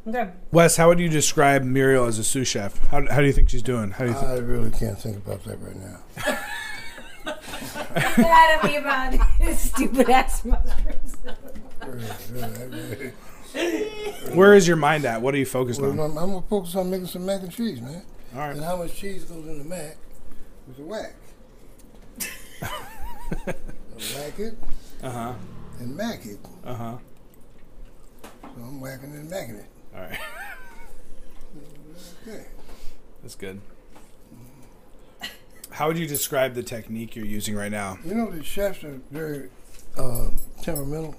Okay. 0.07 0.31
Wes, 0.53 0.77
how 0.77 0.89
would 0.89 0.99
you 1.01 1.09
describe 1.09 1.63
Muriel 1.63 2.07
as 2.07 2.19
a 2.19 2.25
sous 2.25 2.49
chef? 2.49 2.79
How, 2.89 3.07
how 3.09 3.21
do 3.21 3.27
you 3.27 3.33
think 3.33 3.49
she's 3.51 3.63
doing? 3.63 3.91
How 3.93 4.05
do 4.05 4.11
you 4.11 4.17
think? 4.17 4.27
I 4.31 4.37
really 4.39 4.71
can't 4.71 4.99
think 4.99 5.17
about 5.19 5.43
that 5.45 5.59
right 5.61 5.77
now. 5.77 5.99
Get 7.95 8.19
out 8.27 8.59
of 8.65 8.71
me 8.71 8.77
about 8.77 9.15
stupid 9.57 10.09
ass 10.11 10.45
mushrooms. 10.45 11.17
Really, 11.87 12.07
really, 12.31 12.55
I 12.55 12.65
really- 13.55 13.93
Where 14.35 14.55
is 14.55 14.67
your 14.69 14.77
mind 14.77 15.05
at? 15.05 15.21
What 15.23 15.35
are 15.35 15.39
you 15.39 15.47
focused 15.47 15.81
Well, 15.81 15.91
on? 15.91 15.99
I'm, 15.99 16.17
I'm 16.19 16.31
gonna 16.31 16.43
focus 16.49 16.75
on 16.77 16.89
making 16.91 17.07
some 17.09 17.27
mac 17.27 17.43
and 17.43 17.51
cheese, 17.53 17.81
man. 17.81 18.03
All 18.35 18.43
And 18.43 18.63
how 18.63 18.77
much 18.77 18.95
cheese 18.95 19.25
goes 19.25 19.45
in 19.47 19.59
the 19.59 19.65
mac 19.65 19.97
with 20.69 20.77
the 20.77 20.83
whack. 20.85 21.15
whack 23.47 24.39
it 24.39 24.55
Uh 25.03 25.11
huh. 25.11 25.33
and 25.81 25.97
mac 25.97 26.25
it. 26.27 26.39
Uh 26.65 26.75
huh. 26.75 26.97
So 28.23 28.29
I'm 28.63 28.81
whacking 28.81 29.11
it 29.13 29.17
and 29.21 29.31
macking 29.31 29.59
it. 29.59 29.67
All 29.95 30.03
right. 30.03 30.19
Okay. 32.27 32.45
That's 33.23 33.35
good. 33.35 33.61
How 35.71 35.89
would 35.89 35.99
you 35.99 36.07
describe 36.07 36.55
the 36.55 36.63
technique 36.63 37.17
you're 37.17 37.25
using 37.25 37.55
right 37.55 37.73
now? 37.73 37.99
You 38.05 38.15
know 38.15 38.31
the 38.31 38.43
chefs 38.43 38.85
are 38.85 39.01
very 39.11 39.49
uh, 39.97 40.29
temperamental. 40.63 41.17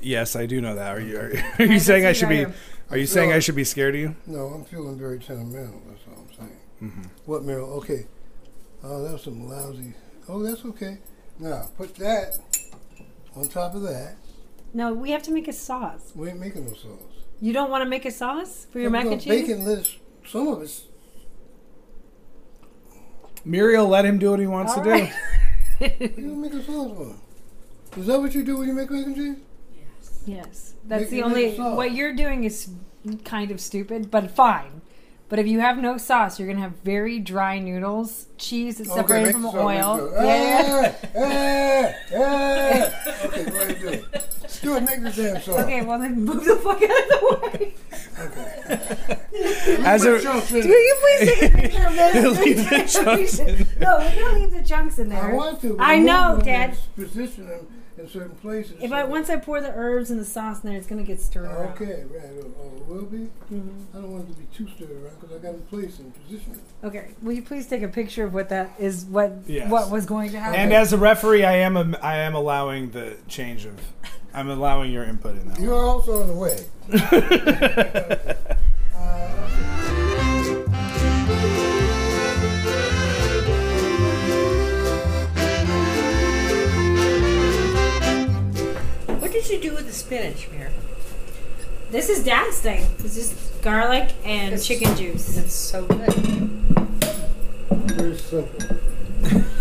Yes, 0.00 0.36
I 0.36 0.46
do 0.46 0.60
know 0.60 0.74
that. 0.74 0.96
Are 0.96 1.00
you 1.00 1.18
are, 1.18 1.32
are 1.58 1.64
you 1.64 1.78
saying 1.78 2.06
I 2.06 2.12
should 2.12 2.28
be? 2.28 2.46
Are 2.90 2.96
you 2.96 3.06
saying 3.06 3.32
I 3.32 3.40
should 3.40 3.56
be 3.56 3.64
scared 3.64 3.94
of 3.94 4.00
you? 4.00 4.16
No, 4.26 4.46
I'm 4.46 4.64
feeling 4.64 4.96
very 4.98 5.18
temperamental. 5.18 5.82
That's 5.88 6.00
all 6.08 6.24
I'm 6.28 6.34
saying. 6.36 6.60
Mm-hmm. 6.82 7.02
What, 7.24 7.42
Meryl? 7.42 7.68
Okay. 7.78 8.06
Oh, 8.84 9.02
that 9.02 9.12
was 9.12 9.22
some 9.22 9.48
lousy. 9.48 9.94
Oh, 10.28 10.42
that's 10.42 10.64
okay. 10.64 10.98
Now 11.38 11.68
put 11.76 11.94
that 11.96 12.38
on 13.34 13.48
top 13.48 13.74
of 13.74 13.82
that. 13.82 14.16
No, 14.72 14.92
we 14.92 15.10
have 15.10 15.22
to 15.24 15.32
make 15.32 15.48
a 15.48 15.52
sauce. 15.52 16.12
We 16.14 16.28
ain't 16.28 16.40
making 16.40 16.66
no 16.66 16.74
sauce. 16.74 17.15
You 17.40 17.52
don't 17.52 17.70
want 17.70 17.82
to 17.84 17.88
make 17.88 18.04
a 18.04 18.10
sauce 18.10 18.66
for 18.70 18.78
your 18.78 18.88
I'm 18.88 18.92
mac 18.92 19.06
and 19.06 19.20
cheese? 19.20 19.28
Bacon, 19.46 19.64
lettuce. 19.64 19.96
Some 20.26 20.48
of 20.48 20.60
us. 20.60 20.84
Muriel, 23.44 23.86
let 23.88 24.04
him 24.04 24.18
do 24.18 24.30
what 24.30 24.40
he 24.40 24.46
wants 24.46 24.76
All 24.76 24.82
to 24.82 24.90
right. 24.90 25.12
you 25.80 25.88
don't 26.08 26.40
make 26.40 26.52
a 26.54 26.62
sauce 26.64 26.90
for. 26.96 28.00
Is 28.00 28.06
that 28.06 28.18
what 28.20 28.34
you 28.34 28.44
do 28.44 28.58
when 28.58 28.68
you 28.68 28.74
make 28.74 28.90
mac 28.90 29.06
and 29.06 29.14
cheese? 29.14 29.36
Yes, 29.74 30.22
Yes. 30.26 30.74
that's 30.86 31.02
Make- 31.02 31.10
the 31.10 31.22
only. 31.22 31.56
What 31.56 31.92
you're 31.92 32.14
doing 32.14 32.44
is 32.44 32.70
kind 33.24 33.50
of 33.50 33.60
stupid, 33.60 34.10
but 34.10 34.30
fine. 34.30 34.80
But 35.28 35.40
if 35.40 35.46
you 35.48 35.58
have 35.58 35.78
no 35.78 35.96
sauce, 35.98 36.38
you're 36.38 36.46
gonna 36.46 36.60
have 36.60 36.76
very 36.84 37.18
dry 37.18 37.58
noodles, 37.58 38.26
cheese 38.38 38.78
that's 38.78 38.92
separated 38.94 39.24
make 39.24 39.32
from 39.32 39.42
the 39.42 39.50
the 39.50 39.58
sauce, 39.58 39.74
make 39.74 39.84
oil. 39.84 39.96
the 39.96 40.12
sauce. 40.12 41.10
Yeah. 41.14 41.94
Ah, 42.14 42.14
ah, 42.14 42.22
ah. 42.22 43.26
Okay, 43.26 43.44
go 43.44 43.56
ahead 43.56 43.70
and 43.70 43.80
do 43.80 43.88
it. 43.88 44.04
Do 44.62 44.76
it. 44.76 44.80
Make 44.82 45.02
the 45.02 45.10
damn 45.10 45.42
sauce. 45.42 45.58
Okay, 45.64 45.82
well 45.82 45.98
then 45.98 46.24
move 46.24 46.44
the 46.44 46.56
fuck 46.56 46.80
out 46.80 46.90
of 46.90 47.08
the 47.08 47.40
way. 47.58 47.74
As 49.84 50.02
Put 50.02 50.14
a 50.14 50.22
chunks 50.22 50.52
in 50.52 50.62
Do 50.62 50.68
you 50.68 50.96
please 51.00 51.28
take 51.28 51.42
a 51.42 51.56
picture 51.56 51.86
of 51.86 51.94
this? 51.94 52.38
Leave 52.44 52.70
the 52.70 52.86
chunks 52.88 53.38
in. 53.40 53.66
No, 53.80 53.98
we're 53.98 54.14
gonna 54.14 54.38
leave 54.38 54.50
the 54.52 54.62
chunks 54.62 54.98
in 55.00 55.08
there. 55.08 55.22
I 55.22 55.26
there. 55.26 55.36
want 55.36 55.60
to. 55.62 55.74
but 55.74 55.82
I 55.82 55.98
know, 55.98 56.40
Dad. 56.42 56.78
Position 56.94 57.48
them 57.48 57.66
in 58.06 58.12
certain 58.12 58.36
places. 58.36 58.76
If 58.80 58.90
so- 58.90 58.96
I 58.96 59.04
once 59.04 59.28
I 59.30 59.36
pour 59.36 59.60
the 59.60 59.72
herbs 59.74 60.10
and 60.10 60.20
the 60.20 60.24
sauce 60.24 60.62
in 60.62 60.70
there, 60.70 60.78
it's 60.78 60.86
gonna 60.86 61.02
get 61.02 61.20
stirred 61.20 61.46
around. 61.46 61.72
Okay, 61.80 62.04
right. 62.12 62.24
Oh, 62.42 62.52
oh, 62.60 62.76
it 62.76 62.86
will 62.86 63.02
be. 63.06 63.28
Mhm. 63.52 63.84
I 63.94 63.98
don't 63.98 64.12
want 64.12 64.28
it 64.28 64.32
to 64.32 64.38
be 64.38 64.46
too 64.54 64.66
stirred 64.74 64.90
around 64.90 65.20
because 65.20 65.36
I 65.36 65.38
got 65.42 65.52
to 65.52 65.58
place 65.76 65.98
and 65.98 66.12
position. 66.24 66.58
Okay, 66.84 67.08
will 67.22 67.32
you 67.32 67.42
please 67.42 67.66
take 67.66 67.82
a 67.82 67.88
picture 67.88 68.24
of 68.24 68.32
what 68.34 68.48
that 68.50 68.70
is? 68.78 69.04
What 69.06 69.32
Yes. 69.46 69.70
what 69.70 69.90
was 69.90 70.06
going 70.06 70.30
to 70.32 70.38
happen? 70.40 70.58
And 70.60 70.72
as 70.72 70.92
a 70.92 70.98
referee, 70.98 71.44
I 71.44 71.56
am 71.56 71.76
a, 71.76 71.98
I 72.02 72.16
am 72.18 72.34
allowing 72.34 72.90
the 72.90 73.16
change 73.28 73.64
of. 73.66 73.74
I'm 74.34 74.50
allowing 74.50 74.92
your 74.92 75.04
input 75.04 75.36
in 75.36 75.48
that. 75.48 75.58
You 75.60 75.70
one. 75.70 75.78
are 75.78 75.84
also 75.86 76.20
in 76.22 76.28
the 76.28 76.34
way. 76.34 76.56
did 89.36 89.50
you 89.50 89.58
do 89.60 89.74
with 89.74 89.86
the 89.86 89.92
spinach, 89.92 90.48
Mir? 90.50 90.70
this 91.90 92.08
is 92.08 92.24
Dad's 92.24 92.58
thing. 92.60 92.86
This 92.98 93.16
is 93.16 93.32
garlic 93.62 94.10
and 94.24 94.48
It's- 94.54 94.66
chicken 94.66 94.96
juice. 94.96 95.36
It's 95.36 95.52
so 95.54 95.84
good. 95.84 96.12
Very 97.70 98.16
simple. 98.16 98.76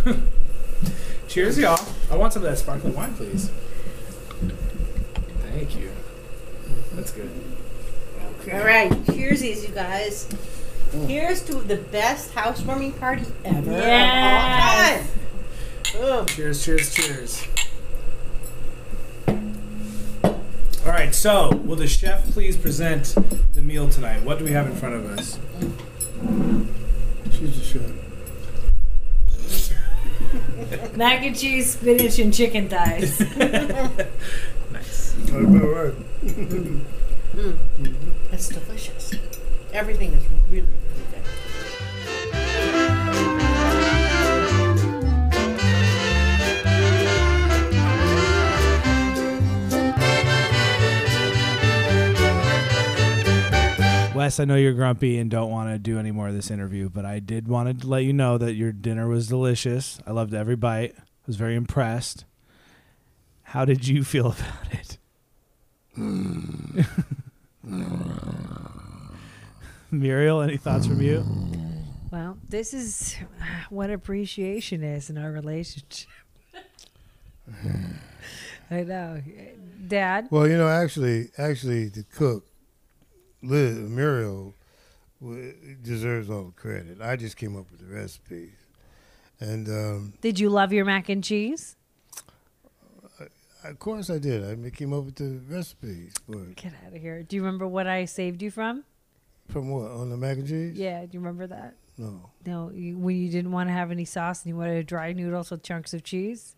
Cheers, 1.27 1.57
y'all. 1.59 1.79
I 2.09 2.15
want 2.15 2.31
some 2.33 2.43
of 2.43 2.49
that 2.49 2.57
sparkling 2.57 2.95
wine, 2.95 3.13
please. 3.15 3.51
Thank 5.51 5.75
you. 5.77 5.91
That's 6.93 7.11
good. 7.11 7.29
All 8.53 8.59
right, 8.63 8.91
cheersies, 9.07 9.67
you 9.67 9.73
guys. 9.73 10.27
Here's 11.07 11.41
to 11.45 11.55
the 11.55 11.77
best 11.77 12.31
housewarming 12.33 12.93
party 12.93 13.25
ever 13.43 13.71
Yes. 13.71 15.05
of 15.93 16.01
all 16.01 16.01
time. 16.07 16.21
Ugh. 16.21 16.27
Cheers, 16.29 16.63
cheers, 16.63 16.93
cheers. 16.93 17.43
All 20.85 20.91
right, 20.91 21.15
so 21.15 21.49
will 21.65 21.77
the 21.77 21.87
chef 21.87 22.29
please 22.31 22.55
present 22.55 23.15
the 23.55 23.61
meal 23.61 23.89
tonight? 23.89 24.23
What 24.23 24.37
do 24.37 24.45
we 24.45 24.51
have 24.51 24.67
in 24.67 24.75
front 24.75 24.93
of 24.93 25.05
us? 25.17 25.39
She's 27.31 27.57
the 27.57 27.65
chef. 27.65 27.81
Mac 30.95 31.23
and 31.23 31.35
cheese, 31.35 31.73
spinach, 31.73 32.19
and 32.19 32.31
chicken 32.31 32.69
thighs. 32.69 33.19
Nice. 34.71 35.15
All 35.31 35.41
right. 35.41 35.93
Mm. 36.25 36.81
Mm-hmm. 37.33 38.33
It's 38.33 38.49
delicious. 38.49 39.13
Everything 39.73 40.13
is 40.13 40.23
really, 40.49 40.67
really 40.67 41.05
good. 41.11 41.14
Wes, 54.15 54.39
I 54.39 54.45
know 54.45 54.55
you're 54.55 54.71
grumpy 54.71 55.17
and 55.19 55.29
don't 55.29 55.51
want 55.51 55.69
to 55.71 55.77
do 55.77 55.99
any 55.99 56.11
more 56.11 56.29
of 56.29 56.33
this 56.33 56.49
interview, 56.49 56.87
but 56.89 57.03
I 57.03 57.19
did 57.19 57.49
want 57.49 57.81
to 57.81 57.87
let 57.87 58.05
you 58.05 58.13
know 58.13 58.37
that 58.37 58.53
your 58.53 58.71
dinner 58.71 59.09
was 59.09 59.27
delicious. 59.27 59.99
I 60.07 60.11
loved 60.11 60.33
every 60.33 60.55
bite. 60.55 60.95
I 60.97 61.01
was 61.27 61.35
very 61.35 61.55
impressed. 61.55 62.23
How 63.43 63.65
did 63.65 63.85
you 63.87 64.05
feel 64.05 64.27
about 64.37 64.71
it? 64.71 64.97
Muriel, 69.91 70.41
any 70.41 70.57
thoughts 70.57 70.87
from 70.87 71.01
you? 71.01 71.25
well, 72.09 72.37
this 72.47 72.73
is 72.73 73.17
what 73.69 73.89
appreciation 73.89 74.81
is 74.81 75.09
in 75.09 75.17
our 75.17 75.31
relationship. 75.31 76.07
I 78.71 78.83
know, 78.83 79.21
Dad. 79.87 80.29
Well, 80.31 80.47
you 80.47 80.57
know, 80.57 80.69
actually, 80.69 81.31
actually, 81.37 81.89
the 81.89 82.03
cook, 82.03 82.45
Liz 83.45 83.77
Muriel, 83.77 84.53
w- 85.21 85.53
deserves 85.81 86.29
all 86.29 86.45
the 86.45 86.51
credit. 86.51 87.01
I 87.01 87.15
just 87.15 87.37
came 87.37 87.55
up 87.57 87.65
with 87.71 87.79
the 87.87 87.93
recipes, 87.95 88.53
and 89.39 89.67
um, 89.67 90.13
Did 90.21 90.39
you 90.39 90.49
love 90.49 90.73
your 90.73 90.85
mac 90.85 91.09
and 91.09 91.23
cheese? 91.23 91.75
of 93.63 93.79
course 93.79 94.09
I 94.11 94.19
did. 94.19 94.43
I 94.65 94.69
came 94.69 94.93
up 94.93 95.05
with 95.05 95.15
the 95.15 95.39
recipes. 95.49 96.13
But 96.29 96.55
Get 96.55 96.73
out 96.85 96.93
of 96.95 97.01
here. 97.01 97.23
Do 97.23 97.35
you 97.35 97.41
remember 97.43 97.67
what 97.67 97.87
I 97.87 98.05
saved 98.05 98.41
you 98.41 98.51
from? 98.51 98.83
from 99.49 99.69
what 99.69 99.91
on 99.91 100.09
the 100.09 100.17
mac 100.17 100.37
and 100.37 100.47
cheese? 100.47 100.75
Yeah, 100.75 101.01
do 101.05 101.09
you 101.13 101.19
remember 101.19 101.47
that? 101.47 101.75
No. 101.97 102.29
No, 102.45 102.71
you, 102.71 102.97
when 102.97 103.15
you 103.15 103.29
didn't 103.29 103.51
want 103.51 103.69
to 103.69 103.73
have 103.73 103.89
any 103.91 104.05
sauce 104.05 104.43
and 104.43 104.49
you 104.49 104.57
wanted 104.57 104.85
dry 104.85 105.13
noodles 105.13 105.49
with 105.51 105.63
chunks 105.63 105.93
of 105.93 106.03
cheese. 106.03 106.55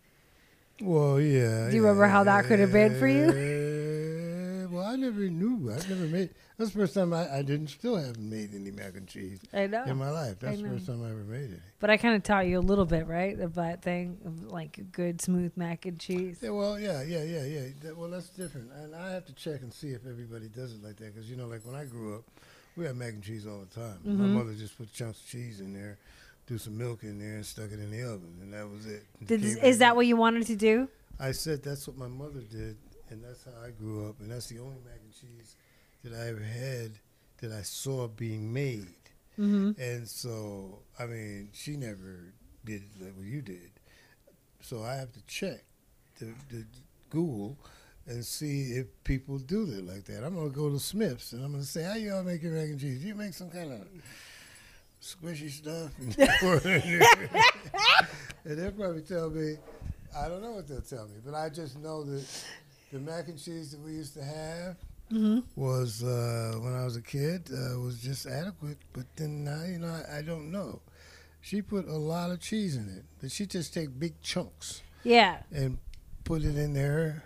Well, 0.82 1.20
yeah. 1.20 1.70
Do 1.70 1.76
you 1.76 1.82
remember 1.82 2.08
how 2.08 2.24
that 2.24 2.46
could 2.46 2.60
have 2.60 2.72
been 2.72 2.98
for 3.00 3.08
you? 3.08 3.32
you? 3.32 4.70
Well, 4.72 4.86
I 4.86 4.96
never 4.96 5.22
knew. 5.30 5.72
I 5.72 5.76
never 5.90 6.08
made. 6.08 6.30
That's 6.58 6.72
the 6.72 6.80
first 6.80 6.96
time 6.96 7.14
I, 7.14 7.32
I 7.38 7.42
didn't 7.44 7.68
still 7.68 7.96
haven't 7.98 8.18
made 8.30 8.56
any 8.56 8.72
mac 8.72 8.96
and 8.96 9.08
cheese 9.08 9.40
I 9.54 9.68
know. 9.68 9.84
in 9.84 9.96
my 9.98 10.10
life. 10.10 10.40
That's 10.40 10.60
the 10.60 10.68
first 10.70 10.88
time 10.88 11.04
I 11.04 11.10
ever 11.12 11.24
made 11.24 11.52
it. 11.52 11.60
But 11.80 11.92
I 11.92 11.98
kind 11.98 12.16
of 12.16 12.24
taught 12.24 12.48
you 12.48 12.58
a 12.58 12.62
little 12.62 12.86
bit, 12.86 13.06
right? 13.06 13.38
That 13.38 13.84
thing 13.84 14.18
of 14.26 14.52
like 14.52 14.92
good 14.92 15.22
smooth 15.22 15.52
mac 15.56 15.86
and 15.86 16.00
cheese. 16.00 16.40
Yeah, 16.42 16.50
well, 16.50 16.80
yeah, 16.80 17.04
yeah, 17.04 17.24
yeah, 17.24 17.44
yeah. 17.44 17.62
That, 17.84 17.96
well, 17.96 18.10
that's 18.10 18.30
different, 18.30 18.72
and 18.72 18.96
I 18.96 19.12
have 19.12 19.26
to 19.28 19.34
check 19.34 19.62
and 19.62 19.72
see 19.72 19.90
if 19.90 20.08
everybody 20.08 20.48
does 20.48 20.74
it 20.74 20.84
like 20.84 20.96
that. 20.98 21.14
Because 21.14 21.30
you 21.30 21.36
know, 21.38 21.46
like 21.46 21.64
when 21.64 21.76
I 21.76 21.86
grew 21.86 22.16
up, 22.16 22.24
we 22.76 22.86
had 22.86 22.96
mac 22.96 23.14
and 23.14 23.24
cheese 23.24 23.46
all 23.46 23.60
the 23.60 23.80
time. 23.80 24.00
My 24.04 24.26
Mhm. 24.26 24.30
mother 24.34 24.54
just 24.56 24.76
put 24.80 24.92
chunks 24.92 25.20
of 25.22 25.28
cheese 25.28 25.60
in 25.60 25.74
there, 25.74 26.00
threw 26.48 26.58
some 26.58 26.76
milk 26.76 27.04
in 27.04 27.20
there 27.20 27.36
and 27.36 27.46
stuck 27.46 27.72
it 27.72 27.80
in 27.80 27.92
the 27.92 28.02
oven, 28.02 28.34
and 28.42 28.52
that 28.54 28.68
was 28.68 28.88
it. 28.88 29.04
Did, 29.28 29.44
is 29.44 29.78
that 29.78 29.96
what 29.96 30.08
you 30.08 30.18
wanted 30.18 30.48
to 30.48 30.56
do? 30.56 30.90
I 31.20 31.34
said 31.34 31.62
that's 31.62 31.88
what 31.88 31.98
my 31.98 32.08
mother 32.08 32.42
did, 32.42 32.78
and 33.12 33.24
that's 33.24 33.44
how 33.46 33.52
I 33.64 33.70
grew 33.70 34.10
up, 34.10 34.20
and 34.22 34.32
that's 34.32 34.48
the 34.48 34.58
only 34.58 34.78
mac 34.84 35.00
and 35.04 35.14
cheese 35.14 35.56
that 36.04 36.14
I 36.14 36.30
ever 36.30 36.44
had 36.44 37.00
that 37.42 37.52
I 37.52 37.62
saw 37.62 38.08
being 38.08 38.52
made. 38.52 38.88
Mm-hmm. 39.40 39.80
And 39.80 40.08
so, 40.08 40.80
I 41.00 41.06
mean, 41.06 41.50
she 41.54 41.76
never 41.76 42.34
did 42.66 42.84
like 43.00 43.16
what 43.16 43.26
you 43.26 43.42
did. 43.42 43.72
So 44.62 44.84
I 44.84 44.96
have 44.96 45.12
to 45.14 45.22
check 45.28 45.64
the, 46.20 46.34
the 46.50 46.66
Google 47.10 47.58
and 48.08 48.26
see 48.26 48.72
if 48.72 48.88
people 49.04 49.38
do 49.38 49.64
it 49.64 49.86
like 49.86 50.06
that. 50.06 50.24
I'm 50.24 50.36
gonna 50.36 50.50
go 50.50 50.70
to 50.70 50.80
Smith's 50.80 51.34
and 51.34 51.44
I'm 51.44 51.52
gonna 51.52 51.64
say, 51.64 51.84
"How 51.84 51.96
y'all 51.96 52.24
make 52.24 52.42
your 52.42 52.54
mac 52.54 52.70
and 52.70 52.80
cheese? 52.80 53.02
Do 53.02 53.08
you 53.08 53.16
make 53.16 53.34
some 53.34 53.50
kind 53.50 53.74
of 53.74 53.88
squishy 55.02 55.50
stuff?" 55.50 55.92
And, 56.00 56.16
pour 56.40 56.56
it 56.56 56.66
in 56.66 57.00
there. 57.00 57.30
and 58.46 58.58
they'll 58.58 58.72
probably 58.72 59.02
tell 59.02 59.30
me, 59.30 59.58
I 60.18 60.28
don't 60.30 60.42
know 60.42 60.54
what 60.54 60.68
they'll 60.68 60.82
tell 60.82 61.06
me, 61.06 61.16
but 61.24 61.36
I 61.36 61.50
just 61.50 61.78
know 61.78 62.04
that 62.06 62.26
the 62.92 63.00
mac 63.00 63.28
and 63.28 63.38
cheese 63.38 63.72
that 63.72 63.82
we 63.82 63.92
used 63.92 64.14
to 64.16 64.24
have 64.24 64.78
Mm-hmm. 65.12 65.40
was 65.56 66.04
uh, 66.04 66.56
when 66.60 66.74
I 66.74 66.84
was 66.84 66.98
a 66.98 67.02
kid 67.02 67.50
uh, 67.52 67.80
was 67.80 68.02
just 68.02 68.26
adequate. 68.26 68.78
But 68.94 69.06
then 69.16 69.44
now, 69.46 69.64
you 69.64 69.80
know, 69.80 69.88
I, 69.88 70.18
I 70.18 70.22
don't 70.22 70.52
know. 70.52 70.82
She 71.42 71.62
put 71.62 71.88
a 71.88 71.96
lot 71.96 72.30
of 72.32 72.42
cheese 72.42 72.76
in 72.76 72.90
it, 72.90 73.06
but 73.22 73.32
she 73.32 73.46
just 73.46 73.74
take 73.74 73.98
big 73.98 74.20
chunks 74.22 74.82
Yeah. 75.04 75.38
and 75.52 75.78
put 76.26 76.44
it 76.44 76.58
in 76.58 76.74
there. 76.74 77.24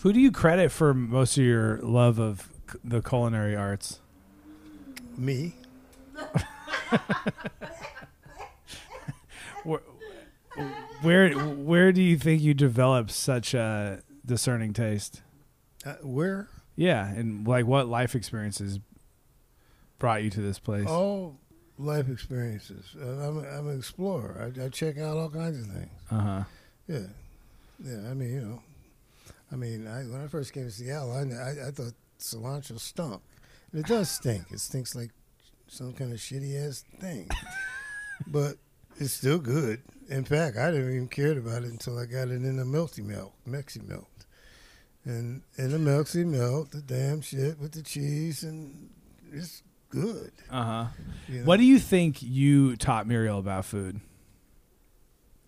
Who 0.00 0.12
do 0.12 0.20
you 0.20 0.30
credit 0.30 0.70
for 0.70 0.92
most 0.92 1.38
of 1.38 1.44
your 1.44 1.78
love 1.78 2.18
of 2.18 2.50
c- 2.70 2.78
the 2.84 3.00
culinary 3.00 3.56
arts? 3.56 4.00
Me, 5.16 5.54
Where, 9.64 9.80
where 11.02 11.30
where 11.34 11.92
do 11.92 12.02
you 12.02 12.16
think 12.18 12.42
you 12.42 12.54
developed 12.54 13.10
such 13.10 13.54
a 13.54 14.02
discerning 14.24 14.72
taste? 14.72 15.22
uh, 15.84 15.94
where? 16.02 16.48
Yeah, 16.76 17.08
and 17.08 17.46
like 17.46 17.66
what 17.66 17.88
life 17.88 18.14
experiences 18.14 18.78
brought 19.98 20.22
you 20.22 20.30
to 20.30 20.40
this 20.40 20.58
place? 20.58 20.86
All 20.86 21.38
life 21.78 22.08
experiences. 22.08 22.94
Uh, 23.00 23.06
I'm, 23.06 23.38
I'm 23.38 23.68
an 23.68 23.78
explorer. 23.78 24.52
I, 24.58 24.64
I 24.64 24.68
check 24.68 24.98
out 24.98 25.16
all 25.16 25.30
kinds 25.30 25.58
of 25.58 25.72
things. 25.72 25.90
Uh 26.10 26.20
huh. 26.20 26.42
Yeah, 26.86 27.06
yeah. 27.82 28.10
I 28.10 28.14
mean, 28.14 28.32
you 28.32 28.40
know, 28.40 28.62
I 29.50 29.56
mean, 29.56 29.86
I, 29.86 30.02
when 30.02 30.22
I 30.22 30.26
first 30.26 30.52
came 30.52 30.64
to 30.64 30.70
Seattle, 30.70 31.12
I, 31.12 31.22
I, 31.22 31.68
I 31.68 31.70
thought 31.70 31.92
cilantro 32.18 32.78
stunk. 32.78 33.22
And 33.72 33.84
it 33.84 33.88
does 33.88 34.10
stink. 34.10 34.44
It 34.50 34.60
stinks 34.60 34.94
like 34.94 35.10
some 35.68 35.92
kind 35.92 36.12
of 36.12 36.18
shitty 36.18 36.66
ass 36.66 36.84
thing, 37.00 37.28
but 38.26 38.56
it's 38.98 39.12
still 39.12 39.38
good. 39.38 39.82
In 40.08 40.24
fact, 40.24 40.56
I 40.56 40.70
didn't 40.70 40.90
even 40.94 41.08
care 41.08 41.36
about 41.36 41.64
it 41.64 41.70
until 41.70 41.98
I 41.98 42.06
got 42.06 42.28
it 42.28 42.42
in 42.42 42.56
the 42.56 42.64
melty 42.64 43.04
milk, 43.04 43.32
Mexi 43.48 43.86
milk, 43.86 44.06
and 45.06 45.42
in 45.56 45.70
the 45.70 45.78
milk, 46.24 46.70
the 46.70 46.82
damn 46.82 47.20
shit 47.22 47.58
with 47.58 47.72
the 47.72 47.82
cheese, 47.82 48.42
and 48.42 48.90
it's 49.32 49.62
good. 49.88 50.32
Uh 50.50 50.62
huh. 50.64 50.86
You 51.28 51.38
know, 51.40 51.44
What 51.46 51.56
do 51.58 51.64
you 51.64 51.78
think 51.78 52.20
you 52.22 52.76
taught 52.76 53.06
Muriel 53.06 53.38
about 53.38 53.64
food? 53.64 54.00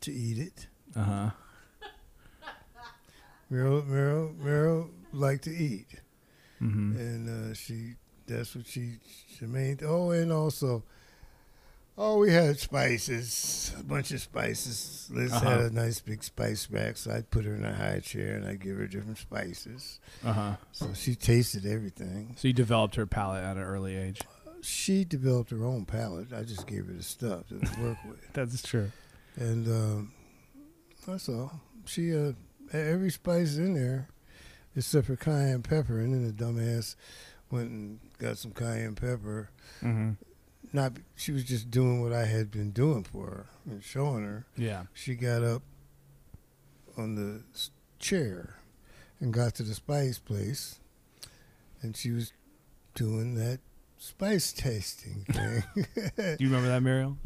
to 0.02 0.12
eat 0.12 0.38
it? 0.38 0.68
Uh 0.94 1.02
huh. 1.02 1.30
Muriel, 3.50 3.82
Meryl, 3.82 4.36
Meryl 4.38 4.90
liked 5.12 5.44
to 5.44 5.50
eat. 5.54 5.86
Mm-hmm. 6.62 6.96
and 6.98 7.50
uh, 7.52 7.54
she 7.54 7.94
that's 8.26 8.54
what 8.56 8.66
she 8.66 8.94
she 9.38 9.46
made. 9.46 9.82
Oh, 9.84 10.10
and 10.10 10.32
also, 10.32 10.82
oh, 12.00 12.18
we 12.18 12.32
had 12.32 12.58
spices, 12.58 13.74
a 13.78 13.82
bunch 13.82 14.12
of 14.12 14.20
spices. 14.20 15.10
Liz 15.12 15.32
had 15.32 15.42
Uh-huh. 15.42 15.64
a 15.66 15.70
nice 15.70 16.00
big 16.00 16.22
spice 16.22 16.68
rack, 16.70 16.96
so 16.96 17.10
I'd 17.10 17.30
put 17.30 17.44
her 17.44 17.54
in 17.54 17.64
a 17.64 17.74
high 17.74 18.00
chair 18.00 18.36
and 18.36 18.46
I'd 18.46 18.60
give 18.60 18.76
her 18.76 18.86
different 18.86 19.18
spices. 19.18 19.98
Uh 20.24 20.32
huh. 20.32 20.56
So 20.72 20.92
she 20.94 21.14
tasted 21.14 21.66
everything. 21.66 22.34
So 22.38 22.48
you 22.48 22.54
developed 22.54 22.94
her 22.94 23.06
palate 23.06 23.42
at 23.44 23.56
an 23.56 23.62
early 23.62 23.96
age. 23.96 24.20
She 24.62 25.04
developed 25.04 25.50
her 25.50 25.64
own 25.64 25.84
palate. 25.84 26.32
I 26.32 26.42
just 26.42 26.66
gave 26.66 26.86
her 26.86 26.92
the 26.92 27.02
stuff 27.02 27.48
to 27.48 27.54
work 27.82 27.98
with, 28.08 28.32
That's 28.32 28.62
true. 28.62 28.90
and 29.36 29.66
um, 29.68 30.12
that's 31.06 31.28
all. 31.28 31.60
She 31.84 32.14
uh, 32.16 32.32
every 32.72 33.10
spice 33.10 33.56
in 33.56 33.74
there, 33.74 34.08
except 34.76 35.06
for 35.06 35.16
cayenne 35.16 35.62
pepper, 35.62 36.00
and 36.00 36.12
then 36.12 36.26
the 36.26 36.32
dumbass 36.32 36.96
went 37.50 37.70
and 37.70 37.98
got 38.18 38.36
some 38.36 38.50
cayenne 38.52 38.94
pepper. 38.94 39.48
Mm-hmm. 39.82 40.12
Not 40.72 40.92
she 41.16 41.32
was 41.32 41.44
just 41.44 41.70
doing 41.70 42.02
what 42.02 42.12
I 42.12 42.24
had 42.26 42.50
been 42.50 42.70
doing 42.72 43.04
for 43.04 43.26
her 43.26 43.46
and 43.70 43.82
showing 43.82 44.24
her. 44.24 44.46
Yeah. 44.56 44.84
She 44.94 45.14
got 45.14 45.42
up 45.42 45.62
on 46.96 47.14
the 47.14 47.42
chair 47.98 48.56
and 49.20 49.32
got 49.32 49.54
to 49.56 49.62
the 49.62 49.74
spice 49.74 50.18
place, 50.18 50.78
and 51.82 51.96
she 51.96 52.10
was 52.10 52.32
doing 52.94 53.34
that 53.36 53.60
spice 53.98 54.52
tasting 54.52 55.24
thing. 55.30 55.62
Do 56.16 56.36
you 56.38 56.48
remember 56.48 56.68
that, 56.68 56.82
Muriel? 56.82 57.16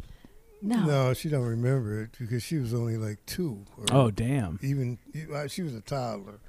No. 0.61 0.85
no, 0.85 1.13
she 1.13 1.27
don't 1.27 1.43
remember 1.45 2.01
it 2.03 2.11
because 2.17 2.41
she 2.41 2.57
was 2.57 2.73
only 2.73 2.95
like 2.97 3.17
two. 3.25 3.65
Or 3.77 3.85
Oh, 3.91 4.11
damn. 4.11 4.59
even 4.63 4.97
uh, 5.33 5.47
she 5.49 5.61
was 5.61 5.75
a 5.75 5.81
toddler, 5.81 6.39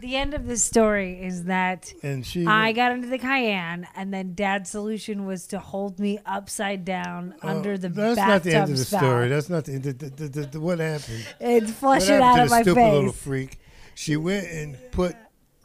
The 0.00 0.16
end 0.16 0.34
of 0.34 0.46
the 0.46 0.56
story 0.56 1.22
is 1.22 1.44
that 1.44 1.92
and 2.02 2.24
she. 2.24 2.46
I 2.46 2.72
got 2.72 2.92
into 2.92 3.08
the 3.08 3.18
Cayenne, 3.18 3.86
and 3.96 4.12
then 4.12 4.34
Dad's 4.34 4.70
solution 4.70 5.26
was 5.26 5.46
to 5.48 5.58
hold 5.58 5.98
me 5.98 6.18
upside 6.26 6.84
down 6.84 7.34
Oh, 7.42 7.48
under 7.48 7.78
the 7.78 7.88
That's 7.88 8.16
not 8.18 8.42
the 8.42 8.54
end 8.54 8.70
of 8.70 8.76
the 8.76 8.84
spout 8.84 9.00
story. 9.00 9.28
That's 9.28 9.48
not 9.48 9.64
the, 9.64 9.78
the, 9.78 9.92
the, 9.92 10.10
the, 10.10 10.28
the, 10.28 10.40
the 10.46 10.60
what 10.60 10.78
happened. 10.78 11.26
It 11.40 11.68
flushed 11.68 12.10
it 12.10 12.20
out 12.20 12.36
to 12.36 12.42
of 12.42 12.48
the 12.48 12.54
my 12.54 12.62
stupid 12.62 12.92
little 12.92 13.12
freak? 13.12 13.58
She 13.94 14.16
went 14.16 14.46
and 14.48 14.76
put 14.90 15.16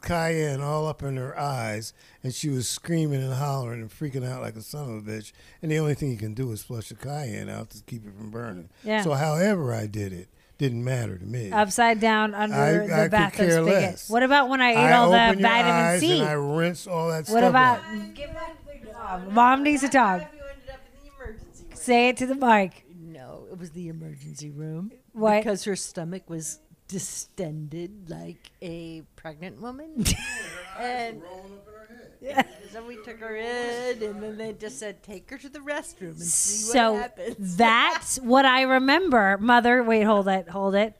cayenne 0.02 0.60
all 0.60 0.86
up 0.86 1.02
in 1.02 1.16
her 1.16 1.38
eyes, 1.38 1.92
and 2.22 2.34
she 2.34 2.48
was 2.48 2.68
screaming 2.68 3.22
and 3.22 3.34
hollering 3.34 3.80
and 3.80 3.90
freaking 3.90 4.26
out 4.26 4.42
like 4.42 4.56
a 4.56 4.62
son 4.62 4.84
of 4.84 5.06
a 5.06 5.10
bitch. 5.10 5.32
And 5.60 5.70
the 5.70 5.78
only 5.78 5.94
thing 5.94 6.10
you 6.10 6.16
can 6.16 6.34
do 6.34 6.50
is 6.52 6.62
flush 6.62 6.88
the 6.88 6.94
cayenne 6.94 7.48
out 7.48 7.70
to 7.70 7.82
keep 7.84 8.06
it 8.06 8.14
from 8.16 8.30
burning. 8.30 8.70
Yeah. 8.84 9.02
So, 9.02 9.12
however 9.12 9.72
I 9.72 9.86
did 9.86 10.12
it, 10.12 10.28
didn't 10.62 10.84
matter 10.84 11.18
to 11.18 11.24
me. 11.26 11.50
Upside 11.50 11.98
down 12.00 12.34
under 12.34 12.54
I- 12.54 12.86
the 13.08 13.16
I 13.16 13.30
could 13.30 13.36
care 13.36 13.50
spigot. 13.50 13.64
less. 13.64 14.08
What 14.08 14.22
about 14.22 14.48
when 14.48 14.60
I 14.62 14.70
ate 14.70 14.76
I 14.76 14.92
all 14.92 15.10
the 15.10 15.16
vitamin 15.16 15.44
eyes 15.44 16.00
C? 16.00 16.20
and 16.20 16.28
I 16.28 16.32
rinse 16.34 16.86
all 16.86 17.08
that 17.08 17.26
stuff 17.26 17.34
What 17.34 17.44
about? 17.44 17.80
out. 18.96 19.32
Mom 19.32 19.64
needs 19.64 19.82
to 19.82 19.88
talk. 19.88 20.20
You 20.20 20.26
ended 20.48 20.70
up 20.70 20.80
in 20.86 21.04
the 21.04 21.10
emergency 21.16 21.64
room. 21.68 21.76
Say 21.76 22.08
it 22.10 22.16
to 22.18 22.26
the 22.26 22.36
mic. 22.36 22.84
No, 22.96 23.46
it 23.50 23.58
was 23.58 23.70
the 23.72 23.88
emergency 23.88 24.50
room. 24.50 24.92
What? 25.12 25.38
Because 25.38 25.64
her 25.64 25.74
stomach 25.74 26.30
was 26.30 26.60
distended 26.86 28.08
like 28.08 28.52
a 28.62 29.02
pregnant 29.16 29.60
woman. 29.60 30.04
and 30.78 31.20
so 32.72 32.84
we 32.86 32.96
took 32.96 33.18
her 33.20 33.36
in, 33.36 34.02
and 34.02 34.22
then 34.22 34.36
they 34.36 34.52
just 34.52 34.78
said, 34.78 35.02
take 35.02 35.28
her 35.30 35.38
to 35.38 35.48
the 35.48 35.58
restroom 35.58 36.10
and 36.10 36.20
see 36.20 36.72
So 36.72 36.92
what 36.92 37.02
happens. 37.02 37.56
that's 37.56 38.18
what 38.20 38.44
I 38.44 38.62
remember. 38.62 39.38
Mother, 39.38 39.82
wait, 39.82 40.02
hold 40.02 40.28
it, 40.28 40.48
hold 40.48 40.74
it. 40.74 40.96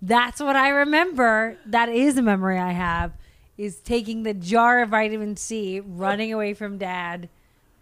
That's 0.00 0.40
what 0.40 0.56
I 0.56 0.68
remember. 0.68 1.58
That 1.66 1.88
is 1.88 2.16
a 2.16 2.22
memory 2.22 2.58
I 2.58 2.72
have. 2.72 3.12
Is 3.58 3.80
taking 3.80 4.22
the 4.22 4.32
jar 4.32 4.80
of 4.80 4.88
vitamin 4.88 5.36
C, 5.36 5.80
running 5.80 6.32
away 6.32 6.54
from 6.54 6.78
dad, 6.78 7.28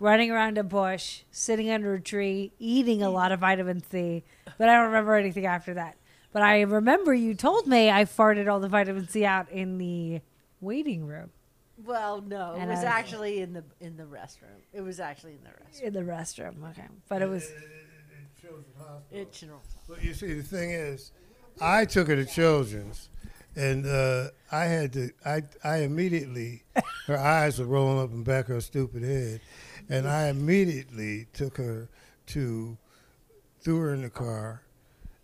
running 0.01 0.30
around 0.30 0.59
a 0.59 0.64
bush, 0.64 1.22
sitting 1.30 1.70
under 1.70 1.95
a 1.95 2.01
tree, 2.01 2.53
eating 2.59 3.01
a 3.01 3.11
lot 3.11 3.30
of 3.30 3.39
vitamin 3.39 3.84
C. 3.89 4.24
But 4.59 4.68
I 4.68 4.74
don't 4.74 4.86
remember 4.86 5.14
anything 5.14 5.47
after 5.47 5.74
that. 5.74 5.97
But 6.32 6.43
I 6.43 6.62
remember 6.62 7.14
you 7.14 7.34
told 7.34 7.68
me 7.68 7.91
I 7.91 8.05
farted 8.05 8.51
all 8.51 8.59
the 8.59 8.68
vitamin 8.68 9.07
C 9.07 9.24
out 9.24 9.49
in 9.51 9.78
the 9.78 10.20
waiting 10.61 11.07
room 11.07 11.30
well, 11.85 12.20
no, 12.20 12.55
it 12.55 12.61
And 12.61 12.70
was 12.70 12.81
I- 12.81 12.85
actually 12.87 13.41
in 13.41 13.53
the 13.53 13.64
in 13.81 13.97
the 13.97 14.05
restroom. 14.05 14.61
It 14.72 14.81
was 14.83 15.01
actually 15.01 15.35
in 15.35 15.45
the 15.45 15.51
restroom. 15.51 15.83
in 15.87 15.93
the 15.95 16.01
restroom. 16.12 16.70
Okay, 16.70 16.87
but 17.09 17.22
it 17.22 17.29
was 17.29 17.45
It 19.11 19.33
General 19.33 19.61
But 19.89 20.03
you 20.05 20.14
see, 20.14 20.35
the 20.35 20.43
thing 20.43 20.70
is, 20.70 21.12
I 21.61 21.85
took 21.85 22.09
her 22.09 22.16
to 22.16 22.24
Children's, 22.24 23.09
and 23.57 23.85
uh, 23.87 24.29
I 24.53 24.64
had 24.64 24.93
to. 24.95 25.11
I 25.24 25.43
I 25.64 25.79
immediately, 25.79 26.62
her 27.07 27.18
eyes 27.18 27.59
were 27.59 27.66
rolling 27.66 27.99
up 28.03 28.11
in 28.12 28.18
the 28.18 28.24
back 28.24 28.45
of 28.49 28.55
her 28.57 28.61
stupid 28.61 29.03
head, 29.03 29.41
and 29.89 30.07
I 30.09 30.29
immediately 30.29 31.26
took 31.33 31.57
her 31.57 31.89
to, 32.26 32.76
threw 33.61 33.79
her 33.81 33.95
in 33.95 34.03
the 34.03 34.11
car, 34.11 34.62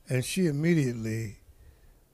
and 0.09 0.25
she 0.25 0.47
immediately 0.47 1.39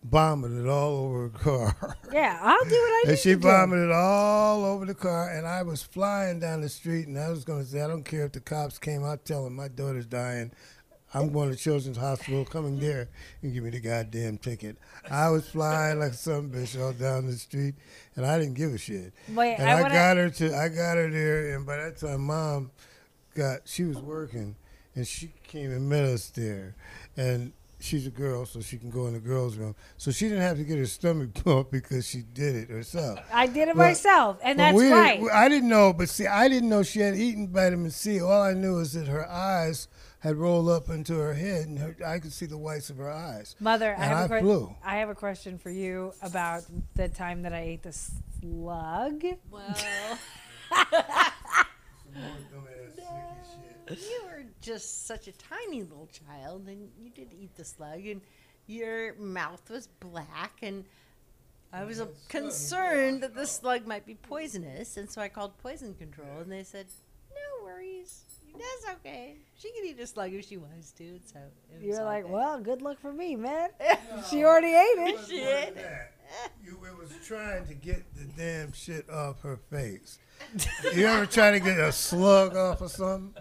vomited 0.03 0.67
all 0.67 1.05
over 1.05 1.29
the 1.29 1.39
car. 1.39 1.97
yeah. 2.13 2.39
I'll 2.41 2.65
do 2.65 2.71
what 2.71 2.75
I 2.75 3.03
need 3.05 3.11
And 3.11 3.19
she 3.19 3.31
to 3.31 3.37
do. 3.37 3.93
all 3.93 4.65
over 4.65 4.87
the 4.87 4.95
car, 4.95 5.31
and 5.31 5.47
I 5.47 5.63
was 5.63 5.83
flying 5.83 6.41
down 6.41 6.63
the 6.63 6.69
street, 6.69 7.07
and 7.07 7.19
I 7.19 7.29
was 7.31 7.45
going 7.45 7.63
to 7.65 7.67
say, 7.71 7.83
I 7.83 7.87
don't 7.87 8.05
care 8.05 8.25
if 8.25 8.33
the 8.33 8.41
cops 8.41 8.79
came 8.79 9.05
out 9.05 9.25
telling 9.25 9.55
my 9.55 9.69
daughter's 9.69 10.07
dying. 10.07 10.53
I'm 11.13 11.33
going 11.33 11.51
to 11.51 11.57
Children's 11.57 11.97
Hospital, 11.97 12.45
coming 12.45 12.79
there 12.79 13.09
and 13.43 13.53
give 13.53 13.65
me 13.65 13.71
the 13.71 13.81
goddamn 13.81 14.39
ticket. 14.39 14.77
I 15.11 15.29
was 15.31 15.49
flying 15.49 15.99
like 15.99 16.15
some 16.15 16.51
bitch 16.51 16.81
all 16.81 16.93
down 16.93 17.27
the 17.27 17.33
street, 17.33 17.75
and 18.15 18.25
I 18.25 18.39
didn't 18.39 18.55
give 18.55 18.73
a 18.73 18.79
shit. 18.79 19.13
Wait, 19.35 19.57
And 19.57 19.69
I 19.69 19.81
I, 19.81 19.89
got 19.89 20.17
her 20.17 20.31
to, 20.31 20.57
I 20.57 20.69
got 20.69 20.97
her 20.99 21.11
there, 21.11 21.57
and 21.57 21.67
by 21.67 21.79
that 21.79 21.97
time, 21.97 22.27
mom 22.27 22.71
got, 23.35 23.63
she 23.65 23.83
was 23.83 23.99
working, 23.99 24.55
and 24.95 25.05
she 25.05 25.33
came 25.43 25.73
and 25.73 25.89
met 25.89 26.05
us 26.05 26.31
there, 26.31 26.77
and 27.17 27.53
she's 27.81 28.07
a 28.07 28.11
girl, 28.11 28.45
so 28.47 28.61
she 28.61 28.79
can 28.79 28.91
go 28.91 29.07
in 29.07 29.15
the 29.15 29.21
girls' 29.21 29.57
room. 29.57 29.75
So 29.97 30.11
she 30.11 30.29
didn't 30.29 30.43
have 30.43 30.57
to 30.59 30.65
get 30.65 30.79
her 30.79 30.87
stomach 30.87 31.35
pumped 31.45 31.73
because 31.73 32.07
she 32.07 32.23
did 32.23 32.57
it 32.57 32.71
herself. 32.71 33.21
I 33.33 33.47
did 33.47 33.69
it 33.69 33.77
Well, 33.77 33.89
myself, 33.89 34.39
and 34.43 34.57
But 34.59 34.63
that's 34.65 34.77
we 34.77 34.85
didn't- 34.85 34.99
right. 34.99 35.23
I 35.33 35.49
didn't 35.49 35.69
know, 35.69 35.93
but 35.93 36.09
see, 36.09 36.27
I 36.27 36.49
didn't 36.49 36.69
know 36.69 36.83
she 36.83 37.01
had 37.01 37.17
eaten 37.17 37.49
vitamin 37.49 37.91
C. 37.91 38.21
All 38.21 38.43
I 38.43 38.55
knew 38.55 38.79
is 38.79 38.93
that 38.93 39.09
her 39.09 39.29
eyes 39.29 39.89
had 40.21 40.37
rolled 40.37 40.69
up 40.69 40.89
into 40.91 41.15
her 41.17 41.33
head, 41.35 41.67
and 41.67 41.79
her, 41.79 41.97
I 42.07 42.19
could 42.19 42.33
see 42.33 42.47
the 42.47 42.59
whites 42.59 42.91
of 42.91 42.99
her 42.99 43.11
eyes. 43.11 43.57
Mother, 43.59 43.95
I 43.99 44.05
have, 44.05 44.19
I 44.19 44.25
a 44.37 44.41
que- 44.41 44.47
flew. 44.47 44.77
I 44.85 44.97
have 44.99 45.09
a 45.09 45.15
question 45.15 45.59
for 45.59 45.71
you 45.71 46.13
about 46.23 46.63
the 46.95 47.09
time 47.09 47.43
that 47.43 47.55
I 47.55 47.61
ate 47.61 47.83
the 47.83 47.93
slug. 47.93 49.25
Well, 49.51 49.75
you 53.99 54.21
were 54.25 54.45
just 54.61 55.07
such 55.07 55.29
a 55.29 55.33
tiny 55.33 55.83
little 55.83 56.09
child, 56.29 56.69
and 56.69 56.91
you 56.99 57.11
did 57.11 57.33
eat 57.33 57.55
the 57.57 57.65
slug, 57.65 58.07
and 58.07 58.21
your 58.67 59.15
mouth 59.17 59.69
was 59.71 59.89
black, 60.01 60.59
and 60.63 60.85
I 61.73 61.85
was 61.85 62.01
uh, 62.01 62.07
concerned 62.29 63.23
that 63.23 63.35
the 63.35 63.47
slug 63.47 63.87
might 63.87 64.07
be 64.07 64.15
poisonous, 64.15 64.97
and 64.97 65.11
so 65.11 65.21
I 65.21 65.29
called 65.29 65.57
poison 65.59 65.95
control, 65.95 66.39
and 66.41 66.51
they 66.51 66.63
said, 66.65 66.87
"No 67.31 67.65
worries, 67.65 68.25
that's 68.53 68.97
okay. 68.99 69.37
She 69.57 69.71
can 69.73 69.85
eat 69.87 70.01
a 70.01 70.07
slug 70.07 70.33
if 70.33 70.47
she 70.47 70.57
wants 70.57 70.93
to." 70.93 71.19
So 71.25 71.39
it 71.73 71.87
was 71.87 71.97
You're 71.97 72.05
like, 72.05 72.25
good. 72.25 72.33
well, 72.33 72.61
good 72.61 72.83
luck 72.83 72.99
for 73.01 73.13
me, 73.13 73.37
man. 73.37 73.71
she 74.31 74.45
already 74.45 74.69
ate 74.69 74.75
it. 74.75 75.09
It 75.11 75.17
wasn't 75.17 75.45
like 75.45 75.75
that. 75.77 76.13
You 76.65 76.79
it 76.87 76.97
was 76.97 77.11
trying 77.27 77.67
to 77.67 77.75
get 77.75 78.05
the 78.15 78.25
damn 78.25 78.73
shit 78.73 79.09
off 79.11 79.43
her 79.43 79.57
face. 79.57 80.19
You 80.95 81.07
ever 81.07 81.27
try 81.27 81.51
to 81.51 81.61
get 81.61 81.79
a 81.79 81.91
slug 81.93 82.57
off 82.57 82.81
of 82.81 82.91
something? 82.91 83.35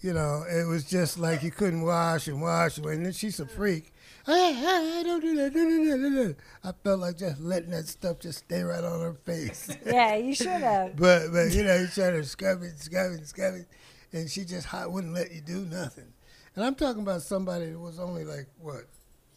You 0.00 0.14
know, 0.14 0.44
it 0.48 0.66
was 0.66 0.84
just 0.84 1.18
like 1.18 1.42
you 1.42 1.50
couldn't 1.50 1.82
wash 1.82 2.26
and 2.26 2.40
wash 2.40 2.78
away. 2.78 2.94
And 2.94 3.04
then 3.04 3.12
she's 3.12 3.38
a 3.38 3.46
freak. 3.46 3.92
Ah, 4.26 4.32
ah, 4.32 5.02
don't 5.02 5.20
do 5.20 5.34
that. 5.36 5.52
Don't 5.52 5.68
do 5.68 5.84
that, 5.90 5.96
don't 5.98 6.12
do 6.12 6.24
that. 6.28 6.36
I 6.64 6.72
felt 6.84 7.00
like 7.00 7.18
just 7.18 7.40
letting 7.40 7.70
that 7.70 7.86
stuff 7.86 8.18
just 8.18 8.38
stay 8.40 8.62
right 8.62 8.82
on 8.82 9.00
her 9.00 9.14
face. 9.24 9.68
Yeah, 9.86 10.16
you 10.16 10.34
should 10.34 10.48
have. 10.48 10.96
But 10.96 11.32
but 11.32 11.52
you 11.52 11.64
know, 11.64 11.76
you 11.76 11.86
try 11.88 12.10
to 12.10 12.24
scrub 12.24 12.62
it, 12.62 12.78
scrub 12.80 13.12
it, 13.12 13.26
scrub 13.26 13.54
it, 13.54 13.66
and 14.12 14.30
she 14.30 14.44
just 14.44 14.66
hot 14.66 14.90
wouldn't 14.90 15.12
let 15.14 15.32
you 15.32 15.40
do 15.40 15.66
nothing. 15.66 16.12
And 16.56 16.64
I'm 16.64 16.74
talking 16.74 17.02
about 17.02 17.22
somebody 17.22 17.70
that 17.70 17.78
was 17.78 17.98
only 17.98 18.24
like 18.24 18.46
what, 18.58 18.84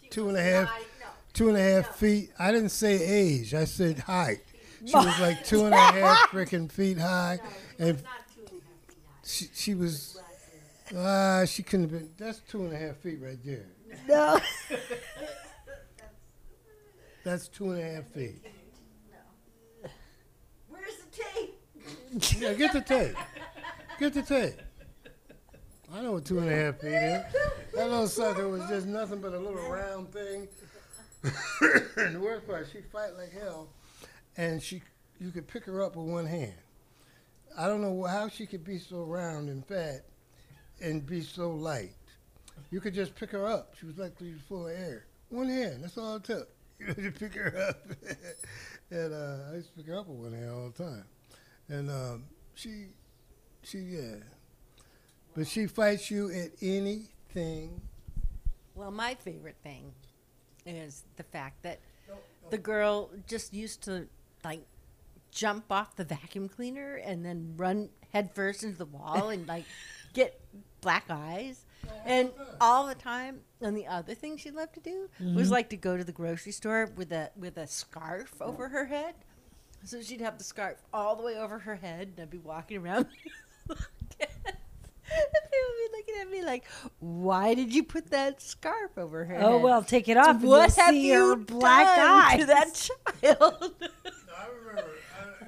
two 0.09 0.29
and 0.29 0.37
a 0.37 0.41
half, 0.41 0.69
two 1.33 1.49
and 1.49 1.57
a 1.57 1.61
half 1.61 1.95
feet. 1.97 2.31
I 2.39 2.51
didn't 2.51 2.69
say 2.69 3.03
age. 3.03 3.53
I 3.53 3.65
said 3.65 3.99
height. 3.99 4.39
She 4.85 4.93
was 4.95 5.17
like 5.21 5.45
two 5.45 5.63
and 5.65 5.73
a 5.73 5.77
half 5.77 6.29
freaking 6.29 6.69
feet 6.69 6.97
high, 6.97 7.39
and 7.79 8.03
she 9.23 9.47
she 9.53 9.75
was. 9.75 10.19
Ah, 10.95 11.43
she 11.45 11.63
couldn't 11.63 11.89
have 11.89 11.99
been. 11.99 12.09
That's 12.17 12.39
two 12.39 12.65
and 12.65 12.73
a 12.73 12.77
half 12.77 12.97
feet 12.97 13.19
right 13.21 13.37
there. 13.43 13.65
No. 14.07 14.39
That's 17.23 17.47
two 17.47 17.71
and 17.71 17.81
a 17.81 17.95
half 17.95 18.05
feet. 18.07 18.45
No. 19.11 19.89
Where's 20.67 20.97
the 20.97 21.23
tape? 21.23 22.41
Yeah, 22.41 22.53
get 22.53 22.73
the 22.73 22.81
tape. 22.81 23.15
Get 23.99 24.13
the 24.13 24.21
tape. 24.21 24.61
I 25.93 26.01
know 26.01 26.13
what 26.13 26.25
two 26.25 26.39
and 26.39 26.49
a 26.49 26.55
half 26.55 26.79
feet 26.79 26.93
is. 26.93 27.23
That 27.75 27.89
little 27.89 28.07
sucker 28.07 28.47
was 28.49 28.67
just 28.67 28.85
nothing 28.87 29.21
but 29.21 29.33
a 29.33 29.39
little 29.39 29.69
round 29.69 30.11
thing. 30.11 30.47
and 31.97 32.15
the 32.15 32.19
worst 32.19 32.45
part, 32.45 32.67
she 32.71 32.81
fight 32.81 33.15
like 33.17 33.31
hell, 33.31 33.69
and 34.35 34.61
she 34.61 34.81
you 35.19 35.31
could 35.31 35.47
pick 35.47 35.63
her 35.65 35.81
up 35.81 35.95
with 35.95 36.07
one 36.07 36.25
hand. 36.25 36.53
I 37.57 37.67
don't 37.67 37.81
know 37.81 38.03
how 38.03 38.27
she 38.27 38.45
could 38.45 38.63
be 38.65 38.79
so 38.79 39.03
round 39.03 39.47
and 39.47 39.65
fat 39.65 40.05
and 40.83 41.05
be 41.05 41.21
so 41.21 41.49
light. 41.49 41.93
You 42.69 42.79
could 42.79 42.93
just 42.93 43.15
pick 43.15 43.31
her 43.31 43.47
up. 43.47 43.75
She 43.79 43.85
was 43.85 43.97
like 43.97 44.13
she 44.19 44.33
was 44.33 44.41
full 44.47 44.67
of 44.67 44.73
air. 44.73 45.05
One 45.29 45.47
hand, 45.47 45.83
that's 45.83 45.97
all 45.97 46.17
it 46.17 46.23
took. 46.23 46.49
You 46.79 46.87
know, 46.87 46.93
to 46.95 47.11
pick 47.11 47.35
her 47.35 47.69
up. 47.69 47.87
and 48.91 49.13
uh, 49.13 49.51
I 49.51 49.55
used 49.55 49.69
to 49.69 49.77
pick 49.77 49.87
her 49.87 49.97
up 49.97 50.07
with 50.07 50.17
one 50.17 50.33
hand 50.33 50.49
all 50.51 50.69
the 50.69 50.83
time. 50.83 51.05
And 51.69 51.89
um, 51.89 52.23
she, 52.55 52.87
she, 53.61 53.77
yeah. 53.77 54.15
But 55.33 55.47
she 55.47 55.67
fights 55.67 56.11
you 56.11 56.29
at 56.29 56.49
anything. 56.61 57.79
Well, 58.75 58.91
my 58.91 59.15
favorite 59.15 59.55
thing 59.63 59.93
is 60.65 61.03
the 61.15 61.23
fact 61.23 61.63
that 61.63 61.79
the 62.49 62.57
girl 62.57 63.11
just 63.27 63.53
used 63.53 63.83
to 63.83 64.07
like 64.43 64.65
jump 65.31 65.71
off 65.71 65.95
the 65.95 66.03
vacuum 66.03 66.49
cleaner 66.49 66.95
and 66.95 67.25
then 67.25 67.53
run 67.55 67.89
headfirst 68.11 68.63
into 68.63 68.77
the 68.77 68.85
wall 68.85 69.29
and 69.29 69.47
like 69.47 69.65
get 70.13 70.39
black 70.81 71.05
eyes. 71.09 71.65
And 72.05 72.31
all 72.59 72.87
the 72.87 72.95
time, 72.95 73.41
and 73.61 73.75
the 73.77 73.87
other 73.87 74.13
thing 74.13 74.37
she 74.37 74.51
loved 74.51 74.73
to 74.75 74.79
do 74.79 75.09
was 75.19 75.45
mm-hmm. 75.45 75.51
like 75.53 75.69
to 75.69 75.77
go 75.77 75.97
to 75.97 76.03
the 76.03 76.11
grocery 76.11 76.51
store 76.51 76.89
with 76.95 77.11
a 77.11 77.29
with 77.35 77.57
a 77.57 77.67
scarf 77.67 78.41
over 78.41 78.69
her 78.69 78.85
head. 78.85 79.15
So 79.85 80.01
she'd 80.01 80.21
have 80.21 80.37
the 80.37 80.43
scarf 80.43 80.77
all 80.93 81.15
the 81.15 81.23
way 81.23 81.37
over 81.37 81.59
her 81.59 81.75
head, 81.75 82.13
and 82.15 82.19
I'd 82.19 82.29
be 82.29 82.39
walking 82.39 82.77
around. 82.77 83.07
And 85.15 85.25
people 85.51 85.67
would 85.69 85.91
be 85.91 85.97
looking 85.97 86.21
at 86.21 86.29
me 86.31 86.43
like, 86.43 86.65
"Why 86.99 87.53
did 87.53 87.73
you 87.73 87.83
put 87.83 88.09
that 88.09 88.41
scarf 88.41 88.97
over 88.97 89.25
her 89.25 89.35
Oh 89.35 89.53
head?" 89.53 89.61
well, 89.61 89.83
take 89.83 90.07
it 90.09 90.17
off. 90.17 90.27
and 90.27 90.43
what 90.43 90.75
you'll 90.75 90.85
have 90.85 90.93
see 90.93 91.07
you 91.07 91.29
her 91.29 91.35
black 91.35 91.95
done 91.97 92.23
eyes. 92.23 92.39
to 92.39 92.45
that 92.47 92.73
child? 92.73 93.73
I 93.81 94.47
remember. 94.47 94.89
I, 95.19 95.45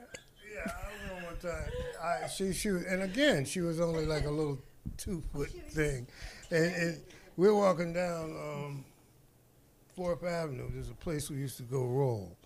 yeah, 0.53 0.71
I 0.71 1.09
remember 1.09 1.25
one 1.25 1.37
time. 1.37 1.71
I, 2.05 2.27
she 2.27 2.53
she 2.53 2.69
and 2.69 3.01
again 3.01 3.45
she 3.45 3.61
was 3.61 3.79
only 3.79 4.05
like 4.05 4.25
a 4.25 4.29
little 4.29 4.59
two 4.97 5.23
foot 5.33 5.49
thing, 5.69 6.07
and, 6.51 6.75
and 6.75 7.01
we're 7.35 7.55
walking 7.55 7.93
down 7.93 8.31
um, 8.31 8.85
Fourth 9.95 10.23
Avenue. 10.23 10.69
There's 10.71 10.89
a 10.89 10.95
place 10.95 11.29
we 11.29 11.37
used 11.37 11.57
to 11.57 11.63
go 11.63 11.83
roll. 11.83 12.37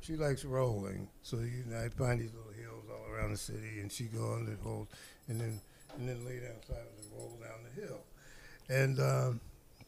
She 0.00 0.14
likes 0.14 0.44
rolling, 0.44 1.08
so 1.22 1.38
you 1.38 1.64
know 1.66 1.78
I 1.84 1.88
find 1.88 2.20
these 2.20 2.32
little 2.32 2.52
hills 2.52 2.84
all 2.90 3.12
around 3.12 3.32
the 3.32 3.36
city, 3.38 3.80
and 3.80 3.90
she 3.90 4.04
go 4.04 4.32
on 4.32 4.46
the 4.46 4.56
whole, 4.62 4.86
and 5.26 5.40
then 5.40 5.60
and 5.96 6.08
then 6.08 6.24
lay 6.24 6.38
down 6.38 6.62
sideways 6.66 7.08
and 7.10 7.18
roll 7.18 7.36
down 7.42 7.58
the 7.74 7.80
hill, 7.82 8.00
and 8.68 9.00
um, 9.00 9.40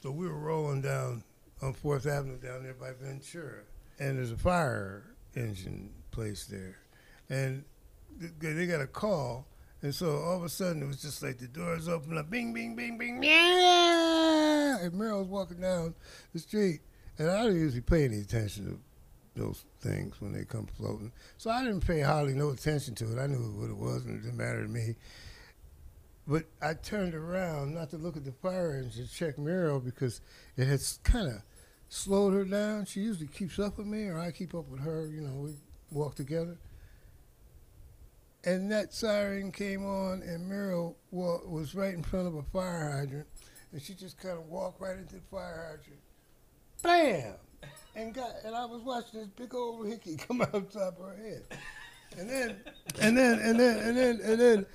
so 0.03 0.11
we 0.11 0.26
were 0.26 0.39
rolling 0.39 0.83
down 0.83 1.22
on 1.62 1.72
Fourth 1.74 2.07
Avenue 2.07 2.39
down 2.39 2.64
there 2.64 2.74
by 2.74 2.91
Ventura, 3.01 3.61
and 4.01 4.18
there's 4.18 4.33
a 4.33 4.37
fire 4.37 5.05
engine 5.37 5.91
place 6.11 6.47
there, 6.47 6.78
and 7.28 7.64
they 8.19 8.67
got 8.67 8.81
a 8.81 8.87
call, 8.87 9.47
and 9.83 9.95
so 9.95 10.19
all 10.19 10.37
of 10.37 10.45
a 10.45 10.49
sudden 10.49 10.83
it 10.83 10.87
was 10.87 11.01
just 11.01 11.23
like 11.23 11.39
the 11.39 11.49
doors 11.49 11.89
open 11.89 12.17
up, 12.19 12.31
bing, 12.31 12.53
bing, 12.53 12.75
bing, 12.77 12.99
bing, 12.99 13.23
yeah, 13.23 14.79
and 14.81 14.93
Meryl's 14.93 15.29
walking 15.29 15.61
down 15.61 15.95
the 16.33 16.39
street, 16.39 16.81
and 17.19 17.31
I 17.31 17.45
don't 17.45 17.57
usually 17.57 17.81
pay 17.81 18.05
any 18.05 18.21
attention 18.21 18.67
to 18.67 18.79
those 19.41 19.65
things 19.81 20.21
when 20.21 20.33
they 20.33 20.45
come 20.45 20.67
floating, 20.67 21.13
so 21.39 21.51
I 21.51 21.63
didn't 21.65 21.87
pay 21.87 22.01
hardly 22.01 22.35
no 22.35 22.51
attention 22.51 22.95
to 22.97 23.13
it. 23.13 23.19
I 23.19 23.27
knew 23.27 23.39
what 23.39 23.71
it 23.71 23.77
was, 23.77 24.05
and 24.05 24.19
it 24.19 24.23
didn't 24.23 24.39
matter 24.39 24.63
to 24.63 24.69
me. 24.69 24.97
But 26.27 26.45
I 26.63 26.75
turned 26.75 27.15
around 27.15 27.75
not 27.75 27.91
to 27.91 27.97
look 27.97 28.17
at 28.17 28.25
the 28.25 28.33
fire 28.33 28.77
engine, 28.77 29.09
check 29.13 29.37
Meryl 29.37 29.85
because 29.85 30.21
it 30.57 30.67
had 30.67 30.81
kind 31.03 31.27
of 31.27 31.43
slowed 31.89 32.35
her 32.35 32.45
down. 32.45 32.85
She 32.85 33.01
usually 33.01 33.27
keeps 33.27 33.59
up 33.59 33.79
with 33.79 33.87
me, 33.87 34.05
or 34.05 34.19
I 34.19 34.31
keep 34.31 34.55
up 34.55 34.69
with 34.69 34.81
her. 34.81 35.09
You 35.09 35.23
know, 35.23 35.35
we 35.41 35.55
walk 35.91 36.15
together. 36.15 36.57
And 38.45 38.72
that 38.72 38.95
siren 38.95 39.53
came 39.53 39.84
on, 39.84 40.22
and 40.22 40.51
Meryl 40.51 40.95
wa- 41.11 41.41
was 41.47 41.74
right 41.74 41.93
in 41.93 42.03
front 42.03 42.26
of 42.26 42.34
a 42.34 42.43
fire 42.43 42.91
hydrant, 42.91 43.26
and 43.72 43.82
she 43.82 43.93
just 43.93 44.18
kind 44.18 44.38
of 44.38 44.47
walked 44.47 44.80
right 44.80 44.97
into 44.97 45.16
the 45.16 45.20
fire 45.30 45.76
hydrant. 45.76 46.01
Bam! 46.82 47.34
And 47.95 48.14
got, 48.14 48.30
and 48.45 48.55
I 48.55 48.64
was 48.64 48.80
watching 48.82 49.20
this 49.20 49.28
big 49.28 49.55
old 49.55 49.86
hickey 49.86 50.16
come 50.28 50.41
out 50.41 50.55
of 50.55 50.72
top 50.72 50.99
of 50.99 51.07
her 51.07 51.16
head. 51.16 51.43
And 52.16 52.30
then, 52.30 52.57
and 53.01 53.16
then, 53.16 53.38
and 53.41 53.61
then, 53.61 53.78
and 53.78 53.97
then, 53.97 54.20
and 54.22 54.41
then, 54.41 54.66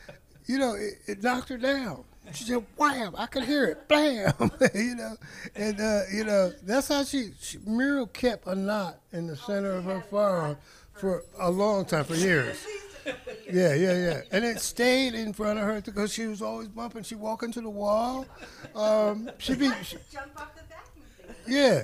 you 0.46 0.60
know, 0.60 0.76
it, 0.76 0.94
it 1.08 1.24
knocked 1.24 1.50
her 1.50 1.58
down. 1.58 2.04
She 2.34 2.44
said, 2.44 2.66
"Wham!" 2.76 3.16
I 3.18 3.28
could 3.28 3.44
hear 3.44 3.66
it, 3.66 3.88
bam, 3.88 4.34
you 4.74 4.96
know, 4.96 5.16
and 5.56 5.80
uh, 5.80 6.02
you 6.12 6.24
know 6.24 6.52
that's 6.64 6.88
how 6.88 7.04
she, 7.04 7.30
she. 7.40 7.60
Muriel 7.66 8.08
kept 8.08 8.48
a 8.48 8.56
knot 8.56 9.00
in 9.12 9.28
the 9.28 9.36
center 9.36 9.74
of 9.74 9.84
her 9.84 10.02
forearm 10.10 10.58
for 10.94 11.24
a 11.40 11.52
long 11.52 11.86
time, 11.86 12.04
for 12.04 12.16
years. 12.16 12.58
Yeah, 13.52 13.76
yeah, 13.76 13.94
yeah, 13.94 14.22
and 14.32 14.44
it 14.44 14.60
stayed 14.60 15.14
in 15.14 15.32
front 15.32 15.60
of 15.60 15.66
her 15.66 15.80
because 15.80 16.12
she 16.12 16.26
was 16.26 16.42
always 16.42 16.68
bumping. 16.68 17.04
She 17.04 17.14
walk 17.16 17.44
into 17.44 17.62
the 17.62 17.70
wall. 17.70 18.26
Um, 18.74 19.30
she 19.38 19.54
be, 19.54 19.70
she, 19.84 19.98
Jump 20.12 20.32
off 20.36 20.56
the 20.56 20.64
vacuum 20.64 21.06
thing. 21.46 21.54
yeah, 21.54 21.84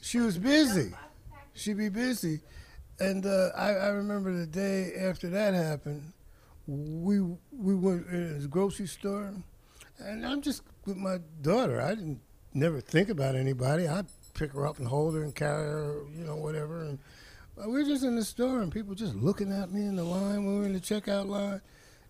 she 0.00 0.18
was 0.18 0.36
busy. 0.36 0.92
She'd 1.54 1.78
be 1.78 1.88
busy, 1.90 2.40
and 2.98 3.24
uh, 3.24 3.50
I, 3.56 3.70
I 3.74 3.88
remember 3.88 4.32
the 4.36 4.46
day 4.46 4.92
after 5.00 5.28
that 5.30 5.54
happened. 5.54 6.02
We 6.66 7.20
we 7.52 7.74
went 7.76 8.06
in 8.08 8.40
the 8.42 8.48
grocery 8.48 8.86
store, 8.88 9.32
and 10.00 10.26
I'm 10.26 10.42
just 10.42 10.62
with 10.86 10.96
my 10.96 11.18
daughter. 11.40 11.80
I 11.80 11.90
didn't 11.94 12.20
never 12.52 12.80
think 12.80 13.08
about 13.08 13.36
anybody. 13.36 13.86
I'd 13.86 14.06
pick 14.34 14.52
her 14.52 14.66
up 14.66 14.78
and 14.78 14.88
hold 14.88 15.14
her 15.14 15.22
and 15.22 15.34
carry 15.34 15.66
her, 15.66 16.02
you 16.12 16.24
know, 16.24 16.36
whatever. 16.36 16.82
And 16.82 16.98
we 17.66 17.72
were 17.72 17.84
just 17.84 18.04
in 18.04 18.16
the 18.16 18.24
store, 18.24 18.62
and 18.62 18.72
people 18.72 18.94
just 18.94 19.14
looking 19.14 19.52
at 19.52 19.70
me 19.70 19.82
in 19.82 19.96
the 19.96 20.04
line 20.04 20.44
when 20.44 20.54
we 20.54 20.60
were 20.60 20.66
in 20.66 20.72
the 20.72 20.80
checkout 20.80 21.28
line, 21.28 21.60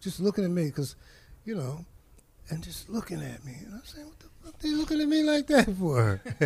just 0.00 0.20
looking 0.20 0.44
at 0.44 0.50
me 0.50 0.66
because, 0.66 0.96
you 1.44 1.54
know, 1.54 1.84
and 2.50 2.62
just 2.62 2.88
looking 2.88 3.22
at 3.22 3.44
me. 3.44 3.54
And 3.64 3.74
I'm 3.74 3.84
saying, 3.84 4.06
what 4.06 4.18
the 4.18 4.26
fuck 4.44 4.58
they 4.58 4.70
looking 4.70 5.00
at 5.00 5.08
me 5.08 5.22
like 5.22 5.46
that 5.48 5.74
for? 5.76 6.20
and 6.40 6.42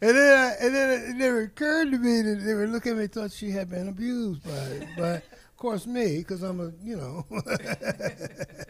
then, 0.00 0.38
I, 0.38 0.54
and 0.60 0.74
then 0.74 1.10
it 1.10 1.16
never 1.16 1.42
occurred 1.42 1.90
to 1.92 1.98
me 1.98 2.22
that 2.22 2.42
they 2.44 2.54
were 2.54 2.66
looking 2.66 2.92
at 2.92 2.98
me 2.98 3.06
thought 3.06 3.32
she 3.32 3.50
had 3.50 3.70
been 3.70 3.88
abused 3.88 4.42
by, 4.44 4.86
by 4.96 5.12
of 5.12 5.56
course, 5.56 5.86
me, 5.86 6.18
because 6.18 6.42
I'm 6.42 6.60
a, 6.60 6.72
you 6.84 6.96
know. 6.96 7.24
that 7.30 8.66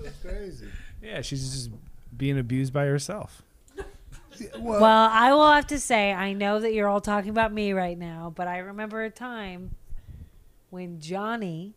was 0.00 0.12
crazy. 0.22 0.66
Yeah, 1.02 1.20
she's 1.20 1.52
just 1.52 1.70
being 2.16 2.38
abused 2.38 2.72
by 2.72 2.86
herself. 2.86 3.42
Well, 4.58 4.80
Well, 4.80 5.08
I 5.12 5.32
will 5.32 5.50
have 5.50 5.66
to 5.68 5.78
say, 5.78 6.12
I 6.12 6.32
know 6.32 6.60
that 6.60 6.72
you're 6.72 6.88
all 6.88 7.00
talking 7.00 7.30
about 7.30 7.52
me 7.52 7.72
right 7.72 7.98
now, 7.98 8.32
but 8.34 8.48
I 8.48 8.58
remember 8.58 9.02
a 9.02 9.10
time 9.10 9.74
when 10.70 11.00
Johnny 11.00 11.74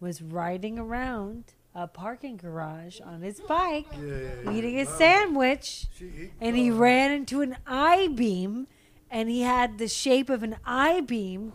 was 0.00 0.22
riding 0.22 0.78
around 0.78 1.44
a 1.74 1.86
parking 1.86 2.36
garage 2.36 3.00
on 3.00 3.22
his 3.22 3.40
bike, 3.40 3.86
yeah, 3.92 4.04
yeah, 4.06 4.28
yeah. 4.44 4.52
eating 4.52 4.80
a 4.80 4.86
sandwich, 4.86 5.86
She- 5.96 6.08
he- 6.08 6.30
and 6.40 6.56
he 6.56 6.70
ran 6.70 7.12
into 7.12 7.42
an 7.42 7.56
I 7.66 8.08
beam, 8.08 8.66
and 9.10 9.28
he 9.28 9.42
had 9.42 9.78
the 9.78 9.86
shape 9.88 10.30
of 10.30 10.42
an 10.42 10.56
I 10.64 11.00
beam 11.02 11.52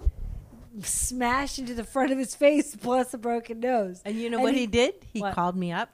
smashed 0.83 1.57
into 1.59 1.73
the 1.73 1.83
front 1.83 2.11
of 2.11 2.17
his 2.17 2.35
face, 2.35 2.75
plus 2.75 3.13
a 3.13 3.17
broken 3.17 3.59
nose. 3.59 4.01
And 4.05 4.15
you 4.17 4.29
know 4.29 4.37
And 4.37 4.43
what 4.43 4.53
he- 4.53 4.61
he, 4.61 4.67
did? 4.67 4.95
He 5.13 5.21
What? 5.21 5.33
called 5.33 5.55
me 5.55 5.71
up 5.71 5.89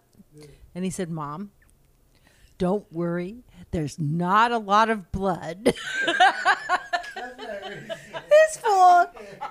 and 0.75 0.83
he 0.83 0.89
said, 0.91 1.09
Mom, 1.09 1.51
don't 2.57 2.91
worry. 2.91 3.43
There's 3.71 3.97
not 3.97 4.51
a 4.51 4.57
lot 4.57 4.89
of 4.89 5.11
blood. 5.11 5.73
This 8.29 8.57
fool, 8.57 9.05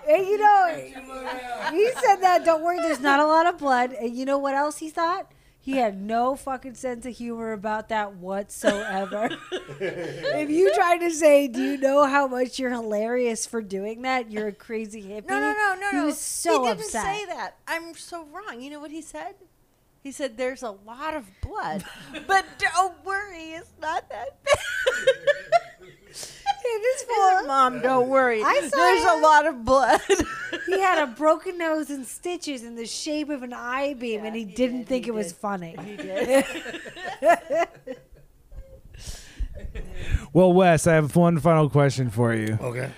and 0.09 0.27
you 0.27 0.39
know, 0.39 1.71
he 1.71 1.91
said 2.03 2.17
that. 2.17 2.43
Don't 2.45 2.63
worry, 2.63 2.79
there's 2.79 3.01
not 3.01 3.21
a 3.21 3.27
lot 3.27 3.47
of 3.47 3.59
blood. 3.59 3.93
And 3.93 4.17
you 4.17 4.25
know 4.25 4.39
what 4.39 4.55
else 4.55 4.79
he 4.79 4.91
thought? 4.91 5.31
He 5.63 5.73
had 5.73 6.01
no 6.01 6.37
fucking 6.37 6.75
sense 6.75 7.05
of 7.05 7.15
humor 7.17 7.53
about 7.53 7.91
that 7.91 8.15
whatsoever. 8.15 9.29
if 9.81 10.49
you 10.49 10.75
tried 10.75 10.99
to 10.99 11.11
say, 11.11 11.49
"Do 11.49 11.63
you 11.63 11.77
know 11.77 12.07
how 12.07 12.27
much 12.27 12.59
you're 12.59 12.71
hilarious 12.71 13.47
for 13.47 13.61
doing 13.61 14.03
that? 14.03 14.31
You're 14.31 14.49
a 14.49 14.53
crazy 14.53 15.03
hippie." 15.03 15.29
No, 15.29 15.39
no, 15.39 15.53
no, 15.53 15.75
no, 15.75 15.91
no. 15.93 16.01
He 16.01 16.07
was 16.07 16.19
so 16.19 16.63
he 16.63 16.69
didn't 16.69 16.85
upset. 16.87 17.03
say 17.03 17.27
that. 17.27 17.57
I'm 17.69 17.95
so 17.95 18.27
wrong. 18.33 18.61
You 18.61 18.71
know 18.71 18.81
what 18.81 18.91
he 18.91 19.03
said? 19.03 19.35
He 20.03 20.13
said, 20.13 20.37
"There's 20.37 20.63
a 20.63 20.71
lot 20.71 21.15
of 21.15 21.27
blood, 21.43 21.85
but 22.27 22.45
don't 22.59 23.05
worry, 23.05 23.53
it's 23.53 23.73
not 23.81 24.09
that 24.09 24.43
bad." 24.43 24.59
this 26.63 27.05
He 27.09 27.47
Mom, 27.47 27.81
don't 27.81 28.09
worry. 28.09 28.43
I 28.43 28.61
saw 28.69 28.77
There's 28.77 29.03
him. 29.03 29.19
a 29.19 29.23
lot 29.23 29.47
of 29.47 29.65
blood. 29.65 30.01
he 30.67 30.81
had 30.81 31.03
a 31.03 31.07
broken 31.07 31.59
nose 31.59 31.91
and 31.91 32.07
stitches 32.07 32.65
in 32.65 32.77
the 32.77 32.87
shape 32.87 33.29
of 33.29 33.43
an 33.43 33.53
I 33.53 33.95
beam, 33.95 34.25
and 34.25 34.35
he, 34.35 34.45
he 34.45 34.55
didn't 34.55 34.81
did, 34.81 34.89
think 34.89 35.05
he 35.05 35.11
it 35.11 35.15
was 35.15 35.33
funny. 35.33 35.77
he 35.85 35.97
did. 35.97 36.45
Well, 40.33 40.53
Wes, 40.53 40.87
I 40.87 40.95
have 40.95 41.17
one 41.17 41.39
final 41.39 41.69
question 41.69 42.09
for 42.11 42.33
you. 42.35 42.57
Okay. 42.61 42.91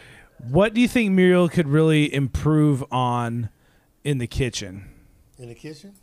What 0.48 0.74
do 0.74 0.80
you 0.80 0.88
think 0.88 1.12
Muriel 1.12 1.48
could 1.48 1.68
really 1.68 2.12
improve 2.12 2.84
on 2.90 3.48
in 4.05 4.18
the 4.18 4.26
kitchen? 4.26 4.90
In 5.38 5.48
the 5.48 5.55
kitchen? 5.55 5.94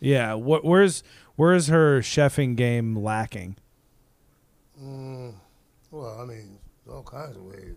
Yeah, 0.00 0.34
what 0.34 0.64
where's 0.64 1.02
where's 1.36 1.68
her 1.68 2.00
chefing 2.00 2.56
game 2.56 2.96
lacking? 2.96 3.56
Mm, 4.82 5.34
well, 5.90 6.18
I 6.20 6.24
mean, 6.24 6.58
all 6.90 7.02
kinds 7.02 7.36
of 7.36 7.42
ways. 7.44 7.76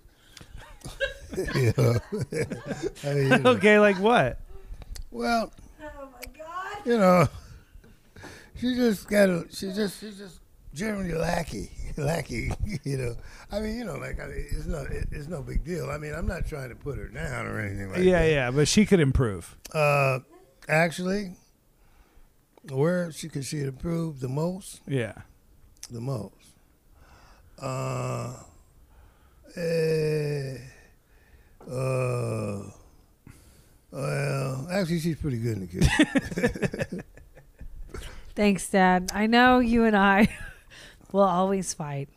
you? 1.55 1.73
I 3.03 3.13
mean, 3.13 3.31
you 3.31 3.37
know. 3.39 3.51
okay, 3.51 3.79
like 3.79 3.97
what? 3.99 4.39
Well, 5.11 5.51
Oh 5.81 6.09
my 6.11 6.21
god! 6.37 6.85
you 6.85 6.97
know, 6.97 7.27
she 8.55 8.75
just 8.75 9.07
got 9.07 9.29
a, 9.29 9.45
she 9.49 9.71
just, 9.73 9.99
she's 9.99 10.17
just 10.17 10.39
generally 10.73 11.13
lackey, 11.13 11.71
lackey, 11.97 12.51
you 12.83 12.97
know. 12.97 13.15
I 13.51 13.59
mean, 13.59 13.77
you 13.77 13.85
know, 13.85 13.95
like, 13.97 14.19
I 14.19 14.27
mean, 14.27 14.45
it's 14.49 14.65
not, 14.65 14.87
it, 14.87 15.07
it's 15.11 15.27
no 15.27 15.41
big 15.41 15.63
deal. 15.63 15.89
I 15.89 15.97
mean, 15.97 16.13
I'm 16.13 16.27
not 16.27 16.45
trying 16.45 16.69
to 16.69 16.75
put 16.75 16.97
her 16.97 17.07
down 17.07 17.45
or 17.47 17.59
anything 17.59 17.89
like 17.89 17.99
yeah, 17.99 18.19
that. 18.19 18.25
Yeah, 18.27 18.33
yeah, 18.33 18.51
but 18.51 18.67
she 18.67 18.85
could 18.85 18.99
improve. 18.99 19.57
Uh, 19.73 20.19
actually, 20.67 21.35
where 22.69 23.11
she 23.11 23.29
could 23.29 23.45
she 23.45 23.61
improve 23.61 24.19
the 24.19 24.29
most, 24.29 24.81
Yeah. 24.87 25.13
the 25.91 26.01
most. 26.01 26.35
Uh, 27.59 28.33
eh, 29.55 30.57
uh, 31.69 32.61
well, 33.91 34.67
actually, 34.71 34.99
she's 34.99 35.15
pretty 35.17 35.37
good 35.37 35.57
in 35.57 35.61
the 35.61 35.67
kitchen. 35.67 37.03
Thanks, 38.35 38.67
Dad. 38.69 39.11
I 39.13 39.27
know 39.27 39.59
you 39.59 39.83
and 39.85 39.95
I 39.95 40.35
will 41.11 41.21
always 41.21 41.73
fight, 41.73 42.09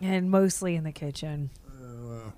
and 0.00 0.30
mostly 0.30 0.76
in 0.76 0.84
the 0.84 0.92
kitchen. 0.92 1.50
Uh, 1.68 2.30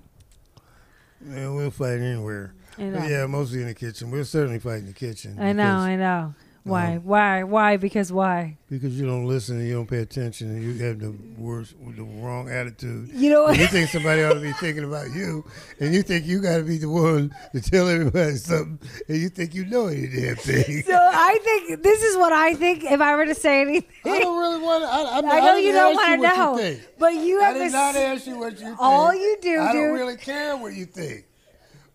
yeah, 1.29 1.49
we'll 1.49 1.71
fight 1.71 1.99
anywhere. 1.99 2.53
Yeah, 2.77 3.25
mostly 3.25 3.59
in 3.61 3.67
the 3.67 3.73
kitchen. 3.75 4.09
We'll 4.09 4.23
certainly 4.23 4.59
fight 4.59 4.77
in 4.79 4.85
the 4.85 4.93
kitchen. 4.93 5.37
I 5.37 5.51
know. 5.51 5.75
I 5.75 5.97
know. 5.97 6.33
Why? 6.63 6.97
um, 6.97 7.03
why? 7.05 7.43
Why? 7.43 7.77
Because 7.77 8.11
why? 8.11 8.57
Because 8.69 8.99
you 8.99 9.05
don't 9.05 9.25
listen 9.25 9.57
and 9.59 9.67
you 9.67 9.73
don't 9.73 9.89
pay 9.89 9.99
attention 9.99 10.49
and 10.49 10.61
you 10.61 10.83
have 10.85 10.99
the 10.99 11.15
worst, 11.37 11.73
the 11.95 12.03
wrong 12.03 12.49
attitude. 12.49 13.09
You 13.13 13.31
know 13.31 13.49
you 13.49 13.65
think 13.67 13.89
somebody 13.89 14.23
ought 14.23 14.33
to 14.33 14.39
be 14.41 14.51
thinking 14.53 14.83
about 14.83 15.11
you, 15.11 15.45
and 15.79 15.93
you 15.93 16.03
think 16.03 16.25
you 16.25 16.41
got 16.41 16.57
to 16.57 16.63
be 16.63 16.77
the 16.77 16.89
one 16.89 17.33
to 17.53 17.61
tell 17.61 17.87
everybody 17.87 18.35
something, 18.35 18.79
and 19.07 19.17
you 19.17 19.29
think 19.29 19.55
you 19.55 19.65
know 19.65 19.87
any 19.87 20.07
damn 20.07 20.35
thing. 20.35 20.83
So 20.89 20.95
I 20.95 21.39
think 21.43 21.81
this 21.83 22.03
is 22.03 22.17
what 22.17 22.33
I 22.33 22.53
think. 22.55 22.83
If 22.83 22.99
I 23.01 23.15
were 23.15 23.25
to 23.25 23.35
say 23.35 23.61
anything, 23.61 23.89
I 24.05 24.19
don't 24.19 24.37
really 24.37 24.61
want 24.61 24.83
to. 24.83 24.89
I, 24.89 25.01
I, 25.35 25.37
I 25.37 25.39
know 25.39 25.55
didn't 25.55 25.63
you 25.65 25.73
don't 25.73 25.95
want 25.95 26.21
to 26.21 26.27
know, 26.27 26.59
You 26.59 26.79
but 26.99 27.13
you 27.13 27.41
I 27.41 27.53
did 27.53 27.71
not 27.71 27.95
ask 27.95 28.27
you 28.27 28.37
what 28.37 28.53
you 28.53 28.65
think. 28.65 28.77
all 28.79 29.13
you 29.13 29.37
do, 29.41 29.59
I 29.59 29.73
don't 29.73 29.93
really 29.93 30.17
care 30.17 30.57
what 30.57 30.73
you 30.73 30.85
think. 30.85 31.25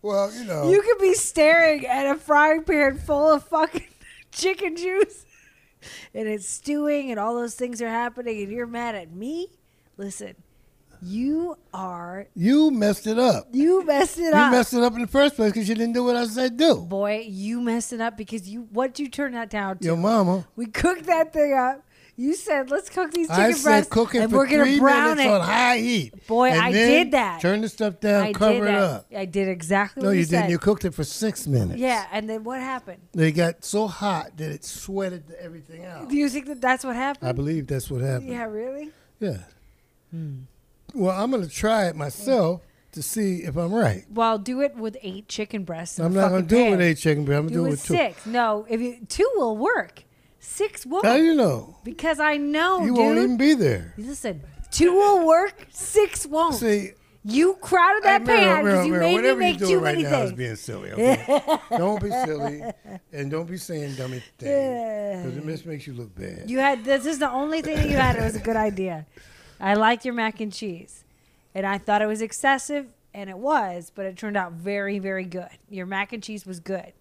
Well, 0.01 0.31
you 0.33 0.43
know. 0.43 0.69
You 0.69 0.81
could 0.83 0.99
be 0.99 1.13
staring 1.15 1.85
at 1.87 2.05
a 2.05 2.15
frying 2.19 2.63
pan 2.63 2.97
full 2.99 3.33
of 3.33 3.43
fucking 3.47 3.87
chicken 4.35 4.75
juice 4.75 5.25
and 6.13 6.27
it's 6.27 6.47
stewing 6.47 7.11
and 7.11 7.19
all 7.19 7.35
those 7.35 7.55
things 7.55 7.81
are 7.81 7.89
happening 7.89 8.43
and 8.43 8.51
you're 8.51 8.67
mad 8.67 8.95
at 8.95 9.11
me. 9.11 9.47
Listen, 9.97 10.35
you 11.01 11.57
are 11.73 12.27
you 12.35 12.71
messed 12.71 13.07
it 13.07 13.19
up. 13.19 13.47
you 13.51 13.85
messed 13.85 14.17
it 14.19 14.33
up. 14.33 14.51
You 14.51 14.57
messed 14.57 14.73
it 14.73 14.83
up 14.83 14.93
in 14.93 15.01
the 15.01 15.07
first 15.07 15.35
place 15.35 15.51
because 15.51 15.69
you 15.69 15.75
didn't 15.75 15.93
do 15.93 16.03
what 16.03 16.15
I 16.15 16.25
said 16.25 16.57
do. 16.57 16.77
Boy, 16.77 17.25
you 17.27 17.61
messed 17.61 17.93
it 17.93 18.01
up 18.01 18.17
because 18.17 18.49
you 18.49 18.67
what 18.71 18.97
you 18.99 19.07
turn 19.07 19.33
that 19.33 19.49
down 19.49 19.77
to? 19.79 19.85
Your 19.85 19.97
mama. 19.97 20.47
We 20.55 20.65
cooked 20.65 21.05
that 21.05 21.31
thing 21.31 21.53
up. 21.53 21.84
You 22.17 22.33
said 22.33 22.71
let's 22.71 22.89
cook 22.89 23.11
these 23.11 23.27
chicken 23.27 23.43
I 23.43 23.47
breasts 23.49 23.63
said 23.63 23.89
cook 23.89 24.15
it 24.15 24.19
and 24.21 24.31
for 24.31 24.37
we're 24.37 24.45
gonna 24.47 24.63
three 24.63 24.79
brown 24.79 25.17
minutes 25.17 25.25
it. 25.25 25.31
on 25.31 25.41
high 25.41 25.77
heat. 25.79 26.27
Boy, 26.27 26.51
And 26.51 26.61
I 26.61 26.71
then 26.71 26.89
did 26.89 27.11
that. 27.11 27.41
Turn 27.41 27.59
the 27.61 27.67
stuff 27.67 27.99
down, 27.99 28.23
I 28.23 28.31
cover 28.33 28.63
it 28.65 28.71
that. 28.71 28.81
up. 28.81 29.07
I 29.15 29.25
did 29.25 29.49
exactly 29.49 30.01
No, 30.01 30.09
what 30.09 30.13
you, 30.13 30.19
you, 30.19 30.25
didn't. 30.25 30.43
said. 30.43 30.49
You 30.51 30.57
cooked 30.57 30.85
it 30.85 30.93
for 30.93 31.03
six 31.03 31.45
minutes. 31.45 31.77
yeah, 31.77 32.05
and 32.13 32.29
then 32.29 32.45
what 32.45 32.61
happened? 32.61 33.01
They 33.13 33.33
got 33.33 33.65
so 33.65 33.87
hot 33.87 34.37
that 34.37 34.49
it 34.49 34.63
sweated 34.63 35.23
everything 35.39 35.83
out. 35.83 36.07
Do 36.09 36.15
you 36.15 36.29
think 36.29 36.45
that 36.45 36.61
that's 36.61 36.85
what 36.85 36.95
happened? 36.95 37.27
I 37.27 37.33
believe 37.33 37.67
that's 37.67 37.91
what 37.91 37.99
happened. 38.01 38.29
yeah, 38.29 38.45
really? 38.45 38.91
Yeah. 39.19 39.39
Hmm. 40.11 40.43
Well, 40.93 41.21
I'm 41.21 41.31
going 41.31 41.43
to 41.43 41.49
try 41.49 41.87
it 41.87 41.97
myself 41.97 42.61
to 42.93 43.03
see 43.03 43.39
if 43.43 43.57
I'm 43.57 43.73
right. 43.73 44.05
Well, 44.09 44.37
do 44.37 44.61
it 44.61 44.77
with 44.77 44.95
eight 45.03 45.27
chicken 45.27 45.65
breasts. 45.65 45.99
in 45.99 46.05
I'm 46.05 46.13
a 46.13 46.15
not 46.15 46.29
going 46.29 46.43
fucking 46.43 46.47
to 46.47 46.55
do 46.55 46.61
it 46.61 46.63
pan. 46.63 46.71
with 46.71 46.81
eight 46.81 46.97
chicken 46.97 47.25
breasts. 47.25 47.39
I'm 47.39 47.47
going 47.47 47.53
to 47.53 47.59
it 47.59 47.61
do 47.61 47.65
it 47.65 47.69
with 47.71 47.79
with 47.81 47.85
two. 47.87 47.93
six. 48.15 48.25
No, 48.25 48.65
if 48.69 48.79
you 48.79 48.99
two 49.09 49.29
will 49.35 49.57
work. 49.57 50.03
Six 50.45 50.85
won't. 50.85 51.05
How 51.05 51.17
do 51.17 51.23
you 51.23 51.35
know? 51.35 51.75
because 51.83 52.19
I 52.19 52.37
know, 52.37 52.81
you 52.81 52.87
dude. 52.89 52.97
won't 52.97 53.17
even 53.17 53.37
be 53.37 53.53
there. 53.55 53.93
Listen, 53.97 54.41
two 54.71 54.93
will 54.93 55.25
work. 55.25 55.67
Six 55.71 56.25
won't. 56.25 56.55
See, 56.55 56.91
you 57.23 57.55
crowded 57.55 58.03
that 58.03 58.21
Hey, 58.21 58.27
Meryl, 58.27 58.37
pan 58.37 58.63
because 58.63 58.87
you 58.87 58.93
Meryl, 58.93 58.99
made 58.99 59.09
me 59.09 59.15
whatever 59.15 59.39
make 59.39 59.59
you're 59.59 59.67
too 59.67 59.73
doing 59.73 59.83
right 59.83 59.97
many 59.97 60.09
now 60.09 60.21
is 60.21 60.31
being 60.33 60.55
silly. 60.55 60.91
Okay? 60.93 61.57
don't 61.77 62.01
be 62.01 62.09
silly, 62.11 62.61
and 63.11 63.31
don't 63.31 63.49
be 63.49 63.57
saying 63.57 63.95
dummy 63.95 64.19
things 64.37 65.23
because 65.33 65.37
it 65.37 65.51
just 65.51 65.65
makes 65.65 65.87
you 65.87 65.93
look 65.93 66.15
bad. 66.15 66.49
You 66.49 66.59
had 66.59 66.85
this 66.85 67.05
is 67.05 67.19
the 67.19 67.29
only 67.29 67.61
thing 67.61 67.75
that 67.77 67.89
you 67.89 67.97
had. 67.97 68.15
It 68.15 68.21
was 68.23 68.35
a 68.35 68.39
good 68.39 68.55
idea. 68.55 69.07
I 69.59 69.73
liked 69.73 70.05
your 70.05 70.13
mac 70.13 70.39
and 70.39 70.53
cheese, 70.53 71.03
and 71.55 71.65
I 71.65 71.79
thought 71.79 72.01
it 72.01 72.07
was 72.07 72.21
excessive, 72.21 72.85
and 73.13 73.29
it 73.29 73.37
was, 73.37 73.91
but 73.93 74.05
it 74.05 74.15
turned 74.17 74.37
out 74.37 74.51
very, 74.53 74.99
very 74.99 75.25
good. 75.25 75.49
Your 75.69 75.85
mac 75.87 76.13
and 76.13 76.21
cheese 76.21 76.45
was 76.45 76.59
good, 76.59 76.93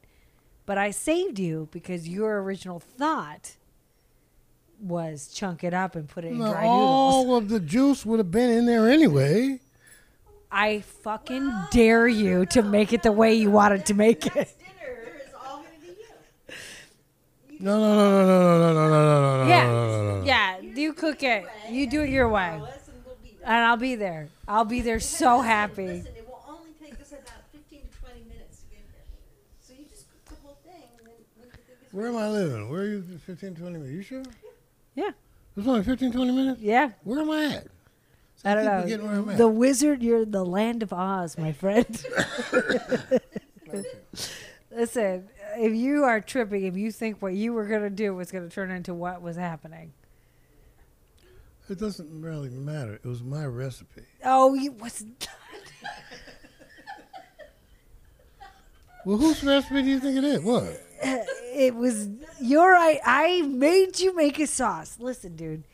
but 0.66 0.78
I 0.78 0.90
saved 0.90 1.38
you 1.38 1.68
because 1.72 2.08
your 2.08 2.42
original 2.42 2.80
thought 2.80 3.56
was 4.80 5.28
chunk 5.28 5.64
it 5.64 5.72
up 5.72 5.94
and 5.94 6.08
put 6.08 6.24
it 6.24 6.28
in 6.32 6.38
No, 6.38 6.50
dry 6.50 6.62
noodles. 6.64 6.80
all 6.80 7.36
of 7.36 7.48
the 7.48 7.60
juice 7.60 8.04
would 8.04 8.18
have 8.18 8.30
been 8.30 8.50
in 8.50 8.66
there 8.66 8.88
anyway. 8.88 9.60
I 10.50 10.80
fucking 10.80 11.50
dare 11.70 12.06
you 12.06 12.46
to 12.46 12.62
make 12.62 12.92
it 12.92 13.02
the 13.02 13.12
way 13.12 13.34
you 13.34 13.50
wanted 13.50 13.86
to 13.86 13.94
make 13.94 14.26
it. 14.26 14.32
Dinner 14.32 15.12
is 15.26 15.32
all 15.34 15.56
going 15.58 15.68
to 15.74 15.80
be 15.80 15.88
you. 15.88 17.58
No, 17.60 17.78
no, 17.78 17.94
no, 17.94 18.10
no, 18.10 18.26
no, 18.26 18.58
no, 18.58 18.72
no, 18.72 18.72
no, 18.72 19.20
no, 19.38 19.44
no, 19.44 19.48
Yeah, 19.48 19.66
no, 19.66 19.72
no, 19.72 20.02
no, 20.14 20.18
no. 20.20 20.24
yeah. 20.26 20.58
You 20.60 20.92
cook 20.92 21.22
it. 21.22 21.44
You 21.70 21.88
do 21.88 22.02
it 22.02 22.10
your 22.10 22.28
way, 22.28 22.58
Listen, 22.60 22.94
we'll 23.06 23.16
be 23.22 23.30
there. 23.40 23.46
and 23.48 23.64
I'll 23.64 23.76
be 23.76 23.94
there. 23.94 24.28
I'll 24.46 24.64
be 24.64 24.80
there 24.80 25.00
so 25.00 25.40
happy. 25.40 25.86
Listen, 25.86 26.12
it 26.16 26.26
will 26.28 26.44
only 26.48 26.70
take 26.80 27.00
us 27.00 27.12
about 27.12 27.42
15 27.52 27.80
to 27.80 27.98
20 28.00 28.20
minutes 28.28 28.58
to 28.60 28.66
get 28.70 28.78
here. 28.78 29.02
So 29.60 29.72
you 29.72 29.86
just 29.90 30.06
cook 30.10 30.24
the 30.36 30.46
whole 30.46 30.58
thing, 30.64 30.82
and 30.98 31.06
then 31.06 31.14
when 31.38 31.48
you 31.48 31.54
think 31.64 31.78
it's 31.82 31.83
Where 31.94 32.08
am 32.08 32.16
I 32.16 32.28
living? 32.28 32.68
Where 32.68 32.80
are 32.80 32.86
you? 32.86 33.02
15, 33.24 33.54
20 33.54 33.78
minutes. 33.78 33.92
You 33.92 34.02
sure? 34.02 34.24
Yeah. 34.96 35.10
It's 35.56 35.68
only 35.68 35.84
15, 35.84 36.10
20 36.10 36.32
minutes? 36.32 36.60
Yeah. 36.60 36.90
Where 37.04 37.20
am 37.20 37.30
I 37.30 37.44
at? 37.44 37.68
So 38.34 38.50
I 38.50 38.54
don't 38.56 38.64
know. 38.64 38.82
forgetting 38.82 39.06
where 39.06 39.14
I'm 39.14 39.28
at. 39.28 39.38
The 39.38 39.46
wizard, 39.46 40.02
you're 40.02 40.24
the 40.24 40.44
land 40.44 40.82
of 40.82 40.92
Oz, 40.92 41.38
my 41.38 41.52
friend. 41.52 41.86
Listen, 44.72 45.28
if 45.56 45.72
you 45.72 46.02
are 46.02 46.20
tripping, 46.20 46.64
if 46.64 46.76
you 46.76 46.90
think 46.90 47.22
what 47.22 47.34
you 47.34 47.52
were 47.52 47.68
going 47.68 47.82
to 47.82 47.90
do 47.90 48.12
was 48.12 48.32
going 48.32 48.48
to 48.48 48.52
turn 48.52 48.72
into 48.72 48.92
what 48.92 49.22
was 49.22 49.36
happening. 49.36 49.92
It 51.70 51.78
doesn't 51.78 52.20
really 52.20 52.50
matter. 52.50 52.94
It 52.94 53.06
was 53.06 53.22
my 53.22 53.46
recipe. 53.46 54.02
Oh, 54.24 54.54
you 54.54 54.72
was 54.72 55.06
Well, 59.04 59.18
whose 59.18 59.44
recipe 59.44 59.82
do 59.82 59.88
you 59.90 60.00
think 60.00 60.16
it 60.16 60.24
is? 60.24 60.40
What? 60.40 60.83
It 61.02 61.74
was 61.74 62.08
your 62.40 62.72
right. 62.72 63.00
I 63.04 63.42
made 63.42 63.98
you 64.00 64.14
make 64.14 64.38
a 64.38 64.46
sauce. 64.46 64.96
Listen, 65.00 65.36
dude, 65.36 65.64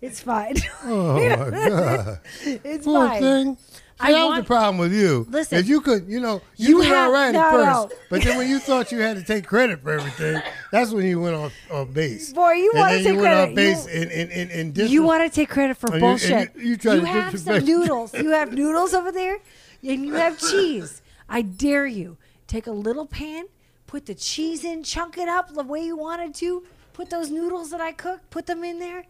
it's 0.00 0.20
fine. 0.20 0.56
Oh 0.84 1.14
my 1.14 1.50
god! 1.50 2.20
it's 2.44 2.84
Poor 2.84 3.06
fine. 3.08 3.20
thing. 3.22 3.56
See, 3.56 4.06
I 4.06 4.12
that 4.12 4.18
was 4.22 4.28
want- 4.30 4.44
the 4.44 4.46
problem 4.46 4.78
with 4.78 4.94
you. 4.94 5.26
Listen. 5.28 5.58
if 5.58 5.68
you 5.68 5.82
could, 5.82 6.08
you 6.08 6.20
know, 6.20 6.40
you, 6.56 6.78
You 6.78 6.80
have- 6.82 7.08
all 7.08 7.12
right 7.12 7.32
no, 7.32 7.40
at 7.40 7.50
first, 7.50 7.66
no. 7.66 7.90
but 8.08 8.22
then 8.22 8.38
when 8.38 8.48
you 8.48 8.58
thought 8.58 8.90
you 8.92 9.00
had 9.00 9.16
to 9.18 9.22
take 9.22 9.46
credit 9.46 9.82
for 9.82 9.90
everything, 9.90 10.40
that's 10.72 10.90
when 10.90 11.04
you 11.04 11.20
went 11.20 11.36
off, 11.36 11.52
off 11.70 11.92
base. 11.92 12.32
Boy, 12.32 12.52
you 12.52 12.72
wanna 12.74 12.96
take 12.96 13.06
you 13.08 13.14
went 13.16 13.22
credit. 13.24 13.50
off 13.50 13.54
base 13.54 13.86
You- 13.86 14.00
in 14.02 14.10
in 14.10 14.30
in, 14.50 14.76
in 14.80 14.88
You 14.88 15.02
want 15.02 15.30
to 15.30 15.34
take 15.34 15.50
credit 15.50 15.76
for 15.76 15.92
And 15.92 16.00
you- 16.00 16.06
and 16.08 16.18
bullshit. 16.18 16.56
you- 16.56 16.62
you 16.70 16.76
to 16.78 17.04
have 17.04 17.38
some 17.38 17.62
noodles. 17.64 18.14
You 18.14 18.30
have 18.30 18.52
noodles 18.60 18.94
over 18.94 19.12
there, 19.12 19.36
and 19.82 20.06
you 20.06 20.14
have 20.14 20.38
cheese. 20.38 21.02
I 21.28 21.42
dare 21.42 21.86
you. 21.86 22.16
Take 22.46 22.66
a 22.66 22.72
little 22.72 23.04
pan, 23.06 23.44
put 23.90 24.06
the 24.06 24.14
cheese 24.14 24.62
in, 24.62 24.84
chunk 24.84 25.18
it 25.18 25.28
up 25.28 25.52
the 25.52 25.64
way 25.64 25.84
you 25.84 25.96
wanted 25.96 26.32
to. 26.32 26.62
Put 26.92 27.10
those 27.10 27.28
noodles 27.28 27.72
that 27.72 27.80
I 27.80 27.90
cooked, 27.90 28.30
put 28.30 28.46
them 28.46 28.62
in 28.62 28.78
there, 28.78 29.04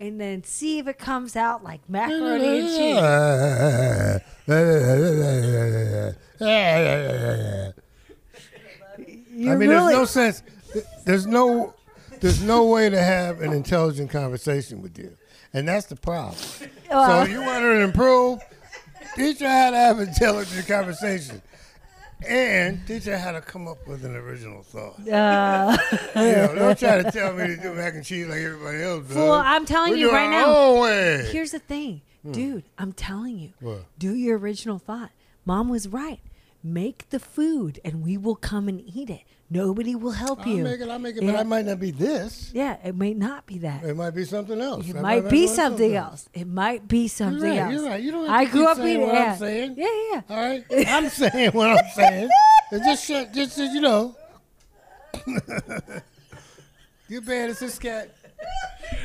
and 0.00 0.20
then 0.20 0.42
see 0.42 0.80
if 0.80 0.88
it 0.88 0.98
comes 0.98 1.36
out 1.36 1.62
like 1.62 1.88
macaroni 1.88 2.58
and 2.58 2.68
cheese. 2.68 2.96
You 9.36 9.52
I 9.52 9.56
mean, 9.56 9.68
really, 9.68 9.94
there's 9.94 9.98
no 9.98 10.04
sense. 10.04 10.42
There's 11.04 11.26
no, 11.26 11.74
there's 12.20 12.42
no 12.42 12.66
way 12.66 12.90
to 12.90 13.00
have 13.00 13.40
an 13.40 13.52
intelligent 13.52 14.10
conversation 14.10 14.82
with 14.82 14.98
you, 14.98 15.16
and 15.52 15.68
that's 15.68 15.86
the 15.86 15.96
problem. 15.96 16.38
Well- 16.90 17.24
so 17.24 17.30
you 17.30 17.40
want 17.40 17.62
her 17.62 17.74
to 17.78 17.84
improve? 17.84 18.40
Teach 19.14 19.38
her 19.38 19.48
how 19.48 19.70
to 19.70 19.76
have 19.76 20.00
an 20.00 20.08
intelligent 20.08 20.66
conversation, 20.66 21.40
and 22.26 22.86
teach 22.86 23.04
her 23.04 23.18
how 23.18 23.32
to 23.32 23.40
come 23.40 23.68
up 23.68 23.86
with 23.86 24.04
an 24.04 24.14
original 24.16 24.62
thought. 24.62 24.98
uh, 25.08 25.76
You 26.16 26.22
know, 26.22 26.54
don't 26.54 26.78
try 26.78 27.02
to 27.02 27.10
tell 27.10 27.32
me 27.34 27.46
to 27.48 27.56
do 27.56 27.74
mac 27.74 27.94
and 27.94 28.04
cheese 28.04 28.26
like 28.26 28.40
everybody 28.40 28.82
else 28.82 29.06
does. 29.08 29.16
Well, 29.16 29.32
I'm 29.32 29.64
telling 29.66 29.92
We 29.94 30.00
you 30.00 30.10
right 30.12 30.30
now. 30.30 30.80
way. 30.82 31.28
Here's 31.30 31.50
the 31.52 31.58
thing, 31.58 32.02
dude. 32.30 32.64
I'm 32.78 32.92
telling 32.92 33.38
you. 33.38 33.48
Hmm. 33.60 33.66
What? 33.66 33.84
Do 33.98 34.14
your 34.14 34.38
original 34.38 34.78
thought. 34.78 35.10
Mom 35.44 35.68
was 35.68 35.88
right. 35.88 36.20
Make 36.62 37.10
the 37.10 37.20
food, 37.20 37.78
and 37.84 38.02
we 38.02 38.16
will 38.16 38.36
come 38.36 38.68
and 38.68 38.80
eat 38.80 39.10
it. 39.10 39.22
Nobody 39.50 39.94
will 39.94 40.10
help 40.10 40.40
I'll 40.40 40.48
you. 40.48 40.64
make 40.64 40.80
it. 40.80 40.88
I'll 40.88 40.98
make 40.98 41.16
it, 41.16 41.22
Yeah. 41.22 41.32
but 41.32 41.40
I 41.40 41.42
might 41.44 41.66
not 41.66 41.78
be 41.78 41.90
this. 41.90 42.50
Yeah, 42.54 42.76
it 42.82 42.94
may 42.96 43.14
not 43.14 43.46
be 43.46 43.58
that. 43.58 43.84
It 43.84 43.94
might 43.94 44.10
be 44.10 44.24
something 44.24 44.60
else. 44.60 44.88
It 44.88 44.96
I 44.96 45.00
might 45.00 45.28
be 45.28 45.44
want 45.44 45.56
something 45.56 45.94
else. 45.94 46.28
It 46.32 46.46
might 46.46 46.88
be 46.88 47.00
You're 47.00 47.08
something 47.10 47.50
right. 47.50 47.58
else. 47.58 47.72
You're 47.74 47.84
right. 47.86 48.02
You 48.02 48.10
don't 48.10 48.28
I 48.28 48.46
grew 48.46 48.66
up 48.66 48.78
saying 48.78 49.00
what 49.00 49.14
yeah. 49.14 49.32
I'm 49.32 49.38
saying. 49.38 49.74
yeah, 49.76 49.86
yeah. 50.12 50.22
All 50.30 50.36
right, 50.36 50.64
I'm 50.88 51.08
saying 51.10 51.50
what 51.52 51.70
I'm 51.70 51.90
saying. 51.94 52.28
And 52.72 52.82
just 52.84 53.04
shut, 53.06 53.32
just 53.32 53.58
you 53.58 53.80
know. 53.80 54.16
you 57.08 57.20
bad 57.20 57.50
as 57.50 57.58
this 57.60 57.78
cat. 57.78 58.14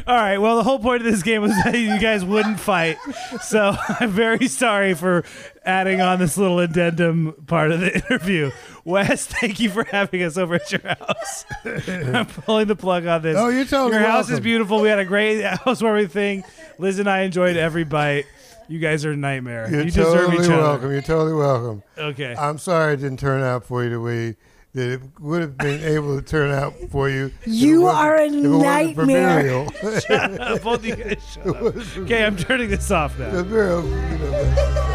All 0.07 0.15
right. 0.15 0.37
Well, 0.37 0.55
the 0.57 0.63
whole 0.63 0.79
point 0.79 1.05
of 1.05 1.11
this 1.11 1.23
game 1.23 1.41
was 1.41 1.51
that 1.63 1.77
you 1.77 1.99
guys 1.99 2.25
wouldn't 2.25 2.59
fight. 2.59 2.97
So 3.41 3.75
I'm 3.99 4.09
very 4.09 4.47
sorry 4.47 4.93
for 4.93 5.23
adding 5.63 6.01
on 6.01 6.19
this 6.19 6.37
little 6.37 6.59
addendum 6.59 7.33
part 7.47 7.71
of 7.71 7.79
the 7.81 7.93
interview. 7.95 8.51
Wes, 8.85 9.27
thank 9.27 9.59
you 9.59 9.69
for 9.69 9.83
having 9.83 10.23
us 10.23 10.37
over 10.37 10.55
at 10.55 10.71
your 10.71 10.81
house. 10.81 11.45
I'm 11.65 12.25
pulling 12.25 12.67
the 12.67 12.75
plug 12.75 13.05
on 13.05 13.21
this. 13.21 13.37
Oh, 13.37 13.49
you're 13.49 13.65
totally 13.65 13.99
Your 13.99 14.07
house 14.07 14.29
is 14.29 14.39
beautiful. 14.39 14.81
We 14.81 14.89
had 14.89 14.99
a 14.99 15.05
great 15.05 15.43
housewarming 15.43 16.07
thing. 16.07 16.43
Liz 16.77 16.97
and 16.99 17.09
I 17.09 17.21
enjoyed 17.21 17.57
every 17.57 17.83
bite. 17.83 18.25
You 18.67 18.79
guys 18.79 19.03
are 19.03 19.11
a 19.11 19.17
nightmare. 19.17 19.67
You're 19.69 19.81
you 19.81 19.91
deserve 19.91 20.27
totally 20.27 20.45
each 20.45 20.51
other. 20.51 20.61
welcome. 20.61 20.91
You're 20.91 21.01
totally 21.01 21.33
welcome. 21.33 21.83
Okay. 21.97 22.35
I'm 22.35 22.57
sorry 22.57 22.93
it 22.93 22.97
didn't 22.97 23.19
turn 23.19 23.41
out 23.41 23.63
for 23.63 23.83
you 23.83 23.89
the 23.89 23.99
way 23.99 24.37
that 24.73 24.89
it 24.89 25.01
would 25.19 25.41
have 25.41 25.57
been 25.57 25.83
able 25.83 26.15
to 26.15 26.21
turn 26.25 26.51
out 26.51 26.73
for 26.91 27.09
you. 27.09 27.31
You 27.45 27.87
are 27.87 28.15
a 28.15 28.25
if 28.25 28.33
it 28.33 28.47
wasn't 28.47 28.61
nightmare. 28.63 29.65
Both 30.63 30.79
of 30.79 30.85
you 30.85 30.95
guys 30.95 31.31
shut 31.31 31.47
up. 31.47 31.75
Okay, 31.97 32.25
I'm 32.25 32.35
turning 32.37 32.69
this 32.69 32.91
off 32.91 33.17
now. 33.17 33.31
The 33.31 33.43
burial, 33.43 33.83
you 33.83 34.17
know, 34.19 34.88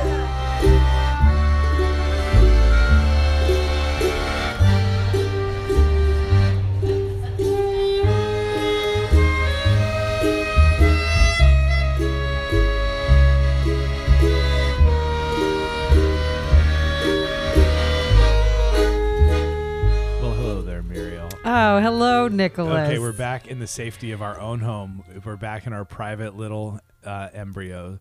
Oh, 21.47 21.79
hello, 21.81 22.29
Nicholas. 22.29 22.89
Okay, 22.89 22.99
we're 22.99 23.13
back 23.13 23.47
in 23.49 23.59
the 23.59 23.67
safety 23.67 24.13
of 24.13 24.23
our 24.23 24.41
own 24.41 24.61
home. 24.61 25.05
We're 25.25 25.37
back 25.37 25.67
in 25.67 25.73
our 25.75 25.85
private 25.85 26.37
little 26.37 26.81
uh, 27.05 27.29
embryo. 27.35 27.99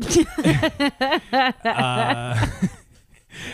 uh, 1.62 2.46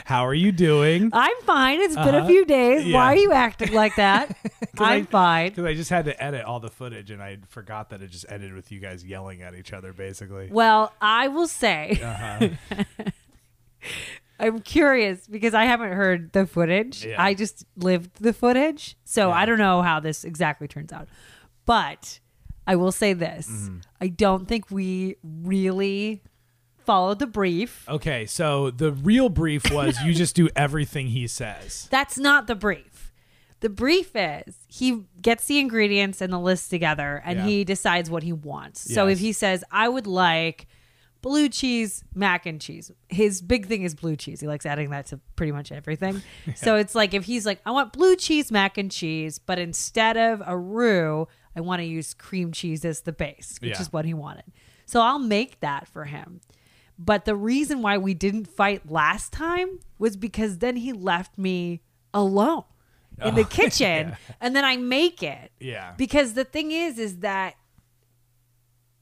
how 0.05 0.25
are 0.27 0.35
you 0.35 0.53
doing? 0.53 1.11
I'm 1.13 1.35
fine. 1.43 1.81
It's 1.81 1.97
been 1.97 2.15
a 2.15 2.19
Uh-huh. 2.19 2.29
few 2.29 2.45
days. 2.45 2.87
Yeah. 2.87 2.95
Why 2.95 3.07
are 3.15 3.17
you 3.17 3.33
acting 3.33 3.73
like 3.73 3.97
that? 3.97 4.37
I'm 4.79 5.03
I- 5.03 5.07
fine. 5.07 5.49
Because 5.51 5.65
I 5.65 5.75
just 5.75 5.91
had 5.91 6.05
to 6.05 6.23
edit 6.23 6.45
all 6.45 6.61
the 6.61 6.71
footage, 6.71 7.11
and 7.11 7.21
I 7.21 7.39
forgot 7.49 7.91
that 7.91 8.03
it 8.03 8.11
just 8.13 8.27
ended 8.29 8.55
with 8.55 8.71
you 8.71 8.79
guys 8.79 9.05
yelling 9.05 9.43
at 9.43 9.57
each 9.57 9.73
other, 9.73 9.93
basically. 9.93 10.49
Well, 10.53 10.93
I 11.01 11.27
will 11.29 11.49
say 11.49 11.99
Uh-huh. 12.01 12.49
I'm 14.39 14.61
curious 14.61 15.27
because 15.27 15.55
I 15.55 15.65
haven't 15.65 15.93
heard 15.93 16.33
the 16.33 16.47
footage. 16.47 17.05
Yeah. 17.05 17.23
I 17.23 17.35
just 17.35 17.65
lived 17.77 18.23
the 18.23 18.33
footage. 18.33 18.97
So 19.05 19.29
Yeah. 19.29 19.35
I 19.35 19.47
don't 19.47 19.59
know 19.59 19.83
how 19.83 20.01
this 20.01 20.25
exactly 20.25 20.69
turns 20.69 20.93
out. 20.93 21.09
But 21.65 22.21
I 22.67 22.77
will 22.77 22.93
say 22.93 23.13
this. 23.13 23.49
Mm-hmm. 23.49 23.79
I 24.01 24.09
don't 24.09 24.47
think 24.47 24.71
we 24.71 25.17
really 25.23 26.23
followed 26.85 27.19
the 27.19 27.27
brief. 27.27 27.85
Okay, 27.89 28.27
so 28.27 28.71
the 28.71 28.93
real 28.93 29.29
brief 29.29 29.73
was 29.73 30.01
you 30.03 30.15
just 30.15 30.37
do 30.37 30.49
everything 30.55 31.09
he 31.09 31.27
says. 31.27 31.89
That's 31.91 32.17
not 32.19 32.47
the 32.47 32.55
brief. 32.55 33.13
The 33.61 33.71
brief 33.71 34.11
is 34.15 34.55
he 34.69 35.05
gets 35.21 35.47
the 35.47 35.59
ingredients 35.59 36.21
and 36.21 36.33
the 36.33 36.39
list 36.39 36.69
together 36.71 37.23
and 37.25 37.39
Yeah. 37.39 37.47
he 37.47 37.65
decides 37.65 38.11
what 38.11 38.23
he 38.23 38.33
wants. 38.33 38.93
So 38.95 39.09
if 39.09 39.19
he 39.19 39.33
says, 39.33 39.65
I 39.71 39.89
would 39.89 40.07
like 40.07 40.67
blue 41.27 41.49
cheese, 41.49 42.05
mac 42.15 42.47
and 42.47 42.61
cheese, 42.61 42.93
his 43.09 43.43
big 43.43 43.67
thing 43.67 43.83
is 43.83 43.97
blue 43.97 44.15
cheese. 44.15 44.41
He 44.41 44.47
likes 44.47 44.65
adding 44.65 44.91
that 44.91 45.07
to 45.07 45.19
pretty 45.35 45.51
much 45.51 45.73
everything. 45.73 46.23
So 46.55 46.77
it's 46.77 46.95
like 46.95 47.15
if 47.15 47.25
he's 47.25 47.45
like, 47.45 47.61
I 47.67 47.73
want 47.73 47.93
blue 47.93 48.15
cheese, 48.15 48.53
mac 48.53 48.79
and 48.79 48.93
cheese, 48.93 49.41
but 49.41 49.59
instead 49.59 50.17
of 50.17 50.41
a 50.47 50.57
roux, 50.57 51.27
I 51.57 51.61
want 51.63 51.81
to 51.81 51.85
use 51.85 52.15
cream 52.15 52.53
cheese 52.53 52.85
as 52.85 53.01
the 53.01 53.11
base, 53.11 53.59
which 53.61 53.73
Yeah. 53.73 53.81
is 53.81 53.93
what 53.93 54.05
he 54.05 54.15
wanted. 54.15 54.45
So 54.87 55.01
I'll 55.01 55.19
make 55.19 55.59
that 55.61 55.89
for 55.89 56.05
him. 56.05 56.43
But 56.97 57.25
the 57.25 57.35
reason 57.35 57.83
why 57.83 57.99
we 57.99 58.15
didn't 58.15 58.47
fight 58.47 58.89
last 58.89 59.33
time 59.33 59.81
was 59.99 60.17
because 60.17 60.59
then 60.59 60.77
he 60.77 60.93
left 60.93 61.37
me 61.37 61.83
alone 62.15 62.63
in 63.25 63.35
the 63.35 63.43
oh, 63.43 63.45
kitchen 63.61 64.17
and 64.41 64.55
then 64.55 64.65
I 64.65 64.77
make 64.77 65.25
it. 65.25 65.51
Yeah. 65.59 65.95
Because 65.97 66.35
the 66.35 66.45
thing 66.45 66.71
is 66.71 67.01
is 67.01 67.19
that 67.19 67.55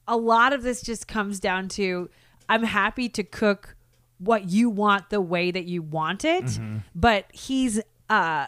a 0.07 0.17
lot 0.17 0.53
of 0.53 0.63
this 0.63 0.81
just 0.81 1.07
comes 1.07 1.39
down 1.39 1.67
to 1.69 2.09
I'm 2.47 2.63
happy 2.63 3.09
to 3.09 3.23
cook 3.23 3.75
what 4.17 4.49
you 4.49 4.69
want 4.69 5.09
the 5.09 5.19
way 5.21 5.51
that 5.51 5.65
you 5.65 5.81
want 5.81 6.23
it, 6.25 6.45
Mm-hmm. 6.45 6.77
but 6.93 7.25
he's 7.33 7.81
uh 8.09 8.47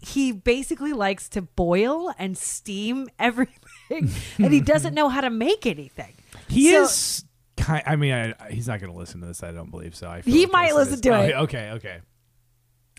he 0.00 0.32
basically 0.32 0.92
likes 0.92 1.28
to 1.30 1.42
boil 1.42 2.12
and 2.18 2.36
steam 2.36 3.08
everything 3.18 4.10
and 4.38 4.52
he 4.52 4.60
doesn't 4.60 4.94
know 5.00 5.08
how 5.08 5.20
to 5.20 5.30
make 5.30 5.66
anything. 5.66 6.14
He 6.48 6.70
So- 6.72 6.82
is. 6.84 7.24
I 7.66 7.96
mean, 7.96 8.12
I, 8.12 8.50
he's 8.50 8.66
not 8.68 8.80
going 8.80 8.92
to 8.92 8.98
listen 8.98 9.20
to 9.22 9.26
this. 9.26 9.42
I 9.42 9.50
don't 9.52 9.70
believe 9.70 9.94
so. 9.94 10.08
I 10.10 10.20
feel 10.20 10.34
He 10.34 10.42
like 10.44 10.52
might 10.52 10.74
listen 10.74 10.94
is. 10.94 11.00
to 11.02 11.08
Oh, 11.16 11.22
it. 11.22 11.32
Okay, 11.44 11.70
okay. 11.70 11.98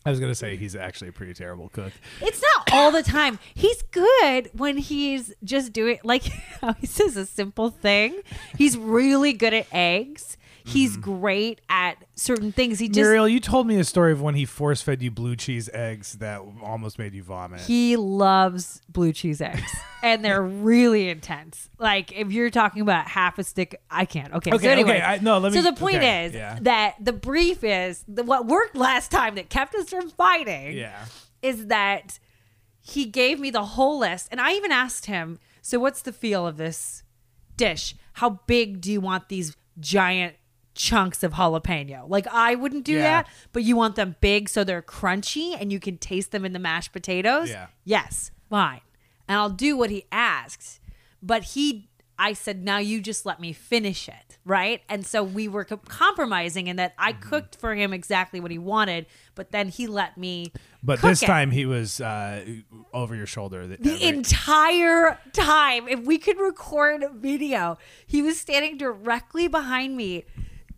I 0.06 0.12
was 0.12 0.20
to 0.32 0.36
say 0.36 0.56
he's 0.56 0.76
actually 0.76 1.08
a 1.10 1.12
pretty 1.12 1.34
terrible 1.34 1.70
cook. 1.70 1.92
It's 2.22 2.42
not 2.42 2.70
all 2.74 2.92
the 2.92 3.02
time. 3.02 3.40
He's 3.56 3.82
good 3.82 4.52
when 4.54 4.78
he's 4.78 5.34
just 5.44 5.74
doing 5.74 5.98
like 6.04 6.24
how 6.62 6.74
he 6.74 6.86
says 6.86 7.18
a 7.18 7.26
simple 7.26 7.72
thing. 7.72 8.22
He's 8.56 8.78
really 8.78 9.34
good 9.34 9.54
at 9.54 9.68
eggs. 9.72 10.38
He's 10.68 10.94
mm-hmm. 10.94 11.20
great 11.20 11.62
at 11.70 12.04
certain 12.16 12.52
things. 12.52 12.80
He 12.80 12.88
just 12.88 12.98
Muriel, 12.98 13.28
you 13.28 13.40
told 13.40 13.68
me 13.68 13.78
a 13.78 13.84
story 13.84 14.12
of 14.12 14.20
when 14.20 14.34
he 14.34 14.46
force 14.46 14.82
fed 14.82 15.04
you 15.04 15.12
blue 15.12 15.36
cheese 15.36 15.70
eggs 15.72 16.14
that 16.14 16.42
almost 16.64 16.98
made 16.98 17.14
you 17.14 17.22
vomit. 17.22 17.62
he 17.62 17.96
loves 17.96 18.82
blue 18.90 19.14
cheese 19.14 19.42
eggs, 19.42 19.72
and 20.04 20.26
they're 20.26 20.42
really 20.42 21.08
intense. 21.08 21.70
Like 21.78 22.12
if 22.14 22.32
you're 22.32 22.50
talking 22.50 22.82
about 22.82 23.08
half 23.08 23.38
a 23.38 23.44
stick, 23.44 23.80
I 23.92 24.06
can't. 24.06 24.34
Okay, 24.34 24.52
Okay, 24.54 24.66
so 24.66 24.72
anyway, 24.72 24.96
okay, 24.96 25.02
I- 25.02 25.20
no, 25.20 25.38
let 25.38 25.52
me. 25.52 25.62
so 25.62 25.70
the 25.70 25.78
point 25.78 25.98
okay, 25.98 26.26
is 26.26 26.34
yeah. 26.34 26.58
that 26.64 26.96
the 27.00 27.14
brief 27.14 27.64
is 27.64 28.04
the, 28.08 28.24
what 28.24 28.48
worked 28.48 28.76
last 28.76 29.12
time 29.12 29.36
that 29.36 29.50
kept 29.50 29.76
us 29.76 29.90
from 29.90 30.10
fighting. 30.10 30.76
yeah. 30.76 31.06
is 31.44 31.68
that 31.68 32.18
he 32.82 33.06
gave 33.06 33.40
me 33.40 33.50
the 33.50 33.64
whole 33.66 33.98
list 33.98 34.28
and 34.32 34.40
i 34.40 34.54
even 34.54 34.72
asked 34.72 35.08
him 35.08 35.40
so 35.62 35.80
what's 35.80 36.04
the 36.04 36.14
feel 36.14 36.46
of 36.46 36.58
this 36.58 37.04
dish 37.58 37.96
how 38.14 38.42
big 38.46 38.80
do 38.80 38.92
you 38.92 39.02
want 39.02 39.28
these 39.28 39.58
giant 39.80 40.36
chunks 40.76 41.24
of 41.24 41.34
jalapeno 41.34 42.08
like 42.10 42.28
i 42.32 42.54
wouldn't 42.54 42.84
do 42.86 42.94
Yeah. 42.94 43.02
that 43.24 43.28
but 43.54 43.64
you 43.64 43.76
want 43.76 43.96
them 43.96 44.16
big 44.22 44.50
so 44.50 44.64
they're 44.64 44.82
crunchy 44.82 45.56
and 45.60 45.72
you 45.72 45.80
can 45.80 45.98
taste 45.98 46.32
them 46.32 46.44
in 46.46 46.54
the 46.54 46.60
mashed 46.60 46.92
potatoes 46.92 47.50
Yeah. 47.50 47.68
yes 47.86 48.32
fine 48.50 48.82
and 49.28 49.38
i'll 49.38 49.50
do 49.50 49.76
what 49.78 49.90
he 49.90 50.06
asks 50.12 50.80
but 51.24 51.44
he 51.44 51.90
i 52.20 52.34
said 52.34 52.64
now 52.64 52.78
you 52.78 53.02
just 53.02 53.26
let 53.26 53.40
me 53.40 53.54
finish 53.54 54.08
it 54.10 54.38
right 54.46 54.82
and 54.90 55.06
so 55.06 55.24
we 55.24 55.48
were 55.48 55.64
co- 55.66 55.78
compromising 55.78 56.68
in 56.68 56.76
that 56.76 56.94
i 57.00 57.14
Mm-hmm. 57.14 57.30
cooked 57.30 57.56
for 57.56 57.74
him 57.74 57.94
exactly 57.94 58.40
what 58.42 58.52
he 58.52 58.58
wanted 58.58 59.06
but 59.34 59.52
then 59.52 59.70
he 59.70 59.88
let 59.88 60.18
me 60.18 60.52
But 60.84 61.02
this 61.02 61.24
it. 61.24 61.26
time 61.26 61.52
he 61.52 61.66
was 61.66 62.00
uh, 62.00 62.46
over 62.94 63.16
your 63.16 63.26
shoulder. 63.26 63.66
the 63.66 63.76
Every- 63.80 64.04
entire 64.04 65.18
time 65.34 65.88
if 65.88 66.02
we 66.02 66.18
could 66.18 66.38
record 66.40 67.02
a 67.04 67.10
video 67.10 67.78
he 68.06 68.22
was 68.22 68.40
standing 68.40 68.78
directly 68.78 69.48
behind 69.48 69.96
me 69.98 70.26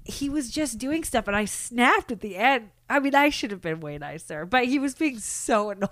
he 0.07 0.29
was 0.29 0.49
just 0.49 0.77
doing 0.77 1.03
stuff 1.03 1.27
and 1.27 1.35
i 1.35 1.45
snapped 1.45 2.11
at 2.11 2.21
the 2.21 2.35
end 2.35 2.69
i 2.89 2.99
mean 2.99 3.13
i 3.13 3.29
should 3.29 3.51
have 3.51 3.61
been 3.61 3.79
way 3.79 3.97
nicer 3.97 4.45
but 4.45 4.65
he 4.65 4.79
was 4.79 4.95
being 4.95 5.19
so 5.19 5.69
annoying 5.69 5.89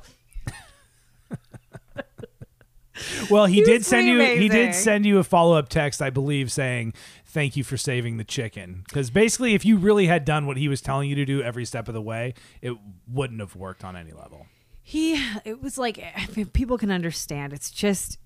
well, 3.30 3.46
he, 3.46 3.56
He 3.56 3.64
did 3.64 3.86
send 3.86 4.08
you. 4.08 4.18
pretty 4.18 4.42
He 4.42 4.50
did 4.50 4.74
send 4.74 5.06
you 5.06 5.20
a 5.20 5.24
follow 5.24 5.58
up 5.58 5.70
text, 5.70 6.02
I 6.02 6.10
believe, 6.10 6.52
saying 6.52 6.94
thank 7.26 7.58
you 7.58 7.64
for 7.64 7.78
saving 7.78 8.18
the 8.18 8.24
chicken. 8.24 8.84
Because 8.88 9.10
basically, 9.10 9.54
if 9.54 9.66
you 9.66 9.78
really 9.78 10.08
had 10.08 10.24
done 10.26 10.46
what 10.46 10.58
he 10.58 10.68
was 10.68 10.82
telling 10.82 11.10
you 11.10 11.16
to 11.16 11.26
do 11.26 11.42
every 11.42 11.66
step 11.66 11.88
of 11.88 11.94
the 11.94 12.02
way, 12.02 12.34
it 12.62 12.74
wouldn't 13.08 13.40
have 13.42 13.56
worked 13.56 13.84
on 13.84 13.96
any 13.96 14.12
level. 14.12 14.48
he 14.82 15.22
it 15.44 15.62
was 15.62 15.78
like 15.78 16.00
I 16.00 16.28
mean, 16.36 16.48
people 16.48 16.78
can 16.78 16.92
understand 16.92 17.52
it's 17.54 17.72
just 17.72 18.18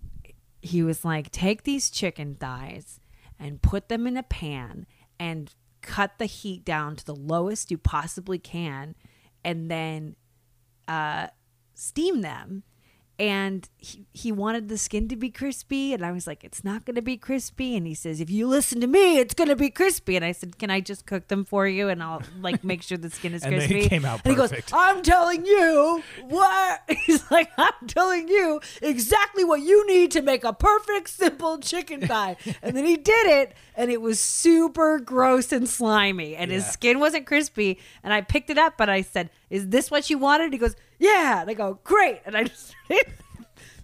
he 0.61 0.83
was 0.83 1.03
like 1.05 1.31
take 1.31 1.63
these 1.63 1.89
chicken 1.89 2.35
thighs 2.35 2.99
and 3.39 3.61
put 3.61 3.87
them 3.87 4.05
in 4.05 4.17
a 4.17 4.23
pan 4.23 4.85
and 5.19 5.53
cut 5.81 6.17
the 6.17 6.25
heat 6.25 6.65
down 6.65 6.95
to 6.95 7.05
the 7.05 7.15
lowest 7.15 7.71
you 7.71 7.77
possibly 7.77 8.39
can 8.39 8.95
and 9.43 9.69
then 9.69 10.15
uh 10.87 11.27
steam 11.73 12.21
them 12.21 12.63
and 13.19 13.67
he, 13.77 14.05
he 14.13 14.31
wanted 14.31 14.69
the 14.69 14.77
skin 14.77 15.09
to 15.09 15.17
be 15.17 15.29
crispy 15.29 15.93
and 15.93 16.05
i 16.05 16.11
was 16.11 16.25
like 16.25 16.43
it's 16.43 16.63
not 16.63 16.85
going 16.85 16.95
to 16.95 17.01
be 17.01 17.17
crispy. 17.17 17.75
And 17.75 17.85
he 17.85 17.93
says 17.93 18.21
if 18.21 18.29
you 18.29 18.47
listen 18.47 18.79
to 18.79 18.87
me 18.87 19.19
it's 19.19 19.33
going 19.33 19.49
to 19.49 19.55
be 19.55 19.69
crispy. 19.69 20.15
And 20.15 20.23
i 20.23 20.31
said 20.31 20.57
can 20.57 20.69
i 20.69 20.79
just 20.79 21.05
cook 21.05 21.27
them 21.27 21.43
for 21.43 21.67
you 21.67 21.89
and 21.89 22.01
i'll 22.01 22.21
like 22.41 22.63
make 22.63 22.81
sure 22.81 22.97
the 22.97 23.09
skin 23.09 23.33
is 23.33 23.43
crispy. 23.43 23.59
And 23.79 23.83
they 23.83 23.89
came 23.89 24.05
out 24.05 24.21
and 24.23 24.31
he 24.31 24.37
goes 24.37 24.53
i'm 24.71 25.01
telling 25.01 25.45
you 25.45 26.01
what? 26.23 26.81
He's 27.05 27.29
like 27.29 27.51
i'm 27.57 27.87
telling 27.87 28.29
you 28.29 28.61
exactly 28.81 29.43
what 29.43 29.61
you 29.61 29.85
need 29.87 30.11
to 30.11 30.21
make 30.21 30.43
a 30.43 30.53
perfect 30.53 31.09
simple 31.09 31.57
chicken 31.57 32.07
thigh. 32.07 32.37
And 32.61 32.75
then 32.75 32.85
he 32.85 32.97
did 32.97 33.27
it 33.27 33.53
and 33.75 33.91
it 33.91 34.01
was 34.01 34.19
super 34.19 34.99
gross 34.99 35.51
and 35.51 35.67
slimy 35.67 36.35
and 36.35 36.51
his 36.51 36.65
skin 36.65 36.99
wasn't 36.99 37.25
crispy. 37.25 37.79
And 38.03 38.13
i 38.13 38.21
picked 38.21 38.49
it 38.49 38.57
up 38.57 38.75
but 38.77 38.89
i 38.89 39.01
said 39.01 39.29
is 39.49 39.69
this 39.69 39.89
what 39.89 40.09
you 40.09 40.17
wanted? 40.17 40.53
He 40.53 40.59
goes 40.59 40.75
yeah. 40.99 41.41
And 41.41 41.49
i 41.49 41.53
go 41.53 41.79
great. 41.83 42.21
And 42.25 42.35
i 42.37 42.43
just 42.43 42.73
started 42.85 43.13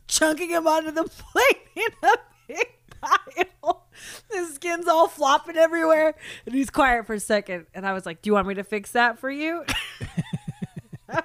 chunking 0.07 0.49
him 0.49 0.67
onto 0.67 0.91
the 0.91 1.03
plate 1.31 1.61
in 1.75 1.87
a 2.03 2.17
big 2.47 2.67
pile. 3.01 3.87
His 4.31 4.55
skin's 4.55 4.87
all 4.87 5.07
flopping 5.07 5.55
everywhere. 5.57 6.13
And 6.45 6.53
he's 6.53 6.69
quiet 6.69 7.07
for 7.07 7.13
a 7.13 7.19
second. 7.19 7.65
And 7.73 7.85
i 7.85 7.93
was 7.93 8.05
like 8.05 8.21
do 8.21 8.29
you 8.29 8.33
want 8.33 8.47
me 8.47 8.53
to 8.55 8.63
fix 8.63 8.91
that 8.91 9.17
for 9.19 9.29
you? 9.31 9.63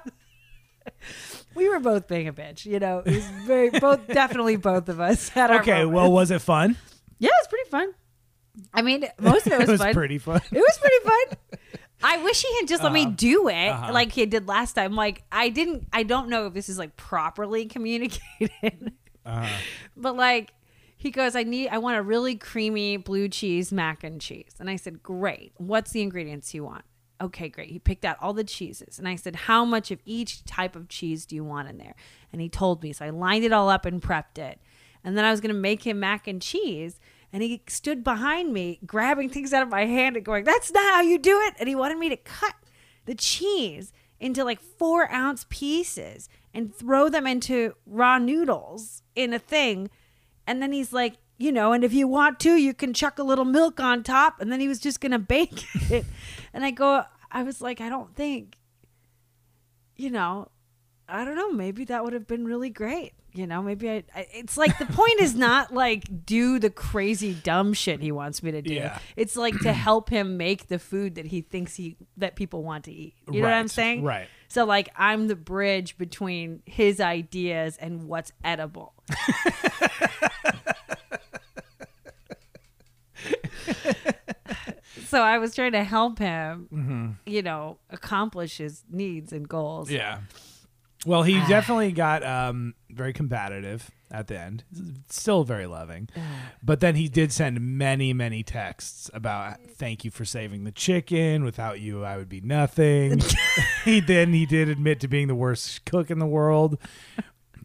We 1.55 1.69
were 1.69 1.81
both 1.81 2.07
being 2.07 2.29
a 2.29 2.33
bitch 2.33 2.65
you 2.65 2.79
know? 2.79 3.01
It 3.05 3.15
was 3.17 3.25
very 3.45 3.71
both 3.71 4.07
definitely 4.07 4.57
both 4.57 4.89
of 4.89 5.01
us 5.01 5.29
had 5.29 5.51
our 5.51 5.61
Okay, 5.61 5.73
moments. 5.85 5.95
well, 5.95 6.13
was 6.13 6.31
it 6.31 6.41
fun? 6.41 6.77
yeah 7.19 7.29
it 7.29 7.33
was 7.43 7.49
pretty 7.49 7.71
fun. 7.71 7.93
I 8.73 8.83
mean 8.83 9.05
most 9.19 9.47
of 9.47 9.53
it 9.55 9.59
was, 9.61 9.69
it 9.69 9.73
was 9.73 9.81
fun. 9.81 9.93
pretty 9.95 10.19
fun. 10.19 10.41
it 10.53 10.59
was 10.59 10.79
pretty 10.79 11.05
fun. 11.05 11.59
I 12.03 12.17
wish 12.23 12.43
he 12.43 12.57
had 12.57 12.69
just 12.69 12.83
let 12.83 12.93
me 12.93 13.03
Uh-huh. 13.03 13.13
do 13.17 13.49
it 13.49 13.69
Uh-huh. 13.69 13.93
like 13.93 14.13
he 14.13 14.25
did 14.27 14.49
last 14.49 14.73
time. 14.75 14.95
Like 14.95 15.23
I 15.31 15.49
didn't. 15.51 15.87
I 15.93 16.03
don't 16.03 16.29
know 16.29 16.47
if 16.47 16.55
this 16.55 16.69
is 16.69 16.79
like 16.79 16.97
properly 16.97 17.67
communicated, 17.75 18.93
Uh-huh. 19.25 19.49
but 19.97 20.17
like 20.17 20.53
he 20.97 21.11
goes, 21.11 21.35
I 21.35 21.43
need. 21.45 21.69
I 21.69 21.79
want 21.79 21.97
a 21.99 22.03
really 22.03 22.37
creamy 22.37 22.97
blue 22.99 23.29
cheese 23.29 23.73
mac 23.73 24.05
and 24.05 24.21
cheese, 24.21 24.53
and 24.59 24.69
I 24.69 24.77
said, 24.77 25.03
great. 25.03 25.53
What's 25.57 25.93
the 25.93 26.03
ingredients 26.03 26.53
you 26.55 26.65
want? 26.65 26.85
Okay, 27.23 27.49
great. 27.51 27.71
He 27.71 27.79
picked 27.79 28.05
out 28.05 28.17
all 28.21 28.33
the 28.35 28.45
cheeses, 28.45 28.99
and 28.99 29.07
I 29.09 29.17
said, 29.17 29.37
how 29.37 29.65
much 29.65 29.91
of 29.91 30.01
each 30.07 30.45
type 30.45 30.75
of 30.77 30.89
cheese 30.89 31.27
do 31.27 31.37
you 31.37 31.45
want 31.45 31.69
in 31.69 31.77
there? 31.79 31.95
And 32.33 32.41
he 32.41 32.49
told 32.49 32.83
me, 32.83 32.93
so 32.95 33.05
I 33.05 33.11
lined 33.11 33.45
it 33.45 33.53
all 33.53 33.69
up 33.69 33.85
and 33.87 34.01
prepped 34.01 34.39
it, 34.39 34.59
and 35.05 35.17
then 35.17 35.25
I 35.25 35.31
was 35.31 35.41
gonna 35.43 35.55
make 35.55 35.87
him 35.87 36.01
mac 36.01 36.27
and 36.27 36.41
cheese. 36.41 36.99
And 37.33 37.43
he 37.43 37.63
stood 37.69 38.03
behind 38.03 38.53
me, 38.53 38.81
grabbing 38.85 39.31
things 39.31 39.53
out 39.53 39.63
of 39.63 39.69
my 39.69 39.87
hand 39.87 40.17
and 40.17 40.25
going, 40.25 40.45
That's 40.45 40.73
not 40.73 40.95
how 40.95 41.01
you 41.03 41.19
do 41.19 41.39
it. 41.41 41.55
And 41.59 41.69
he 41.69 41.75
wanted 41.75 41.99
me 41.99 42.09
to 42.09 42.17
cut 42.17 42.55
the 43.07 43.15
cheese 43.15 43.93
into 44.19 44.45
like 44.45 44.61
four 44.61 45.11
ounce 45.11 45.47
pieces 45.49 46.29
and 46.53 46.75
throw 46.75 47.09
them 47.09 47.27
into 47.27 47.75
raw 47.87 48.19
noodles 48.19 49.03
in 49.15 49.33
a 49.33 49.39
thing. 49.39 49.91
And 50.47 50.63
then 50.63 50.73
he's 50.73 50.93
like, 50.93 51.17
you 51.39 51.53
know, 51.53 51.73
and 51.73 51.83
if 51.83 51.95
you 51.95 52.07
want 52.07 52.39
to, 52.41 52.57
you 52.57 52.75
can 52.75 52.93
chuck 52.93 53.19
a 53.19 53.23
little 53.23 53.47
milk 53.47 53.81
on 53.81 54.03
top. 54.03 54.41
And 54.41 54.53
then 54.53 54.61
he 54.61 54.69
was 54.69 54.79
just 54.79 55.01
going 55.01 55.13
to 55.13 55.19
bake 55.19 55.65
it. 55.91 56.05
and 56.53 56.65
I 56.65 56.71
go, 56.71 57.05
I 57.31 57.43
was 57.43 57.61
like, 57.61 57.81
I 57.81 57.89
don't 57.89 58.15
think, 58.15 58.57
you 59.97 60.11
know, 60.11 60.49
I 61.09 61.25
don't 61.25 61.37
know. 61.37 61.51
Maybe 61.51 61.85
that 61.87 62.05
would 62.05 62.13
have 62.13 62.27
been 62.27 62.45
really 62.45 62.71
great. 62.71 63.13
You 63.33 63.47
know, 63.47 63.63
maybe 63.63 63.91
I, 63.91 64.05
I. 64.15 64.27
It's 64.33 64.57
like 64.57 64.79
the 64.79 64.87
point 64.87 65.21
is 65.21 65.35
not 65.35 65.73
like 65.73 66.27
do 66.27 66.59
the 66.59 66.71
crazy 66.71 67.35
dumb 67.35 67.73
shit 67.73 68.01
he 68.01 68.13
wants 68.13 68.43
me 68.43 68.51
to 68.53 68.63
do. 68.63 68.75
Yeah. 68.75 68.99
It's 69.17 69.37
like 69.37 69.59
to 69.61 69.73
help 69.73 70.11
him 70.11 70.37
make 70.37 70.69
the 70.69 70.79
food 70.79 71.15
that 71.15 71.27
he 71.27 71.41
thinks 71.43 71.77
he 71.77 71.97
that 72.17 72.37
people 72.37 72.63
want 72.63 72.85
to 72.85 72.93
eat. 72.93 73.15
You 73.31 73.43
know 73.43 73.49
what 73.49 73.55
I'm 73.55 73.69
saying? 73.69 74.03
right. 74.03 74.29
So 74.49 74.65
like 74.65 74.89
I'm 74.97 75.29
the 75.29 75.37
bridge 75.37 75.97
between 75.97 76.63
his 76.67 77.01
ideas 77.01 77.77
and 77.77 78.09
what's 78.09 78.33
edible. 78.43 78.95
so 85.07 85.23
I 85.23 85.39
was 85.39 85.55
trying 85.55 85.73
to 85.73 85.85
help 85.85 86.19
him, 86.19 86.69
mm-hmm. 86.73 87.11
you 87.27 87.43
know, 87.43 87.79
accomplish 87.91 88.59
his 88.59 88.85
needs 88.91 89.33
and 89.33 89.49
goals. 89.49 89.91
Yeah. 89.91 90.19
Well, 91.07 91.23
he 91.23 91.35
definitely 91.49 91.93
got 91.93 92.23
um, 92.23 92.75
very 92.91 93.13
combative 93.13 93.91
at 94.11 94.27
the 94.27 94.39
end. 94.39 94.65
Still 95.09 95.45
very 95.45 95.67
loving. 95.67 96.09
But 96.63 96.81
then 96.81 96.95
he 96.95 97.09
did 97.09 97.33
send 97.33 97.61
many, 97.61 98.13
many 98.13 98.43
texts 98.43 99.11
about 99.15 99.61
thank 99.77 100.05
you 100.05 100.11
for 100.11 100.25
saving 100.25 100.65
the 100.65 100.73
chicken. 100.73 101.45
Without 101.45 101.81
you, 101.81 102.05
I 102.05 102.17
would 102.17 102.29
be 102.29 102.41
nothing. 102.41 103.21
he 103.85 104.01
then 104.01 104.33
he 104.33 104.47
did 104.47 104.69
admit 104.69 105.01
to 105.01 105.09
being 105.09 105.29
the 105.29 105.35
worst 105.35 105.85
cook 105.85 106.11
in 106.11 106.19
the 106.19 106.27
world. 106.27 106.77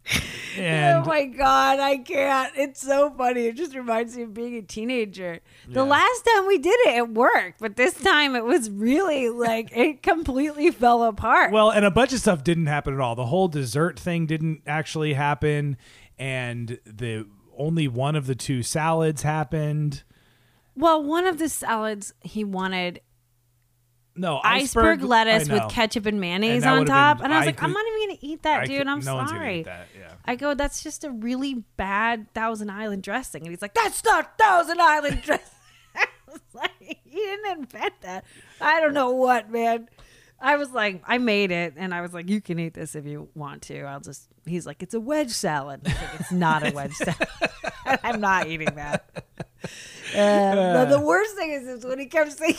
Oh 0.58 0.62
and 0.62 1.04
oh 1.06 1.10
my 1.10 1.26
god, 1.26 1.80
I 1.82 1.98
can't. 1.98 2.54
It's 2.56 2.80
so 2.80 3.10
funny. 3.18 3.48
It 3.48 3.58
just 3.58 3.76
reminds 3.76 4.16
me 4.16 4.24
of 4.24 4.34
being 4.34 4.56
a 4.56 4.62
teenager. 4.62 5.42
The 5.68 5.82
Yeah. 5.82 5.90
last 5.90 6.22
time 6.34 6.48
we 6.48 6.58
did 6.60 6.80
it, 6.88 6.96
it 6.96 7.10
worked, 7.10 7.60
but 7.60 7.76
this 7.76 7.94
time 7.94 8.38
it 8.38 8.46
was 8.46 8.70
really 8.70 9.28
like 9.28 9.76
it 9.76 10.02
completely 10.02 10.72
fell 10.72 11.04
apart. 11.04 11.52
Well, 11.52 11.72
and 11.72 11.84
a 11.84 11.92
bunch 11.92 12.14
of 12.14 12.20
stuff 12.20 12.42
didn't 12.46 12.68
happen 12.68 12.94
at 12.94 13.02
all. 13.02 13.16
The 13.16 13.26
whole 13.26 13.50
dessert 13.50 14.00
thing 14.00 14.28
didn't 14.28 14.62
actually 14.66 15.16
happen, 15.16 15.76
and 16.18 16.80
the 16.86 17.28
only 17.58 17.90
one 17.90 18.16
of 18.16 18.26
the 18.26 18.36
two 18.36 18.64
salads 18.64 19.24
happened. 19.24 20.04
well, 20.74 21.04
one 21.04 21.26
of 21.28 21.38
the 21.38 21.50
salads 21.50 22.14
he 22.22 22.46
wanted 22.46 23.02
No, 24.18 24.40
iceberg, 24.44 25.02
lettuce 25.02 25.50
with 25.50 25.70
ketchup 25.70 26.06
and 26.06 26.16
And 26.16 26.22
mayonnaise 26.22 26.64
that 26.64 26.72
on 26.72 26.86
top, 26.86 27.18
been- 27.18 27.26
and 27.26 27.34
I 27.34 27.38
was 27.40 27.44
I 27.44 27.46
like, 27.48 27.62
I'm 27.64 27.74
not 27.74 27.86
even 27.86 28.08
gonna 28.08 28.20
eat 28.22 28.44
that, 28.44 28.62
I 28.62 28.66
dude. 28.66 28.78
could- 28.80 28.88
I'm 28.88 29.00
no 29.00 29.26
sorry. 29.28 29.64
that, 29.64 29.88
yeah. 29.98 30.12
I 30.24 30.36
go, 30.36 30.54
that's 30.54 30.82
just 30.84 31.04
a 31.04 31.12
really 31.12 31.64
bad 31.78 32.34
Thousand 32.34 32.70
Island 32.70 33.04
dressing, 33.04 33.42
and 33.44 33.52
he's 33.52 33.62
like, 33.62 33.74
that's 33.74 34.04
not 34.06 34.38
Thousand 34.38 34.80
Island 34.80 35.22
dressing. 35.26 35.46
I 35.96 36.06
was 36.28 36.40
like, 36.54 36.72
he 36.80 37.20
didn't 37.20 37.60
invent 37.60 37.94
that. 38.02 38.24
I 38.62 38.80
don't 38.80 38.94
know 38.94 39.12
what, 39.12 39.52
man. 39.52 39.90
I 40.40 40.58
was 40.58 40.72
like, 40.72 41.02
I 41.08 41.18
made 41.18 41.52
it, 41.52 41.74
and 41.78 41.94
I 41.94 42.02
was 42.02 42.14
like, 42.14 42.30
you 42.30 42.40
can 42.42 42.60
eat 42.60 42.74
this 42.74 42.96
if 42.96 43.06
you 43.06 43.30
want 43.36 43.62
to. 43.64 43.82
I'll 43.84 44.02
just. 44.02 44.28
He's 44.46 44.66
like, 44.66 44.84
it's 44.84 44.94
a 44.94 45.00
wedge 45.00 45.32
salad. 45.32 45.86
Like, 45.86 45.96
it's 46.20 46.32
not 46.32 46.68
a 46.68 46.72
wedge 46.74 46.94
salad. 46.94 47.28
I'm 48.04 48.20
not 48.22 48.48
eating 48.48 48.76
that. 48.76 49.10
Uh, 50.16 50.86
the, 50.86 50.98
the 50.98 51.02
worst 51.02 51.36
thing 51.36 51.52
is, 51.52 51.64
is 51.68 51.86
when 51.86 51.98
he 52.00 52.06
kept 52.06 52.34
saying, 52.34 52.56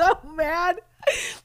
so 0.00 0.18
mad 0.34 0.80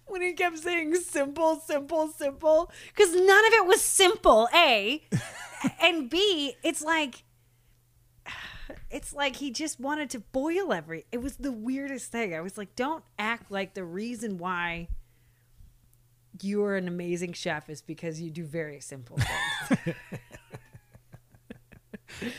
when 0.08 0.22
he 0.22 0.34
kept 0.34 0.58
saying 0.60 0.96
simple, 0.96 1.60
simple, 1.60 2.08
simple, 2.10 2.72
because 2.88 3.14
none 3.14 3.46
of 3.48 3.54
it 3.54 3.66
was 3.66 3.82
simple. 3.82 4.48
A 4.54 5.04
and 5.82 6.10
B, 6.10 6.56
it's 6.64 6.82
like. 6.82 7.24
It's 8.92 9.14
like 9.14 9.36
he 9.36 9.52
just 9.52 9.80
wanted 9.80 10.10
to 10.12 10.20
boil 10.20 10.72
every. 10.72 11.06
It 11.12 11.22
was 11.22 11.36
the 11.36 11.52
weirdest 11.52 12.12
thing. 12.12 12.34
I 12.34 12.40
was 12.40 12.58
like, 12.58 12.76
don't 12.76 13.04
act 13.20 13.52
like 13.52 13.74
the 13.74 13.84
reason 13.84 14.38
why 14.38 14.88
you're 16.42 16.76
an 16.76 16.88
amazing 16.88 17.34
chef 17.34 17.70
is 17.70 17.82
because 17.82 18.22
you 18.22 18.30
do 18.32 18.46
very 18.46 18.80
simple 18.80 19.18
things. 19.18 19.96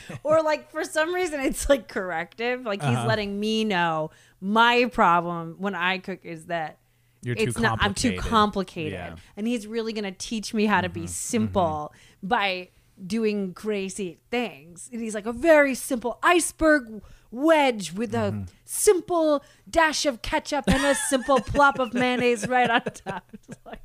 or 0.22 0.42
like 0.42 0.70
for 0.70 0.84
some 0.84 1.14
reason 1.14 1.40
it's 1.40 1.68
like 1.68 1.88
corrective. 1.88 2.62
Like 2.64 2.82
he's 2.82 2.96
Uh-huh. 2.96 3.06
letting 3.06 3.38
me 3.38 3.64
know 3.64 4.10
my 4.40 4.86
problem 4.92 5.56
when 5.58 5.74
I 5.74 5.98
cook 5.98 6.20
is 6.24 6.46
that 6.46 6.78
You're 7.22 7.34
too 7.34 7.42
it's 7.44 7.58
not 7.58 7.78
I'm 7.80 7.94
too 7.94 8.16
complicated. 8.16 8.92
Yeah. 8.92 9.06
Mm-hmm. 9.08 9.16
And 9.38 9.46
he's 9.46 9.66
really 9.66 9.92
gonna 9.92 10.12
teach 10.12 10.52
me 10.54 10.66
how 10.66 10.80
to 10.80 10.88
be 10.88 11.06
simple 11.06 11.92
by 12.22 12.68
doing 13.06 13.52
crazy 13.54 14.18
things. 14.30 14.88
And 14.92 15.02
he's 15.02 15.14
like 15.14 15.26
a 15.26 15.32
very 15.32 15.74
simple 15.74 16.18
iceberg 16.22 17.02
wedge 17.30 17.92
with 17.92 18.14
a 18.14 18.18
Mm-hmm. 18.32 18.42
simple 18.64 19.44
dash 19.68 20.06
of 20.06 20.22
ketchup 20.22 20.64
and 20.68 20.84
a 20.84 20.94
simple 20.94 21.40
plop 21.40 21.78
of 21.78 21.92
mayonnaise 21.92 22.46
right 22.48 22.70
on 22.70 22.82
top. 22.82 23.24
It's 23.48 23.58
like, 23.66 23.80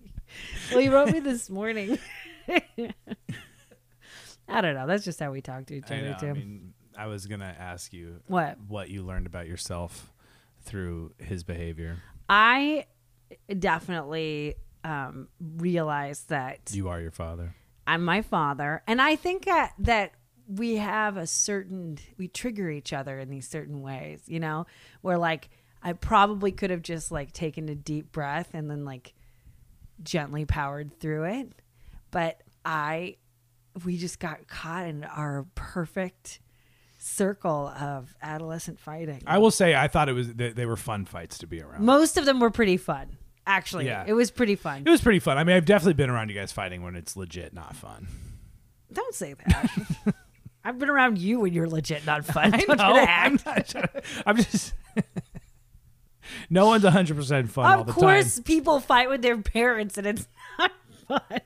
well, 0.72 0.80
he 0.80 0.88
wrote 0.90 1.11
me 1.11 1.19
this 1.19 1.49
morning. 1.49 1.98
I 4.48 4.61
don't 4.61 4.76
know. 4.76 4.88
That's 4.88 5.06
just 5.06 5.19
how 5.19 5.32
we 5.32 5.41
talk 5.41 5.65
to 5.68 5.76
each 5.76 5.90
I 5.90 5.98
other 5.98 6.10
know. 6.11 6.18
too. 6.19 6.28
I 6.28 6.34
mean, 6.34 6.73
I 6.98 7.07
was 7.07 7.26
gonna 7.26 7.56
ask 7.57 7.94
you 7.94 8.22
what? 8.28 8.57
what 8.68 8.90
you 8.90 9.03
learned 9.03 9.26
about 9.26 9.48
yourself 9.48 10.10
through 10.61 11.13
his 11.17 11.43
behavior. 11.43 11.97
I 12.29 12.85
definitely 13.57 14.55
um, 14.83 15.27
realized 15.39 16.29
that 16.29 16.71
You 16.71 16.89
are 16.89 17.01
your 17.01 17.11
father. 17.11 17.55
I'm 17.88 18.03
my 18.03 18.21
father, 18.21 18.83
and 18.88 19.01
I 19.01 19.15
think 19.15 19.45
that 19.45 19.73
that 19.79 20.13
we 20.47 20.75
have 20.77 21.17
a 21.17 21.27
certain 21.27 21.97
we 22.17 22.27
trigger 22.27 22.69
each 22.69 22.93
other 22.93 23.19
in 23.19 23.29
these 23.29 23.47
certain 23.47 23.81
ways. 23.81 24.23
You 24.27 24.39
know, 24.39 24.65
where 25.01 25.17
like 25.17 25.49
I 25.83 25.93
probably 25.93 26.51
could 26.51 26.69
have 26.69 26.83
just 26.83 27.11
like 27.11 27.31
taken 27.31 27.69
a 27.69 27.75
deep 27.75 28.11
breath 28.11 28.49
and 28.53 28.69
then 28.69 28.85
like 28.85 29.13
gently 30.03 30.45
powered 30.45 30.99
through 30.99 31.25
it, 31.25 31.53
but 32.11 32.41
I 32.63 33.17
we 33.85 33.97
just 33.97 34.19
got 34.19 34.47
caught 34.47 34.88
in 34.88 35.03
our 35.03 35.45
perfect 35.55 36.39
circle 37.03 37.68
of 37.69 38.14
adolescent 38.22 38.80
fighting. 38.80 39.22
I 39.26 39.40
will 39.40 39.52
say, 39.52 39.76
I 39.76 39.88
thought 39.88 40.07
it 40.10 40.14
was 40.14 40.34
they, 40.34 40.52
they 40.52 40.65
were 40.65 40.78
fun 40.78 41.06
fights 41.06 41.40
to 41.40 41.48
be 41.48 41.61
around. 41.61 41.84
Most 41.84 42.18
of 42.18 42.26
them 42.26 42.40
were 42.40 42.52
pretty 42.52 42.78
fun. 42.78 43.18
Actually, 43.48 43.88
Yeah. 43.88 44.03
it 44.07 44.14
was 44.14 44.30
pretty 44.30 44.56
fun. 44.56 44.84
It 44.86 44.90
was 44.90 45.02
pretty 45.02 45.19
fun. 45.19 45.38
I 45.38 45.44
mean, 45.44 45.56
I've 45.56 45.65
definitely 45.65 45.94
been 45.95 46.11
around 46.11 46.30
you 46.30 46.36
guys 46.36 46.52
fighting 46.52 46.84
when 46.84 46.95
it's 46.95 47.18
legit 47.18 47.53
not 47.53 47.76
fun. 47.76 48.07
Don't 48.94 49.15
say 49.15 49.34
that. 49.34 49.72
I've 50.64 50.78
been 50.78 50.90
around 50.91 51.18
you 51.18 51.40
when 51.40 51.53
you're 51.53 51.68
legit 51.68 52.06
not 52.06 52.23
fun. 52.23 52.52
Don't 52.68 52.80
I'm 52.80 53.40
not 53.45 53.68
trying 53.68 53.88
to- 53.88 54.03
I'm 54.28 54.38
just. 54.38 54.73
no 56.52 56.68
one's 56.68 56.84
100 56.84 57.15
percent 57.18 57.49
fun 57.49 57.65
all 57.65 57.82
Of 57.82 57.88
the 57.88 57.94
course, 57.94 58.36
time. 58.36 58.44
people 58.44 58.80
fight 58.80 59.10
with 59.10 59.22
their 59.23 59.38
parents, 59.38 59.98
and 59.98 60.06
it's 60.06 60.28
not 60.60 60.72
fun. 61.07 61.41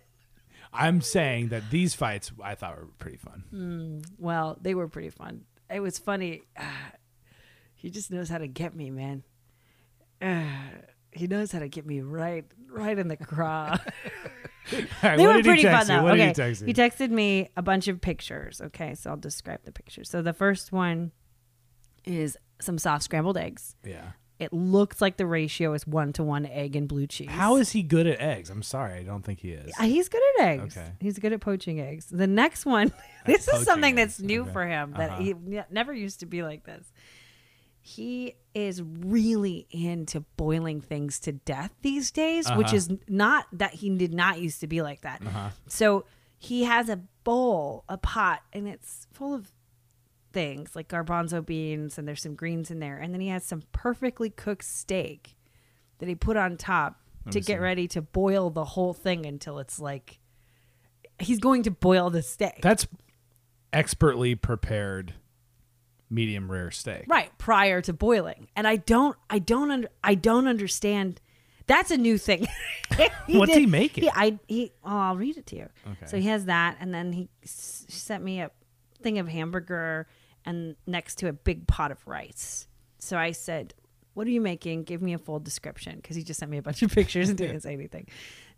I'm 0.77 1.02
saying 1.02 1.49
that 1.49 1.69
these 1.69 1.93
fights 1.95 2.31
I 2.43 2.56
thought 2.56 2.77
were 2.77 2.88
pretty 2.99 3.18
fun. 3.18 3.43
Hmm. 3.49 3.99
Well, 4.18 4.57
they 4.61 4.76
were 4.76 4.88
pretty 4.88 5.10
fun. 5.10 5.41
It 5.69 5.80
was 5.80 5.97
funny. 5.97 6.43
he 7.76 7.89
just 7.89 8.11
knows 8.11 8.30
how 8.30 8.38
to 8.38 8.47
get 8.47 8.76
me, 8.76 8.91
man. 8.91 9.23
he 11.11 11.27
knows 11.27 11.52
how 11.52 11.60
to 11.60 11.68
get 11.68 11.85
me 11.85 12.02
right, 12.02 12.45
right 12.69 12.97
in 12.97 13.07
the 13.07 13.18
craw. 13.18 13.77
Right, 15.03 15.18
they 15.18 15.27
were 15.27 15.43
pretty 15.43 15.64
fun 15.64 15.85
though. 15.85 16.02
What 16.02 16.14
okay, 16.14 16.34
he 16.34 16.65
he 16.65 16.73
texted 16.73 17.11
me 17.11 17.49
a 17.56 17.61
bunch 17.61 17.88
of 17.88 18.02
pictures. 18.02 18.61
Okay, 18.61 18.95
so 18.95 19.11
I'll 19.11 19.18
describe 19.18 19.60
the 19.64 19.72
pictures. 19.72 20.10
So 20.10 20.23
the 20.23 20.34
first 20.34 20.72
one 20.72 21.11
is 22.03 22.35
some 22.60 22.77
soft 22.80 23.03
scrambled 23.03 23.38
eggs. 23.38 23.76
yeah. 23.84 24.14
It 24.37 24.51
looks 24.51 25.01
like 25.01 25.15
the 25.15 25.25
ratio 25.25 25.73
is 25.73 25.87
one 25.87 26.11
to 26.13 26.23
one 26.23 26.45
egg 26.45 26.75
and 26.75 26.87
blue 26.89 27.07
cheese. 27.07 27.29
How 27.29 27.55
is 27.55 27.71
he 27.71 27.81
good 27.83 28.05
at 28.05 28.19
eggs? 28.19 28.49
I'm 28.49 28.63
sorry, 28.63 28.99
I 28.99 29.03
don't 29.03 29.23
think 29.23 29.39
he 29.39 29.51
is. 29.51 29.71
Uh, 29.79 29.83
He's 29.83 30.09
good 30.09 30.21
at 30.39 30.45
eggs. 30.45 30.77
Okay. 30.77 30.91
He's 30.99 31.17
good 31.19 31.31
at 31.31 31.39
poaching 31.39 31.79
eggs. 31.79 32.07
The 32.07 32.27
next 32.27 32.65
one, 32.65 32.91
this 33.25 33.47
is 33.47 33.63
something 33.63 33.95
that's 33.95 34.19
eggs. 34.19 34.23
new 34.27 34.41
Okay. 34.41 34.51
for 34.51 34.67
him 34.67 34.93
that 34.97 35.11
Uh-huh. 35.11 35.21
he 35.21 35.33
ne- 35.33 35.63
never 35.71 35.93
used 35.93 36.19
to 36.19 36.25
be 36.25 36.43
like 36.43 36.65
this. 36.65 36.91
He 37.81 38.35
is 38.55 38.81
really 38.81 39.67
into 39.69 40.21
boiling 40.37 40.81
things 40.81 41.19
to 41.21 41.31
death 41.33 41.71
these 41.81 42.09
days, 42.11 42.49
which 42.55 42.67
Uh-huh. 42.67 42.75
is 42.77 42.89
not 43.07 43.45
that 43.53 43.75
he 43.75 43.89
did 43.95 44.13
not 44.13 44.39
used 44.41 44.59
to 44.61 44.67
be 44.67 44.81
like 44.81 45.01
that. 45.01 45.21
Uh-huh. 45.25 45.49
So 45.67 46.05
he 46.37 46.63
has 46.63 46.89
a 46.89 46.97
bowl, 47.23 47.83
a 47.87 47.97
pot, 47.97 48.41
and 48.53 48.67
it's 48.67 49.07
full 49.13 49.33
of 49.33 49.51
things 50.35 50.75
like 50.75 50.87
garbanzo 50.87 51.43
beans, 51.43 51.97
and 51.97 52.07
there's 52.07 52.21
some 52.21 52.35
greens 52.35 52.69
in 52.69 52.77
there. 52.79 52.97
And 52.99 53.11
then 53.13 53.21
he 53.21 53.29
has 53.29 53.43
some 53.43 53.63
perfectly 53.71 54.29
cooked 54.29 54.65
steak 54.65 55.35
that 55.97 56.07
he 56.07 56.13
put 56.13 56.37
on 56.37 56.57
top 56.57 56.99
to 57.31 57.39
get 57.39 57.55
see. 57.57 57.57
ready 57.57 57.87
to 57.87 58.01
boil 58.03 58.51
the 58.51 58.65
whole 58.65 58.93
thing 58.93 59.25
until 59.25 59.57
it's 59.59 59.79
like 59.79 60.19
he's 61.17 61.39
going 61.39 61.63
to 61.63 61.71
boil 61.71 62.09
the 62.11 62.21
steak. 62.21 62.59
That's 62.61 62.85
expertly 63.73 64.35
prepared 64.35 65.13
medium 66.09 66.51
rare 66.51 66.69
steak. 66.71 67.05
right 67.07 67.35
prior 67.37 67.81
to 67.81 67.93
boiling. 67.93 68.47
And 68.55 68.67
I 68.67 68.75
don't 68.75 69.17
I 69.29 69.39
don't 69.39 69.71
under, 69.71 69.89
I 70.03 70.15
don't 70.15 70.47
understand 70.47 71.19
that's 71.67 71.89
a 71.91 71.97
new 71.97 72.17
thing. 72.17 72.47
He 73.27 73.39
What's 73.39 73.53
did- 73.53 73.61
he 73.61 73.65
making? 73.65 74.03
He, 74.03 74.09
I 74.13 74.37
he 74.47 74.71
oh, 74.83 74.97
I'll 74.97 75.17
read 75.17 75.35
it 75.37 75.47
to 75.47 75.55
you. 75.55 75.67
Okay. 75.87 76.05
So 76.05 76.17
he 76.17 76.27
has 76.27 76.45
that 76.45 76.77
and 76.79 76.93
then 76.93 77.11
he 77.11 77.27
s- 77.43 77.85
sent 77.89 78.23
me 78.23 78.39
a 78.41 78.51
thing 79.01 79.17
of 79.17 79.27
hamburger 79.27 80.07
and 80.45 80.76
next 80.88 81.15
to 81.19 81.27
a 81.27 81.34
big 81.34 81.67
pot 81.67 81.91
of 81.91 82.05
rice. 82.07 82.67
So 82.99 83.17
I 83.17 83.31
said, 83.31 83.73
"What 84.13 84.27
are 84.27 84.31
you 84.31 84.41
making? 84.41 84.84
Give 84.84 85.01
me 85.01 85.13
a 85.13 85.17
full 85.17 85.39
description." 85.39 85.97
Because 85.97 86.15
he 86.15 86.23
just 86.23 86.39
sent 86.39 86.51
me 86.51 86.57
a 86.57 86.61
bunch 86.61 86.81
of 86.81 86.91
pictures 86.99 87.30
and 87.30 87.38
didn't 87.38 87.61
say 87.61 87.73
anything. 87.73 88.07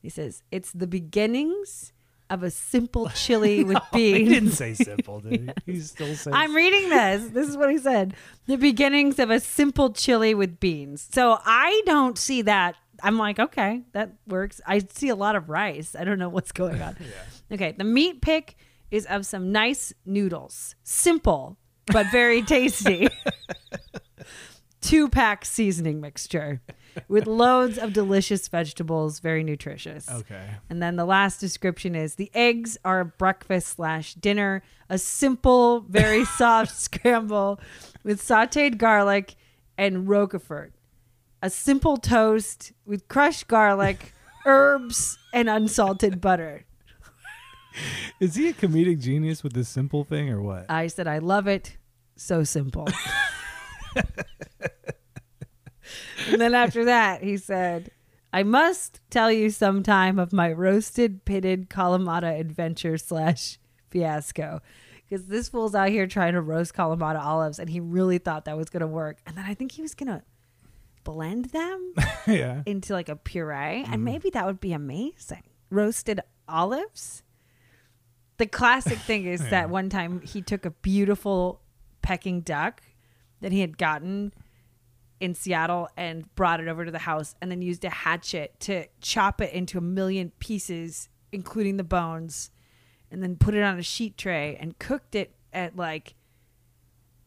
He 0.01 0.09
says, 0.09 0.43
"It's 0.51 0.72
the 0.72 0.88
beginnings 0.88 1.93
of 2.30 2.43
a 2.43 2.51
simple 2.51 3.09
chili 3.15 3.64
with 3.64 3.77
beans." 3.93 4.18
He 4.18 4.26
didn't 4.26 4.51
say 4.51 4.73
simple, 4.73 5.19
did 5.22 5.53
he? 5.65 5.73
He 5.73 5.80
still 5.81 6.14
says 6.15 6.34
I'm 6.34 6.55
reading 6.55 6.89
this. 6.89 7.30
This 7.31 7.47
is 7.47 7.57
what 7.57 7.72
he 7.72 7.77
said. 7.77 8.14
The 8.47 8.57
beginnings 8.57 9.19
of 9.19 9.30
a 9.30 9.39
simple 9.39 9.91
chili 9.91 10.34
with 10.34 10.59
beans. 10.59 11.07
So 11.11 11.39
I 11.45 11.81
don't 11.85 12.18
see 12.18 12.41
that. 12.43 12.76
I'm 13.03 13.18
like, 13.18 13.38
okay, 13.39 13.84
that 13.91 14.14
works. 14.27 14.59
I 14.65 14.80
see 14.80 15.09
a 15.09 15.15
lot 15.15 15.35
of 15.35 15.49
rice. 15.49 15.95
I 15.97 16.03
don't 16.03 16.18
know 16.18 16.30
what's 16.30 16.51
going 16.51 16.81
on. 16.81 16.97
yeah. 16.99 17.53
Okay, 17.55 17.72
the 17.77 17.84
meat 17.84 18.22
pick 18.22 18.55
is 18.89 19.05
of 19.05 19.26
some 19.26 19.51
nice 19.51 19.93
noodles. 20.05 20.73
Simple, 20.84 21.57
but 21.91 22.07
very 22.11 22.41
tasty. 22.41 23.07
Two 24.81 25.09
pack 25.09 25.43
seasoning 25.43 25.99
mixture 25.99 26.61
with 27.07 27.27
loads 27.27 27.77
of 27.77 27.93
delicious 27.93 28.47
vegetables, 28.47 29.19
very 29.19 29.43
nutritious. 29.43 30.09
Okay. 30.09 30.49
And 30.69 30.81
then 30.81 30.95
the 30.95 31.05
last 31.05 31.39
description 31.39 31.95
is 31.95 32.15
the 32.15 32.31
eggs 32.34 32.77
are 32.85 33.03
breakfast 33.03 33.69
slash 33.69 34.14
dinner, 34.15 34.64
a 34.89 34.97
simple, 34.97 35.81
very 35.81 36.26
soft 36.38 36.76
scramble 36.76 37.59
with 38.03 38.22
sauteed 38.22 38.77
garlic 38.77 39.35
and 39.77 40.07
roquefort, 40.07 40.73
a 41.41 41.49
simple 41.49 41.97
toast 41.97 42.72
with 42.85 43.07
crushed 43.07 43.47
garlic, 43.47 44.14
herbs, 44.45 45.18
and 45.34 45.49
unsalted 45.49 46.22
butter. 46.22 46.65
Is 48.19 48.35
he 48.35 48.47
a 48.47 48.53
comedic 48.53 48.99
genius 48.99 49.43
with 49.43 49.53
this 49.53 49.69
simple 49.69 50.03
thing 50.03 50.30
or 50.30 50.41
what? 50.41 50.65
I 50.69 50.88
said, 50.88 51.07
I 51.07 51.19
love 51.19 51.47
it. 51.47 51.76
So 52.18 52.44
simple. 52.44 52.88
and 56.27 56.41
then 56.41 56.53
after 56.53 56.85
that, 56.85 57.23
he 57.23 57.38
said, 57.38 57.91
I 58.34 58.44
must 58.44 58.99
tell 59.10 59.31
you 59.31 59.49
sometime 59.49 60.19
of 60.19 60.34
my 60.34 60.52
roasted 60.52 61.23
pitted 61.26 61.69
Kalamata 61.69 62.39
adventure 62.39 62.98
slash 62.98 63.60
fiasco. 63.89 64.61
Because 65.07 65.27
this 65.27 65.48
fool's 65.48 65.73
out 65.73 65.89
here 65.89 66.06
trying 66.06 66.34
to 66.34 66.41
roast 66.41 66.73
Kalamata 66.73 67.23
olives, 67.23 67.60
and 67.60 67.69
he 67.69 67.80
really 67.80 68.18
thought 68.18 68.45
that 68.45 68.57
was 68.57 68.69
going 68.69 68.81
to 68.81 68.88
work. 68.88 69.19
And 69.26 69.38
then 69.38 69.45
I 69.45 69.53
think 69.53 69.72
he 69.72 69.81
was 69.81 69.95
going 69.95 70.10
to 70.10 70.22
blend 71.06 71.45
them 71.45 71.94
yeah. 72.27 72.64
into 72.65 72.91
like 72.91 73.07
a 73.07 73.15
puree, 73.15 73.84
and 73.84 73.88
mm-hmm. 73.88 74.03
maybe 74.03 74.30
that 74.31 74.45
would 74.45 74.60
be 74.60 74.73
amazing. 74.73 75.44
Roasted 75.69 76.19
olives. 76.49 77.23
The 78.38 78.45
classic 78.45 78.98
thing 78.98 79.26
is 79.26 79.41
Yeah. 79.44 79.49
that 79.52 79.69
one 79.69 79.89
time 79.89 80.22
he 80.22 80.41
took 80.41 80.65
a 80.65 80.72
beautiful 80.72 81.61
Peking 82.07 82.39
duck 82.39 82.81
that 83.41 83.51
he 83.51 83.59
had 83.59 83.77
gotten 83.77 84.34
in 85.19 85.35
Seattle 85.35 85.89
and 85.97 86.34
brought 86.35 86.61
it 86.61 86.69
over 86.69 86.85
to 86.85 86.91
the 86.91 86.99
house 86.99 87.35
and 87.41 87.51
then 87.51 87.61
used 87.61 87.84
a 87.84 87.89
hatchet 87.89 88.57
to 88.61 88.85
chop 89.01 89.41
it 89.41 89.51
into 89.51 89.77
a 89.77 89.81
million 89.81 90.31
pieces, 90.39 91.09
including 91.34 91.75
the 91.75 91.84
bones, 91.84 92.49
and 93.11 93.21
then 93.21 93.35
put 93.35 93.55
it 93.55 93.61
on 93.61 93.77
a 93.77 93.84
sheet 93.84 94.17
tray 94.17 94.55
and 94.57 94.79
cooked 94.79 95.15
it 95.15 95.35
at 95.51 95.75
like 95.75 96.15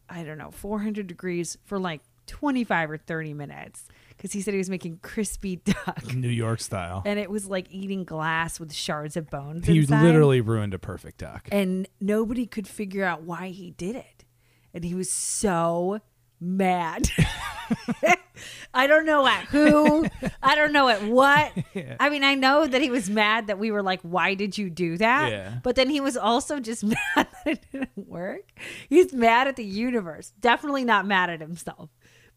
I 0.09 0.23
don't 0.23 0.39
know, 0.39 0.49
400 0.49 1.05
degrees 1.05 1.59
for 1.63 1.77
like 1.77 2.01
25 2.25 2.89
or 2.89 2.97
30 2.97 3.35
minutes 3.35 3.87
because 4.09 4.31
he 4.31 4.41
said 4.41 4.55
he 4.55 4.57
was 4.57 4.69
making 4.69 4.97
crispy 5.03 5.55
duck. 5.63 6.11
New 6.15 6.27
York 6.27 6.59
style. 6.59 7.03
And 7.05 7.19
it 7.19 7.29
was 7.29 7.47
like 7.47 7.67
eating 7.69 8.03
glass 8.03 8.59
with 8.59 8.73
shards 8.73 9.15
of 9.15 9.29
bones. 9.29 9.67
He 9.67 9.77
inside. 9.77 10.01
literally 10.01 10.41
ruined 10.41 10.73
a 10.73 10.79
perfect 10.79 11.19
duck. 11.19 11.47
And 11.51 11.87
nobody 11.99 12.47
could 12.47 12.67
figure 12.67 13.03
out 13.03 13.21
why 13.21 13.49
he 13.49 13.71
did 13.71 13.95
it. 13.95 14.25
And 14.73 14.83
he 14.83 14.93
was 14.95 15.11
so 15.11 15.99
mad. 16.39 17.07
I 18.73 18.87
don't 18.87 19.05
know 19.05 19.25
at 19.27 19.45
who. 19.45 20.07
I 20.41 20.55
don't 20.55 20.71
know 20.73 20.87
at 20.89 21.03
what. 21.03 21.51
I 21.99 22.09
mean, 22.09 22.23
I 22.23 22.35
know 22.35 22.65
that 22.65 22.81
he 22.81 22.89
was 22.89 23.09
mad 23.09 23.47
that 23.47 23.59
we 23.59 23.69
were 23.71 23.83
like, 23.83 24.01
why 24.01 24.33
did 24.33 24.57
you 24.57 24.69
do 24.69 24.97
that? 24.97 25.31
Yeah. 25.31 25.57
But 25.63 25.75
then 25.75 25.89
he 25.89 25.99
was 26.01 26.15
also 26.17 26.59
just 26.59 26.83
mad 26.83 26.97
that 27.15 27.27
it 27.45 27.65
didn't 27.71 27.89
work. 28.07 28.51
He's 28.89 29.13
mad 29.13 29.47
at 29.47 29.55
the 29.57 29.63
universe. 29.65 30.31
Definitely 30.39 30.85
not 30.85 31.05
mad 31.05 31.29
at 31.29 31.41
himself. 31.41 31.89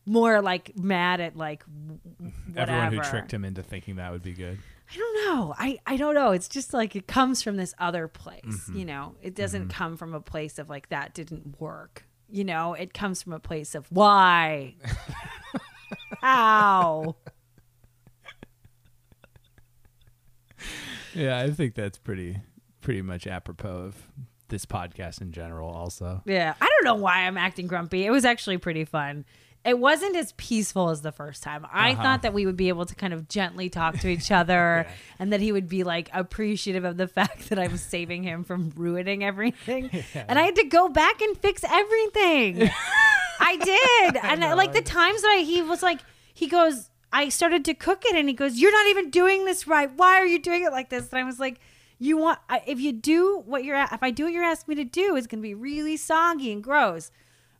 More 0.07 0.43
like 0.43 0.77
mad 0.77 1.21
at 1.21 1.37
like 1.37 1.65
w- 1.67 2.33
Everyone 2.57 2.93
who 2.93 3.01
tricked 3.01 3.33
him 3.33 3.45
into 3.45 3.63
thinking 3.63 3.97
that 3.97 4.13
would 4.13 4.23
be 4.23 4.35
good. 4.35 4.59
I 4.93 4.97
don't 4.99 5.15
know. 5.37 5.55
I, 5.57 5.79
I 5.87 5.97
don't 5.97 6.15
know. 6.15 6.33
It's 6.33 6.49
just 6.49 6.75
like 6.75 6.95
it 6.95 7.07
comes 7.07 7.43
from 7.43 7.57
this 7.57 7.75
other 7.79 8.07
place, 8.07 8.43
Mm-hmm. 8.45 8.77
you 8.77 8.85
know. 8.85 9.15
It 9.23 9.35
doesn't 9.35 9.69
come 9.69 9.97
from 9.97 10.13
a 10.15 10.21
place 10.21 10.59
of 10.59 10.69
like 10.69 10.91
that 10.91 11.15
didn't 11.15 11.59
work. 11.59 12.05
You 12.35 12.43
know, 12.43 12.75
it 12.75 12.93
comes 12.93 13.23
from 13.23 13.33
a 13.33 13.39
place 13.39 13.77
of 13.77 13.87
why? 13.93 14.75
How? 16.21 17.15
Yeah, 21.15 21.39
I 21.39 21.53
think 21.53 21.77
that's 21.77 21.97
pretty 21.97 22.39
pretty 22.81 23.03
much 23.03 23.29
apropos 23.29 23.69
of 23.69 24.09
this 24.49 24.67
podcast 24.67 25.21
in 25.21 25.31
general 25.31 25.71
also. 25.71 26.23
Yeah. 26.27 26.55
I 26.61 26.67
don't 26.67 26.85
know 26.85 27.01
why 27.01 27.19
I'm 27.19 27.39
acting 27.39 27.69
grumpy. 27.69 28.05
It 28.05 28.11
was 28.11 28.25
actually 28.25 28.59
pretty 28.59 28.85
fun. 28.85 29.25
It 29.65 29.79
wasn't 29.79 30.15
as 30.17 30.33
peaceful 30.33 30.91
as 30.91 31.01
the 31.01 31.11
first 31.13 31.43
time. 31.43 31.67
I 31.73 31.93
Uh-huh. 31.93 32.03
thought 32.03 32.23
that 32.23 32.35
we 32.35 32.45
would 32.45 32.57
be 32.57 32.69
able 32.69 32.85
to 32.87 32.95
kind 32.95 33.13
of 33.15 33.29
gently 33.29 33.71
talk 33.71 33.99
to 34.01 34.09
each 34.09 34.31
other 34.41 34.87
and 35.19 35.33
that 35.33 35.41
he 35.41 35.53
would 35.53 35.69
be 35.69 35.85
like 35.85 36.11
appreciative 36.13 36.85
of 36.85 36.97
the 36.99 37.09
fact 37.19 37.49
that 37.49 37.59
I 37.59 37.69
was 37.69 37.81
saving 37.81 38.25
him 38.25 38.45
from 38.45 38.73
ruining 38.77 39.25
everything. 39.25 39.91
And 40.15 40.39
I 40.39 40.43
had 40.43 40.57
to 40.57 40.65
go 40.65 40.89
back 40.89 41.21
and 41.23 41.37
fix 41.39 41.65
everything. 41.65 42.71
I 43.41 43.57
did. 43.57 44.17
and 44.23 44.45
I 44.45 44.53
like 44.55 44.73
the 44.73 44.83
times 44.83 45.23
that 45.23 45.37
I, 45.39 45.43
he 45.43 45.63
was 45.63 45.83
like, 45.83 46.01
he 46.33 46.47
goes, 46.47 46.91
I 47.13 47.29
started 47.29 47.65
to 47.67 47.75
cook 47.75 48.03
it 48.05 48.17
and 48.17 48.29
he 48.29 48.35
goes, 48.35 48.59
You're 48.59 48.73
not 48.73 48.87
even 48.89 49.11
doing 49.11 49.45
this 49.45 49.67
right. 49.67 49.91
Why 49.97 50.17
are 50.21 50.27
you 50.27 50.39
doing 50.41 50.65
it 50.65 50.73
like 50.73 50.91
this? 50.91 51.09
And 51.11 51.19
I 51.21 51.25
was 51.25 51.39
like, 51.39 51.61
You 51.99 52.17
want, 52.17 52.39
if 52.67 52.81
you 52.81 52.93
do 52.93 53.43
what 53.47 53.65
you're, 53.65 53.77
if 53.77 54.03
I 54.03 54.11
do 54.11 54.25
what 54.25 54.33
you're 54.33 54.45
asking 54.45 54.77
me 54.77 54.85
to 54.85 54.91
do, 54.91 55.17
it's 55.17 55.27
going 55.27 55.41
to 55.41 55.47
be 55.47 55.55
really 55.55 55.97
soggy 55.97 56.53
and 56.53 56.63
gross. 56.63 57.11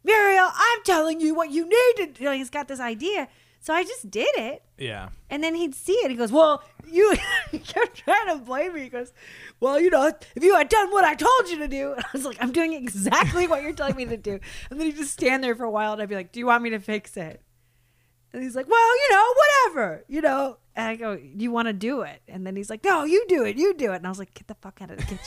Muriel, 0.05 0.51
I'm 0.55 0.83
telling 0.85 1.21
you 1.21 1.35
what 1.35 1.51
you 1.51 1.65
need 1.65 2.07
to 2.07 2.07
do. 2.07 2.31
He's 2.31 2.51
got 2.51 2.69
this 2.69 2.81
idea. 2.81 3.29
So 3.65 3.73
I 3.73 3.83
just 3.83 4.11
did 4.11 4.29
it. 4.37 4.63
Yeah. 4.77 5.09
And 5.31 5.43
then 5.43 5.55
he'd 5.55 5.75
see 5.75 5.95
it. 5.95 6.11
He 6.11 6.17
goes, 6.19 6.31
Well, 6.31 6.63
you 6.87 7.17
kept 7.65 7.97
trying 7.97 8.29
to 8.29 8.45
blame 8.45 8.75
me. 8.75 8.83
He 8.83 8.89
goes, 8.91 9.15
Well, 9.59 9.81
you 9.81 9.89
know, 9.89 10.13
if 10.37 10.45
you 10.45 10.55
had 10.55 10.69
done 10.69 10.91
what 10.91 11.05
I 11.05 11.15
told 11.15 11.49
you 11.49 11.57
to 11.59 11.69
do. 11.69 11.95
And 11.95 12.05
I 12.05 12.09
was 12.13 12.27
like, 12.27 12.37
I'm 12.41 12.53
doing 12.53 12.75
exactly 12.75 13.47
what 13.49 13.63
you're 13.63 13.73
telling 13.73 13.97
me 13.97 14.05
to 14.05 14.19
do. 14.19 14.39
And 14.69 14.79
then 14.79 14.89
he'd 14.89 14.97
just 14.97 15.13
stand 15.13 15.43
there 15.43 15.55
for 15.55 15.65
a 15.65 15.71
while 15.71 15.95
and 15.95 16.03
I'd 16.03 16.11
be 16.11 16.15
like, 16.15 16.31
Do 16.33 16.41
you 16.41 16.47
want 16.47 16.63
me 16.63 16.71
to 16.71 16.79
fix 16.79 17.17
it? 17.17 17.41
And 18.35 18.43
he's 18.43 18.55
like, 18.55 18.69
Well, 18.69 18.97
you 18.97 19.09
know, 19.13 19.35
whatever, 19.37 20.05
you 20.09 20.21
know. 20.21 20.59
And 20.77 20.89
I 20.89 20.97
go, 20.97 21.19
You 21.23 21.51
want 21.51 21.69
to 21.69 21.73
do 21.73 22.03
it? 22.03 22.21
And 22.29 22.47
then 22.47 22.57
he's 22.57 22.69
like, 22.69 22.85
No, 22.85 23.05
you 23.05 23.25
do 23.29 23.45
it, 23.45 23.57
you 23.57 23.73
do 23.73 23.93
it. 23.93 23.97
And 23.97 24.07
I 24.07 24.11
was 24.11 24.19
like, 24.19 24.35
Get 24.35 24.47
the 24.47 24.57
fuck 24.57 24.83
out 24.83 24.91
of 24.91 24.99
the 24.99 25.05
kitchen. 25.05 25.19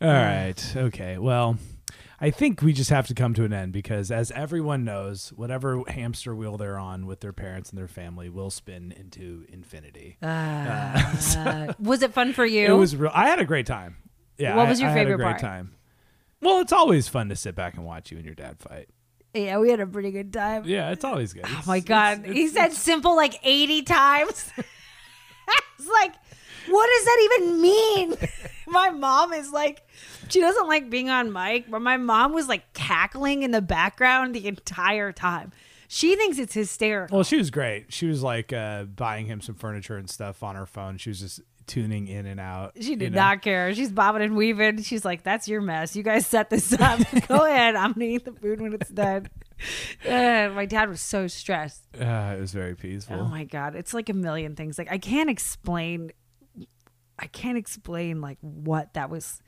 All 0.00 0.08
right. 0.08 0.76
Okay. 0.76 1.18
Well, 1.18 1.56
I 2.20 2.30
think 2.30 2.62
we 2.62 2.72
just 2.72 2.90
have 2.90 3.06
to 3.08 3.14
come 3.14 3.34
to 3.34 3.44
an 3.44 3.52
end 3.52 3.72
because, 3.72 4.10
as 4.10 4.30
everyone 4.32 4.84
knows, 4.84 5.32
whatever 5.36 5.82
hamster 5.88 6.34
wheel 6.34 6.56
they're 6.56 6.78
on 6.78 7.06
with 7.06 7.20
their 7.20 7.32
parents 7.32 7.70
and 7.70 7.78
their 7.78 7.88
family 7.88 8.28
will 8.28 8.50
spin 8.50 8.92
into 8.92 9.44
infinity. 9.48 10.16
Uh, 10.22 11.72
was 11.78 12.02
it 12.02 12.12
fun 12.12 12.32
for 12.32 12.44
you? 12.46 12.66
It 12.66 12.72
was 12.78 12.94
real. 12.96 13.10
I 13.14 13.28
had 13.28 13.38
a 13.38 13.44
great 13.44 13.66
time. 13.66 13.96
Yeah. 14.38 14.56
What 14.56 14.66
I- 14.66 14.70
was 14.70 14.80
your 14.80 14.90
I 14.90 14.92
had 14.92 14.98
a 14.98 15.04
favorite 15.04 15.16
great 15.16 15.26
part? 15.28 15.40
time. 15.40 15.74
Well, 16.42 16.60
it's 16.60 16.72
always 16.72 17.08
fun 17.08 17.30
to 17.30 17.36
sit 17.36 17.54
back 17.54 17.74
and 17.74 17.84
watch 17.84 18.10
you 18.10 18.18
and 18.18 18.26
your 18.26 18.34
dad 18.34 18.58
fight. 18.60 18.88
yeah, 19.32 19.58
we 19.58 19.70
had 19.70 19.80
a 19.80 19.86
pretty 19.86 20.10
good 20.10 20.32
time. 20.32 20.64
Yeah, 20.66 20.90
it's 20.90 21.04
always 21.04 21.32
good. 21.32 21.44
Oh 21.46 21.62
my 21.66 21.80
god, 21.80 22.24
he 22.26 22.48
said 22.48 22.72
simple 22.74 23.16
like 23.16 23.34
80 23.42 23.82
times. 23.82 24.50
it's 24.58 25.88
like, 25.88 26.14
what 26.68 26.90
does 26.96 27.04
that 27.04 27.30
even 27.42 27.60
mean? 27.60 28.14
my 28.66 28.90
mom 28.90 29.32
is 29.32 29.52
like, 29.52 29.86
she 30.28 30.40
doesn't 30.40 30.68
like 30.68 30.90
being 30.90 31.10
on 31.10 31.32
mic, 31.32 31.70
but 31.70 31.80
my 31.80 31.96
mom 31.96 32.32
was 32.32 32.48
like 32.48 32.72
cackling 32.72 33.42
in 33.42 33.50
the 33.50 33.62
background 33.62 34.34
the 34.34 34.46
entire 34.46 35.12
time. 35.12 35.52
She 35.88 36.16
thinks 36.16 36.38
it's 36.38 36.54
hysterical. 36.54 37.18
Well, 37.18 37.24
she 37.24 37.36
was 37.36 37.50
great. 37.50 37.92
She 37.92 38.06
was 38.06 38.22
like 38.22 38.52
uh, 38.52 38.84
buying 38.84 39.26
him 39.26 39.40
some 39.40 39.54
furniture 39.54 39.96
and 39.96 40.10
stuff 40.10 40.42
on 40.42 40.56
her 40.56 40.66
phone. 40.66 40.98
She 40.98 41.10
was 41.10 41.20
just 41.20 41.40
tuning 41.66 42.08
in 42.08 42.26
and 42.26 42.40
out. 42.40 42.72
She 42.80 42.90
you 42.90 42.96
did 42.96 43.12
know? 43.12 43.20
not 43.20 43.42
care. 43.42 43.74
She's 43.74 43.90
bobbing 43.90 44.22
and 44.22 44.36
weaving. 44.36 44.82
She's 44.82 45.04
like, 45.04 45.22
"That's 45.22 45.46
your 45.48 45.60
mess. 45.60 45.94
You 45.94 46.02
guys 46.02 46.26
set 46.26 46.50
this 46.50 46.72
up. 46.72 47.00
Go 47.28 47.44
ahead. 47.44 47.76
I'm 47.76 47.92
gonna 47.92 48.06
eat 48.06 48.24
the 48.24 48.32
food 48.32 48.60
when 48.60 48.72
it's 48.74 48.90
done." 48.90 49.28
Uh, 50.06 50.50
my 50.54 50.66
dad 50.66 50.86
was 50.90 51.00
so 51.00 51.26
stressed. 51.26 51.82
Uh, 51.98 52.34
it 52.36 52.40
was 52.42 52.52
very 52.52 52.74
peaceful. 52.74 53.18
Oh 53.18 53.24
my 53.24 53.44
god, 53.44 53.74
it's 53.74 53.94
like 53.94 54.10
a 54.10 54.12
million 54.12 54.54
things. 54.54 54.76
Like 54.76 54.92
I 54.92 54.98
can't 54.98 55.30
explain 55.30 56.12
I 57.18 57.26
can't 57.26 57.58
explain 57.58 58.20
like 58.20 58.38
what 58.40 58.94
that 58.94 59.10
was 59.10 59.40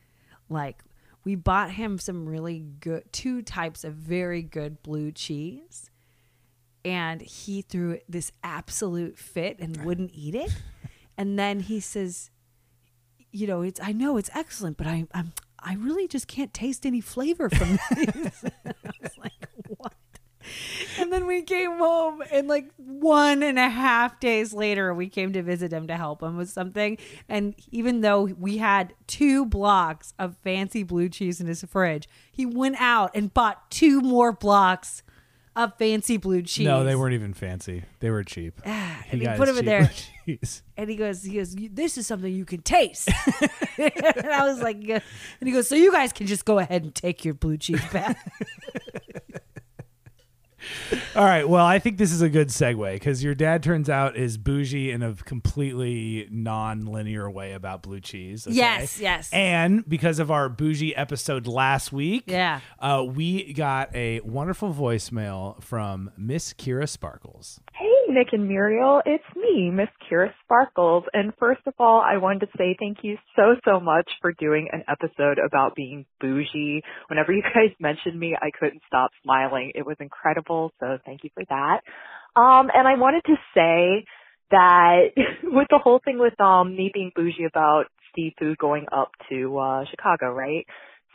like. 0.49 0.83
We 1.25 1.35
bought 1.35 1.73
him 1.73 1.99
some 1.99 2.27
really 2.27 2.65
good 2.81 3.05
two 3.13 3.43
types 3.43 3.85
of 3.85 3.95
very 3.95 4.43
good 4.43 4.83
blue 4.83 5.13
cheese 5.13 5.91
and 6.85 7.21
he 7.21 7.63
threw 7.63 7.99
this 8.09 8.33
absolute 8.43 9.19
fit 9.19 9.59
and 9.59 9.85
wouldn't 9.85 10.13
eat 10.15 10.35
it. 10.35 10.51
And 11.17 11.39
then 11.39 11.61
he 11.61 11.81
says, 11.81 12.31
you 13.31 13.47
know, 13.47 13.63
it's 13.63 13.81
I 13.83 13.93
know 13.93 14.17
it's 14.17 14.31
excellent, 14.35 14.77
but 14.77 14.87
I 14.87 15.05
I'm 15.13 15.33
I 15.59 15.75
really 15.75 16.09
just 16.09 16.29
can't 16.29 16.55
taste 16.55 16.87
any 16.87 17.01
flavor 17.01 17.51
from 17.51 17.71
these. 17.97 18.45
I 18.65 18.91
was 19.03 19.19
like? 19.19 19.48
And 20.99 21.13
then 21.13 21.27
we 21.29 21.43
came 21.43 21.79
home, 21.79 22.25
and 22.33 22.49
like 22.49 22.71
one 22.77 23.45
and 23.45 23.57
a 23.57 23.69
half 23.69 24.19
days 24.19 24.53
later, 24.53 24.93
we 24.93 25.09
came 25.09 25.33
to 25.33 25.43
visit 25.45 25.73
him 25.73 25.87
to 25.87 25.97
help 25.97 26.23
him 26.23 26.37
with 26.37 26.51
something. 26.51 26.99
And 27.29 27.55
even 27.71 28.01
though 28.01 28.25
we 28.25 28.57
had 28.59 28.95
two 29.07 29.47
blocks 29.47 30.13
of 30.19 30.37
fancy 30.39 30.83
blue 30.83 31.09
cheese 31.09 31.41
in 31.41 31.47
his 31.47 31.63
fridge, 31.63 32.09
he 32.33 32.45
went 32.45 32.81
out 32.81 33.13
and 33.15 33.33
bought 33.33 33.71
two 33.71 34.01
more 34.01 34.33
blocks 34.33 35.05
of 35.59 35.77
fancy 35.77 36.17
blue 36.17 36.41
cheese. 36.43 36.67
No, 36.67 36.85
they 36.85 36.95
weren't 36.95 37.15
even 37.15 37.35
fancy. 37.35 37.85
They 37.99 38.11
were 38.11 38.25
cheap. 38.25 38.61
Ah, 38.67 39.05
and 39.11 39.23
he 39.23 39.29
put 39.29 39.47
them 39.47 39.59
in 39.59 39.65
there. 39.65 39.91
cheese. 40.25 40.63
And 40.77 40.91
he 40.91 40.97
goes, 40.97 41.23
he 41.23 41.35
goes, 41.35 41.55
this 41.55 41.97
is 41.99 42.07
something 42.07 42.33
you 42.33 42.45
can 42.45 42.63
taste. 42.63 43.09
and 43.79 44.27
I 44.27 44.47
was 44.47 44.61
like, 44.61 44.77
and 44.77 45.03
he 45.41 45.51
goes, 45.51 45.69
so 45.69 45.75
you 45.75 45.91
guys 45.91 46.13
can 46.13 46.27
just 46.27 46.45
go 46.45 46.59
ahead 46.59 46.83
and 46.83 46.95
take 46.95 47.25
your 47.25 47.35
blue 47.35 47.57
cheese 47.57 47.85
back. 47.93 48.19
All 51.17 51.25
right. 51.25 51.49
Well, 51.49 51.65
I 51.65 51.79
think 51.79 51.99
this 51.99 52.13
is 52.13 52.23
a 52.23 52.29
good 52.29 52.49
segue 52.49 52.95
because 52.95 53.23
your 53.25 53.35
dad 53.35 53.63
turns 53.63 53.89
out 53.91 54.17
is 54.17 54.37
bougie 54.39 54.91
in 54.91 55.03
a 55.03 55.15
completely 55.15 56.29
non-linear 56.31 57.31
way 57.31 57.53
about 57.53 57.83
blue 57.83 58.01
cheese. 58.01 58.47
okay? 58.47 58.57
Yes, 58.57 59.01
yes. 59.01 59.31
And 59.33 59.89
because 59.89 60.19
of 60.19 60.31
our 60.31 60.49
bougie 60.49 60.95
episode 60.97 61.47
last 61.47 61.93
week, 61.93 62.25
Yeah. 62.27 62.61
uh, 62.79 63.05
we 63.09 63.53
got 63.53 63.95
a 63.95 64.21
wonderful 64.21 64.73
voicemail 64.73 65.63
from 65.63 66.11
Miss 66.17 66.53
Kira 66.53 66.89
Sparkles. 66.89 67.61
Hey, 67.75 67.93
Nick 68.09 68.29
and 68.33 68.49
Muriel. 68.49 69.03
It's 69.05 69.25
me, 69.37 69.71
Miss 69.71 69.89
Kira 70.11 70.31
Sparkles. 70.43 71.05
And 71.13 71.33
first 71.39 71.61
of 71.67 71.75
all, 71.79 72.01
I 72.01 72.17
wanted 72.17 72.41
to 72.41 72.47
say 72.57 72.75
thank 72.79 72.99
you 73.03 73.17
so, 73.37 73.55
so 73.65 73.81
much 73.81 74.09
for 74.23 74.33
doing 74.33 74.69
an 74.73 74.85
episode 74.89 75.39
about 75.39 75.75
being 75.75 76.07
bougie. 76.21 76.83
Whenever 77.09 77.33
you 77.33 77.43
guys 77.55 77.75
mentioned 77.79 78.19
me, 78.19 78.37
I 78.41 78.51
couldn't 78.59 78.83
stop 78.87 79.11
smiling. 79.23 79.73
It 79.75 79.85
was 79.85 79.97
incredible. 80.01 80.73
So 80.81 80.99
thank 81.05 81.23
you 81.23 81.31
for 81.35 81.45
that. 81.49 81.81
Um, 82.41 82.71
and 82.75 82.89
I 82.89 82.95
wanted 82.99 83.25
to 83.27 83.35
say 83.55 84.07
that 84.51 85.01
with 85.45 85.69
the 85.71 85.79
whole 85.79 86.01
thing 86.05 86.19
with, 86.19 86.41
um, 86.41 86.75
me 86.75 86.91
being 86.93 87.13
bougie 87.15 87.45
about 87.45 87.85
seafood 88.17 88.57
going 88.59 88.87
up 88.91 89.11
to, 89.29 89.59
uh, 89.59 89.85
Chicago, 89.91 90.33
right? 90.33 90.67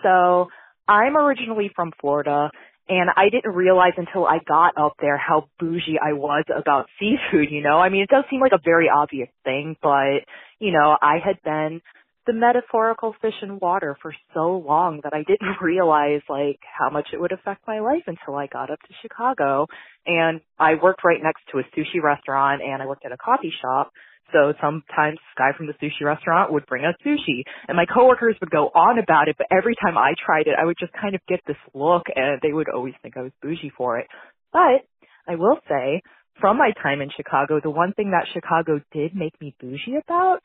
So 0.03 0.48
I'm 0.88 1.18
originally 1.18 1.72
from 1.76 1.91
Florida. 1.99 2.52
And 2.90 3.10
I 3.16 3.30
didn't 3.30 3.54
realize 3.54 3.94
until 3.96 4.26
I 4.26 4.40
got 4.46 4.78
up 4.78 4.96
there 5.00 5.18
how 5.18 5.48
bougie 5.60 6.00
I 6.02 6.14
was 6.14 6.44
about 6.56 6.88
seafood, 7.00 7.50
you 7.50 7.62
know? 7.62 7.78
I 7.80 7.90
mean, 7.90 8.04
it 8.04 8.10
does 8.10 8.26
seem 8.30 8.42
like 8.42 8.52
a 8.52 8.62
very 8.64 8.88
obvious 8.90 9.30
thing, 9.44 9.78
but, 9.82 10.26
you 10.60 10.72
know, 10.72 10.98
I 11.02 11.20
had 11.24 11.42
been 11.44 11.82
the 12.26 12.34
metaphorical 12.34 13.16
fish 13.22 13.34
in 13.42 13.60
water 13.60 13.98
for 14.02 14.14
so 14.34 14.64
long 14.66 15.02
that 15.04 15.14
I 15.14 15.24
didn't 15.24 15.58
realize, 15.62 16.22
like, 16.30 16.60
how 16.78 16.90
much 16.90 17.08
it 17.14 17.20
would 17.20 17.32
affect 17.32 17.68
my 17.68 17.80
life 17.80 18.04
until 18.08 18.36
I 18.36 18.48
got 18.48 18.70
up 18.70 18.80
to 18.80 18.94
Chicago. 19.02 19.68
And 20.06 20.42
I 20.60 20.76
worked 20.82 21.04
right 21.04 21.22
next 21.22 21.42
to 21.52 21.60
a 21.60 21.64
sushi 21.76 22.02
restaurant 22.02 22.62
and 22.62 22.82
I 22.82 22.86
worked 22.86 23.06
at 23.06 23.12
a 23.12 23.18
coffee 23.18 23.54
shop. 23.62 23.92
So 24.34 24.54
sometimes 24.60 25.18
this 25.18 25.38
guy 25.38 25.52
from 25.56 25.68
the 25.68 25.74
sushi 25.74 26.04
restaurant 26.04 26.52
would 26.52 26.66
bring 26.66 26.86
us 26.86 26.96
sushi 27.06 27.44
and 27.68 27.78
my 27.78 27.86
coworkers 27.86 28.36
would 28.42 28.50
go 28.50 28.70
on 28.74 29.00
about 29.00 29.28
it, 29.28 29.36
but 29.38 29.48
every 29.52 29.76
time 29.76 29.98
I 29.98 30.14
tried 30.26 30.48
it, 30.48 30.56
I 30.60 30.66
would 30.66 30.78
just 30.80 30.94
kind 30.94 31.16
of 31.16 31.22
get 31.28 31.40
this 31.48 31.58
look 31.74 32.04
and 32.16 32.40
they 32.42 32.52
would 32.52 32.68
always 32.70 32.96
think 33.02 33.16
I 33.16 33.22
was 33.22 33.32
bougie 33.42 33.72
for 33.78 34.00
it. 34.00 34.08
But 34.52 34.84
I 35.28 35.36
will 35.36 35.60
say, 35.70 36.02
from 36.42 36.58
my 36.58 36.72
time 36.82 37.02
in 37.02 37.10
Chicago, 37.16 37.60
the 37.62 37.70
one 37.70 37.94
thing 37.94 38.12
that 38.12 38.26
Chicago 38.34 38.82
did 38.92 39.16
make 39.16 39.40
me 39.40 39.56
bougie 39.62 39.98
about 40.04 40.40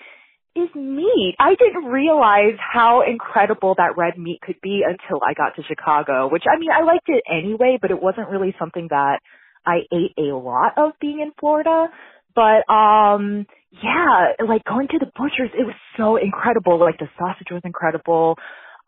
is 0.54 0.68
meat. 0.74 1.36
I 1.38 1.54
didn't 1.54 1.84
realize 1.84 2.56
how 2.58 3.02
incredible 3.08 3.74
that 3.76 3.96
red 3.96 4.18
meat 4.18 4.40
could 4.42 4.60
be 4.62 4.82
until 4.84 5.20
I 5.26 5.34
got 5.34 5.56
to 5.56 5.62
Chicago, 5.62 6.28
which 6.30 6.44
I 6.50 6.58
mean, 6.58 6.70
I 6.70 6.82
liked 6.84 7.08
it 7.08 7.22
anyway, 7.30 7.78
but 7.80 7.90
it 7.90 8.00
wasn't 8.00 8.28
really 8.28 8.54
something 8.58 8.88
that 8.90 9.20
I 9.64 9.80
ate 9.92 10.14
a 10.18 10.34
lot 10.34 10.72
of 10.76 10.92
being 11.00 11.20
in 11.20 11.32
Florida. 11.38 11.88
But, 12.34 12.70
um, 12.72 13.46
yeah, 13.70 14.32
like 14.46 14.64
going 14.64 14.88
to 14.88 14.98
the 14.98 15.10
butcher's, 15.16 15.50
it 15.58 15.64
was 15.64 15.74
so 15.96 16.16
incredible. 16.16 16.80
Like 16.80 16.98
the 16.98 17.08
sausage 17.18 17.48
was 17.50 17.62
incredible. 17.64 18.36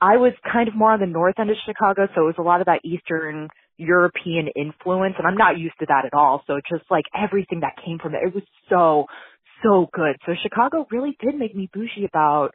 I 0.01 0.17
was 0.17 0.33
kind 0.51 0.69
of 0.69 0.75
more 0.75 0.93
on 0.93 1.01
the 1.01 1.07
north 1.07 1.35
end 1.39 1.51
of 1.51 1.57
Chicago, 1.67 2.09
so 2.15 2.23
it 2.23 2.27
was 2.27 2.39
a 2.39 2.43
lot 2.43 2.61
of 2.61 2.67
that 2.67 2.81
Eastern 2.85 3.49
European 3.77 4.49
influence, 4.57 5.15
and 5.19 5.27
I'm 5.27 5.37
not 5.37 5.59
used 5.59 5.75
to 5.81 5.87
that 5.89 6.07
at 6.07 6.15
all. 6.15 6.43
So 6.47 6.61
just 6.71 6.85
like 6.91 7.05
everything 7.15 7.61
that 7.61 7.77
came 7.85 7.99
from 7.99 8.15
it, 8.15 8.23
it 8.25 8.35
was 8.35 8.45
so, 8.71 9.05
so 9.63 9.89
good. 9.93 10.17
So 10.25 10.33
Chicago 10.43 10.87
really 10.91 11.17
did 11.21 11.35
make 11.35 11.55
me 11.55 11.69
bougie 11.73 12.07
about, 12.09 12.53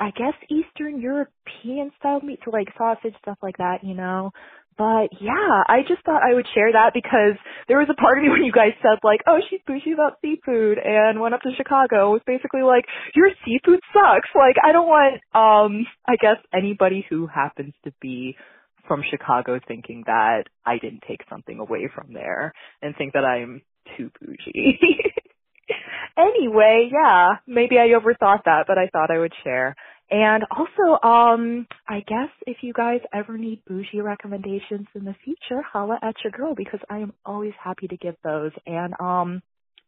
I 0.00 0.10
guess, 0.10 0.34
Eastern 0.50 1.00
European 1.00 1.92
style 1.98 2.20
meat, 2.20 2.40
so 2.44 2.50
like 2.50 2.68
sausage, 2.76 3.14
stuff 3.22 3.38
like 3.42 3.58
that, 3.58 3.84
you 3.84 3.94
know. 3.94 4.32
But 4.78 5.10
yeah, 5.20 5.62
I 5.68 5.82
just 5.86 6.02
thought 6.04 6.22
I 6.22 6.34
would 6.34 6.46
share 6.54 6.72
that 6.72 6.92
because 6.94 7.36
there 7.68 7.78
was 7.78 7.88
a 7.90 8.00
part 8.00 8.18
of 8.18 8.24
me 8.24 8.30
when 8.34 8.44
you 8.44 8.52
guys 8.52 8.72
said 8.82 8.98
like, 9.02 9.20
oh, 9.26 9.38
she's 9.48 9.60
bougie 9.66 9.92
about 9.92 10.18
seafood 10.22 10.78
and 10.78 11.20
went 11.20 11.34
up 11.34 11.42
to 11.42 11.50
Chicago 11.56 12.12
was 12.12 12.22
basically 12.26 12.62
like, 12.62 12.84
your 13.14 13.30
seafood 13.44 13.80
sucks. 13.92 14.28
Like, 14.34 14.56
I 14.64 14.72
don't 14.72 14.88
want, 14.88 15.20
um, 15.34 15.86
I 16.08 16.16
guess 16.16 16.36
anybody 16.54 17.04
who 17.08 17.26
happens 17.26 17.74
to 17.84 17.92
be 18.00 18.36
from 18.88 19.02
Chicago 19.08 19.60
thinking 19.68 20.04
that 20.06 20.44
I 20.64 20.78
didn't 20.78 21.04
take 21.06 21.20
something 21.28 21.58
away 21.58 21.88
from 21.94 22.12
there 22.12 22.52
and 22.82 22.96
think 22.96 23.12
that 23.12 23.24
I'm 23.24 23.62
too 23.96 24.10
bougie. 24.20 24.80
anyway, 26.18 26.90
yeah, 26.92 27.36
maybe 27.46 27.76
I 27.78 27.88
overthought 27.98 28.44
that, 28.44 28.64
but 28.66 28.78
I 28.78 28.88
thought 28.92 29.10
I 29.10 29.18
would 29.18 29.32
share. 29.44 29.76
And 30.10 30.44
also, 30.50 31.06
um, 31.06 31.66
I 31.88 32.00
guess 32.00 32.30
if 32.46 32.58
you 32.62 32.72
guys 32.72 33.00
ever 33.14 33.38
need 33.38 33.62
bougie 33.64 34.00
recommendations 34.00 34.88
in 34.94 35.04
the 35.04 35.14
future, 35.24 35.62
holla 35.62 35.98
at 36.02 36.16
your 36.24 36.32
girl 36.32 36.54
because 36.56 36.80
I 36.90 36.98
am 36.98 37.12
always 37.24 37.52
happy 37.62 37.86
to 37.86 37.96
give 37.96 38.16
those. 38.24 38.50
And 38.66 38.94
um, 38.98 39.42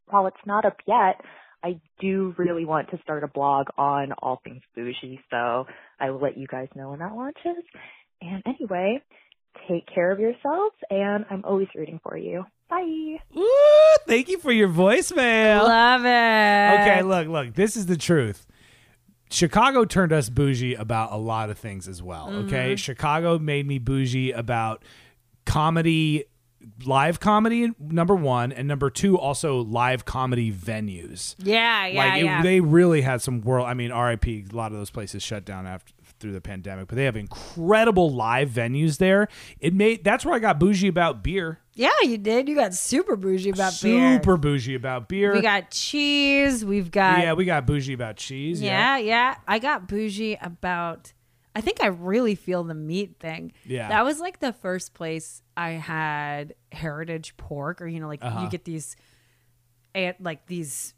while 0.06 0.28
it's 0.28 0.36
not 0.46 0.64
up 0.64 0.76
yet, 0.86 1.20
I 1.64 1.80
do 2.00 2.34
really 2.38 2.64
want 2.64 2.90
to 2.90 2.98
start 3.02 3.24
a 3.24 3.28
blog 3.28 3.66
on 3.76 4.12
all 4.20 4.40
things 4.44 4.62
bougie, 4.76 5.20
so 5.30 5.66
I 5.98 6.10
will 6.10 6.20
let 6.20 6.36
you 6.36 6.46
guys 6.46 6.68
know 6.74 6.90
when 6.90 6.98
that 7.00 7.14
launches. 7.14 7.64
And 8.20 8.42
anyway, 8.46 9.02
take 9.68 9.86
care 9.92 10.10
of 10.12 10.18
yourselves, 10.18 10.74
and 10.90 11.24
I'm 11.30 11.44
always 11.44 11.68
rooting 11.74 12.00
for 12.02 12.16
you. 12.16 12.44
Bye. 12.68 13.18
Woo, 13.34 13.46
thank 14.06 14.28
you 14.28 14.38
for 14.38 14.50
your 14.50 14.68
voicemail. 14.68 15.64
Love 15.68 16.04
it. 16.04 16.80
Okay, 16.80 17.02
look, 17.02 17.28
look. 17.28 17.54
This 17.54 17.76
is 17.76 17.86
the 17.86 17.96
truth. 17.96 18.46
Chicago 19.32 19.84
turned 19.84 20.12
us 20.12 20.28
bougie 20.28 20.74
about 20.74 21.12
a 21.12 21.16
lot 21.16 21.50
of 21.50 21.58
things 21.58 21.88
as 21.88 22.02
well. 22.02 22.28
Okay, 22.30 22.72
mm-hmm. 22.72 22.74
Chicago 22.76 23.38
made 23.38 23.66
me 23.66 23.78
bougie 23.78 24.32
about 24.32 24.84
comedy, 25.46 26.24
live 26.84 27.18
comedy. 27.18 27.72
Number 27.78 28.14
one, 28.14 28.52
and 28.52 28.68
number 28.68 28.90
two, 28.90 29.18
also 29.18 29.62
live 29.62 30.04
comedy 30.04 30.52
venues. 30.52 31.34
Yeah, 31.38 31.86
yeah, 31.86 31.98
like 32.04 32.20
it- 32.20 32.24
yeah. 32.24 32.42
they 32.42 32.60
really 32.60 33.00
had 33.00 33.22
some 33.22 33.40
world. 33.40 33.66
I 33.66 33.74
mean, 33.74 33.92
RIP. 33.92 34.26
A 34.26 34.44
lot 34.52 34.72
of 34.72 34.78
those 34.78 34.90
places 34.90 35.22
shut 35.22 35.44
down 35.44 35.66
after 35.66 35.92
through 36.20 36.32
the 36.32 36.40
pandemic, 36.40 36.86
but 36.86 36.94
they 36.94 37.04
have 37.04 37.16
incredible 37.16 38.12
live 38.12 38.48
venues 38.48 38.98
there. 38.98 39.28
It 39.60 39.74
made 39.74 40.04
that's 40.04 40.24
where 40.24 40.34
I 40.34 40.38
got 40.38 40.60
bougie 40.60 40.88
about 40.88 41.22
beer. 41.24 41.58
Yeah, 41.74 41.90
you 42.02 42.18
did. 42.18 42.48
You 42.48 42.54
got 42.54 42.74
super 42.74 43.16
bougie 43.16 43.50
about 43.50 43.78
beer. 43.82 44.14
Super 44.16 44.36
bougie 44.36 44.74
about 44.74 45.08
beer. 45.08 45.32
We 45.32 45.40
got 45.40 45.70
cheese. 45.70 46.64
We've 46.64 46.90
got 46.90 47.20
yeah, 47.20 47.32
we 47.32 47.44
got 47.44 47.66
bougie 47.66 47.94
about 47.94 48.16
cheese. 48.16 48.60
Yeah, 48.60 48.98
yeah. 48.98 49.36
I 49.48 49.58
got 49.58 49.88
bougie 49.88 50.36
about. 50.40 51.12
I 51.54 51.60
think 51.60 51.82
I 51.82 51.88
really 51.88 52.34
feel 52.34 52.64
the 52.64 52.74
meat 52.74 53.16
thing. 53.20 53.52
Yeah. 53.66 53.88
That 53.88 54.04
was 54.04 54.18
like 54.20 54.40
the 54.40 54.54
first 54.54 54.94
place 54.94 55.42
I 55.56 55.70
had 55.72 56.54
heritage 56.72 57.36
pork, 57.36 57.82
or 57.82 57.86
you 57.86 58.00
know, 58.00 58.08
like 58.08 58.24
Uh-huh. 58.24 58.44
you 58.44 58.48
get 58.48 58.64
these, 58.64 58.96
like 60.18 60.46
these 60.46 60.94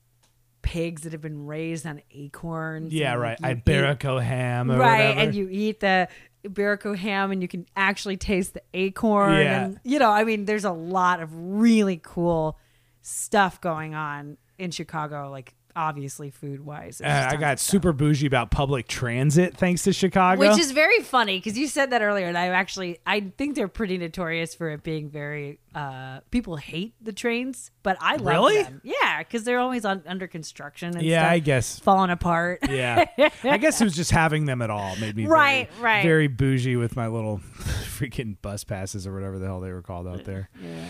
pigs 0.62 1.02
that 1.02 1.12
have 1.12 1.20
been 1.20 1.44
raised 1.46 1.86
on 1.86 2.00
acorns. 2.12 2.92
Yeah, 2.92 3.12
and, 3.12 3.20
right. 3.20 3.38
you 3.40 3.48
eat- 3.48 3.64
Iberico 3.64 4.22
ham 4.22 4.70
or 4.70 4.78
right, 4.78 5.08
whatever. 5.08 5.20
and 5.20 5.34
you 5.34 5.48
eat 5.50 5.80
the 5.80 6.08
Iberico 6.44 6.96
ham, 6.96 7.32
and 7.32 7.42
you 7.42 7.48
can 7.48 7.66
actually 7.76 8.16
taste 8.16 8.54
the 8.54 8.62
acorn. 8.74 9.34
Yeah. 9.34 9.64
And 9.64 9.80
you 9.84 9.98
know, 9.98 10.10
I 10.10 10.24
mean, 10.24 10.44
there's 10.44 10.64
a 10.64 10.72
lot 10.72 11.20
of 11.20 11.30
really 11.32 12.00
cool 12.02 12.58
stuff 13.02 13.60
going 13.60 13.94
on 13.94 14.36
in 14.58 14.70
Chicago. 14.70 15.30
Like 15.30 15.54
obviously, 15.76 16.30
food 16.30 16.64
wise. 16.64 17.00
Uh, 17.00 17.28
I 17.30 17.36
got 17.36 17.58
super 17.58 17.92
bougie 17.92 18.26
about 18.26 18.50
public 18.50 18.86
transit 18.88 19.56
thanks 19.56 19.82
to 19.82 19.92
Chicago. 19.92 20.40
Which 20.40 20.58
is 20.58 20.72
very 20.72 21.00
funny 21.00 21.38
because 21.38 21.58
you 21.58 21.66
said 21.68 21.90
that 21.90 22.02
earlier, 22.02 22.26
and 22.26 22.38
I 22.38 22.48
actually 22.48 22.98
I 23.06 23.32
think 23.36 23.54
they're 23.54 23.68
pretty 23.68 23.98
notorious 23.98 24.54
for 24.54 24.70
it 24.70 24.82
being 24.82 25.10
very. 25.10 25.58
Uh, 25.74 26.20
people 26.30 26.54
hate 26.54 26.94
the 27.02 27.12
trains, 27.12 27.72
but 27.82 27.96
I 28.00 28.14
love 28.14 28.26
Really? 28.26 28.62
them. 28.62 28.80
Yeah, 28.84 29.18
because 29.18 29.42
they're 29.42 29.58
always 29.58 29.84
on, 29.84 30.04
under 30.06 30.28
construction 30.28 30.96
and 30.96 31.02
yeah, 31.02 31.22
stuff, 31.22 31.32
I 31.32 31.38
guess. 31.40 31.78
falling 31.80 32.10
apart. 32.10 32.60
Yeah, 32.70 33.06
I 33.42 33.56
guess 33.58 33.80
it 33.80 33.84
was 33.84 33.96
just 33.96 34.12
having 34.12 34.44
them 34.44 34.62
at 34.62 34.70
all 34.70 34.94
made 34.96 35.16
me 35.16 35.26
Right, 35.26 35.68
very, 35.72 35.82
right. 35.82 36.02
very 36.04 36.28
bougie 36.28 36.76
with 36.76 36.94
my 36.94 37.08
little 37.08 37.38
freaking 37.58 38.36
bus 38.40 38.62
passes 38.62 39.04
or 39.04 39.12
whatever 39.12 39.40
the 39.40 39.46
hell 39.46 39.60
they 39.60 39.72
were 39.72 39.82
called 39.82 40.06
out 40.06 40.22
there. 40.24 40.48
Yeah, 40.62 40.86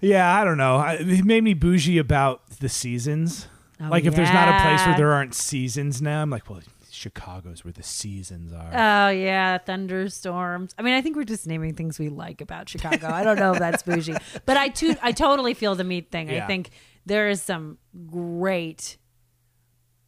yeah 0.00 0.40
I 0.40 0.42
don't 0.42 0.58
know. 0.58 0.78
I, 0.78 0.94
it 0.94 1.24
made 1.24 1.44
me 1.44 1.54
bougie 1.54 1.98
about 1.98 2.58
the 2.58 2.68
seasons. 2.68 3.46
Oh, 3.80 3.88
like 3.88 4.04
if 4.04 4.14
there's 4.14 4.32
not 4.32 4.48
a 4.48 4.62
place 4.62 4.86
where 4.86 4.96
there 4.96 5.12
aren't 5.12 5.34
seasons 5.34 6.00
now, 6.00 6.22
I'm 6.22 6.30
like, 6.30 6.48
well, 6.48 6.60
Chicago's 6.90 7.64
where 7.64 7.72
the 7.72 7.82
seasons 7.82 8.52
are. 8.52 8.70
Oh 8.72 9.10
yeah, 9.10 9.58
thunderstorms. 9.58 10.74
I 10.78 10.82
mean, 10.82 10.94
I 10.94 11.02
think 11.02 11.16
we're 11.16 11.24
just 11.24 11.46
naming 11.46 11.74
things 11.74 11.98
we 11.98 12.08
like 12.08 12.40
about 12.40 12.68
Chicago. 12.68 13.08
I 13.08 13.24
don't 13.24 13.38
know 13.38 13.52
if 13.52 13.58
that's 13.58 13.82
bougie, 13.82 14.14
but 14.46 14.56
I 14.56 14.68
too 14.68 14.94
I 15.02 15.12
totally 15.12 15.54
feel 15.54 15.74
the 15.74 15.84
meat 15.84 16.10
thing. 16.10 16.30
Yeah. 16.30 16.44
I 16.44 16.46
think 16.46 16.70
there 17.04 17.28
is 17.28 17.42
some 17.42 17.78
great 18.06 18.96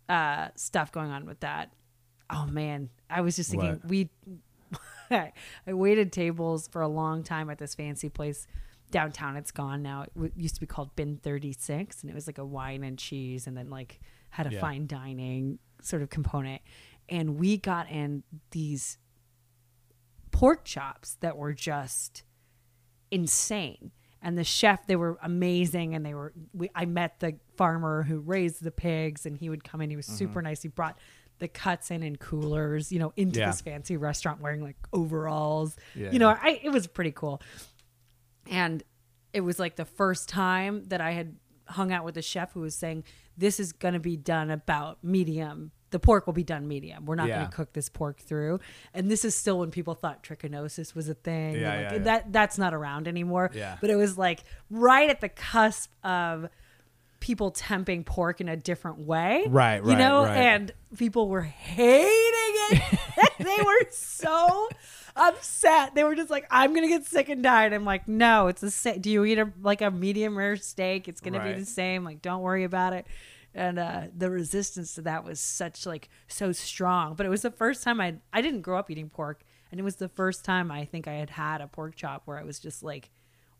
uh, 0.09 0.49
stuff 0.55 0.93
going 0.93 1.11
on 1.11 1.27
with 1.27 1.41
that. 1.41 1.73
Oh 2.31 2.47
man, 2.47 2.91
I 3.11 3.21
was 3.21 3.37
just 3.37 3.51
thinking 3.51 3.71
What? 3.71 3.89
we. 3.89 4.11
I 5.11 5.33
waited 5.67 6.13
tables 6.13 6.67
for 6.69 6.83
a 6.83 6.89
long 6.89 7.23
time 7.23 7.49
at 7.51 7.59
this 7.59 7.75
fancy 7.77 8.09
place 8.09 8.47
downtown. 8.91 9.37
It's 9.37 9.51
gone 9.51 9.83
now. 9.83 10.03
It 10.03 10.15
w- 10.15 10.33
used 10.37 10.55
to 10.57 10.61
be 10.61 10.67
called 10.67 10.95
Bin 10.97 11.17
Thirty 11.17 11.53
Six, 11.53 12.03
and 12.03 12.11
it 12.11 12.15
was 12.15 12.27
like 12.27 12.39
a 12.39 12.45
wine 12.45 12.85
and 12.85 12.99
cheese, 12.99 13.47
and 13.47 13.57
then 13.57 13.71
like 13.71 14.01
had 14.31 14.47
a 14.47 14.53
Yeah. 14.53 14.61
fine 14.61 14.87
dining 14.87 15.59
sort 15.83 16.03
of 16.03 16.11
component. 16.11 16.63
And 17.09 17.39
we 17.39 17.57
got 17.57 17.91
in 17.91 18.25
these 18.51 18.99
pork 20.33 20.65
chops 20.65 21.17
that 21.21 21.37
were 21.37 21.53
just 21.53 22.25
insane. 23.11 23.93
And 24.23 24.37
the 24.37 24.45
chef, 24.45 24.87
they 24.87 24.97
were 24.97 25.19
amazing, 25.23 25.95
and 25.95 26.05
they 26.05 26.15
were. 26.15 26.33
We, 26.53 26.71
I 26.75 26.85
met 26.85 27.21
the 27.21 27.37
farmer 27.57 28.03
who 28.03 28.19
raised 28.19 28.63
the 28.63 28.73
pigs, 28.73 29.25
and 29.25 29.37
he 29.37 29.49
would 29.49 29.63
come 29.63 29.81
in. 29.81 29.91
He 29.91 29.97
was 29.97 30.07
super 30.07 30.41
mm-hmm. 30.41 30.49
nice. 30.49 30.63
He 30.63 30.69
brought 30.69 30.99
the 31.39 31.49
cuts 31.49 31.91
in 31.91 32.03
in 32.03 32.17
coolers, 32.17 32.91
you 32.91 32.99
know, 32.99 33.13
into 33.17 33.39
Yeah. 33.39 33.51
this 33.51 33.61
fancy 33.61 33.97
restaurant 33.97 34.41
wearing 34.41 34.63
like 34.63 34.77
overalls. 34.93 35.77
Yeah, 35.95 36.11
you 36.11 36.19
know, 36.19 36.31
I 36.31 36.61
it 36.63 36.71
was 36.71 36.87
pretty 36.87 37.13
cool. 37.13 37.41
And 38.51 38.83
it 39.33 39.41
was 39.41 39.59
like 39.59 39.77
the 39.77 39.85
first 39.85 40.29
time 40.29 40.85
that 40.89 41.01
I 41.01 41.13
had 41.13 41.37
hung 41.69 41.93
out 41.93 42.05
with 42.05 42.17
a 42.17 42.23
chef 42.23 42.53
who 42.53 42.61
was 42.61 42.75
saying, 42.75 43.05
This 43.37 43.59
is 43.61 43.73
going 43.73 43.95
to 43.95 44.01
be 44.01 44.17
done 44.17 44.51
about 44.51 45.03
medium. 45.03 45.73
The 45.91 45.99
pork 46.01 46.27
will 46.27 46.33
be 46.35 46.45
done 46.45 46.67
medium. 46.69 47.07
We're 47.07 47.15
not 47.15 47.29
Yeah. 47.29 47.37
going 47.39 47.51
to 47.51 47.57
cook 47.57 47.73
this 47.73 47.89
pork 47.89 48.19
through. 48.21 48.61
And 48.93 49.11
this 49.11 49.25
is 49.25 49.35
still 49.37 49.61
when 49.61 49.71
people 49.71 49.95
thought 49.95 50.23
trichinosis 50.23 50.95
was 50.95 51.09
a 51.09 51.15
thing. 51.15 51.55
Yeah, 51.61 51.69
Like, 51.75 51.93
yeah. 51.93 51.99
That 51.99 52.33
that's 52.33 52.59
not 52.59 52.75
around 52.75 53.09
anymore. 53.09 53.51
Yeah. 53.55 53.77
But 53.81 53.91
it 53.91 53.97
was 53.97 54.17
like 54.19 54.43
right 54.71 55.09
at 55.11 55.21
the 55.21 55.29
cusp 55.29 55.91
of 56.05 56.49
people 57.21 57.51
temping 57.51 58.05
pork 58.05 58.41
in 58.41 58.49
a 58.49 58.57
different 58.57 58.99
way. 58.99 59.45
Right, 59.49 59.83
You 59.83 59.91
right, 59.91 59.99
know, 59.99 60.25
right. 60.25 60.37
and 60.37 60.73
people 60.97 61.29
were 61.29 61.43
hating 61.43 62.09
it. 62.11 62.83
they 63.39 63.57
were 63.65 63.87
so 63.91 64.69
upset. 65.17 65.95
They 65.95 66.05
were 66.05 66.15
just 66.15 66.31
like, 66.31 66.47
"I'm 66.51 66.75
gonna 66.75 66.89
get 66.89 67.05
sick 67.07 67.29
and 67.29 67.43
die." 67.43 67.65
And 67.67 67.75
I'm 67.75 67.85
like, 67.85 68.07
"No, 68.09 68.49
it's 68.49 68.61
the 68.61 68.71
same. 68.71 69.01
Do 69.01 69.11
you 69.11 69.25
eat 69.25 69.39
a 69.39 69.53
like 69.63 69.81
a 69.83 69.91
medium 69.91 70.37
rare 70.37 70.57
steak? 70.57 71.09
It's 71.09 71.21
gonna 71.21 71.39
Right. 71.39 71.55
be 71.55 71.61
the 71.61 71.67
same. 71.67 72.05
Like, 72.05 72.23
don't 72.23 72.43
worry 72.43 72.65
about 72.65 72.93
it." 72.93 73.07
And 73.55 73.79
uh, 73.79 74.03
the 74.15 74.31
resistance 74.31 74.95
to 74.97 75.03
that 75.03 75.25
was 75.25 75.41
such 75.41 75.87
like 75.87 76.09
so 76.29 76.53
strong. 76.53 77.15
But 77.15 77.25
it 77.27 77.31
was 77.31 77.43
the 77.43 77.51
first 77.51 77.83
time 77.83 78.01
I 78.01 78.17
I 78.33 78.43
didn't 78.43 78.61
grow 78.61 78.79
up 78.79 78.91
eating 78.91 79.09
pork, 79.09 79.43
and 79.71 79.81
it 79.81 79.83
was 79.83 79.97
the 79.97 80.09
first 80.11 80.45
time 80.45 80.71
I 80.71 80.85
think 80.85 81.09
I 81.09 81.15
had 81.15 81.31
had 81.31 81.61
a 81.63 81.67
pork 81.67 81.97
chop 81.97 82.23
where 82.27 82.39
I 82.39 82.43
was 82.45 82.59
just 82.61 82.83
like, 82.83 83.11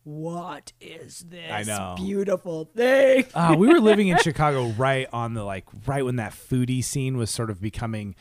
what 0.05 0.73
is 0.81 1.25
this 1.29 1.51
I 1.51 1.63
know. 1.63 1.95
beautiful 1.97 2.67
thing? 2.67 3.25
Uh, 3.35 3.57
we 3.59 3.67
were 3.69 3.81
living 3.81 4.09
in 4.09 4.19
Chicago 4.23 4.69
right 4.77 5.09
on 5.13 5.35
the 5.35 5.43
like 5.45 5.65
right 5.87 6.05
when 6.05 6.17
that 6.17 6.33
foodie 6.33 6.85
scene 6.85 7.17
was 7.17 7.31
sort 7.31 7.51
of 7.51 7.61
becoming 7.61 8.15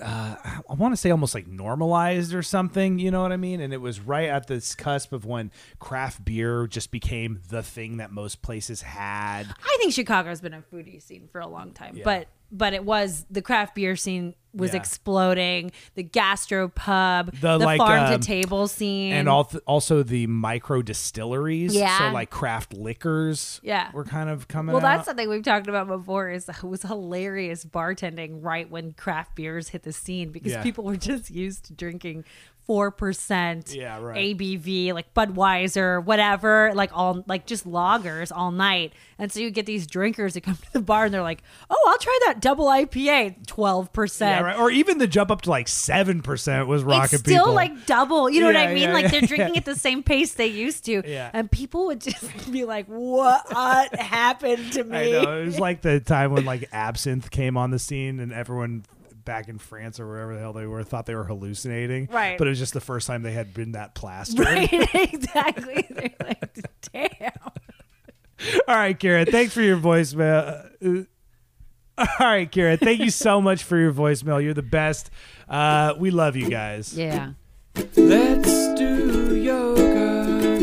uh, 0.00 0.36
I 0.68 0.74
want 0.74 0.92
to 0.92 0.96
say 0.96 1.10
almost 1.10 1.34
like 1.34 1.46
normalized 1.46 2.34
or 2.34 2.42
something, 2.42 2.98
you 2.98 3.10
know 3.10 3.22
what 3.22 3.32
I 3.32 3.36
mean? 3.36 3.60
And 3.60 3.72
it 3.72 3.80
was 3.80 4.00
right 4.00 4.28
at 4.28 4.46
this 4.46 4.74
cusp 4.74 5.12
of 5.12 5.24
when 5.24 5.50
craft 5.78 6.24
beer 6.24 6.66
just 6.66 6.90
became 6.90 7.40
the 7.48 7.62
thing 7.62 7.98
that 7.98 8.12
most 8.12 8.42
places 8.42 8.82
had. 8.82 9.44
I 9.44 9.76
think 9.78 9.92
Chicago's 9.92 10.40
been 10.40 10.54
a 10.54 10.62
foodie 10.72 11.02
scene 11.02 11.28
for 11.30 11.40
a 11.40 11.46
long 11.46 11.72
time, 11.72 12.00
but 12.04 12.28
but 12.50 12.72
it 12.72 12.84
was 12.84 13.26
the 13.30 13.42
craft 13.42 13.74
beer 13.74 13.96
scene 13.96 14.34
was 14.54 14.70
Yeah. 14.72 14.78
exploding. 14.80 15.70
The 15.94 16.02
gastro 16.02 16.68
pub, 16.68 17.32
The, 17.32 17.58
the, 17.58 17.64
like, 17.66 17.78
farm 17.78 18.04
um, 18.12 18.18
to 18.20 18.26
table 18.26 18.66
scene, 18.66 19.12
And 19.12 19.28
al- 19.28 19.50
also 19.66 20.02
the 20.02 20.26
micro 20.26 20.80
distilleries, 20.82 21.74
Yeah. 21.74 21.98
so 21.98 22.08
like 22.14 22.30
craft 22.30 22.72
liquors, 22.72 23.60
Yeah. 23.62 23.90
were 23.92 24.04
kind 24.04 24.30
of 24.30 24.48
coming. 24.48 24.72
Well, 24.72 24.80
that's 24.80 25.04
something 25.06 25.28
we've 25.28 25.42
talked 25.42 25.68
about 25.68 25.86
before. 25.86 26.30
Is 26.30 26.48
it 26.48 26.62
was 26.64 26.82
hilarious 26.82 27.64
bartending 27.64 28.38
right 28.42 28.68
when 28.70 28.92
craft 28.92 29.34
beers 29.36 29.68
hit 29.68 29.82
the 29.82 29.92
scene 29.92 30.30
because 30.32 30.52
Yeah. 30.52 30.62
people 30.62 30.84
were 30.84 30.96
just 30.96 31.30
used 31.30 31.66
to 31.66 31.74
drinking 31.74 32.24
four 32.68 32.90
percent 32.90 33.74
Yeah, 33.74 33.98
right. 34.00 34.36
ABV, 34.38 34.92
like 34.92 35.12
Budweiser, 35.14 36.04
whatever, 36.04 36.70
like 36.74 36.90
all 36.96 37.24
like 37.26 37.46
just 37.46 37.66
lagers 37.66 38.30
all 38.32 38.52
night. 38.52 38.92
And 39.18 39.32
so 39.32 39.40
you 39.40 39.50
get 39.50 39.66
these 39.66 39.86
drinkers 39.88 40.34
that 40.34 40.42
come 40.42 40.54
to 40.54 40.72
the 40.74 40.80
bar 40.80 41.06
and 41.06 41.12
they're 41.14 41.22
like, 41.22 41.42
"Oh, 41.68 41.84
I'll 41.88 41.98
try 41.98 42.16
that 42.26 42.40
double 42.40 42.66
IPA, 42.66 43.46
twelve 43.46 43.86
yeah, 43.86 43.94
percent." 43.94 44.44
right. 44.44 44.56
Or 44.58 44.70
even 44.70 44.98
the 44.98 45.08
jump 45.08 45.30
up 45.30 45.40
to 45.42 45.50
like 45.50 45.66
seven 45.66 46.20
percent 46.22 46.68
was 46.68 46.84
rocking 46.84 47.04
It's 47.18 47.22
still 47.22 47.44
people. 47.46 47.54
like 47.54 47.86
double. 47.86 48.28
You 48.30 48.42
know 48.42 48.46
what 48.48 48.56
I 48.56 48.68
mean? 48.74 48.84
yeah, 48.84 48.92
like 48.92 49.04
yeah, 49.04 49.10
they're 49.12 49.20
drinking 49.22 49.56
at 49.56 49.64
the 49.64 49.74
same 49.86 50.02
pace 50.02 50.34
they 50.34 50.46
used 50.46 50.84
to. 50.84 51.02
Yeah. 51.04 51.30
And 51.32 51.50
people 51.50 51.86
would 51.86 52.02
just 52.02 52.52
be 52.52 52.64
like, 52.64 52.86
"What 52.86 53.50
happened 53.98 54.72
to 54.74 54.84
me?" 54.84 55.16
I 55.16 55.22
know. 55.22 55.40
It 55.40 55.46
was 55.46 55.58
like 55.58 55.80
the 55.80 56.00
time 56.00 56.32
when 56.32 56.44
like 56.44 56.68
absinthe 56.72 57.30
came 57.30 57.56
on 57.56 57.70
the 57.70 57.78
scene 57.78 58.20
and 58.20 58.32
everyone 58.32 58.84
back 59.28 59.48
in 59.48 59.58
France 59.58 60.00
or 60.00 60.08
wherever 60.08 60.32
the 60.32 60.40
hell 60.40 60.54
they 60.54 60.66
were 60.66 60.82
thought 60.82 61.04
they 61.04 61.14
were 61.14 61.24
hallucinating. 61.24 62.08
Right. 62.10 62.38
But 62.38 62.46
it 62.46 62.50
was 62.50 62.58
just 62.58 62.72
the 62.72 62.80
first 62.80 63.06
time 63.06 63.22
they 63.22 63.32
had 63.32 63.52
been 63.52 63.72
that 63.72 63.94
plastered. 63.94 64.38
Right, 64.48 64.72
exactly. 64.94 65.86
They're 65.90 66.14
like, 66.18 66.58
damn. 66.90 67.32
All 68.66 68.74
right, 68.74 68.98
Kira, 68.98 69.30
thanks 69.30 69.52
for 69.52 69.60
your 69.60 69.76
voicemail. 69.76 70.70
Uh, 70.82 71.04
All 71.98 72.26
right, 72.26 72.50
Kira, 72.50 72.80
thank 72.80 73.00
you 73.00 73.10
so 73.10 73.42
much 73.42 73.64
for 73.64 73.76
your 73.76 73.92
voicemail. 73.92 74.42
You're 74.42 74.54
the 74.54 74.62
best. 74.62 75.10
Uh, 75.46 75.92
we 75.98 76.10
love 76.10 76.34
you 76.34 76.48
guys. 76.48 76.96
Yeah. 76.96 77.32
Let's 77.96 78.74
do 78.78 79.36
yoga. 79.36 80.58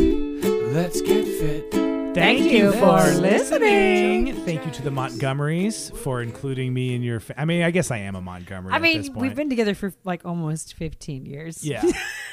Let's 0.73 1.01
get 1.01 1.25
fit. 1.25 1.74
Thank, 2.15 2.49
you 2.49 2.71
for 2.71 3.11
listening. 3.19 4.33
Thank 4.45 4.65
you 4.65 4.71
to 4.71 4.81
the 4.81 4.89
Montgomerys 4.89 5.95
for 5.97 6.21
including 6.21 6.73
me 6.73 6.95
in 6.95 7.03
your. 7.03 7.19
Fa- 7.19 7.39
I 7.39 7.43
mean, 7.43 7.61
I 7.61 7.71
guess 7.71 7.91
I 7.91 7.97
am 7.97 8.15
a 8.15 8.21
Montgomery. 8.21 8.71
I 8.71 8.77
at 8.77 8.81
this 8.81 9.09
mean, 9.09 9.19
we've 9.19 9.35
been 9.35 9.49
together 9.49 9.75
for 9.75 9.93
like 10.05 10.25
almost 10.25 10.75
15 10.75 11.25
years. 11.25 11.63
Yeah. 11.63 11.83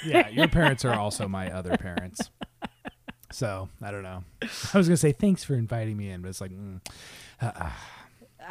Yeah. 0.05 0.29
Your 0.31 0.49
parents 0.49 0.85
are 0.85 0.95
also 0.95 1.29
my 1.29 1.53
other 1.53 1.77
parents. 1.77 2.31
So 3.33 3.69
I 3.81 3.91
don't 3.91 4.03
know. 4.03 4.25
I 4.75 4.79
was 4.79 4.89
gonna 4.89 4.97
say 4.97 5.13
thanks 5.13 5.43
for 5.43 5.55
inviting 5.55 5.97
me 5.97 6.11
in, 6.11 6.23
but 6.23 6.29
it's 6.29 6.41
like, 6.41 6.53
mm, 6.53 6.81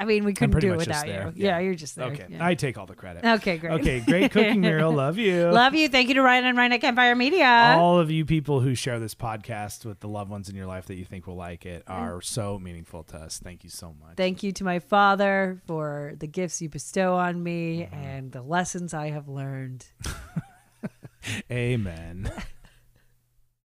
I 0.02 0.06
mean, 0.06 0.26
we 0.26 0.34
couldn't 0.34 0.60
do 0.60 0.74
it 0.74 0.78
without 0.78 1.08
you. 1.08 1.14
Yeah. 1.14 1.32
Yeah. 1.36 1.60
you're 1.60 1.76
just 1.76 1.96
there. 1.96 2.08
okay. 2.12 2.26
Yeah. 2.30 2.46
I 2.46 2.56
take 2.56 2.78
all 2.78 2.86
the 2.88 2.96
credit. 2.96 3.24
okay, 3.24 3.58
great. 3.58 3.72
Okay, 3.74 4.00
great 4.00 4.32
cooking, 4.32 4.62
Muriel. 4.62 4.92
Love 4.96 5.18
you. 5.18 5.50
Love 5.52 5.76
you. 5.76 5.88
Thank 5.90 6.08
you 6.10 6.16
to 6.16 6.22
Ryan 6.22 6.46
and 6.46 6.58
Ryan 6.58 6.72
at 6.74 6.82
Campfire 6.82 7.16
Media. 7.16 7.76
all 7.78 8.00
of 8.00 8.10
you 8.10 8.26
people 8.26 8.60
who 8.62 8.74
share 8.76 9.00
this 9.00 9.14
podcast 9.16 9.86
with 9.86 10.00
the 10.00 10.08
loved 10.08 10.32
ones 10.32 10.50
in 10.50 10.56
your 10.56 10.66
life 10.66 10.88
that 10.88 10.96
you 10.96 11.06
think 11.06 11.28
will 11.28 11.36
like 11.36 11.66
it 11.66 11.84
are 11.88 12.20
so 12.22 12.58
meaningful 12.58 13.04
to 13.04 13.18
us. 13.18 13.40
Thank 13.44 13.64
you 13.64 13.70
so 13.70 13.96
much. 14.02 14.18
Thank 14.18 14.42
you 14.44 14.52
to 14.54 14.64
my 14.64 14.80
father 14.80 15.62
for 15.68 16.14
the 16.18 16.28
gifts 16.28 16.62
you 16.62 16.70
bestow 16.70 17.14
on 17.16 17.42
me 17.44 17.52
Mm-hmm. 17.92 17.96
and 18.04 18.32
the 18.32 18.42
lessons 18.42 18.94
I 18.94 19.12
have 19.12 19.28
learned. 19.28 19.86
Amen. 21.52 22.32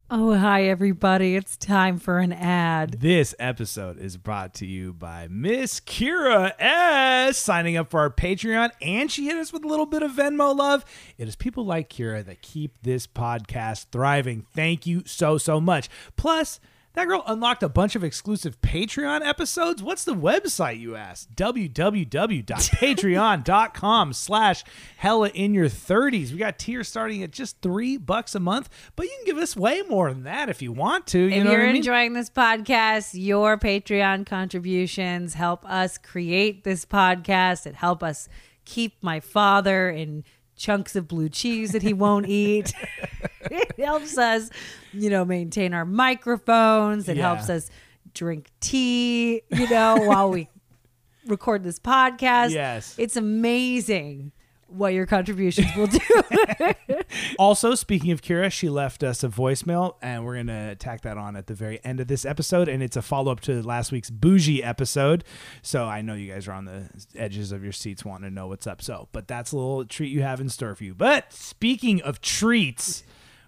Oh, 0.09 0.35
hi, 0.35 0.63
everybody. 0.67 1.35
It's 1.35 1.57
time 1.57 1.99
for 1.99 2.21
an 2.21 2.33
ad. 2.33 3.01
This 3.01 3.35
episode 3.41 3.99
is 3.99 4.17
brought 4.17 4.55
to 4.55 4.65
you 4.65 4.93
by 4.93 5.27
Miss 5.29 5.81
Kira 5.81 6.53
S. 6.61 7.37
Signing 7.39 7.77
up 7.77 7.91
for 7.91 7.99
our 7.99 8.11
Patreon, 8.11 8.71
and 8.81 9.11
she 9.11 9.27
hit 9.27 9.37
us 9.37 9.53
with 9.53 9.65
a 9.65 9.67
little 9.67 9.85
bit 9.85 10.05
of 10.05 10.13
Venmo 10.13 10.57
love. 10.57 10.85
It 11.19 11.27
is 11.27 11.35
people 11.35 11.67
like 11.67 11.91
Kira 11.91 12.25
that 12.25 12.41
keep 12.41 12.81
this 12.83 13.09
podcast 13.09 13.87
thriving. 13.91 14.47
Thank 14.55 14.87
you 14.87 15.03
so, 15.07 15.39
so 15.39 15.61
much. 15.61 15.89
Plus, 16.17 16.61
that 16.97 17.07
girl 17.07 17.23
unlocked 17.27 17.63
a 17.63 17.69
bunch 17.69 17.95
of 17.95 18.03
exclusive 18.03 18.61
Patreon 18.63 19.25
episodes. 19.25 19.83
What's 19.83 20.05
the 20.05 20.15
website, 20.15 20.81
you 20.81 20.97
ask? 20.97 21.29
www.patreon.com 21.35 24.13
slash 24.13 24.65
hella 24.97 25.29
in 25.29 25.55
your 25.55 25.69
30s. 25.69 26.33
We 26.33 26.39
got 26.39 26.59
tiers 26.59 26.89
starting 26.89 27.23
at 27.23 27.31
just 27.31 27.61
three 27.63 27.97
bucks 27.97 28.35
a 28.35 28.41
month, 28.41 28.69
but 28.97 29.07
you 29.07 29.13
can 29.19 29.27
give 29.27 29.39
us 29.43 29.57
way 29.57 29.83
more 29.89 30.13
than 30.13 30.25
that 30.25 30.49
if 30.49 30.63
you 30.63 30.73
want 30.73 31.07
to. 31.09 31.19
You 31.19 31.29
if 31.29 31.45
know 31.45 31.51
you're 31.51 31.61
what 31.61 31.69
I 31.69 31.73
mean? 31.73 31.77
enjoying 31.77 32.13
this 32.15 32.31
podcast, 32.31 33.11
your 33.13 33.59
Patreon 33.59 34.27
contributions 34.27 35.35
help 35.35 35.65
us 35.65 35.99
create 35.99 36.65
this 36.65 36.85
podcast. 36.85 37.67
It 37.67 37.75
help 37.75 38.03
us 38.03 38.29
keep 38.65 38.95
my 39.03 39.21
father 39.21 39.91
in 39.91 40.25
chunks 40.57 40.97
of 40.97 41.07
blue 41.07 41.29
cheese 41.29 41.73
that 41.73 41.83
he 41.83 41.93
won't 41.93 42.27
eat. 42.29 42.73
it 43.51 43.79
helps 43.79 44.17
us, 44.19 44.51
you 44.93 45.11
know, 45.11 45.25
maintain 45.25 45.75
our 45.75 45.85
microphones. 45.85 47.09
It 47.09 47.17
Yeah. 47.17 47.35
helps 47.35 47.49
us 47.51 47.71
drink 48.15 48.51
tea, 48.61 49.43
you 49.51 49.69
know, 49.71 49.97
while 49.97 50.31
we 50.31 50.49
record 51.27 51.63
this 51.63 51.79
podcast. 51.79 52.51
Yes. 52.51 52.95
It's 52.99 53.17
amazing 53.17 54.33
what 54.77 54.93
your 54.93 55.07
contributions 55.07 55.69
will 55.77 55.87
do. 55.87 55.99
Also, 57.39 57.75
speaking 57.75 58.11
of 58.13 58.23
Kira, 58.23 58.51
she 58.51 58.69
left 58.69 59.03
us 59.03 59.23
a 59.23 59.29
voicemail, 59.29 59.97
and 60.03 60.25
we're 60.25 60.35
going 60.35 60.47
to 60.47 60.75
tack 60.77 61.03
that 61.03 61.19
on 61.19 61.37
at 61.37 61.47
the 61.47 61.55
very 61.55 61.83
end 61.85 62.01
of 62.01 62.09
this 62.09 62.25
episode. 62.25 62.69
And 62.69 62.83
it's 62.83 62.97
a 62.97 63.03
follow 63.03 63.33
up 63.33 63.41
to 63.41 63.63
last 63.63 63.93
week's 63.93 64.11
bougie 64.11 64.63
episode. 64.63 65.25
So 65.63 65.85
I 65.85 66.03
know 66.03 66.15
you 66.15 66.33
guys 66.33 66.49
are 66.49 66.53
on 66.53 66.65
the 66.65 66.89
edges 67.15 67.53
of 67.53 67.63
your 67.63 67.73
seats 67.73 68.05
wanting 68.05 68.29
to 68.29 68.35
know 68.35 68.47
what's 68.47 68.67
up. 68.67 68.83
So, 68.83 69.09
but 69.13 69.29
that's 69.29 69.53
a 69.53 69.57
little 69.57 69.85
treat 69.85 70.11
you 70.11 70.23
have 70.23 70.41
in 70.41 70.49
store 70.49 70.75
for 70.75 70.85
you. 70.85 70.95
But 70.95 71.33
speaking 71.33 72.01
of 72.03 72.21
treats, 72.21 73.05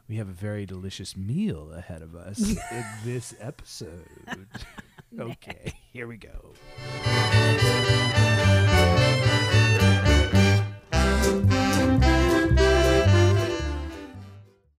we 0.08 0.16
have 0.16 0.28
a 0.28 0.32
very 0.32 0.66
delicious 0.66 1.16
meal 1.16 1.72
ahead 1.72 2.02
of 2.02 2.14
us 2.14 2.40
in 2.70 2.84
this 3.04 3.34
episode. 3.40 4.06
okay, 5.18 5.72
here 5.92 6.06
we 6.06 6.16
go. 6.16 6.54